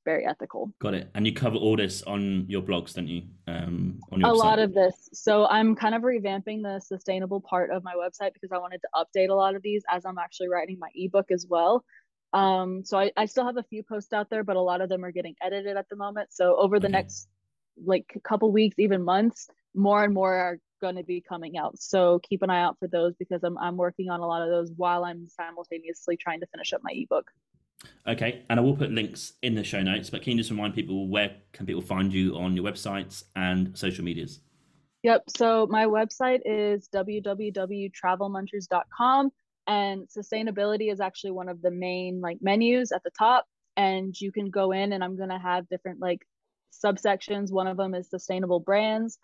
very 0.05 0.25
ethical. 0.25 0.71
Got 0.79 0.93
it. 0.93 1.11
And 1.13 1.25
you 1.27 1.33
cover 1.33 1.57
all 1.57 1.75
this 1.75 2.01
on 2.03 2.45
your 2.47 2.61
blogs 2.61 2.93
don't 2.93 3.07
you? 3.07 3.23
Um 3.47 3.99
on 4.11 4.21
your 4.21 4.29
a 4.29 4.33
website? 4.33 4.37
lot 4.37 4.59
of 4.59 4.73
this. 4.73 5.09
So 5.13 5.45
i'm 5.47 5.75
kind 5.75 5.95
of 5.95 6.01
revamping 6.01 6.63
the 6.63 6.79
sustainable 6.79 7.41
part 7.41 7.69
of 7.71 7.83
my 7.83 7.93
website 7.93 8.33
because 8.33 8.51
i 8.51 8.57
wanted 8.57 8.81
to 8.81 8.89
update 8.95 9.29
a 9.29 9.33
lot 9.33 9.55
of 9.55 9.61
these 9.61 9.83
as 9.89 10.05
i'm 10.05 10.17
actually 10.17 10.49
writing 10.49 10.77
my 10.79 10.89
ebook 10.95 11.31
as 11.31 11.45
well. 11.47 11.83
Um 12.33 12.83
so 12.83 12.97
i, 12.97 13.11
I 13.17 13.25
still 13.25 13.45
have 13.45 13.57
a 13.57 13.63
few 13.63 13.83
posts 13.83 14.13
out 14.13 14.29
there 14.29 14.43
but 14.43 14.55
a 14.55 14.61
lot 14.61 14.81
of 14.81 14.89
them 14.89 15.03
are 15.03 15.11
getting 15.11 15.35
edited 15.41 15.77
at 15.77 15.87
the 15.89 15.95
moment. 15.95 16.29
So 16.31 16.55
over 16.57 16.79
the 16.79 16.87
okay. 16.87 16.93
next 16.93 17.27
like 17.85 18.05
couple 18.23 18.51
weeks 18.51 18.79
even 18.79 19.03
months 19.03 19.47
more 19.75 20.03
and 20.03 20.13
more 20.13 20.33
are 20.33 20.59
going 20.79 20.95
to 20.95 21.03
be 21.03 21.21
coming 21.21 21.57
out. 21.57 21.79
So 21.79 22.19
keep 22.19 22.41
an 22.41 22.49
eye 22.49 22.61
out 22.61 22.77
for 22.79 22.87
those 22.87 23.13
because 23.17 23.43
I'm 23.43 23.57
I'm 23.57 23.77
working 23.77 24.09
on 24.09 24.19
a 24.19 24.27
lot 24.27 24.41
of 24.41 24.49
those 24.49 24.71
while 24.75 25.05
I'm 25.05 25.27
simultaneously 25.27 26.17
trying 26.17 26.41
to 26.41 26.47
finish 26.47 26.73
up 26.73 26.81
my 26.83 26.91
ebook. 26.93 27.31
Okay, 28.07 28.43
and 28.49 28.59
I 28.59 28.63
will 28.63 28.75
put 28.75 28.91
links 28.91 29.33
in 29.41 29.55
the 29.55 29.63
show 29.63 29.81
notes. 29.81 30.09
But 30.09 30.21
can 30.21 30.33
you 30.33 30.39
just 30.39 30.51
remind 30.51 30.73
people 30.73 31.07
where 31.07 31.37
can 31.53 31.65
people 31.65 31.81
find 31.81 32.11
you 32.11 32.35
on 32.37 32.53
your 32.55 32.65
websites 32.65 33.23
and 33.35 33.77
social 33.77 34.03
medias? 34.03 34.41
Yep. 35.03 35.29
So 35.29 35.67
my 35.69 35.85
website 35.85 36.41
is 36.43 36.89
www.travelmunchers.com, 36.93 39.31
and 39.67 40.07
sustainability 40.07 40.91
is 40.91 40.99
actually 40.99 41.31
one 41.31 41.47
of 41.47 41.61
the 41.61 41.71
main 41.71 42.19
like 42.19 42.39
menus 42.41 42.91
at 42.91 43.01
the 43.03 43.11
top. 43.17 43.45
And 43.77 44.13
you 44.19 44.33
can 44.33 44.49
go 44.49 44.73
in, 44.73 44.91
and 44.91 45.01
I'm 45.03 45.17
gonna 45.17 45.39
have 45.39 45.69
different 45.69 46.01
like 46.01 46.25
subsections. 46.83 47.51
One 47.51 47.67
of 47.67 47.77
them 47.77 47.95
is 47.95 48.09
sustainable 48.09 48.59
brands. 48.59 49.17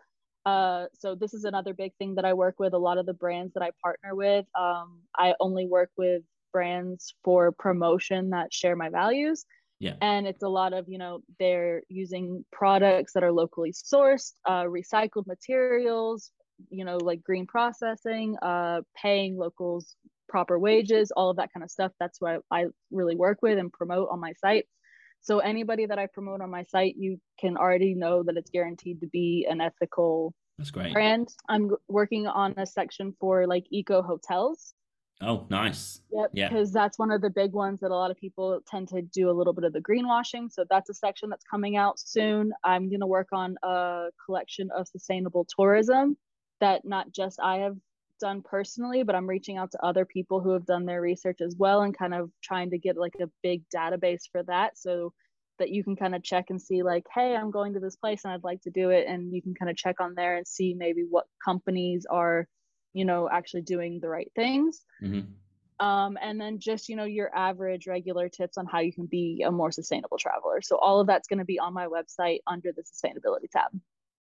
Uh, 0.45 0.85
so 0.93 1.15
this 1.15 1.33
is 1.33 1.43
another 1.43 1.73
big 1.73 1.93
thing 1.97 2.15
that 2.15 2.25
I 2.25 2.33
work 2.33 2.59
with. 2.59 2.73
A 2.73 2.77
lot 2.77 2.97
of 2.97 3.05
the 3.05 3.13
brands 3.13 3.53
that 3.53 3.63
I 3.63 3.71
partner 3.81 4.15
with, 4.15 4.45
um, 4.57 4.99
I 5.17 5.33
only 5.39 5.67
work 5.67 5.89
with 5.97 6.21
brands 6.53 7.15
for 7.23 7.51
promotion 7.51 8.29
that 8.29 8.53
share 8.53 8.75
my 8.75 8.89
values. 8.89 9.45
Yeah. 9.79 9.95
And 10.01 10.25
it's 10.25 10.43
a 10.43 10.47
lot 10.47 10.73
of, 10.73 10.87
you 10.87 10.97
know, 10.97 11.21
they're 11.39 11.81
using 11.89 12.45
products 12.51 13.13
that 13.13 13.23
are 13.23 13.31
locally 13.31 13.73
sourced, 13.73 14.33
uh, 14.45 14.63
recycled 14.63 15.27
materials, 15.27 16.31
you 16.69 16.85
know, 16.85 16.97
like 16.97 17.21
green 17.23 17.45
processing, 17.45 18.37
uh, 18.41 18.81
paying 19.01 19.37
locals 19.37 19.95
proper 20.29 20.57
wages, 20.57 21.11
all 21.11 21.29
of 21.29 21.37
that 21.37 21.51
kind 21.53 21.63
of 21.63 21.69
stuff. 21.69 21.91
That's 21.99 22.21
what 22.21 22.41
I 22.51 22.65
really 22.91 23.15
work 23.15 23.39
with 23.41 23.57
and 23.59 23.71
promote 23.71 24.09
on 24.09 24.19
my 24.19 24.33
site. 24.33 24.65
So 25.26 25.39
anybody 25.39 25.88
that 25.88 25.97
I 25.97 26.05
promote 26.05 26.41
on 26.41 26.51
my 26.51 26.63
site, 26.65 26.95
you 26.99 27.19
can 27.39 27.57
already 27.57 27.95
know 27.95 28.21
that 28.21 28.38
it's 28.38 28.51
guaranteed 28.51 29.01
to 29.01 29.07
be 29.07 29.47
an 29.49 29.59
ethical 29.59 30.36
That's 30.59 30.69
great. 30.69 30.93
brand. 30.93 31.30
I'm 31.49 31.71
working 31.88 32.28
on 32.28 32.53
a 32.57 32.65
section 32.67 33.11
for 33.19 33.47
like 33.47 33.65
eco 33.71 34.03
hotels. 34.03 34.76
Oh, 35.21 35.47
nice. 35.49 36.01
Yep. 36.11 36.30
Yeah. 36.34 36.49
Because 36.49 36.71
that's 36.71 36.99
one 36.99 37.09
of 37.09 37.21
the 37.21 37.32
big 37.32 37.53
ones 37.53 37.80
that 37.80 37.89
a 37.89 37.95
lot 37.95 38.11
of 38.11 38.17
people 38.17 38.59
tend 38.67 38.88
to 38.89 39.01
do 39.01 39.32
a 39.32 39.34
little 39.34 39.53
bit 39.53 39.63
of 39.63 39.73
the 39.73 39.80
greenwashing. 39.80 40.51
So 40.51 40.63
that's 40.69 40.91
a 40.91 40.93
section 40.93 41.32
that's 41.32 41.45
coming 41.49 41.76
out 41.76 41.97
soon. 41.97 42.53
I'm 42.63 42.88
going 42.89 42.99
to 42.99 43.07
work 43.07 43.30
on 43.32 43.55
a 43.63 44.09
collection 44.23 44.69
of 44.78 44.88
sustainable 44.88 45.47
tourism 45.57 46.17
that 46.61 46.86
not 46.86 47.11
just 47.11 47.39
I 47.41 47.57
have 47.57 47.78
done 48.20 48.41
personally, 48.41 49.03
but 49.03 49.16
I'm 49.16 49.28
reaching 49.28 49.57
out 49.57 49.72
to 49.72 49.86
other 49.86 50.05
people 50.05 50.41
who 50.41 50.51
have 50.51 50.66
done 50.66 50.86
their 50.86 51.01
research 51.01 51.39
as 51.41 51.55
well 51.57 51.82
and 51.82 51.97
kind 51.97 52.13
of 52.13 52.30
trying 52.43 52.70
to 52.72 52.78
get 52.78 52.97
like 52.97 53.16
a 53.22 53.30
big 53.43 53.63
database 53.74 54.24
for 54.32 54.43
that 54.43 54.78
so 54.78 55.13
that 55.59 55.70
you 55.70 55.84
can 55.84 55.95
kind 55.95 56.16
of 56.16 56.24
check 56.24 56.45
and 56.49 56.61
see 56.61 56.84
like, 56.84 57.05
hey, 57.13 57.36
I'm 57.36 57.51
going 57.51 57.74
to 57.74 57.80
this 57.80 57.95
place 57.95 58.24
and 58.24 58.34
I'd 58.34 58.43
like 58.43 58.61
to 58.63 58.70
do 58.70 58.89
it. 58.89 59.07
And 59.07 59.34
you 59.34 59.41
can 59.41 59.53
kind 59.55 59.72
of 59.72 59.78
check 59.78 60.01
on 60.01 60.13
there 60.16 60.38
and 60.38 60.47
see 60.47 60.74
maybe 60.74 61.03
what 61.09 61.26
companies 61.43 62.05
are, 62.09 62.47
you 62.93 63.05
know, 63.05 63.30
actually 63.32 63.61
doing 63.61 63.99
the 64.01 64.09
right 64.09 64.32
things. 64.36 64.82
Mm-hmm. 65.01 65.86
Um, 65.86 66.18
and 66.22 66.39
then 66.39 66.59
just, 66.59 66.88
you 66.88 66.95
know, 66.95 67.03
your 67.03 67.36
average 67.36 67.88
regular 67.88 68.30
tips 68.30 68.57
on 68.57 68.66
how 68.66 68.80
you 68.80 68.93
can 68.93 69.07
be 69.07 69.43
a 69.45 69.51
more 69.51 69.72
sustainable 69.72 70.18
traveler. 70.18 70.61
So 70.61 70.78
all 70.78 71.01
of 71.01 71.07
that's 71.07 71.28
going 71.28 71.39
to 71.39 71.45
be 71.45 71.59
on 71.59 71.74
my 71.74 71.88
website 71.88 72.39
under 72.47 72.72
the 72.72 72.84
sustainability 72.84 73.49
tab. 73.51 73.72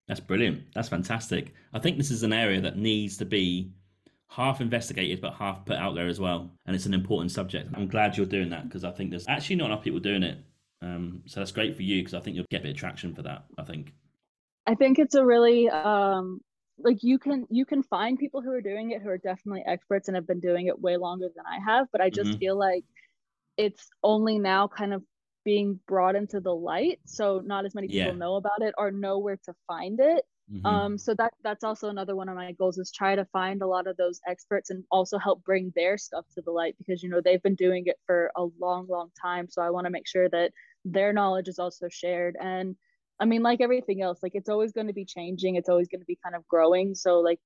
That's 0.09 0.21
brilliant. 0.21 0.65
That's 0.75 0.89
fantastic. 0.89 1.55
I 1.73 1.79
think 1.79 1.97
this 1.97 2.11
is 2.11 2.25
an 2.25 2.33
area 2.33 2.61
that 2.61 2.77
needs 2.77 3.17
to 3.19 3.25
be 3.25 3.73
half 4.29 4.61
investigated 4.61 5.21
but 5.21 5.35
half 5.35 5.65
put 5.65 5.77
out 5.77 5.95
there 5.95 6.09
as 6.09 6.21
well. 6.21 6.51
And 6.67 6.75
it's 6.75 6.87
an 6.87 6.95
important 6.95 7.31
subject. 7.31 7.71
I'm 7.75 7.89
glad 7.89 8.17
you're 8.17 8.27
doing 8.27 8.51
that 8.51 8.69
because 8.69 8.85
i 8.85 8.91
think 8.91 9.11
there's 9.11 9.29
actually 9.29 9.57
not 9.57 9.67
enough 9.67 9.83
people 9.83 10.01
doing 10.01 10.23
it. 10.23 10.39
Um, 10.83 11.23
so 11.27 11.41
that's 11.41 11.53
great 11.53 11.77
for 11.77 11.83
you 11.83 12.01
because 12.01 12.15
i 12.15 12.21
think 12.21 12.37
you'll 12.37 12.45
get 12.51 12.61
a 12.61 12.65
bit 12.65 12.73
of 12.73 12.77
traction 12.77 13.15
for 13.15 13.23
that 13.23 13.45
i 13.59 13.63
think. 13.63 13.93
I 14.67 14.75
think 14.75 14.99
it's 14.99 15.15
a 15.15 15.25
really 15.25 15.69
um, 15.69 16.41
like 16.79 17.03
you 17.03 17.19
can 17.19 17.47
you 17.51 17.65
can 17.65 17.83
find 17.83 18.19
people 18.19 18.43
who 18.43 18.51
are 18.51 18.61
doing 18.61 18.91
it 18.91 19.03
who 19.03 19.09
are 19.09 19.19
definitely 19.19 19.63
experts 19.67 20.09
and 20.09 20.17
have 20.17 20.27
been 20.27 20.41
doing 20.41 20.67
it 20.67 20.81
way 20.81 20.97
longer 20.97 21.29
than 21.35 21.45
i 21.47 21.59
have 21.65 21.87
but 21.93 22.01
i 22.01 22.11
just 22.11 22.31
mm-hmm. 22.31 22.39
feel 22.39 22.59
like 22.59 22.85
it's 23.57 23.89
only 24.03 24.39
now 24.39 24.67
kind 24.67 24.93
of 24.93 25.03
being 25.45 25.79
brought 25.87 26.17
into 26.17 26.41
the 26.41 26.55
light 26.55 26.99
so 27.07 27.41
not 27.45 27.65
as 27.65 27.75
many 27.75 27.87
people 27.87 28.13
yeah. 28.13 28.13
know 28.13 28.37
about 28.37 28.63
it 28.63 28.75
or 28.79 28.91
know 28.91 29.19
where 29.19 29.37
to 29.37 29.55
find 29.67 30.01
it 30.01 30.25
Mm-hmm. 30.53 30.67
Um, 30.67 30.99
so 30.99 31.15
that 31.15 31.33
that's 31.43 31.65
also 31.65 31.89
another 31.89 32.15
one 32.15 32.29
of 32.29 32.37
my 32.37 32.53
goals 32.53 32.77
is 32.77 32.93
try 32.93 33.17
to 33.17 33.25
find 33.27 33.63
a 33.63 33.67
lot 33.67 33.87
of 33.87 33.97
those 33.97 34.21
experts 34.29 34.71
and 34.71 34.85
also 34.91 35.19
help 35.19 35.43
bring 35.43 35.73
their 35.75 35.97
stuff 35.97 36.27
to 36.35 36.43
the 36.43 36.51
light 36.51 36.77
because 36.79 37.03
you 37.03 37.09
know 37.09 37.21
they've 37.23 37.43
been 37.43 37.55
doing 37.55 37.85
it 37.87 37.97
for 38.07 38.31
a 38.37 38.45
long, 38.61 38.87
long 38.89 39.11
time. 39.21 39.49
So 39.49 39.63
I 39.63 39.71
want 39.71 39.87
to 39.87 39.91
make 39.91 40.07
sure 40.07 40.29
that 40.29 40.53
their 40.85 41.13
knowledge 41.13 41.49
is 41.49 41.59
also 41.59 41.89
shared. 41.89 42.37
And 42.41 42.77
I 43.21 43.25
mean, 43.25 43.43
like 43.43 43.63
everything 43.63 44.03
else, 44.03 44.23
like 44.23 44.35
it's 44.35 44.51
always 44.51 44.73
going 44.73 44.89
to 44.89 44.93
be 44.93 45.07
changing. 45.07 45.55
It's 45.55 45.69
always 45.69 45.89
going 45.89 46.01
to 46.01 46.07
be 46.07 46.19
kind 46.23 46.37
of 46.37 46.47
growing. 46.47 46.95
So 46.95 47.21
like 47.21 47.41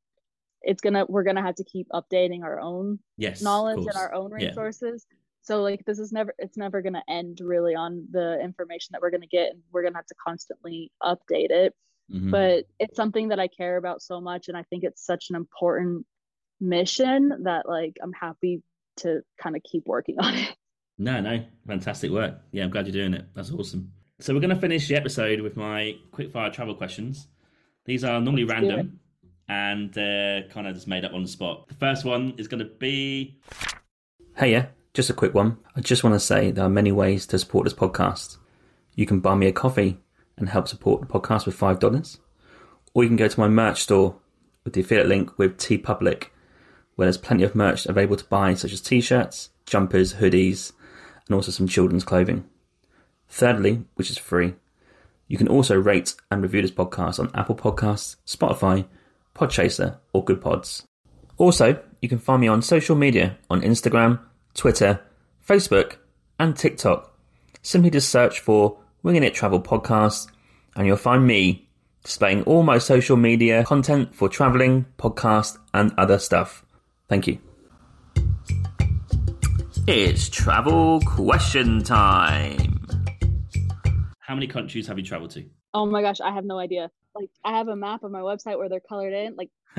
it's 0.62 0.80
gonna 0.80 1.07
we're 1.09 1.22
gonna 1.22 1.42
have 1.42 1.55
to 1.57 1.64
keep 1.64 1.88
updating 1.90 2.42
our 2.42 2.61
own 2.61 2.99
yes, 3.16 3.42
knowledge 3.42 3.78
and 3.78 3.96
our 3.96 4.12
own 4.12 4.32
resources. 4.32 5.07
Yeah. 5.09 5.16
So 5.42 5.62
like 5.62 5.84
this 5.86 5.99
is 5.99 6.12
never 6.12 6.34
it's 6.38 6.57
never 6.57 6.82
gonna 6.82 7.03
end 7.09 7.38
really 7.40 7.74
on 7.74 8.07
the 8.11 8.40
information 8.40 8.88
that 8.92 9.01
we're 9.01 9.11
gonna 9.11 9.26
get 9.26 9.53
and 9.53 9.62
we're 9.72 9.82
gonna 9.82 9.96
have 9.96 10.07
to 10.07 10.14
constantly 10.26 10.90
update 11.03 11.51
it. 11.51 11.74
Mm-hmm. 12.12 12.30
But 12.30 12.64
it's 12.78 12.96
something 12.96 13.28
that 13.28 13.40
I 13.40 13.48
care 13.48 13.76
about 13.76 14.02
so 14.02 14.20
much. 14.20 14.48
And 14.48 14.56
I 14.56 14.62
think 14.64 14.84
it's 14.84 15.04
such 15.04 15.26
an 15.30 15.36
important 15.36 16.06
mission 16.61 17.44
that 17.44 17.68
like 17.68 17.96
I'm 18.02 18.12
happy 18.12 18.62
to 18.98 19.20
kind 19.40 19.56
of 19.56 19.62
keep 19.62 19.86
working 19.86 20.16
on 20.18 20.34
it. 20.34 20.56
No, 20.98 21.20
no, 21.20 21.44
fantastic 21.66 22.11
work. 22.11 22.40
Yeah, 22.50 22.64
I'm 22.64 22.70
glad 22.70 22.86
you're 22.86 22.92
doing 22.92 23.14
it. 23.14 23.26
That's 23.34 23.52
awesome. 23.52 23.92
So 24.20 24.34
we're 24.34 24.40
going 24.40 24.54
to 24.54 24.61
finish 24.61 24.88
the 24.88 24.96
episode 24.96 25.40
with 25.40 25.56
my 25.56 25.96
quickfire 26.12 26.52
travel 26.52 26.74
questions. 26.74 27.28
These 27.84 28.02
are 28.02 28.20
normally 28.20 28.44
Let's 28.44 28.61
random 28.61 29.00
and 29.48 29.92
they're 29.92 30.42
kind 30.48 30.66
of 30.66 30.74
just 30.74 30.88
made 30.88 31.04
up 31.04 31.14
on 31.14 31.22
the 31.22 31.28
spot. 31.28 31.68
The 31.68 31.74
first 31.74 32.04
one 32.04 32.34
is 32.36 32.48
going 32.48 32.59
to 32.59 32.64
be 32.64 33.38
Hey, 34.36 34.52
yeah, 34.52 34.66
just 34.94 35.11
a 35.11 35.14
quick 35.14 35.34
one. 35.34 35.59
I 35.74 35.80
just 35.80 36.04
want 36.04 36.14
to 36.14 36.20
say 36.20 36.52
there 36.52 36.64
are 36.64 36.70
many 36.70 36.92
ways 36.92 37.26
to 37.26 37.38
support 37.38 37.64
this 37.64 37.74
podcast. 37.74 38.36
You 38.94 39.04
can 39.04 39.20
buy 39.20 39.34
me 39.34 39.46
a 39.46 39.52
coffee 39.52 39.98
and 40.39 40.49
help 40.49 40.68
support 40.68 41.01
the 41.01 41.07
podcast 41.07 41.47
with 41.47 41.59
$5. 41.59 42.18
Or 42.95 43.03
you 43.03 43.09
can 43.09 43.16
go 43.16 43.28
to 43.28 43.41
my 43.41 43.49
merch 43.49 43.82
store 43.82 44.16
with 44.64 44.72
the 44.74 44.80
affiliate 44.80 45.09
link 45.09 45.39
with 45.39 45.57
TeePublic, 45.59 46.26
where 46.97 47.07
there's 47.07 47.18
plenty 47.18 47.45
of 47.45 47.55
merch 47.55 47.86
available 47.86 48.16
to 48.16 48.24
buy, 48.24 48.55
such 48.55 48.72
as 48.72 48.80
t 48.80 49.01
shirts, 49.01 49.51
jumpers, 49.66 50.14
hoodies, 50.14 50.72
and 51.26 51.34
also 51.34 51.51
some 51.51 51.68
children's 51.68 52.05
clothing. 52.05 52.45
Thirdly, 53.28 53.84
which 53.95 54.11
is 54.11 54.18
free, 54.18 54.55
you 55.26 55.36
can 55.36 55.49
also 55.49 55.76
rate 55.76 56.14
and 56.30 56.43
review 56.43 56.62
this 56.62 56.70
podcast 56.70 57.18
on 57.18 57.30
Apple 57.34 57.55
Podcasts, 57.55 58.16
Spotify, 58.26 58.86
Podchaser, 59.34 59.99
or 60.12 60.24
Good 60.24 60.41
Pods. 60.41 60.84
Also, 61.36 61.80
you 62.03 62.09
can 62.09 62.18
find 62.18 62.41
me 62.41 62.49
on 62.49 62.62
social 62.62 62.97
media 62.97 63.39
on 63.51 63.61
Instagram, 63.61 64.20
Twitter, 64.55 65.01
Facebook, 65.47 65.97
and 66.39 66.57
TikTok. 66.57 67.14
Simply 67.62 67.91
just 67.91 68.09
search 68.09 68.41
for 68.41 68.78
Winging 69.05 69.22
It 69.22 69.32
Travel 69.32 69.61
Podcast, 69.61 70.26
and 70.74 70.84
you'll 70.84 70.96
find 70.96 71.24
me 71.24 71.68
displaying 72.03 72.42
all 72.42 72.64
my 72.64 72.78
social 72.78 73.16
media 73.16 73.62
content 73.62 74.12
for 74.12 74.28
traveling, 74.28 74.86
podcast, 74.99 75.57
and 75.72 75.92
other 75.96 76.18
stuff. 76.18 76.64
Thank 77.09 77.28
you. 77.28 77.38
It's 79.86 80.28
travel 80.28 81.01
question 81.03 81.84
time. 81.84 82.84
How 84.18 84.34
many 84.34 84.49
countries 84.49 84.88
have 84.88 84.99
you 84.99 85.05
traveled 85.05 85.30
to? 85.30 85.44
Oh 85.72 85.86
my 85.86 86.03
gosh, 86.03 86.20
I 86.20 86.32
have 86.32 86.44
no 86.44 86.59
idea. 86.59 86.90
Like, 87.14 87.30
I 87.44 87.57
have 87.57 87.68
a 87.68 87.76
map 87.76 88.03
on 88.03 88.11
my 88.11 88.20
website 88.20 88.59
where 88.59 88.68
they're 88.68 88.80
colored 88.80 89.12
in, 89.12 89.36
like 89.36 89.51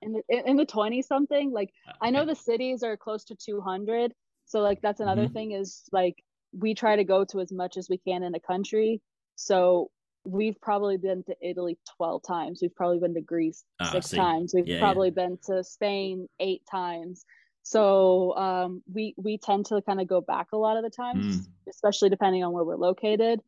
in 0.00 0.12
the 0.12 0.22
in 0.28 0.56
the 0.56 0.64
twenty 0.64 1.02
something. 1.02 1.52
Like, 1.52 1.72
okay. 1.86 1.98
I 2.00 2.10
know 2.10 2.24
the 2.24 2.34
cities 2.34 2.82
are 2.82 2.96
close 2.96 3.24
to 3.24 3.34
two 3.34 3.60
hundred, 3.60 4.14
so 4.46 4.60
like 4.60 4.80
that's 4.80 5.00
another 5.00 5.24
mm-hmm. 5.24 5.34
thing 5.34 5.52
is 5.52 5.82
like 5.92 6.24
we 6.52 6.74
try 6.74 6.96
to 6.96 7.04
go 7.04 7.24
to 7.24 7.40
as 7.40 7.52
much 7.52 7.76
as 7.76 7.88
we 7.88 7.98
can 7.98 8.22
in 8.22 8.34
a 8.34 8.40
country. 8.40 9.00
So 9.36 9.90
we've 10.24 10.60
probably 10.60 10.96
been 10.96 11.24
to 11.24 11.34
Italy 11.40 11.78
12 11.96 12.22
times. 12.22 12.60
We've 12.62 12.74
probably 12.74 12.98
been 12.98 13.14
to 13.14 13.20
Greece 13.20 13.64
ah, 13.80 13.90
six 13.90 14.10
times. 14.10 14.52
We've 14.54 14.66
yeah, 14.66 14.78
probably 14.78 15.08
yeah. 15.08 15.26
been 15.26 15.38
to 15.46 15.64
Spain 15.64 16.28
eight 16.38 16.62
times. 16.70 17.24
So 17.64 18.36
um, 18.36 18.82
we 18.92 19.14
we 19.16 19.38
tend 19.38 19.66
to 19.66 19.80
kind 19.82 20.00
of 20.00 20.08
go 20.08 20.20
back 20.20 20.48
a 20.52 20.56
lot 20.56 20.76
of 20.76 20.82
the 20.82 20.90
times, 20.90 21.36
mm. 21.36 21.46
especially 21.70 22.10
depending 22.10 22.42
on 22.42 22.52
where 22.52 22.64
we're 22.64 22.76
located. 22.76 23.40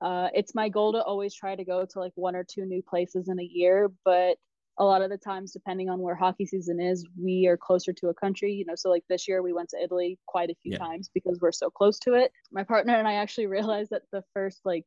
Uh, 0.00 0.28
it's 0.32 0.54
my 0.54 0.68
goal 0.68 0.92
to 0.92 1.02
always 1.02 1.34
try 1.34 1.54
to 1.54 1.64
go 1.64 1.84
to 1.84 1.98
like 1.98 2.12
one 2.14 2.34
or 2.34 2.44
two 2.44 2.64
new 2.64 2.82
places 2.82 3.28
in 3.28 3.38
a 3.38 3.44
year, 3.44 3.90
but 4.04 4.36
a 4.78 4.84
lot 4.84 5.02
of 5.02 5.10
the 5.10 5.18
times 5.18 5.52
depending 5.52 5.88
on 5.88 6.00
where 6.00 6.14
hockey 6.14 6.46
season 6.46 6.80
is 6.80 7.06
we 7.20 7.46
are 7.46 7.56
closer 7.56 7.92
to 7.92 8.08
a 8.08 8.14
country 8.14 8.52
you 8.52 8.64
know 8.64 8.74
so 8.76 8.88
like 8.88 9.04
this 9.08 9.28
year 9.28 9.42
we 9.42 9.52
went 9.52 9.68
to 9.68 9.82
italy 9.82 10.18
quite 10.26 10.50
a 10.50 10.54
few 10.62 10.72
yeah. 10.72 10.78
times 10.78 11.10
because 11.12 11.38
we're 11.40 11.52
so 11.52 11.68
close 11.70 11.98
to 11.98 12.14
it 12.14 12.30
my 12.52 12.62
partner 12.62 12.94
and 12.94 13.08
i 13.08 13.14
actually 13.14 13.46
realized 13.58 13.90
that 13.90 14.02
the 14.12 14.22
first 14.32 14.60
like 14.64 14.84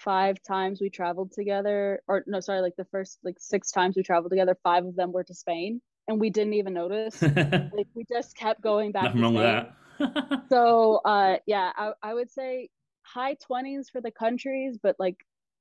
five 0.00 0.36
times 0.42 0.80
we 0.80 0.90
traveled 0.90 1.32
together 1.32 2.00
or 2.06 2.22
no 2.26 2.40
sorry 2.40 2.60
like 2.60 2.76
the 2.76 2.86
first 2.86 3.18
like 3.24 3.36
six 3.38 3.70
times 3.70 3.96
we 3.96 4.02
traveled 4.02 4.30
together 4.30 4.56
five 4.62 4.84
of 4.84 4.94
them 4.94 5.10
were 5.10 5.24
to 5.24 5.34
spain 5.34 5.80
and 6.08 6.20
we 6.20 6.30
didn't 6.30 6.54
even 6.54 6.74
notice 6.74 7.20
like 7.22 7.86
we 7.94 8.04
just 8.10 8.36
kept 8.36 8.60
going 8.60 8.92
back 8.92 9.14
nothing 9.14 9.22
wrong 9.22 9.34
spain. 9.34 9.66
with 9.98 10.20
that 10.20 10.42
so 10.50 11.00
uh 11.04 11.36
yeah 11.46 11.72
I, 11.74 11.92
I 12.02 12.14
would 12.14 12.30
say 12.30 12.68
high 13.02 13.36
20s 13.50 13.90
for 13.90 14.00
the 14.00 14.10
countries 14.10 14.78
but 14.82 14.96
like 14.98 15.16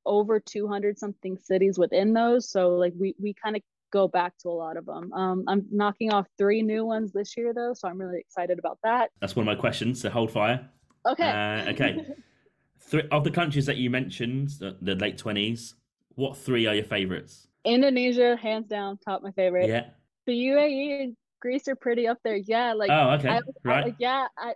over 0.06 0.40
200 0.40 0.98
something 0.98 1.38
cities 1.38 1.78
within 1.78 2.14
those. 2.14 2.50
So 2.50 2.76
like 2.76 2.94
we 2.98 3.16
we 3.20 3.34
kind 3.34 3.56
of 3.56 3.62
go 3.92 4.08
back 4.08 4.38
to 4.40 4.50
a 4.50 4.52
lot 4.52 4.76
of 4.76 4.86
them 4.86 5.14
um 5.14 5.46
i'm 5.48 5.66
knocking 5.72 6.12
off 6.12 6.28
three 6.38 6.62
new 6.62 6.84
ones 6.86 7.14
this 7.14 7.38
year 7.38 7.54
though 7.54 7.74
so 7.74 7.88
i'm 7.88 7.98
really 7.98 8.20
excited 8.20 8.60
about 8.60 8.78
that. 8.84 9.10
That's 9.22 9.38
one 9.38 9.48
of 9.48 9.56
my 9.56 9.60
questions 9.60 10.02
so 10.02 10.10
hold 10.10 10.32
fire. 10.32 10.70
Okay. 11.06 11.30
Uh, 11.30 11.72
okay. 11.72 12.06
Three 12.82 13.08
of 13.10 13.24
the 13.24 13.32
countries 13.32 13.66
that 13.68 13.78
you 13.78 13.90
mentioned 13.90 14.50
the, 14.60 14.78
the 14.82 14.96
late 14.96 15.18
20s 15.18 15.76
what 16.16 16.38
three 16.38 16.66
are 16.68 16.74
your 16.74 16.84
favorites? 16.84 17.48
Indonesia 17.64 18.36
hands 18.36 18.68
down 18.68 18.98
top 18.98 19.24
my 19.24 19.32
favorite. 19.32 19.70
Yeah. 19.70 19.86
The 20.26 20.34
uae 20.34 21.04
and 21.04 21.18
greece 21.42 21.68
are 21.68 21.76
pretty 21.76 22.08
up 22.08 22.18
there. 22.24 22.36
Yeah 22.36 22.74
like 22.74 22.90
oh 22.90 23.12
okay. 23.12 23.30
I, 23.30 23.42
right. 23.64 23.86
I, 23.86 23.96
yeah 23.98 24.28
i 24.38 24.54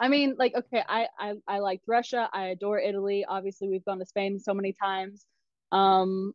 I 0.00 0.08
mean, 0.08 0.34
like, 0.38 0.54
okay, 0.56 0.82
I, 0.88 1.08
I 1.18 1.34
I 1.46 1.58
liked 1.58 1.84
Russia. 1.86 2.28
I 2.32 2.46
adore 2.46 2.80
Italy. 2.80 3.24
Obviously, 3.28 3.68
we've 3.68 3.84
gone 3.84 3.98
to 3.98 4.06
Spain 4.06 4.38
so 4.40 4.54
many 4.54 4.72
times. 4.72 5.26
Um, 5.72 6.32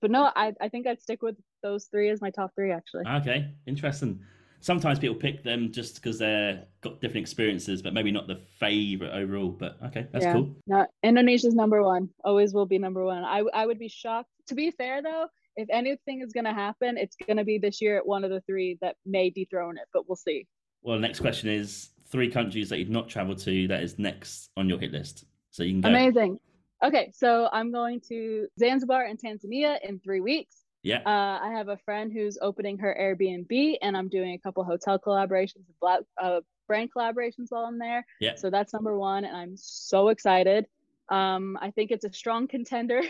but 0.00 0.10
no, 0.10 0.30
I 0.36 0.52
I 0.60 0.68
think 0.68 0.86
I'd 0.86 1.00
stick 1.00 1.22
with 1.22 1.36
those 1.62 1.86
three 1.86 2.10
as 2.10 2.20
my 2.20 2.30
top 2.30 2.54
three. 2.54 2.72
Actually. 2.72 3.04
Okay, 3.06 3.50
interesting. 3.66 4.20
Sometimes 4.60 4.98
people 4.98 5.16
pick 5.16 5.42
them 5.44 5.72
just 5.72 5.96
because 5.96 6.18
they're 6.18 6.64
got 6.82 7.00
different 7.00 7.22
experiences, 7.22 7.82
but 7.82 7.94
maybe 7.94 8.10
not 8.10 8.26
the 8.26 8.40
favorite 8.58 9.12
overall. 9.12 9.48
But 9.48 9.78
okay, 9.86 10.06
that's 10.12 10.24
yeah. 10.24 10.34
cool. 10.34 10.54
No, 10.66 10.86
Indonesia's 11.02 11.54
number 11.54 11.82
one. 11.82 12.10
Always 12.22 12.52
will 12.52 12.66
be 12.66 12.78
number 12.78 13.02
one. 13.02 13.24
I 13.24 13.44
I 13.54 13.64
would 13.64 13.78
be 13.78 13.88
shocked. 13.88 14.30
To 14.48 14.54
be 14.54 14.70
fair 14.72 15.02
though, 15.02 15.28
if 15.56 15.68
anything 15.70 16.20
is 16.20 16.32
going 16.32 16.44
to 16.44 16.52
happen, 16.52 16.98
it's 16.98 17.16
going 17.16 17.38
to 17.38 17.44
be 17.44 17.58
this 17.58 17.80
year 17.80 17.96
at 17.96 18.06
one 18.06 18.24
of 18.24 18.30
the 18.30 18.42
three 18.42 18.76
that 18.82 18.96
may 19.06 19.30
dethrone 19.30 19.78
it, 19.78 19.84
but 19.92 20.06
we'll 20.06 20.16
see. 20.16 20.46
Well, 20.82 20.98
next 20.98 21.20
question 21.20 21.48
is 21.48 21.90
three 22.16 22.30
countries 22.30 22.70
that 22.70 22.78
you've 22.78 22.88
not 22.88 23.10
traveled 23.10 23.36
to 23.36 23.68
that 23.68 23.82
is 23.82 23.98
next 23.98 24.48
on 24.56 24.70
your 24.70 24.78
hit 24.78 24.90
list. 24.90 25.26
So 25.50 25.62
you 25.62 25.72
can 25.72 25.82
go. 25.82 25.88
Amazing. 25.90 26.38
Okay, 26.82 27.10
so 27.14 27.50
I'm 27.52 27.70
going 27.70 28.00
to 28.08 28.46
Zanzibar 28.58 29.04
and 29.04 29.18
Tanzania 29.18 29.76
in 29.82 30.00
three 30.00 30.20
weeks. 30.20 30.56
Yeah. 30.82 31.00
Uh, 31.04 31.38
I 31.44 31.52
have 31.54 31.68
a 31.68 31.76
friend 31.76 32.10
who's 32.10 32.38
opening 32.40 32.78
her 32.78 32.96
Airbnb, 32.98 33.76
and 33.82 33.94
I'm 33.94 34.08
doing 34.08 34.32
a 34.32 34.38
couple 34.38 34.64
hotel 34.64 34.98
collaborations, 34.98 35.64
black, 35.78 36.00
uh, 36.16 36.40
brand 36.66 36.88
collaborations 36.96 37.48
while 37.50 37.66
I'm 37.66 37.78
there. 37.78 38.06
Yeah. 38.18 38.36
So 38.36 38.48
that's 38.48 38.72
number 38.72 38.96
one, 38.96 39.26
and 39.26 39.36
I'm 39.36 39.56
so 39.58 40.08
excited. 40.08 40.64
Um, 41.10 41.58
I 41.60 41.70
think 41.70 41.90
it's 41.90 42.06
a 42.06 42.12
strong 42.12 42.48
contender. 42.48 43.02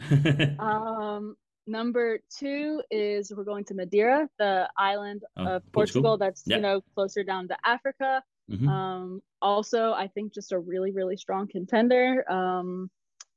um, 0.58 1.36
Number 1.66 2.18
two 2.38 2.82
is 2.90 3.32
we're 3.34 3.44
going 3.44 3.64
to 3.66 3.74
Madeira, 3.74 4.28
the 4.38 4.68
island 4.76 5.22
oh, 5.36 5.44
of 5.44 5.72
Portugal, 5.72 6.02
Portugal. 6.02 6.16
that's 6.18 6.42
yep. 6.44 6.56
you 6.56 6.62
know 6.62 6.80
closer 6.94 7.22
down 7.22 7.46
to 7.48 7.56
Africa. 7.64 8.22
Mm-hmm. 8.50 8.68
Um, 8.68 9.22
also, 9.40 9.92
I 9.92 10.08
think 10.08 10.34
just 10.34 10.52
a 10.52 10.58
really 10.58 10.92
really 10.92 11.16
strong 11.16 11.48
contender. 11.48 12.24
Um, 12.30 12.90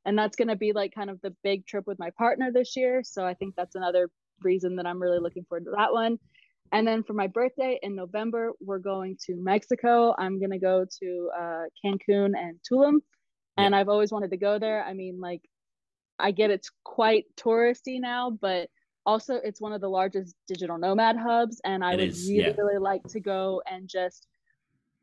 and 0.06 0.18
that's 0.18 0.36
going 0.36 0.50
to 0.50 0.56
be 0.56 0.72
like 0.72 0.94
kind 0.94 1.10
of 1.10 1.20
the 1.22 1.36
big 1.44 1.66
trip 1.66 1.88
with 1.88 1.98
my 2.00 2.12
partner 2.12 2.52
this 2.52 2.76
year. 2.76 3.02
So 3.04 3.26
I 3.26 3.34
think 3.34 3.56
that's 3.56 3.76
another 3.76 4.10
reason 4.44 4.76
that 4.76 4.86
I'm 4.86 5.02
really 5.02 5.20
looking 5.20 5.46
forward 5.50 5.66
to 5.66 5.72
that 5.76 5.92
one. 5.92 6.20
And 6.72 6.88
then 6.88 7.04
for 7.04 7.14
my 7.14 7.28
birthday 7.28 7.80
in 7.82 7.96
November, 7.96 8.52
we're 8.60 8.80
going 8.80 9.18
to 9.26 9.36
Mexico. 9.36 10.14
I'm 10.18 10.40
going 10.40 10.52
to 10.52 10.60
go 10.60 10.86
to 11.00 11.30
uh, 11.38 11.64
Cancun 11.84 12.34
and 12.38 12.60
Tulum. 12.70 13.00
And 13.58 13.74
I've 13.76 13.88
always 13.88 14.12
wanted 14.12 14.32
to 14.32 14.38
go 14.38 14.60
there. 14.60 14.84
I 14.84 14.94
mean, 14.94 15.20
like 15.22 15.42
I 16.20 16.32
get 16.32 16.52
it's 16.52 16.70
quite 16.84 17.26
touristy 17.38 18.02
now, 18.02 18.30
but 18.30 18.70
also 19.06 19.36
it's 19.36 19.62
one 19.62 19.72
of 19.72 19.80
the 19.80 19.88
largest 19.88 20.36
digital 20.48 20.78
nomad 20.78 21.16
hubs. 21.18 21.62
And 21.64 21.84
I 21.84 21.94
it 21.94 21.98
would 21.98 22.10
is, 22.10 22.28
really, 22.28 22.42
yeah. 22.42 22.54
really 22.58 22.80
like 22.80 23.04
to 23.10 23.20
go 23.22 23.62
and 23.66 23.88
just 23.88 24.28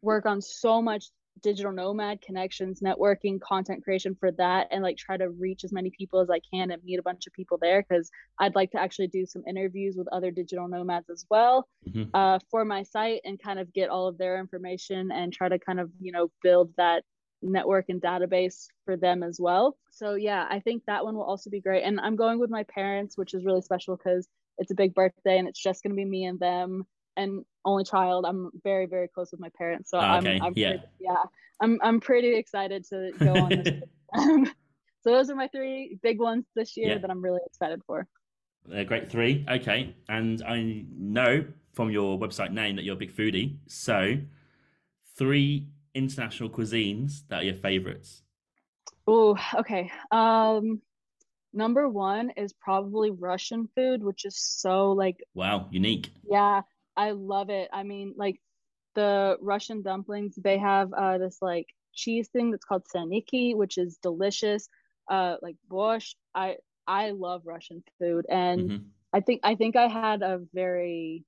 work 0.03 0.27
on 0.27 0.41
so 0.41 0.83
much 0.83 1.07
digital 1.41 1.73
nomad 1.73 2.21
connections, 2.21 2.81
networking, 2.81 3.41
content 3.41 3.83
creation 3.83 4.15
for 4.19 4.31
that, 4.33 4.69
and 4.71 4.83
like 4.83 4.97
try 4.97 5.17
to 5.17 5.31
reach 5.31 5.65
as 5.65 5.73
many 5.73 5.91
people 5.91 6.21
as 6.21 6.31
I 6.31 6.41
can 6.53 6.71
and 6.71 6.83
meet 6.85 6.99
a 6.99 7.03
bunch 7.03 7.27
of 7.27 7.33
people 7.33 7.59
there 7.61 7.83
because 7.83 8.11
I'd 8.39 8.55
like 8.55 8.71
to 8.73 8.81
actually 8.81 9.09
do 9.09 9.25
some 9.27 9.43
interviews 9.49 9.97
with 9.97 10.09
other 10.13 10.31
digital 10.31 10.69
nomads 10.69 11.09
as 11.11 11.25
well 11.31 11.69
mm-hmm. 11.89 12.11
uh, 12.15 12.39
for 12.51 12.65
my 12.65 12.83
site 12.83 13.23
and 13.25 13.43
kind 13.43 13.59
of 13.59 13.73
get 13.73 13.89
all 13.89 14.09
of 14.09 14.19
their 14.19 14.39
information 14.39 15.11
and 15.11 15.33
try 15.33 15.49
to 15.49 15.59
kind 15.59 15.81
of, 15.81 15.91
you 16.01 16.13
know, 16.13 16.31
build 16.43 16.73
that 16.77 17.05
network 17.43 17.87
and 17.89 18.01
database 18.01 18.67
for 18.85 18.97
them 18.97 19.23
as 19.23 19.39
well. 19.41 19.77
So 19.91 20.15
yeah, 20.15 20.47
I 20.49 20.61
think 20.61 20.85
that 20.87 21.05
one 21.05 21.17
will 21.17 21.25
also 21.25 21.51
be 21.51 21.61
great. 21.61 21.83
And 21.83 21.99
I'm 22.01 22.17
going 22.17 22.39
with 22.39 22.51
my 22.51 22.65
parents, 22.65 23.19
which 23.19 23.35
is 23.35 23.45
really 23.45 23.63
special 23.63 23.97
because 23.97 24.29
it's 24.59 24.71
a 24.71 24.77
big 24.77 24.95
birthday 24.95 25.39
and 25.39 25.49
it's 25.49 25.61
just 25.61 25.83
gonna 25.83 25.95
be 25.95 26.05
me 26.05 26.25
and 26.25 26.39
them 26.39 26.85
and 27.17 27.45
only 27.65 27.85
child. 27.85 28.25
I'm 28.27 28.51
very, 28.65 28.87
very 28.87 29.09
close 29.09 29.31
with 29.31 29.41
my 29.41 29.51
parents. 29.57 29.91
So 29.91 29.99
ah, 29.99 30.19
okay. 30.19 30.37
I'm, 30.37 30.43
I'm 30.43 30.53
yeah. 30.57 30.71
Pretty, 30.71 30.85
yeah. 31.01 31.23
I'm 31.61 31.79
I'm 31.83 32.01
pretty 32.01 32.35
excited 32.35 32.85
to 32.91 33.13
go 33.19 33.35
on 33.35 33.49
this. 33.51 33.83
so 35.03 35.11
those 35.11 35.31
are 35.31 35.37
my 35.37 35.49
three 35.49 35.99
big 36.03 36.19
ones 36.19 36.45
this 36.55 36.77
year 36.77 36.91
yeah. 36.91 36.99
that 36.99 37.11
I'm 37.11 37.23
really 37.23 37.41
excited 37.47 37.81
for. 37.87 38.07
They're 38.67 38.85
great 38.85 39.11
three. 39.11 39.45
Okay. 39.49 39.95
And 40.09 40.43
I 40.43 40.85
know 40.97 41.45
from 41.73 41.91
your 41.91 42.19
website 42.19 42.53
name 42.53 42.77
that 42.77 42.85
you're 42.85 42.95
a 42.95 42.99
big 42.99 43.15
foodie. 43.15 43.57
So 43.67 44.19
three 45.17 45.69
international 45.95 46.51
cuisines 46.51 47.23
that 47.29 47.43
are 47.43 47.45
your 47.45 47.55
favorites? 47.55 48.23
Oh, 49.07 49.37
okay. 49.55 49.91
Um, 50.11 50.81
number 51.53 51.89
one 51.89 52.31
is 52.37 52.53
probably 52.53 53.11
Russian 53.11 53.69
food, 53.75 54.03
which 54.03 54.25
is 54.25 54.37
so 54.37 54.93
like 54.93 55.17
wow, 55.35 55.69
unique. 55.71 56.11
Yeah, 56.29 56.63
I 56.97 57.13
love 57.13 57.51
it. 57.51 57.69
I 57.73 57.83
mean, 57.83 58.15
like 58.17 58.41
the 58.95 59.37
Russian 59.41 59.83
dumplings, 59.83 60.35
they 60.37 60.59
have 60.59 60.93
uh 60.93 61.19
this 61.19 61.39
like 61.41 61.67
cheese 61.95 62.29
thing 62.29 62.51
that's 62.51 62.65
called 62.65 62.85
syrniki, 62.95 63.57
which 63.57 63.79
is 63.79 63.99
delicious. 64.03 64.69
Uh, 65.11 65.37
like 65.43 65.57
borscht. 65.71 66.15
I 66.35 66.57
I 66.87 67.11
love 67.11 67.43
Russian 67.45 67.83
food, 67.99 68.25
and 68.29 68.61
mm-hmm. 68.61 68.85
I 69.13 69.21
think 69.21 69.41
I 69.43 69.55
think 69.55 69.77
I 69.77 69.89
had 69.89 70.23
a 70.23 70.41
very 70.55 71.25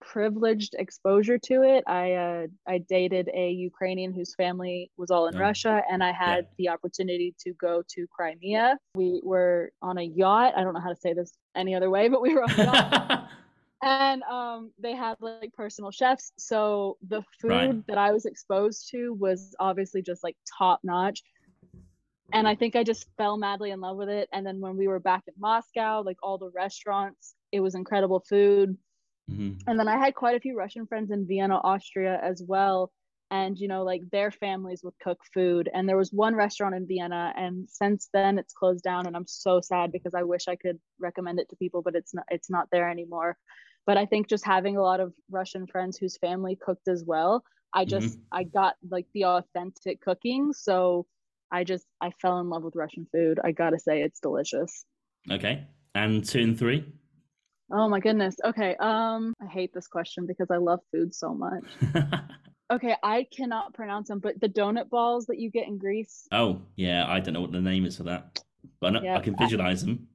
privileged 0.00 0.74
exposure 0.78 1.38
to 1.38 1.62
it. 1.62 1.84
I 1.86 2.12
uh, 2.12 2.46
I 2.66 2.78
dated 2.78 3.30
a 3.32 3.50
Ukrainian 3.50 4.12
whose 4.12 4.34
family 4.34 4.90
was 4.96 5.10
all 5.10 5.26
in 5.28 5.36
oh. 5.36 5.40
Russia, 5.40 5.82
and 5.90 6.02
I 6.02 6.12
had 6.12 6.44
yeah. 6.44 6.54
the 6.58 6.68
opportunity 6.70 7.34
to 7.40 7.52
go 7.54 7.82
to 7.94 8.06
Crimea. 8.08 8.76
We 8.94 9.20
were 9.24 9.72
on 9.80 9.98
a 9.98 10.02
yacht. 10.02 10.54
I 10.56 10.62
don't 10.62 10.74
know 10.74 10.80
how 10.80 10.90
to 10.90 11.00
say 11.00 11.12
this 11.12 11.32
any 11.56 11.74
other 11.74 11.90
way, 11.90 12.08
but 12.08 12.20
we 12.20 12.34
were 12.34 12.42
on 12.42 12.50
a 12.50 12.64
yacht. 12.64 13.28
and 13.82 14.22
um, 14.24 14.72
they 14.78 14.94
had 14.94 15.16
like 15.20 15.52
personal 15.52 15.90
chefs. 15.90 16.32
So 16.38 16.98
the 17.08 17.22
food 17.40 17.50
right. 17.50 17.86
that 17.88 17.98
I 17.98 18.12
was 18.12 18.26
exposed 18.26 18.88
to 18.90 19.12
was 19.14 19.54
obviously 19.58 20.02
just 20.02 20.22
like 20.22 20.36
top 20.58 20.80
notch. 20.82 21.22
And 22.32 22.48
I 22.48 22.54
think 22.54 22.76
I 22.76 22.82
just 22.82 23.06
fell 23.18 23.36
madly 23.36 23.72
in 23.72 23.80
love 23.80 23.98
with 23.98 24.08
it. 24.08 24.28
And 24.32 24.46
then 24.46 24.60
when 24.60 24.76
we 24.76 24.88
were 24.88 25.00
back 25.00 25.24
in 25.26 25.34
Moscow, 25.38 26.00
like 26.00 26.16
all 26.22 26.38
the 26.38 26.50
restaurants, 26.54 27.34
it 27.50 27.60
was 27.60 27.74
incredible 27.74 28.24
food 28.26 28.78
Mm-hmm. 29.30 29.68
And 29.68 29.78
then 29.78 29.88
I 29.88 29.98
had 29.98 30.14
quite 30.14 30.36
a 30.36 30.40
few 30.40 30.56
Russian 30.56 30.86
friends 30.86 31.10
in 31.10 31.26
Vienna, 31.26 31.60
Austria 31.62 32.18
as 32.22 32.42
well. 32.46 32.90
And, 33.30 33.58
you 33.58 33.66
know, 33.66 33.82
like 33.82 34.02
their 34.10 34.30
families 34.30 34.82
would 34.84 34.98
cook 35.02 35.18
food. 35.32 35.70
And 35.72 35.88
there 35.88 35.96
was 35.96 36.12
one 36.12 36.34
restaurant 36.34 36.74
in 36.74 36.86
Vienna. 36.86 37.32
And 37.36 37.68
since 37.70 38.08
then 38.12 38.38
it's 38.38 38.52
closed 38.52 38.84
down. 38.84 39.06
And 39.06 39.16
I'm 39.16 39.26
so 39.26 39.60
sad 39.62 39.90
because 39.90 40.14
I 40.14 40.22
wish 40.22 40.48
I 40.48 40.56
could 40.56 40.78
recommend 41.00 41.40
it 41.40 41.48
to 41.50 41.56
people, 41.56 41.80
but 41.80 41.94
it's 41.94 42.12
not, 42.12 42.24
it's 42.28 42.50
not 42.50 42.68
there 42.70 42.90
anymore. 42.90 43.38
But 43.86 43.96
I 43.96 44.06
think 44.06 44.28
just 44.28 44.44
having 44.44 44.76
a 44.76 44.82
lot 44.82 45.00
of 45.00 45.12
Russian 45.30 45.66
friends 45.66 45.96
whose 45.96 46.16
family 46.16 46.56
cooked 46.56 46.88
as 46.88 47.04
well, 47.04 47.42
I 47.74 47.84
just, 47.84 48.18
mm-hmm. 48.18 48.38
I 48.38 48.44
got 48.44 48.74
like 48.88 49.06
the 49.14 49.24
authentic 49.24 50.00
cooking. 50.00 50.52
So 50.52 51.06
I 51.50 51.64
just, 51.64 51.86
I 52.00 52.10
fell 52.20 52.38
in 52.38 52.48
love 52.48 52.62
with 52.62 52.76
Russian 52.76 53.06
food. 53.12 53.40
I 53.42 53.52
gotta 53.52 53.78
say, 53.78 54.02
it's 54.02 54.20
delicious. 54.20 54.84
Okay. 55.30 55.66
And 55.94 56.24
two 56.24 56.40
and 56.40 56.58
three? 56.58 56.84
Oh 57.72 57.88
my 57.88 58.00
goodness. 58.00 58.36
Okay. 58.44 58.76
Um, 58.76 59.34
I 59.42 59.46
hate 59.46 59.72
this 59.72 59.86
question 59.86 60.26
because 60.26 60.50
I 60.50 60.58
love 60.58 60.80
food 60.92 61.14
so 61.14 61.34
much. 61.34 61.64
okay, 62.72 62.96
I 63.02 63.26
cannot 63.34 63.74
pronounce 63.74 64.08
them, 64.08 64.18
but 64.18 64.40
the 64.40 64.48
donut 64.48 64.88
balls 64.88 65.26
that 65.26 65.38
you 65.38 65.50
get 65.50 65.66
in 65.66 65.78
Greece. 65.78 66.26
Oh 66.32 66.62
yeah, 66.76 67.06
I 67.08 67.20
don't 67.20 67.34
know 67.34 67.40
what 67.40 67.52
the 67.52 67.60
name 67.60 67.84
is 67.84 67.96
for 67.96 68.04
that, 68.04 68.42
but 68.80 68.96
I, 68.96 69.02
yeah, 69.02 69.16
I 69.16 69.20
can 69.20 69.36
visualize 69.36 69.82
I, 69.82 69.86
them. 69.86 70.08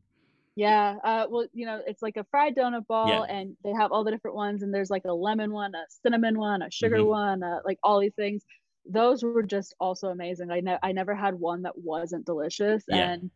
Yeah. 0.58 0.96
Uh, 1.04 1.28
well, 1.30 1.46
you 1.54 1.68
know, 1.68 1.80
it's 1.86 2.02
like 2.02 2.18
a 2.18 2.26
fried 2.32 2.56
donut 2.56 2.88
ball, 2.88 3.08
yeah. 3.10 3.36
and 3.36 3.56
they 3.64 3.72
have 3.72 3.92
all 3.92 4.04
the 4.04 4.10
different 4.12 4.36
ones, 4.36 4.64
and 4.64 4.74
there's 4.74 4.90
like 4.90 5.06
a 5.06 5.14
lemon 5.14 5.54
one, 5.54 5.76
a 5.76 5.86
cinnamon 6.02 6.38
one, 6.40 6.64
a 6.64 6.72
sugar 6.72 6.98
mm-hmm. 6.98 7.08
one, 7.08 7.44
uh, 7.44 7.60
like 7.64 7.78
all 7.84 8.00
these 8.00 8.16
things. 8.16 8.44
Those 8.90 9.22
were 9.24 9.44
just 9.44 9.76
also 9.80 10.08
amazing. 10.08 10.50
I 10.50 10.62
ne- 10.62 10.80
I 10.82 10.94
never 10.94 11.14
had 11.14 11.36
one 11.36 11.62
that 11.62 11.78
wasn't 11.78 12.26
delicious, 12.26 12.84
yeah. 12.88 13.12
and 13.12 13.32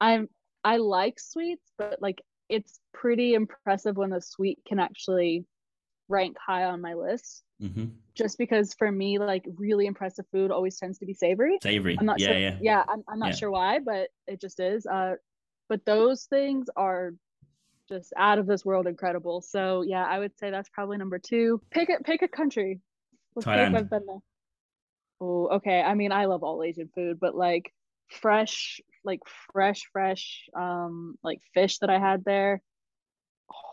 I'm 0.00 0.28
I 0.64 0.78
like 0.78 1.20
sweets, 1.20 1.70
but 1.78 2.02
like 2.02 2.20
it's 2.48 2.80
pretty 2.92 3.34
impressive 3.34 3.96
when 3.96 4.10
the 4.10 4.20
sweet 4.20 4.58
can 4.66 4.80
actually 4.80 5.44
rank 6.08 6.36
high 6.44 6.64
on 6.64 6.80
my 6.80 6.94
list. 6.94 7.44
Mm-hmm. 7.62 7.86
Just 8.16 8.38
because 8.38 8.74
for 8.74 8.90
me, 8.90 9.18
like 9.18 9.44
really 9.56 9.86
impressive 9.86 10.24
food 10.32 10.50
always 10.50 10.78
tends 10.78 10.98
to 10.98 11.06
be 11.06 11.14
savory. 11.14 11.58
Savory. 11.62 11.96
I'm 11.98 12.06
not 12.06 12.18
yeah, 12.18 12.26
sure. 12.26 12.38
yeah. 12.38 12.58
Yeah, 12.60 12.84
I'm, 12.88 13.04
I'm 13.08 13.18
not 13.18 13.30
Yeah. 13.30 13.36
sure 13.36 13.50
why, 13.50 13.78
but 13.78 14.08
it 14.26 14.40
just 14.40 14.58
is. 14.58 14.86
Uh, 14.86 15.14
but 15.68 15.84
those 15.84 16.24
things 16.24 16.68
are 16.76 17.12
just 17.88 18.12
out 18.16 18.38
of 18.38 18.46
this 18.46 18.64
world 18.64 18.86
incredible. 18.86 19.40
So 19.40 19.82
yeah, 19.82 20.04
I 20.04 20.18
would 20.18 20.36
say 20.38 20.50
that's 20.50 20.68
probably 20.68 20.98
number 20.98 21.18
two. 21.18 21.60
Pick 21.70 21.88
a 21.88 22.02
pick 22.02 22.22
a 22.22 22.28
country. 22.28 22.80
Let's 23.34 23.46
Thailand. 23.46 23.76
I've 23.76 23.90
been 23.90 24.06
there. 24.06 24.18
Oh, 25.20 25.48
okay. 25.56 25.80
I 25.80 25.94
mean, 25.94 26.12
I 26.12 26.26
love 26.26 26.42
all 26.42 26.62
Asian 26.62 26.90
food, 26.94 27.18
but 27.20 27.34
like 27.34 27.72
fresh, 28.10 28.80
like 29.04 29.20
fresh, 29.52 29.88
fresh, 29.92 30.48
um, 30.54 31.16
like 31.22 31.40
fish 31.54 31.78
that 31.78 31.90
I 31.90 31.98
had 31.98 32.24
there. 32.24 32.60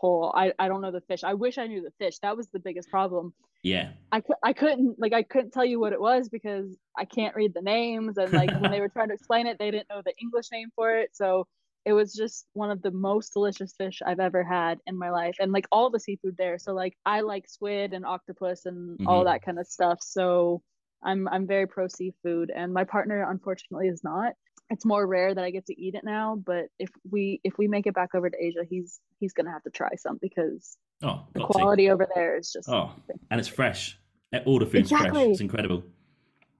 Oh, 0.02 0.30
I 0.34 0.52
I 0.58 0.68
don't 0.68 0.80
know 0.80 0.92
the 0.92 1.00
fish. 1.00 1.24
I 1.24 1.34
wish 1.34 1.58
I 1.58 1.66
knew 1.66 1.82
the 1.82 1.92
fish. 1.98 2.18
That 2.20 2.36
was 2.36 2.48
the 2.48 2.60
biggest 2.60 2.88
problem. 2.90 3.34
Yeah. 3.64 3.92
I, 4.12 4.22
I 4.42 4.52
couldn't 4.52 4.96
like 4.98 5.14
I 5.14 5.22
couldn't 5.22 5.52
tell 5.52 5.64
you 5.64 5.80
what 5.80 5.94
it 5.94 6.00
was 6.00 6.28
because 6.28 6.76
I 6.96 7.06
can't 7.06 7.34
read 7.34 7.54
the 7.54 7.62
names 7.62 8.18
and 8.18 8.30
like 8.30 8.50
when 8.60 8.70
they 8.70 8.78
were 8.78 8.90
trying 8.90 9.08
to 9.08 9.14
explain 9.14 9.46
it 9.46 9.58
they 9.58 9.70
didn't 9.70 9.88
know 9.88 10.02
the 10.04 10.12
English 10.20 10.50
name 10.52 10.68
for 10.76 10.94
it 10.94 11.16
so 11.16 11.46
it 11.84 11.92
was 11.92 12.14
just 12.14 12.46
one 12.54 12.70
of 12.70 12.80
the 12.82 12.90
most 12.90 13.32
delicious 13.32 13.74
fish 13.76 14.00
I've 14.04 14.20
ever 14.20 14.42
had 14.42 14.78
in 14.86 14.96
my 14.98 15.10
life 15.10 15.36
and 15.38 15.52
like 15.52 15.66
all 15.70 15.90
the 15.90 16.00
seafood 16.00 16.36
there 16.38 16.58
so 16.58 16.72
like 16.74 16.96
I 17.04 17.20
like 17.20 17.46
squid 17.48 17.92
and 17.92 18.04
octopus 18.06 18.66
and 18.66 18.98
all 19.06 19.22
Mhm. 19.22 19.26
that 19.26 19.42
kind 19.42 19.58
of 19.58 19.66
stuff 19.66 19.98
so 20.02 20.62
I'm 21.02 21.28
I'm 21.28 21.46
very 21.46 21.66
pro 21.66 21.88
seafood 21.88 22.50
and 22.54 22.72
my 22.72 22.84
partner 22.84 23.28
unfortunately 23.30 23.88
is 23.88 24.02
not 24.02 24.32
it's 24.70 24.86
more 24.86 25.06
rare 25.06 25.34
that 25.34 25.44
I 25.44 25.50
get 25.50 25.66
to 25.66 25.78
eat 25.80 25.94
it 25.94 26.04
now 26.04 26.36
but 26.36 26.66
if 26.78 26.90
we 27.10 27.40
if 27.44 27.58
we 27.58 27.68
make 27.68 27.86
it 27.86 27.94
back 27.94 28.14
over 28.14 28.30
to 28.30 28.36
Asia 28.42 28.64
he's 28.68 29.00
he's 29.20 29.32
gonna 29.34 29.52
have 29.52 29.62
to 29.64 29.70
try 29.70 29.90
some 29.96 30.18
because 30.20 30.76
Oh, 31.02 31.26
the 31.34 31.40
got 31.40 31.48
to. 31.48 31.52
quality 31.52 31.90
over 31.90 32.08
there 32.14 32.38
is 32.38 32.50
just 32.50 32.68
Oh, 32.68 32.92
and 33.30 33.38
it's 33.38 33.48
fresh. 33.48 33.98
All 34.46 34.58
the 34.58 34.66
food's 34.66 34.90
fresh. 34.90 35.12
It's 35.14 35.40
incredible. 35.40 35.84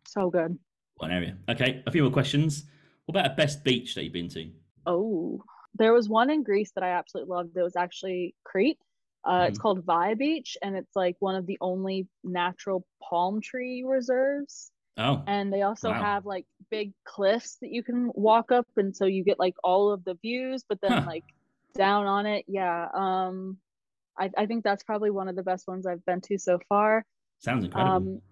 so 0.06 0.28
good 0.30 0.58
One 0.96 1.10
area. 1.10 1.38
Okay, 1.48 1.82
a 1.86 1.90
few 1.90 2.02
more 2.02 2.12
questions. 2.12 2.64
What 3.06 3.16
about 3.16 3.32
a 3.32 3.34
best 3.34 3.64
beach 3.64 3.94
that 3.94 4.04
you've 4.04 4.12
been 4.12 4.28
to? 4.30 4.50
Oh, 4.86 5.42
there 5.74 5.92
was 5.92 6.08
one 6.08 6.30
in 6.30 6.42
Greece 6.42 6.72
that 6.72 6.84
I 6.84 6.90
absolutely 6.90 7.30
loved. 7.34 7.56
It 7.56 7.62
was 7.62 7.76
actually 7.76 8.34
Crete. 8.44 8.78
Uh, 9.24 9.46
It's 9.48 9.58
Mhm. 9.58 9.62
called 9.62 9.84
Vai 9.84 10.14
Beach, 10.14 10.56
and 10.62 10.76
it's 10.76 10.94
like 10.94 11.16
one 11.20 11.34
of 11.34 11.46
the 11.46 11.58
only 11.60 12.08
natural 12.22 12.86
palm 13.02 13.40
tree 13.40 13.82
reserves. 13.84 14.70
Oh, 14.96 15.22
And 15.26 15.52
they 15.52 15.62
also 15.62 15.90
Wow. 15.92 16.02
have 16.02 16.26
like 16.26 16.46
big 16.70 16.92
cliffs 17.04 17.56
that 17.56 17.70
you 17.72 17.82
can 17.82 18.10
walk 18.14 18.52
up, 18.52 18.66
and 18.76 18.94
so 18.94 19.06
you 19.06 19.24
get 19.24 19.38
like 19.38 19.56
all 19.64 19.90
of 19.90 20.04
the 20.04 20.14
views. 20.16 20.64
But 20.68 20.80
then 20.80 20.92
Huh. 20.92 21.06
like 21.06 21.24
down 21.74 22.06
on 22.06 22.26
it, 22.26 22.44
yeah. 22.48 22.88
Um, 22.94 23.58
I 24.18 24.30
I 24.36 24.46
think 24.46 24.64
that's 24.64 24.84
probably 24.84 25.10
one 25.10 25.28
of 25.28 25.36
the 25.36 25.42
best 25.42 25.66
ones 25.66 25.86
I've 25.86 26.04
been 26.04 26.20
to 26.22 26.38
so 26.38 26.58
far. 26.68 27.04
sounds 27.38 27.64
incredible. 27.64 27.96
Um, 27.96 28.22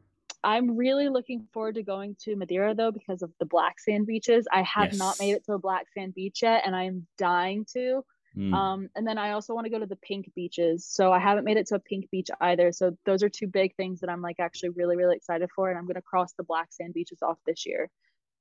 I'm 0.45 0.77
really 0.77 1.09
looking 1.09 1.47
forward 1.53 1.77
to 1.77 1.83
going 1.83 2.17
to 2.23 2.37
Madeira 2.37 2.75
though 2.75 2.91
because 2.91 3.23
of 3.23 3.31
the 3.39 3.47
black 3.47 3.79
sand 3.79 4.07
beaches. 4.07 4.47
I 4.53 4.63
have 4.63 4.97
not 4.97 5.19
made 5.21 5.33
it 5.33 5.45
to 5.47 5.53
a 5.53 5.59
black 5.59 5.87
sand 5.97 6.15
beach 6.15 6.41
yet, 6.43 6.63
and 6.67 6.75
I 6.75 6.85
am 6.85 7.07
dying 7.17 7.65
to. 7.75 8.03
Mm. 8.37 8.55
Um, 8.55 8.89
and 8.97 9.07
then 9.07 9.19
I 9.19 9.33
also 9.33 9.55
want 9.55 9.67
to 9.67 9.71
go 9.71 9.79
to 9.79 9.87
the 9.87 9.97
pink 9.97 10.33
beaches. 10.35 10.87
So 10.87 11.13
I 11.13 11.19
haven't 11.19 11.45
made 11.45 11.59
it 11.59 11.67
to 11.67 11.77
a 11.77 11.79
pink 11.79 12.11
beach 12.11 12.29
either. 12.41 12.73
So 12.73 12.97
those 13.05 13.23
are 13.23 13.29
two 13.29 13.47
big 13.47 13.77
things 13.77 14.01
that 14.01 14.11
I'm 14.11 14.23
like 14.23 14.37
actually 14.41 14.71
really, 14.71 14.97
really 14.97 15.17
excited 15.17 15.49
for. 15.55 15.69
And 15.71 15.79
I'm 15.79 15.87
gonna 15.87 16.03
cross 16.03 16.33
the 16.33 16.45
black 16.45 16.73
sand 16.73 16.95
beaches 16.95 17.19
off 17.23 17.39
this 17.47 17.67
year. 17.67 17.91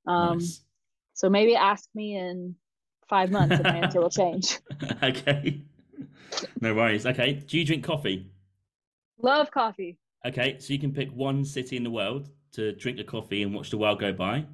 Um, 0.06 0.38
nice. 0.38 0.64
so 1.14 1.28
maybe 1.28 1.54
ask 1.54 1.88
me 1.94 2.16
in 2.16 2.56
five 3.08 3.30
months 3.30 3.54
and 3.54 3.64
my 3.64 3.76
answer 3.76 4.00
will 4.00 4.10
change. 4.10 4.58
okay. 5.02 5.62
No 6.60 6.74
worries. 6.74 7.06
Okay. 7.06 7.34
Do 7.34 7.58
you 7.58 7.64
drink 7.64 7.84
coffee? 7.84 8.30
Love 9.18 9.50
coffee. 9.50 9.98
Okay, 10.24 10.56
so 10.58 10.72
you 10.72 10.78
can 10.78 10.92
pick 10.92 11.10
one 11.10 11.44
city 11.44 11.76
in 11.76 11.82
the 11.82 11.90
world 11.90 12.30
to 12.52 12.72
drink 12.72 12.98
a 13.00 13.04
coffee 13.04 13.42
and 13.42 13.52
watch 13.54 13.70
the 13.70 13.78
world 13.78 13.98
go 13.98 14.12
by. 14.12 14.44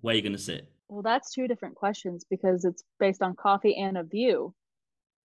Where 0.00 0.12
are 0.12 0.16
you 0.16 0.22
going 0.22 0.32
to 0.32 0.38
sit? 0.38 0.70
Well, 0.88 1.02
that's 1.02 1.32
two 1.32 1.46
different 1.46 1.74
questions 1.74 2.24
because 2.28 2.64
it's 2.64 2.82
based 2.98 3.20
on 3.20 3.36
coffee 3.36 3.76
and 3.76 3.98
a 3.98 4.02
view. 4.04 4.54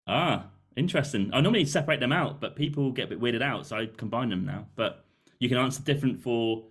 Ah, 0.06 0.46
interesting. 0.76 1.30
I 1.32 1.40
normally 1.40 1.64
separate 1.64 1.98
them 1.98 2.12
out, 2.12 2.40
but 2.40 2.54
people 2.54 2.92
get 2.92 3.06
a 3.06 3.08
bit 3.08 3.20
weirded 3.20 3.42
out, 3.42 3.66
so 3.66 3.76
I 3.76 3.86
combine 3.86 4.28
them 4.28 4.46
now. 4.46 4.66
But 4.76 5.04
you 5.40 5.48
can 5.48 5.58
answer 5.58 5.82
different 5.82 6.20
for 6.20 6.64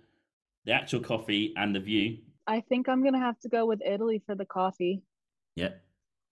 the 0.64 0.72
actual 0.72 1.00
coffee 1.00 1.52
and 1.56 1.74
the 1.74 1.80
view. 1.80 2.18
I 2.46 2.60
think 2.60 2.88
I'm 2.88 3.04
gonna 3.04 3.18
have 3.18 3.38
to 3.40 3.48
go 3.48 3.66
with 3.66 3.82
Italy 3.84 4.22
for 4.24 4.34
the 4.34 4.46
coffee. 4.46 5.02
Yeah, 5.54 5.72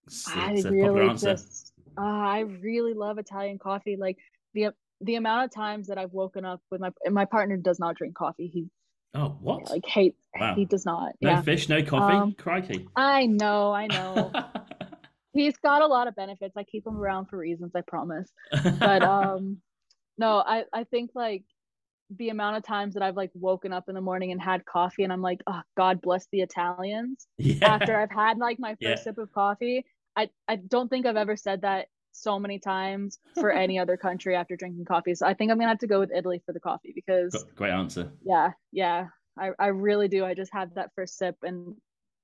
it's, 0.06 0.26
I 0.28 0.52
it's 0.52 0.64
really 0.64 1.08
answer. 1.08 1.32
just, 1.32 1.74
uh, 1.98 2.00
I 2.00 2.40
really 2.40 2.94
love 2.94 3.18
Italian 3.18 3.58
coffee. 3.58 3.96
Like 3.96 4.16
the 4.54 4.70
the 5.00 5.16
amount 5.16 5.44
of 5.44 5.54
times 5.54 5.88
that 5.88 5.98
I've 5.98 6.12
woken 6.12 6.44
up 6.44 6.60
with 6.70 6.80
my 6.80 6.90
my 7.10 7.24
partner 7.24 7.56
does 7.56 7.78
not 7.78 7.96
drink 7.96 8.14
coffee. 8.14 8.46
He 8.48 8.66
Oh, 9.14 9.36
what? 9.40 9.70
like 9.70 9.86
hates. 9.86 10.18
Wow. 10.38 10.54
He 10.54 10.64
does 10.66 10.84
not. 10.84 11.12
no 11.22 11.30
yeah, 11.30 11.42
fish, 11.42 11.68
no 11.70 11.82
coffee. 11.82 12.16
Um, 12.16 12.32
Crikey. 12.32 12.86
I 12.96 13.26
know. 13.26 13.72
I 13.72 13.86
know. 13.86 14.30
He's 15.32 15.56
got 15.58 15.80
a 15.82 15.86
lot 15.86 16.06
of 16.08 16.14
benefits. 16.14 16.54
I 16.56 16.64
keep 16.64 16.86
him 16.86 16.96
around 16.96 17.26
for 17.26 17.38
reasons. 17.38 17.72
I 17.74 17.80
promise. 17.82 18.30
But 18.50 19.02
um, 19.02 19.58
no, 20.18 20.42
I 20.46 20.64
I 20.72 20.84
think 20.84 21.10
like 21.14 21.44
the 22.10 22.28
amount 22.28 22.56
of 22.56 22.62
times 22.64 22.94
that 22.94 23.02
I've 23.02 23.16
like 23.16 23.30
woken 23.34 23.72
up 23.72 23.88
in 23.88 23.94
the 23.94 24.00
morning 24.00 24.32
and 24.32 24.40
had 24.40 24.64
coffee 24.64 25.02
and 25.02 25.12
I'm 25.12 25.22
like, 25.22 25.40
oh, 25.46 25.60
God 25.76 26.00
bless 26.00 26.26
the 26.30 26.40
Italians. 26.40 27.26
yeah. 27.38 27.66
after 27.66 27.96
I've 27.98 28.10
had 28.12 28.38
like 28.38 28.58
my 28.60 28.76
first 28.82 29.04
sip 29.04 29.18
of 29.18 29.32
coffee. 29.32 29.84
I, 30.14 30.30
I 30.48 30.56
don't 30.56 30.88
think 30.88 31.04
I've 31.04 31.16
ever 31.16 31.36
said 31.36 31.62
that 31.62 31.88
so 32.16 32.38
many 32.38 32.58
times 32.58 33.18
for 33.34 33.50
any 33.64 33.78
other 33.78 33.96
country 33.96 34.34
after 34.36 34.56
drinking 34.56 34.84
coffee. 34.84 35.14
So 35.14 35.26
I 35.26 35.34
think 35.34 35.50
I'm 35.50 35.58
gonna 35.58 35.68
have 35.68 35.78
to 35.80 35.86
go 35.86 36.00
with 36.00 36.12
Italy 36.12 36.42
for 36.44 36.52
the 36.52 36.60
coffee 36.60 36.92
because 36.94 37.44
Great 37.54 37.72
answer. 37.72 38.10
yeah, 38.24 38.50
yeah, 38.72 39.08
I, 39.38 39.50
I 39.58 39.66
really 39.68 40.08
do. 40.08 40.24
I 40.24 40.34
just 40.34 40.52
had 40.52 40.74
that 40.74 40.90
first 40.94 41.16
sip 41.18 41.36
and 41.42 41.76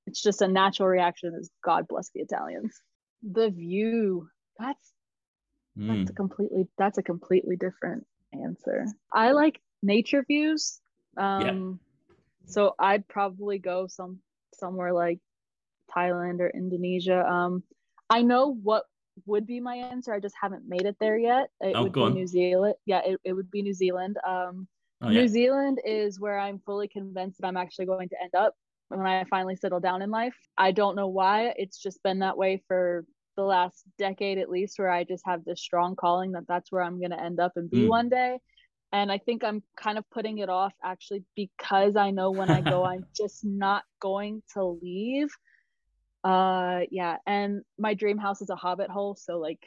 it's 0.07 0.23
just 0.23 0.43
a 0.43 0.49
natural 0.49 0.89
reaction 0.89 1.35
is 1.39 1.51
God 1.65 1.87
bless 1.89 2.11
the 2.15 2.21
Italians. 2.21 2.81
The 3.23 3.51
view. 3.51 4.29
That's 4.59 4.93
Mm. 5.79 5.97
that's 6.01 6.11
a 6.11 6.13
completely 6.15 6.69
that's 6.77 6.99
a 6.99 7.03
completely 7.03 7.57
different 7.57 8.07
answer. 8.35 8.85
I 9.13 9.33
like 9.33 9.59
nature 9.83 10.23
views. 10.27 10.81
Um 11.17 11.81
so 12.45 12.75
I'd 12.79 13.09
probably 13.09 13.59
go 13.59 13.87
some 13.87 14.19
somewhere 14.55 14.93
like 14.93 15.19
Thailand 15.97 16.41
or 16.41 16.51
Indonesia. 16.51 17.25
Um 17.27 17.63
I 18.11 18.23
know 18.23 18.53
what 18.53 18.85
would 19.27 19.47
be 19.47 19.61
my 19.61 19.77
answer. 19.77 20.13
I 20.13 20.21
just 20.21 20.37
haven't 20.41 20.69
made 20.69 20.87
it 20.87 20.97
there 21.01 21.19
yet. 21.19 21.51
It 21.61 21.77
Oh, 21.77 21.85
would 21.85 21.93
go 21.93 22.03
be 22.03 22.05
on. 22.05 22.13
New 22.13 22.27
Zealand. 22.27 22.75
Yeah, 22.87 23.01
it, 23.05 23.21
it 23.25 23.33
would 23.33 23.51
be 23.51 23.63
New 23.63 23.75
Zealand. 23.75 24.17
Um 24.27 24.69
Oh, 25.01 25.11
yeah. 25.11 25.23
New 25.23 25.29
Zealand 25.29 25.79
is 25.85 26.21
where 26.21 26.39
I'm 26.39 26.61
fully 26.61 26.89
convinced 26.89 27.41
that 27.41 27.47
I'm 27.49 27.57
actually 27.57 27.87
going 27.87 28.09
to 28.11 28.17
end 28.23 28.35
up 28.35 28.55
when 28.89 29.01
I 29.07 29.25
finally 29.25 29.57
settle 29.57 29.81
down 29.81 30.03
in 30.03 30.11
life. 30.11 30.37
I 30.57 30.71
don't 30.71 30.95
know 30.97 31.09
why. 31.09 31.53
It's 31.57 31.81
just 31.81 32.03
been 32.03 32.21
that 32.21 32.37
way 32.37 32.63
for 32.69 33.05
the 33.37 33.43
last 33.43 33.85
decade 33.99 34.39
at 34.39 34.49
least, 34.51 34.79
where 34.79 34.91
I 34.91 35.05
just 35.05 35.25
have 35.27 35.45
this 35.45 35.61
strong 35.61 35.97
calling 35.97 36.33
that 36.33 36.47
that's 36.49 36.71
where 36.73 36.83
I'm 36.83 36.99
going 37.01 37.11
to 37.11 37.21
end 37.23 37.41
up 37.41 37.53
and 37.57 37.71
be 37.71 37.85
Mm. 37.85 37.89
one 37.89 38.09
day. 38.09 38.39
And 38.93 39.11
I 39.13 39.19
think 39.19 39.45
I'm 39.45 39.63
kind 39.77 39.99
of 39.99 40.09
putting 40.11 40.39
it 40.39 40.49
off 40.49 40.75
actually 40.85 41.25
because 41.37 41.97
I 41.97 42.11
know 42.11 42.31
when 42.33 42.51
I 42.51 42.63
go, 42.63 42.85
I'm 42.85 43.07
just 43.17 43.45
not 43.45 43.85
going 44.01 44.43
to 44.55 44.65
leave. 44.83 45.29
Uh, 46.25 46.81
yeah. 46.91 47.17
And 47.27 47.63
my 47.79 47.95
dream 47.95 48.19
house 48.19 48.43
is 48.43 48.51
a 48.51 48.57
hobbit 48.57 48.91
hole. 48.91 49.15
So, 49.17 49.39
like, 49.39 49.65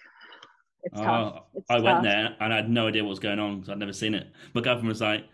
it's 0.84 1.00
tough. 1.00 1.34
Oh, 1.38 1.44
It's 1.56 1.70
I 1.70 1.80
went 1.80 2.04
there 2.04 2.36
and 2.40 2.54
I 2.54 2.58
had 2.58 2.70
no 2.70 2.88
idea 2.88 3.04
what 3.04 3.10
was 3.10 3.20
going 3.20 3.40
on 3.40 3.56
because 3.60 3.70
I'd 3.70 3.80
never 3.80 3.94
seen 3.94 4.14
it. 4.14 4.28
My 4.54 4.62
girlfriend 4.62 4.88
was 4.88 5.02
like, 5.02 5.26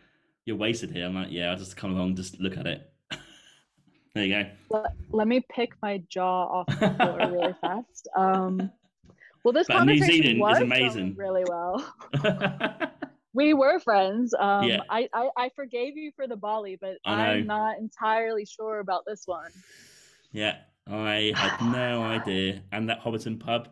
"You're 0.46 0.56
wasted 0.56 0.92
here." 0.92 1.06
I'm 1.06 1.14
like, 1.16 1.28
"Yeah, 1.30 1.52
I'll 1.52 1.58
just 1.58 1.76
come 1.76 1.93
along, 1.96 2.16
just 2.16 2.39
look 2.39 2.58
at 2.58 2.66
it." 2.68 2.89
there 4.16 4.26
you 4.26 4.46
let, 4.70 4.93
let 5.12 5.28
me 5.28 5.46
pick 5.54 5.74
my 5.82 6.02
jaw 6.10 6.46
off 6.48 6.68
the 6.68 6.89
floor 6.96 7.18
really 7.32 7.54
fast. 7.62 8.08
Um, 8.16 8.72
well, 9.43 9.52
this 9.54 9.68
But 9.68 9.78
conversation 9.80 10.39
was 10.39 10.60
amazing. 10.60 11.16
really 11.16 11.43
well. 11.48 11.93
We 13.34 13.54
were 13.54 13.80
friends. 13.80 14.34
Um, 14.38 14.66
Yeah. 14.68 14.82
I, 14.89 15.08
I 15.14 15.30
I 15.38 15.50
forgave 15.56 15.96
you 15.96 16.12
for 16.16 16.28
the 16.28 16.36
Bali, 16.36 16.78
but 16.80 16.98
I'm 17.06 17.46
not 17.48 17.78
entirely 17.78 18.46
sure 18.46 18.80
about 18.80 19.04
this 19.06 19.24
one. 19.26 19.52
yeah, 20.34 20.58
I 20.92 21.32
had 21.36 21.72
no 21.72 22.04
idea. 22.04 22.62
And 22.72 22.89
that 22.89 23.01
Hobbiton 23.01 23.39
pub, 23.39 23.70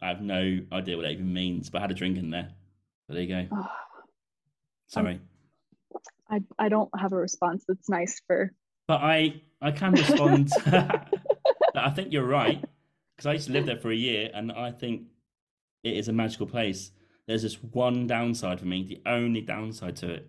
I 0.00 0.08
have 0.08 0.22
no 0.22 0.60
idea 0.72 0.96
what 0.96 1.06
it 1.06 1.12
even 1.12 1.32
means. 1.32 1.70
But 1.70 1.78
I 1.78 1.82
had 1.82 1.90
a 1.90 1.94
drink 1.94 2.16
in 2.18 2.30
there. 2.30 2.48
But 3.06 3.14
there 3.14 3.22
you 3.22 3.28
go. 3.28 3.46
Oh, 3.52 3.68
Sorry, 4.86 5.20
I 6.30 6.40
I 6.58 6.68
don't 6.68 6.90
have 6.98 7.12
a 7.12 7.16
response 7.16 7.64
that's 7.68 7.88
nice 7.90 8.20
for. 8.26 8.52
but 8.86 9.00
I 9.02 9.42
I 9.60 9.70
can 9.70 9.92
respond. 9.92 10.50
I 10.66 11.90
think 11.94 12.12
you're 12.12 12.24
right 12.26 12.64
because 13.14 13.26
I 13.26 13.34
used 13.34 13.46
to 13.48 13.52
live 13.52 13.66
there 13.66 13.76
for 13.76 13.90
a 13.90 13.96
year, 13.96 14.30
and 14.32 14.50
I 14.52 14.70
think 14.70 15.02
it 15.84 15.94
is 15.96 16.08
a 16.08 16.12
magical 16.12 16.46
place. 16.46 16.90
There's 17.26 17.42
just 17.42 17.62
one 17.62 18.06
downside 18.06 18.60
for 18.60 18.66
me. 18.66 18.82
The 18.82 19.02
only 19.04 19.42
downside 19.42 19.96
to 19.96 20.10
it, 20.10 20.28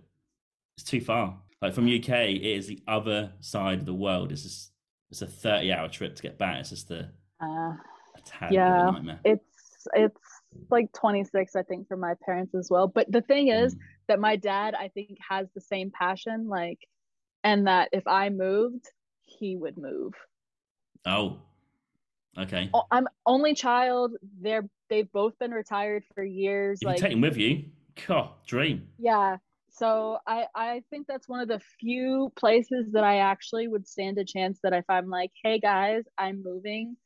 it's 0.78 0.84
too 0.90 1.00
far. 1.00 1.38
Like 1.62 1.74
from 1.74 1.86
UK, 1.86 2.10
it 2.10 2.44
is 2.44 2.68
the 2.68 2.82
other 2.88 3.32
side 3.40 3.80
of 3.80 3.86
the 3.86 3.94
world. 3.94 4.32
It's 4.34 4.44
just 4.44 4.72
it's 5.12 5.22
a 5.22 5.28
30 5.28 5.72
hour 5.72 5.88
trip 5.88 6.16
to 6.16 6.22
get 6.22 6.38
back. 6.38 6.60
It's 6.60 6.70
just 6.70 6.92
a, 6.92 7.10
Uh, 7.42 7.74
a 8.16 8.52
Yeah. 8.52 8.90
a 8.90 9.20
it's 9.24 9.88
it's 9.94 10.42
like 10.70 10.92
26 10.94 11.56
I 11.56 11.64
think 11.64 11.88
for 11.88 11.98
my 11.98 12.14
parents 12.26 12.54
as 12.54 12.70
well. 12.70 12.88
But 12.88 13.12
the 13.12 13.22
thing 13.22 13.48
is 13.48 13.76
mm. 13.76 13.80
that 14.08 14.20
my 14.20 14.36
dad 14.36 14.76
I 14.76 14.90
think 14.90 15.18
has 15.28 15.48
the 15.56 15.62
same 15.62 15.92
passion 15.92 16.48
like 16.48 16.80
and 17.44 17.68
that 17.68 17.90
if 17.94 18.06
I 18.08 18.30
moved, 18.30 18.86
he 19.26 19.56
would 19.56 19.78
move. 19.78 20.14
Oh. 21.06 21.40
Okay. 22.38 22.70
I'm 22.92 23.08
only 23.26 23.54
child. 23.54 24.14
They're 24.42 24.70
they've 24.90 25.12
both 25.12 25.38
been 25.40 25.52
retired 25.52 26.04
for 26.14 26.24
years. 26.24 26.80
You 26.82 26.90
like 26.90 27.00
take 27.00 27.14
him 27.14 27.22
with 27.22 27.38
you. 27.38 27.66
God, 28.08 28.32
dream. 28.46 28.88
Yeah. 28.98 29.38
So 29.80 30.18
I 30.28 30.46
I 30.54 30.84
think 30.90 31.08
that's 31.08 31.28
one 31.30 31.40
of 31.40 31.48
the 31.48 31.62
few 31.80 32.32
places 32.36 32.92
that 32.92 33.04
I 33.06 33.18
actually 33.20 33.68
would 33.68 33.88
stand 33.88 34.18
a 34.18 34.26
chance 34.26 34.60
that 34.64 34.74
if 34.74 34.84
I'm 34.90 35.10
like, 35.10 35.32
hey 35.42 35.60
guys, 35.60 36.04
I'm 36.18 36.44
moving 36.44 36.98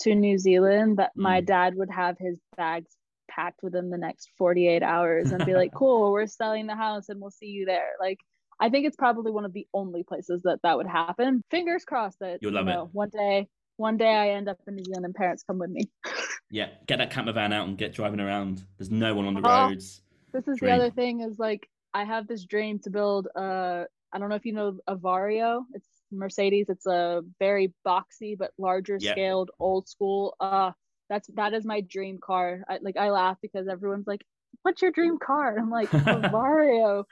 to 0.00 0.14
New 0.14 0.38
Zealand, 0.38 0.96
that 0.96 1.10
mm. 1.10 1.22
my 1.22 1.40
dad 1.42 1.74
would 1.76 1.90
have 1.90 2.16
his 2.18 2.38
bags 2.56 2.90
packed 3.30 3.60
within 3.62 3.90
the 3.90 3.98
next 3.98 4.30
48 4.38 4.82
hours 4.82 5.32
and 5.32 5.44
be 5.44 5.54
like, 5.54 5.72
cool, 5.74 6.12
we're 6.12 6.26
selling 6.26 6.66
the 6.66 6.74
house 6.74 7.10
and 7.10 7.20
we'll 7.20 7.30
see 7.30 7.46
you 7.46 7.66
there. 7.66 7.92
Like 8.00 8.18
I 8.58 8.70
think 8.70 8.86
it's 8.86 8.96
probably 8.96 9.30
one 9.30 9.44
of 9.44 9.52
the 9.52 9.66
only 9.74 10.02
places 10.02 10.42
that 10.44 10.60
that 10.62 10.78
would 10.78 10.86
happen. 10.86 11.42
Fingers 11.50 11.84
crossed 11.84 12.20
that 12.20 12.38
you'll 12.40 12.52
love 12.52 12.66
you 12.66 12.72
know, 12.72 12.84
it. 12.84 12.88
One 12.92 13.10
day, 13.10 13.48
one 13.76 13.96
day 13.98 14.14
I 14.14 14.30
end 14.30 14.48
up 14.48 14.58
in 14.66 14.76
New 14.76 14.84
Zealand 14.84 15.04
and 15.04 15.14
parents 15.14 15.42
come 15.42 15.58
with 15.58 15.70
me. 15.70 15.90
yeah, 16.50 16.68
get 16.86 16.98
that 16.98 17.10
camper 17.10 17.32
van 17.32 17.52
out 17.52 17.68
and 17.68 17.76
get 17.76 17.92
driving 17.92 18.20
around. 18.20 18.64
There's 18.78 18.90
no 18.90 19.14
one 19.14 19.26
on 19.26 19.34
the 19.34 19.46
uh, 19.46 19.68
roads. 19.68 20.00
This 20.32 20.48
is 20.48 20.58
dream. 20.58 20.70
the 20.70 20.76
other 20.76 20.90
thing 20.90 21.20
is 21.20 21.38
like 21.38 21.68
I 21.94 22.04
have 22.04 22.26
this 22.26 22.44
dream 22.44 22.80
to 22.80 22.90
build 22.90 23.28
a. 23.36 23.86
I 24.12 24.18
don't 24.18 24.28
know 24.28 24.36
if 24.36 24.44
you 24.44 24.52
know 24.52 24.78
a 24.86 24.96
Vario. 24.96 25.62
It's 25.72 25.88
Mercedes. 26.12 26.68
It's 26.68 26.86
a 26.86 27.22
very 27.38 27.72
boxy 27.86 28.36
but 28.36 28.52
larger 28.58 28.98
yep. 29.00 29.14
scaled, 29.14 29.50
old 29.58 29.88
school. 29.88 30.36
Uh, 30.40 30.72
that's 31.08 31.28
that 31.34 31.54
is 31.54 31.64
my 31.64 31.80
dream 31.80 32.18
car. 32.22 32.64
I, 32.68 32.78
like 32.82 32.96
I 32.96 33.10
laugh 33.10 33.38
because 33.40 33.68
everyone's 33.68 34.06
like, 34.06 34.24
"What's 34.62 34.82
your 34.82 34.90
dream 34.90 35.18
car?" 35.18 35.56
I'm 35.58 35.70
like, 35.70 35.92
"A 35.94 35.98
Vario." 36.32 37.04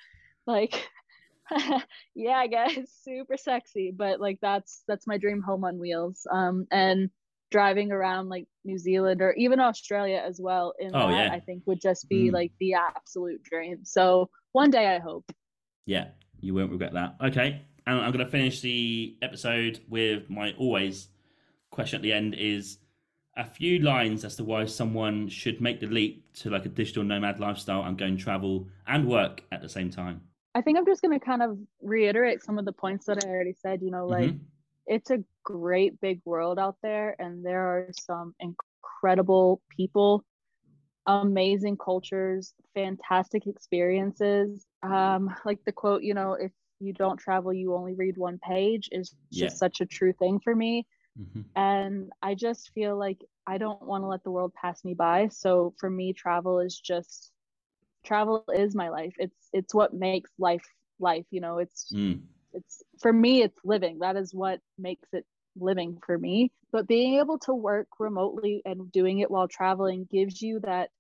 like 0.47 0.89
yeah, 2.15 2.37
I 2.37 2.47
guess 2.47 2.75
super 3.05 3.37
sexy, 3.37 3.93
but 3.97 4.21
like 4.21 4.39
that's 4.41 4.83
that's 4.89 5.07
my 5.07 5.19
dream 5.19 5.43
home 5.43 5.65
on 5.65 5.79
wheels. 5.79 6.27
Um, 6.31 6.67
and 6.71 7.11
driving 7.51 7.93
around 7.93 8.31
like 8.31 8.47
New 8.65 8.79
Zealand 8.79 9.21
or 9.21 9.33
even 9.35 9.61
Australia 9.61 10.23
as 10.27 10.41
well 10.41 10.73
in 10.79 10.91
oh, 10.95 11.09
that, 11.09 11.27
yeah. 11.27 11.33
I 11.33 11.41
think 11.41 11.65
would 11.67 11.83
just 11.83 12.09
be 12.09 12.31
mm. 12.31 12.33
like 12.33 12.53
the 12.59 12.75
absolute 12.75 13.43
dream. 13.43 13.81
So 13.85 14.31
one 14.53 14.71
day 14.71 14.95
I 14.95 14.99
hope. 14.99 15.31
Yeah, 15.87 16.09
you 16.41 16.55
won't 16.55 16.71
regret 16.71 16.93
that. 16.95 17.17
Okay. 17.23 17.63
And 17.87 18.01
I'm 18.01 18.13
going 18.13 18.25
to 18.25 18.31
finish 18.31 18.61
the 18.61 19.17
episode 19.23 19.81
with 19.89 20.31
my 20.31 20.53
always 20.57 21.09
question 21.71 21.97
at 21.97 22.03
the 22.03 22.13
end 22.13 22.35
is 22.35 22.79
a 23.37 23.45
few 23.45 23.79
lines 23.79 24.25
as 24.25 24.37
to 24.37 24.45
why 24.45 24.65
someone 24.67 25.29
should 25.29 25.61
make 25.61 25.81
the 25.81 25.87
leap 25.87 26.25
to 26.35 26.51
like 26.51 26.67
a 26.67 26.69
digital 26.69 27.03
nomad 27.03 27.41
lifestyle 27.41 27.83
and 27.83 27.99
go 27.99 28.05
and 28.05 28.19
travel 28.19 28.69
and 28.87 29.09
work 29.09 29.43
at 29.51 29.63
the 29.63 29.69
same 29.69 29.91
time. 29.91 30.21
I 30.55 30.61
think 30.61 30.77
I'm 30.77 30.87
just 30.87 31.01
going 31.01 31.19
to 31.19 31.25
kind 31.25 31.43
of 31.43 31.59
reiterate 31.81 32.43
some 32.43 32.59
of 32.59 32.67
the 32.67 32.73
points 32.73 33.07
that 33.07 33.25
I 33.25 33.29
already 33.29 33.55
said. 33.55 33.81
You 33.83 33.91
know, 33.91 34.07
like 34.07 34.31
mm-hmm. 34.31 34.45
it's 34.87 35.11
a 35.11 35.25
great 35.43 36.01
big 36.01 36.21
world 36.25 36.59
out 36.59 36.77
there, 36.83 37.17
and 37.19 37.45
there 37.45 37.63
are 37.63 37.89
some 37.99 38.35
incredible 38.39 39.63
people, 39.75 40.25
amazing 41.07 41.77
cultures, 41.77 42.55
fantastic 42.75 43.47
experiences. 43.47 44.67
Um, 44.83 45.35
like 45.45 45.59
the 45.65 45.73
quote, 45.73 46.03
you 46.03 46.15
know, 46.15 46.35
if 46.35 46.53
you 46.81 46.93
don't 46.93 47.19
travel, 47.19 47.53
you 47.53 47.75
only 47.75 47.95
read 47.95 48.17
one 48.17 48.39
page 48.39 48.89
is 48.93 49.15
just 49.33 49.55
yeah. 49.55 49.59
such 49.59 49.81
a 49.81 49.87
true 49.87 50.13
thing 50.13 50.41
for 50.41 50.55
me. 50.55 50.87
Mm-hmm. 51.21 51.43
And 51.57 52.11
I 52.23 52.35
just 52.35 52.71
feel 52.75 52.97
like 52.99 53.19
I 53.47 53.59
don't 53.59 53.83
want 53.83 54.03
to 54.03 54.09
let 54.09 54.25
the 54.25 54.31
world 54.31 54.53
pass 54.55 54.85
me 54.85 54.95
by. 54.95 55.29
So 55.29 55.75
for 55.79 55.91
me, 55.91 56.13
travel 56.13 56.61
is 56.61 56.79
just 56.79 57.33
travel 58.05 58.45
is 58.55 58.75
my 58.75 58.89
life 58.89 59.15
it's 59.19 59.49
it's 59.53 59.75
what 59.75 59.95
makes 59.95 60.31
life 60.39 60.65
life 60.99 61.25
you 61.31 61.41
know 61.41 61.59
it's 61.59 61.93
mm. 61.95 62.21
it's 62.53 62.83
for 63.01 63.13
me 63.13 63.43
it's 63.43 63.59
living 63.65 63.99
that 64.01 64.17
is 64.17 64.35
what 64.35 64.61
makes 64.79 65.09
it 65.13 65.25
living 65.57 65.99
for 66.05 66.19
me. 66.19 66.51
But 66.71 66.87
being 66.87 67.19
able 67.19 67.39
to 67.41 67.55
work 67.55 67.89
remotely 67.99 68.63
and 68.65 68.91
doing 68.93 69.19
it 69.19 69.31
while 69.31 69.49
traveling 69.49 70.09
gives 70.11 70.41
you 70.41 70.61
that 70.61 70.91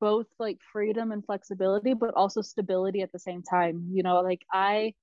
both 0.00 0.26
like 0.38 0.58
freedom 0.72 1.12
and 1.12 1.24
flexibility 1.24 1.92
but 1.92 2.14
also 2.14 2.40
stability 2.40 3.02
at 3.02 3.12
the 3.12 3.18
same 3.18 3.42
time 3.42 3.90
you 3.92 4.02
know 4.02 4.20
like 4.22 4.40
i 4.50 4.94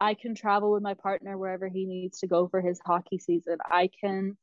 i 0.00 0.14
can 0.14 0.36
travel 0.36 0.70
with 0.72 0.84
my 0.84 0.94
partner 0.94 1.36
wherever 1.36 1.66
he 1.66 1.84
needs 1.84 2.20
to 2.20 2.28
go 2.28 2.46
for 2.46 2.60
his 2.60 2.78
hockey 2.86 3.18
season. 3.18 3.58
I 3.66 3.90
can 4.00 4.36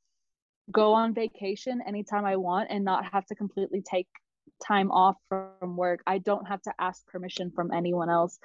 go 0.69 0.93
on 0.93 1.13
vacation 1.13 1.81
anytime 1.88 2.25
i 2.25 2.35
want 2.35 2.67
and 2.69 2.84
not 2.84 3.05
have 3.13 3.25
to 3.27 3.35
completely 3.35 3.81
take 3.81 4.07
time 4.65 4.91
off 4.91 5.17
from 5.29 5.77
work, 5.77 6.01
I 6.07 6.17
don't 6.19 6.47
have 6.47 6.61
to 6.63 6.73
ask 6.79 7.05
permission 7.07 7.51
from 7.51 7.71
anyone 7.71 8.09
else. 8.09 8.39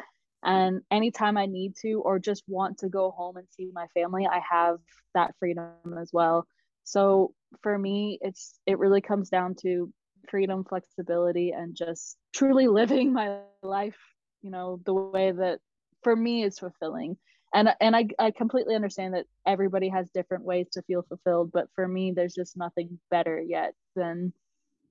And 0.45 0.83
anytime 0.91 1.37
I 1.37 1.47
need 1.47 1.77
to 1.83 2.03
or 2.05 2.19
just 2.19 2.43
want 2.49 2.79
to 2.79 2.89
go 2.89 3.11
home 3.11 3.37
and 3.37 3.47
see 3.51 3.71
my 3.73 3.87
family, 3.95 4.27
I 4.27 4.41
have 4.49 4.79
that 5.15 5.35
freedom 5.39 5.73
as 6.01 6.11
well. 6.13 6.47
So 6.85 7.33
for 7.63 7.79
me, 7.79 8.19
it's 8.21 8.59
it 8.67 8.79
really 8.79 9.01
comes 9.01 9.29
down 9.29 9.55
to 9.63 9.93
freedom, 10.29 10.65
flexibility, 10.65 11.51
and 11.51 11.77
just 11.77 12.17
truly 12.33 12.69
living 12.81 13.13
my 13.13 13.39
life, 13.63 13.99
you 14.43 14.51
know, 14.51 14.81
the 14.85 14.95
way 14.95 15.31
that 15.31 15.61
for 16.03 16.17
me 16.17 16.43
is 16.43 16.59
fulfilling. 16.59 17.17
And 17.55 17.69
and 17.81 17.95
I, 17.95 18.09
I 18.19 18.31
completely 18.31 18.75
understand 18.75 19.15
that 19.15 19.27
everybody 19.47 19.89
has 19.91 20.11
different 20.11 20.45
ways 20.45 20.69
to 20.73 20.83
feel 20.83 21.03
fulfilled, 21.03 21.51
but 21.53 21.69
for 21.75 21.87
me, 21.87 22.13
there's 22.13 22.35
just 22.35 22.57
nothing 22.57 22.99
better 23.11 23.41
yet 23.41 23.75
than 23.95 24.33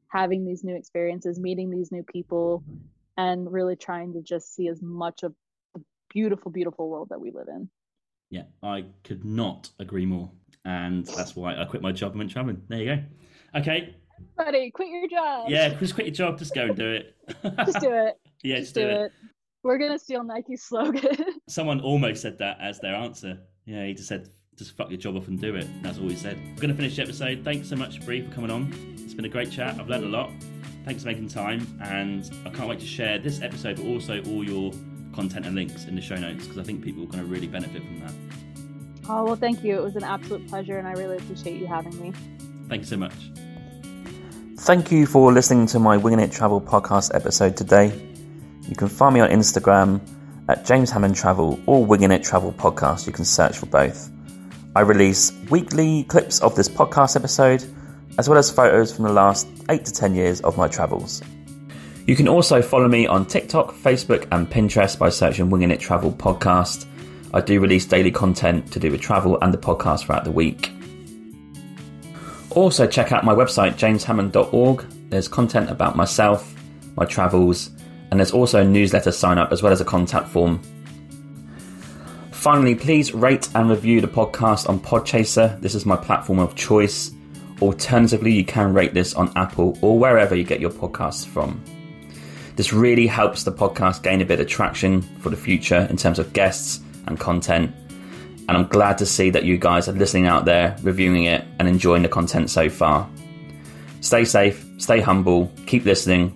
having 0.09 0.45
these 0.45 0.63
new 0.63 0.75
experiences, 0.75 1.39
meeting 1.39 1.69
these 1.69 1.91
new 1.91 2.03
people, 2.03 2.63
and 3.17 3.51
really 3.51 3.75
trying 3.75 4.13
to 4.13 4.21
just 4.21 4.55
see 4.55 4.67
as 4.67 4.81
much 4.81 5.23
of 5.23 5.33
the 5.73 5.81
beautiful, 6.13 6.51
beautiful 6.51 6.89
world 6.89 7.09
that 7.09 7.19
we 7.19 7.31
live 7.31 7.47
in. 7.47 7.69
Yeah, 8.29 8.43
I 8.63 8.85
could 9.03 9.25
not 9.25 9.69
agree 9.79 10.05
more. 10.05 10.31
And 10.63 11.05
that's 11.05 11.35
why 11.35 11.55
I 11.55 11.65
quit 11.65 11.81
my 11.81 11.91
job 11.91 12.11
and 12.11 12.19
went 12.19 12.31
traveling. 12.31 12.61
There 12.67 12.79
you 12.79 12.95
go. 12.95 13.03
Okay. 13.59 13.95
Buddy, 14.37 14.71
quit 14.71 14.89
your 14.89 15.07
job. 15.09 15.49
Yeah, 15.49 15.69
just 15.69 15.95
quit 15.95 16.07
your 16.07 16.15
job. 16.15 16.37
Just 16.37 16.53
go 16.53 16.65
and 16.65 16.75
do 16.75 16.91
it. 16.91 17.15
just 17.65 17.79
do 17.79 17.91
it. 17.91 18.19
yeah, 18.43 18.59
just, 18.59 18.73
just 18.73 18.75
do, 18.75 18.81
do 18.81 18.87
it. 18.87 19.01
it. 19.05 19.11
We're 19.63 19.77
going 19.77 19.91
to 19.91 19.99
steal 19.99 20.23
Nike's 20.23 20.63
slogan. 20.63 21.17
Someone 21.49 21.81
almost 21.81 22.21
said 22.21 22.37
that 22.39 22.57
as 22.61 22.79
their 22.79 22.95
answer. 22.95 23.39
Yeah, 23.65 23.85
he 23.85 23.93
just 23.93 24.07
said, 24.07 24.29
just 24.57 24.75
fuck 24.75 24.89
your 24.89 24.97
job 24.97 25.15
off 25.17 25.27
and 25.27 25.39
do 25.39 25.55
it. 25.55 25.67
That's 25.83 25.97
all 25.97 26.07
he 26.07 26.15
said. 26.15 26.37
We're 26.55 26.61
going 26.61 26.69
to 26.69 26.75
finish 26.75 26.95
the 26.95 27.03
episode. 27.03 27.43
Thanks 27.43 27.69
so 27.69 27.75
much, 27.75 28.03
Bri, 28.05 28.21
for 28.21 28.33
coming 28.33 28.51
on. 28.51 28.73
It's 28.97 29.13
been 29.13 29.25
a 29.25 29.29
great 29.29 29.51
chat. 29.51 29.79
I've 29.79 29.87
learned 29.87 30.05
a 30.05 30.09
lot. 30.09 30.31
Thanks 30.85 31.03
for 31.03 31.09
making 31.09 31.29
time, 31.29 31.67
and 31.81 32.29
I 32.45 32.49
can't 32.49 32.67
wait 32.67 32.79
to 32.79 32.87
share 32.87 33.19
this 33.19 33.41
episode, 33.41 33.77
but 33.77 33.85
also 33.85 34.23
all 34.23 34.43
your 34.43 34.71
content 35.13 35.45
and 35.45 35.55
links 35.55 35.85
in 35.85 35.95
the 35.95 36.01
show 36.01 36.15
notes 36.15 36.43
because 36.47 36.57
I 36.57 36.63
think 36.63 36.83
people 36.83 37.03
are 37.03 37.07
going 37.07 37.23
to 37.23 37.25
really 37.25 37.47
benefit 37.47 37.83
from 37.83 37.99
that. 37.99 38.13
Oh, 39.09 39.25
well, 39.25 39.35
thank 39.35 39.63
you. 39.63 39.77
It 39.77 39.83
was 39.83 39.95
an 39.95 40.03
absolute 40.03 40.47
pleasure, 40.47 40.77
and 40.77 40.87
I 40.87 40.93
really 40.93 41.17
appreciate 41.17 41.59
you 41.59 41.67
having 41.67 41.99
me. 42.01 42.13
Thank 42.67 42.81
you 42.81 42.87
so 42.87 42.97
much. 42.97 43.13
Thank 44.57 44.91
you 44.91 45.05
for 45.05 45.31
listening 45.31 45.65
to 45.67 45.79
my 45.79 45.97
Winging 45.97 46.19
It 46.19 46.31
Travel 46.31 46.61
podcast 46.61 47.13
episode 47.15 47.57
today. 47.57 47.91
You 48.67 48.75
can 48.75 48.87
find 48.87 49.13
me 49.13 49.19
on 49.19 49.29
Instagram 49.29 49.99
at 50.47 50.65
James 50.65 50.91
Hammond 50.91 51.15
Travel 51.15 51.59
or 51.65 51.85
Winging 51.85 52.11
It 52.11 52.23
Travel 52.23 52.53
Podcast. 52.53 53.07
You 53.07 53.13
can 53.13 53.25
search 53.25 53.57
for 53.57 53.65
both. 53.65 54.11
I 54.75 54.81
release 54.81 55.33
weekly 55.49 56.03
clips 56.03 56.39
of 56.41 56.55
this 56.55 56.69
podcast 56.69 57.15
episode 57.15 57.65
as 58.17 58.29
well 58.29 58.37
as 58.37 58.51
photos 58.51 58.93
from 58.93 59.05
the 59.05 59.13
last 59.13 59.47
8 59.69 59.85
to 59.85 59.91
10 59.91 60.15
years 60.15 60.41
of 60.41 60.57
my 60.57 60.67
travels. 60.67 61.21
You 62.07 62.15
can 62.15 62.27
also 62.27 62.61
follow 62.61 62.87
me 62.87 63.07
on 63.07 63.25
TikTok, 63.25 63.73
Facebook, 63.73 64.27
and 64.31 64.49
Pinterest 64.49 64.97
by 64.97 65.09
searching 65.09 65.49
Winging 65.49 65.71
It 65.71 65.79
Travel 65.79 66.11
Podcast. 66.11 66.85
I 67.33 67.41
do 67.41 67.59
release 67.59 67.85
daily 67.85 68.11
content 68.11 68.71
to 68.73 68.79
do 68.79 68.91
with 68.91 69.01
travel 69.01 69.37
and 69.41 69.53
the 69.53 69.57
podcast 69.57 70.05
throughout 70.05 70.25
the 70.25 70.31
week. 70.31 70.71
Also, 72.49 72.85
check 72.85 73.11
out 73.13 73.23
my 73.23 73.33
website, 73.33 73.75
jameshammond.org. 73.75 74.85
There's 75.09 75.27
content 75.27 75.69
about 75.69 75.95
myself, 75.95 76.53
my 76.97 77.05
travels, 77.05 77.69
and 78.09 78.19
there's 78.19 78.31
also 78.31 78.61
a 78.61 78.65
newsletter 78.65 79.11
sign 79.11 79.37
up 79.37 79.53
as 79.53 79.63
well 79.63 79.71
as 79.71 79.79
a 79.79 79.85
contact 79.85 80.27
form. 80.27 80.61
Finally, 82.31 82.75
please 82.75 83.13
rate 83.13 83.47
and 83.55 83.69
review 83.69 84.01
the 84.01 84.07
podcast 84.07 84.67
on 84.67 84.79
Podchaser. 84.79 85.61
This 85.61 85.75
is 85.75 85.85
my 85.85 85.95
platform 85.95 86.39
of 86.39 86.55
choice. 86.55 87.11
Alternatively, 87.61 88.31
you 88.31 88.43
can 88.43 88.73
rate 88.73 88.93
this 88.93 89.13
on 89.13 89.31
Apple 89.35 89.77
or 89.81 89.99
wherever 89.99 90.35
you 90.35 90.43
get 90.43 90.59
your 90.59 90.71
podcasts 90.71 91.25
from. 91.25 91.63
This 92.55 92.73
really 92.73 93.07
helps 93.07 93.43
the 93.43 93.51
podcast 93.51 94.03
gain 94.03 94.21
a 94.21 94.25
bit 94.25 94.39
of 94.39 94.47
traction 94.47 95.01
for 95.19 95.29
the 95.29 95.37
future 95.37 95.87
in 95.89 95.97
terms 95.97 96.19
of 96.19 96.33
guests 96.33 96.81
and 97.07 97.19
content. 97.19 97.73
And 98.49 98.57
I'm 98.57 98.67
glad 98.67 98.97
to 98.97 99.05
see 99.05 99.29
that 99.29 99.45
you 99.45 99.57
guys 99.57 99.87
are 99.87 99.93
listening 99.93 100.27
out 100.27 100.45
there, 100.45 100.75
reviewing 100.81 101.25
it, 101.25 101.45
and 101.59 101.67
enjoying 101.67 102.03
the 102.03 102.09
content 102.09 102.49
so 102.49 102.69
far. 102.69 103.07
Stay 104.01 104.25
safe, 104.25 104.65
stay 104.77 104.99
humble, 104.99 105.51
keep 105.67 105.85
listening, 105.85 106.35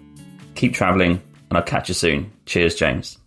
keep 0.54 0.74
traveling, 0.74 1.22
and 1.50 1.58
I'll 1.58 1.64
catch 1.64 1.90
you 1.90 1.96
soon. 1.96 2.32
Cheers, 2.46 2.76
James. 2.76 3.18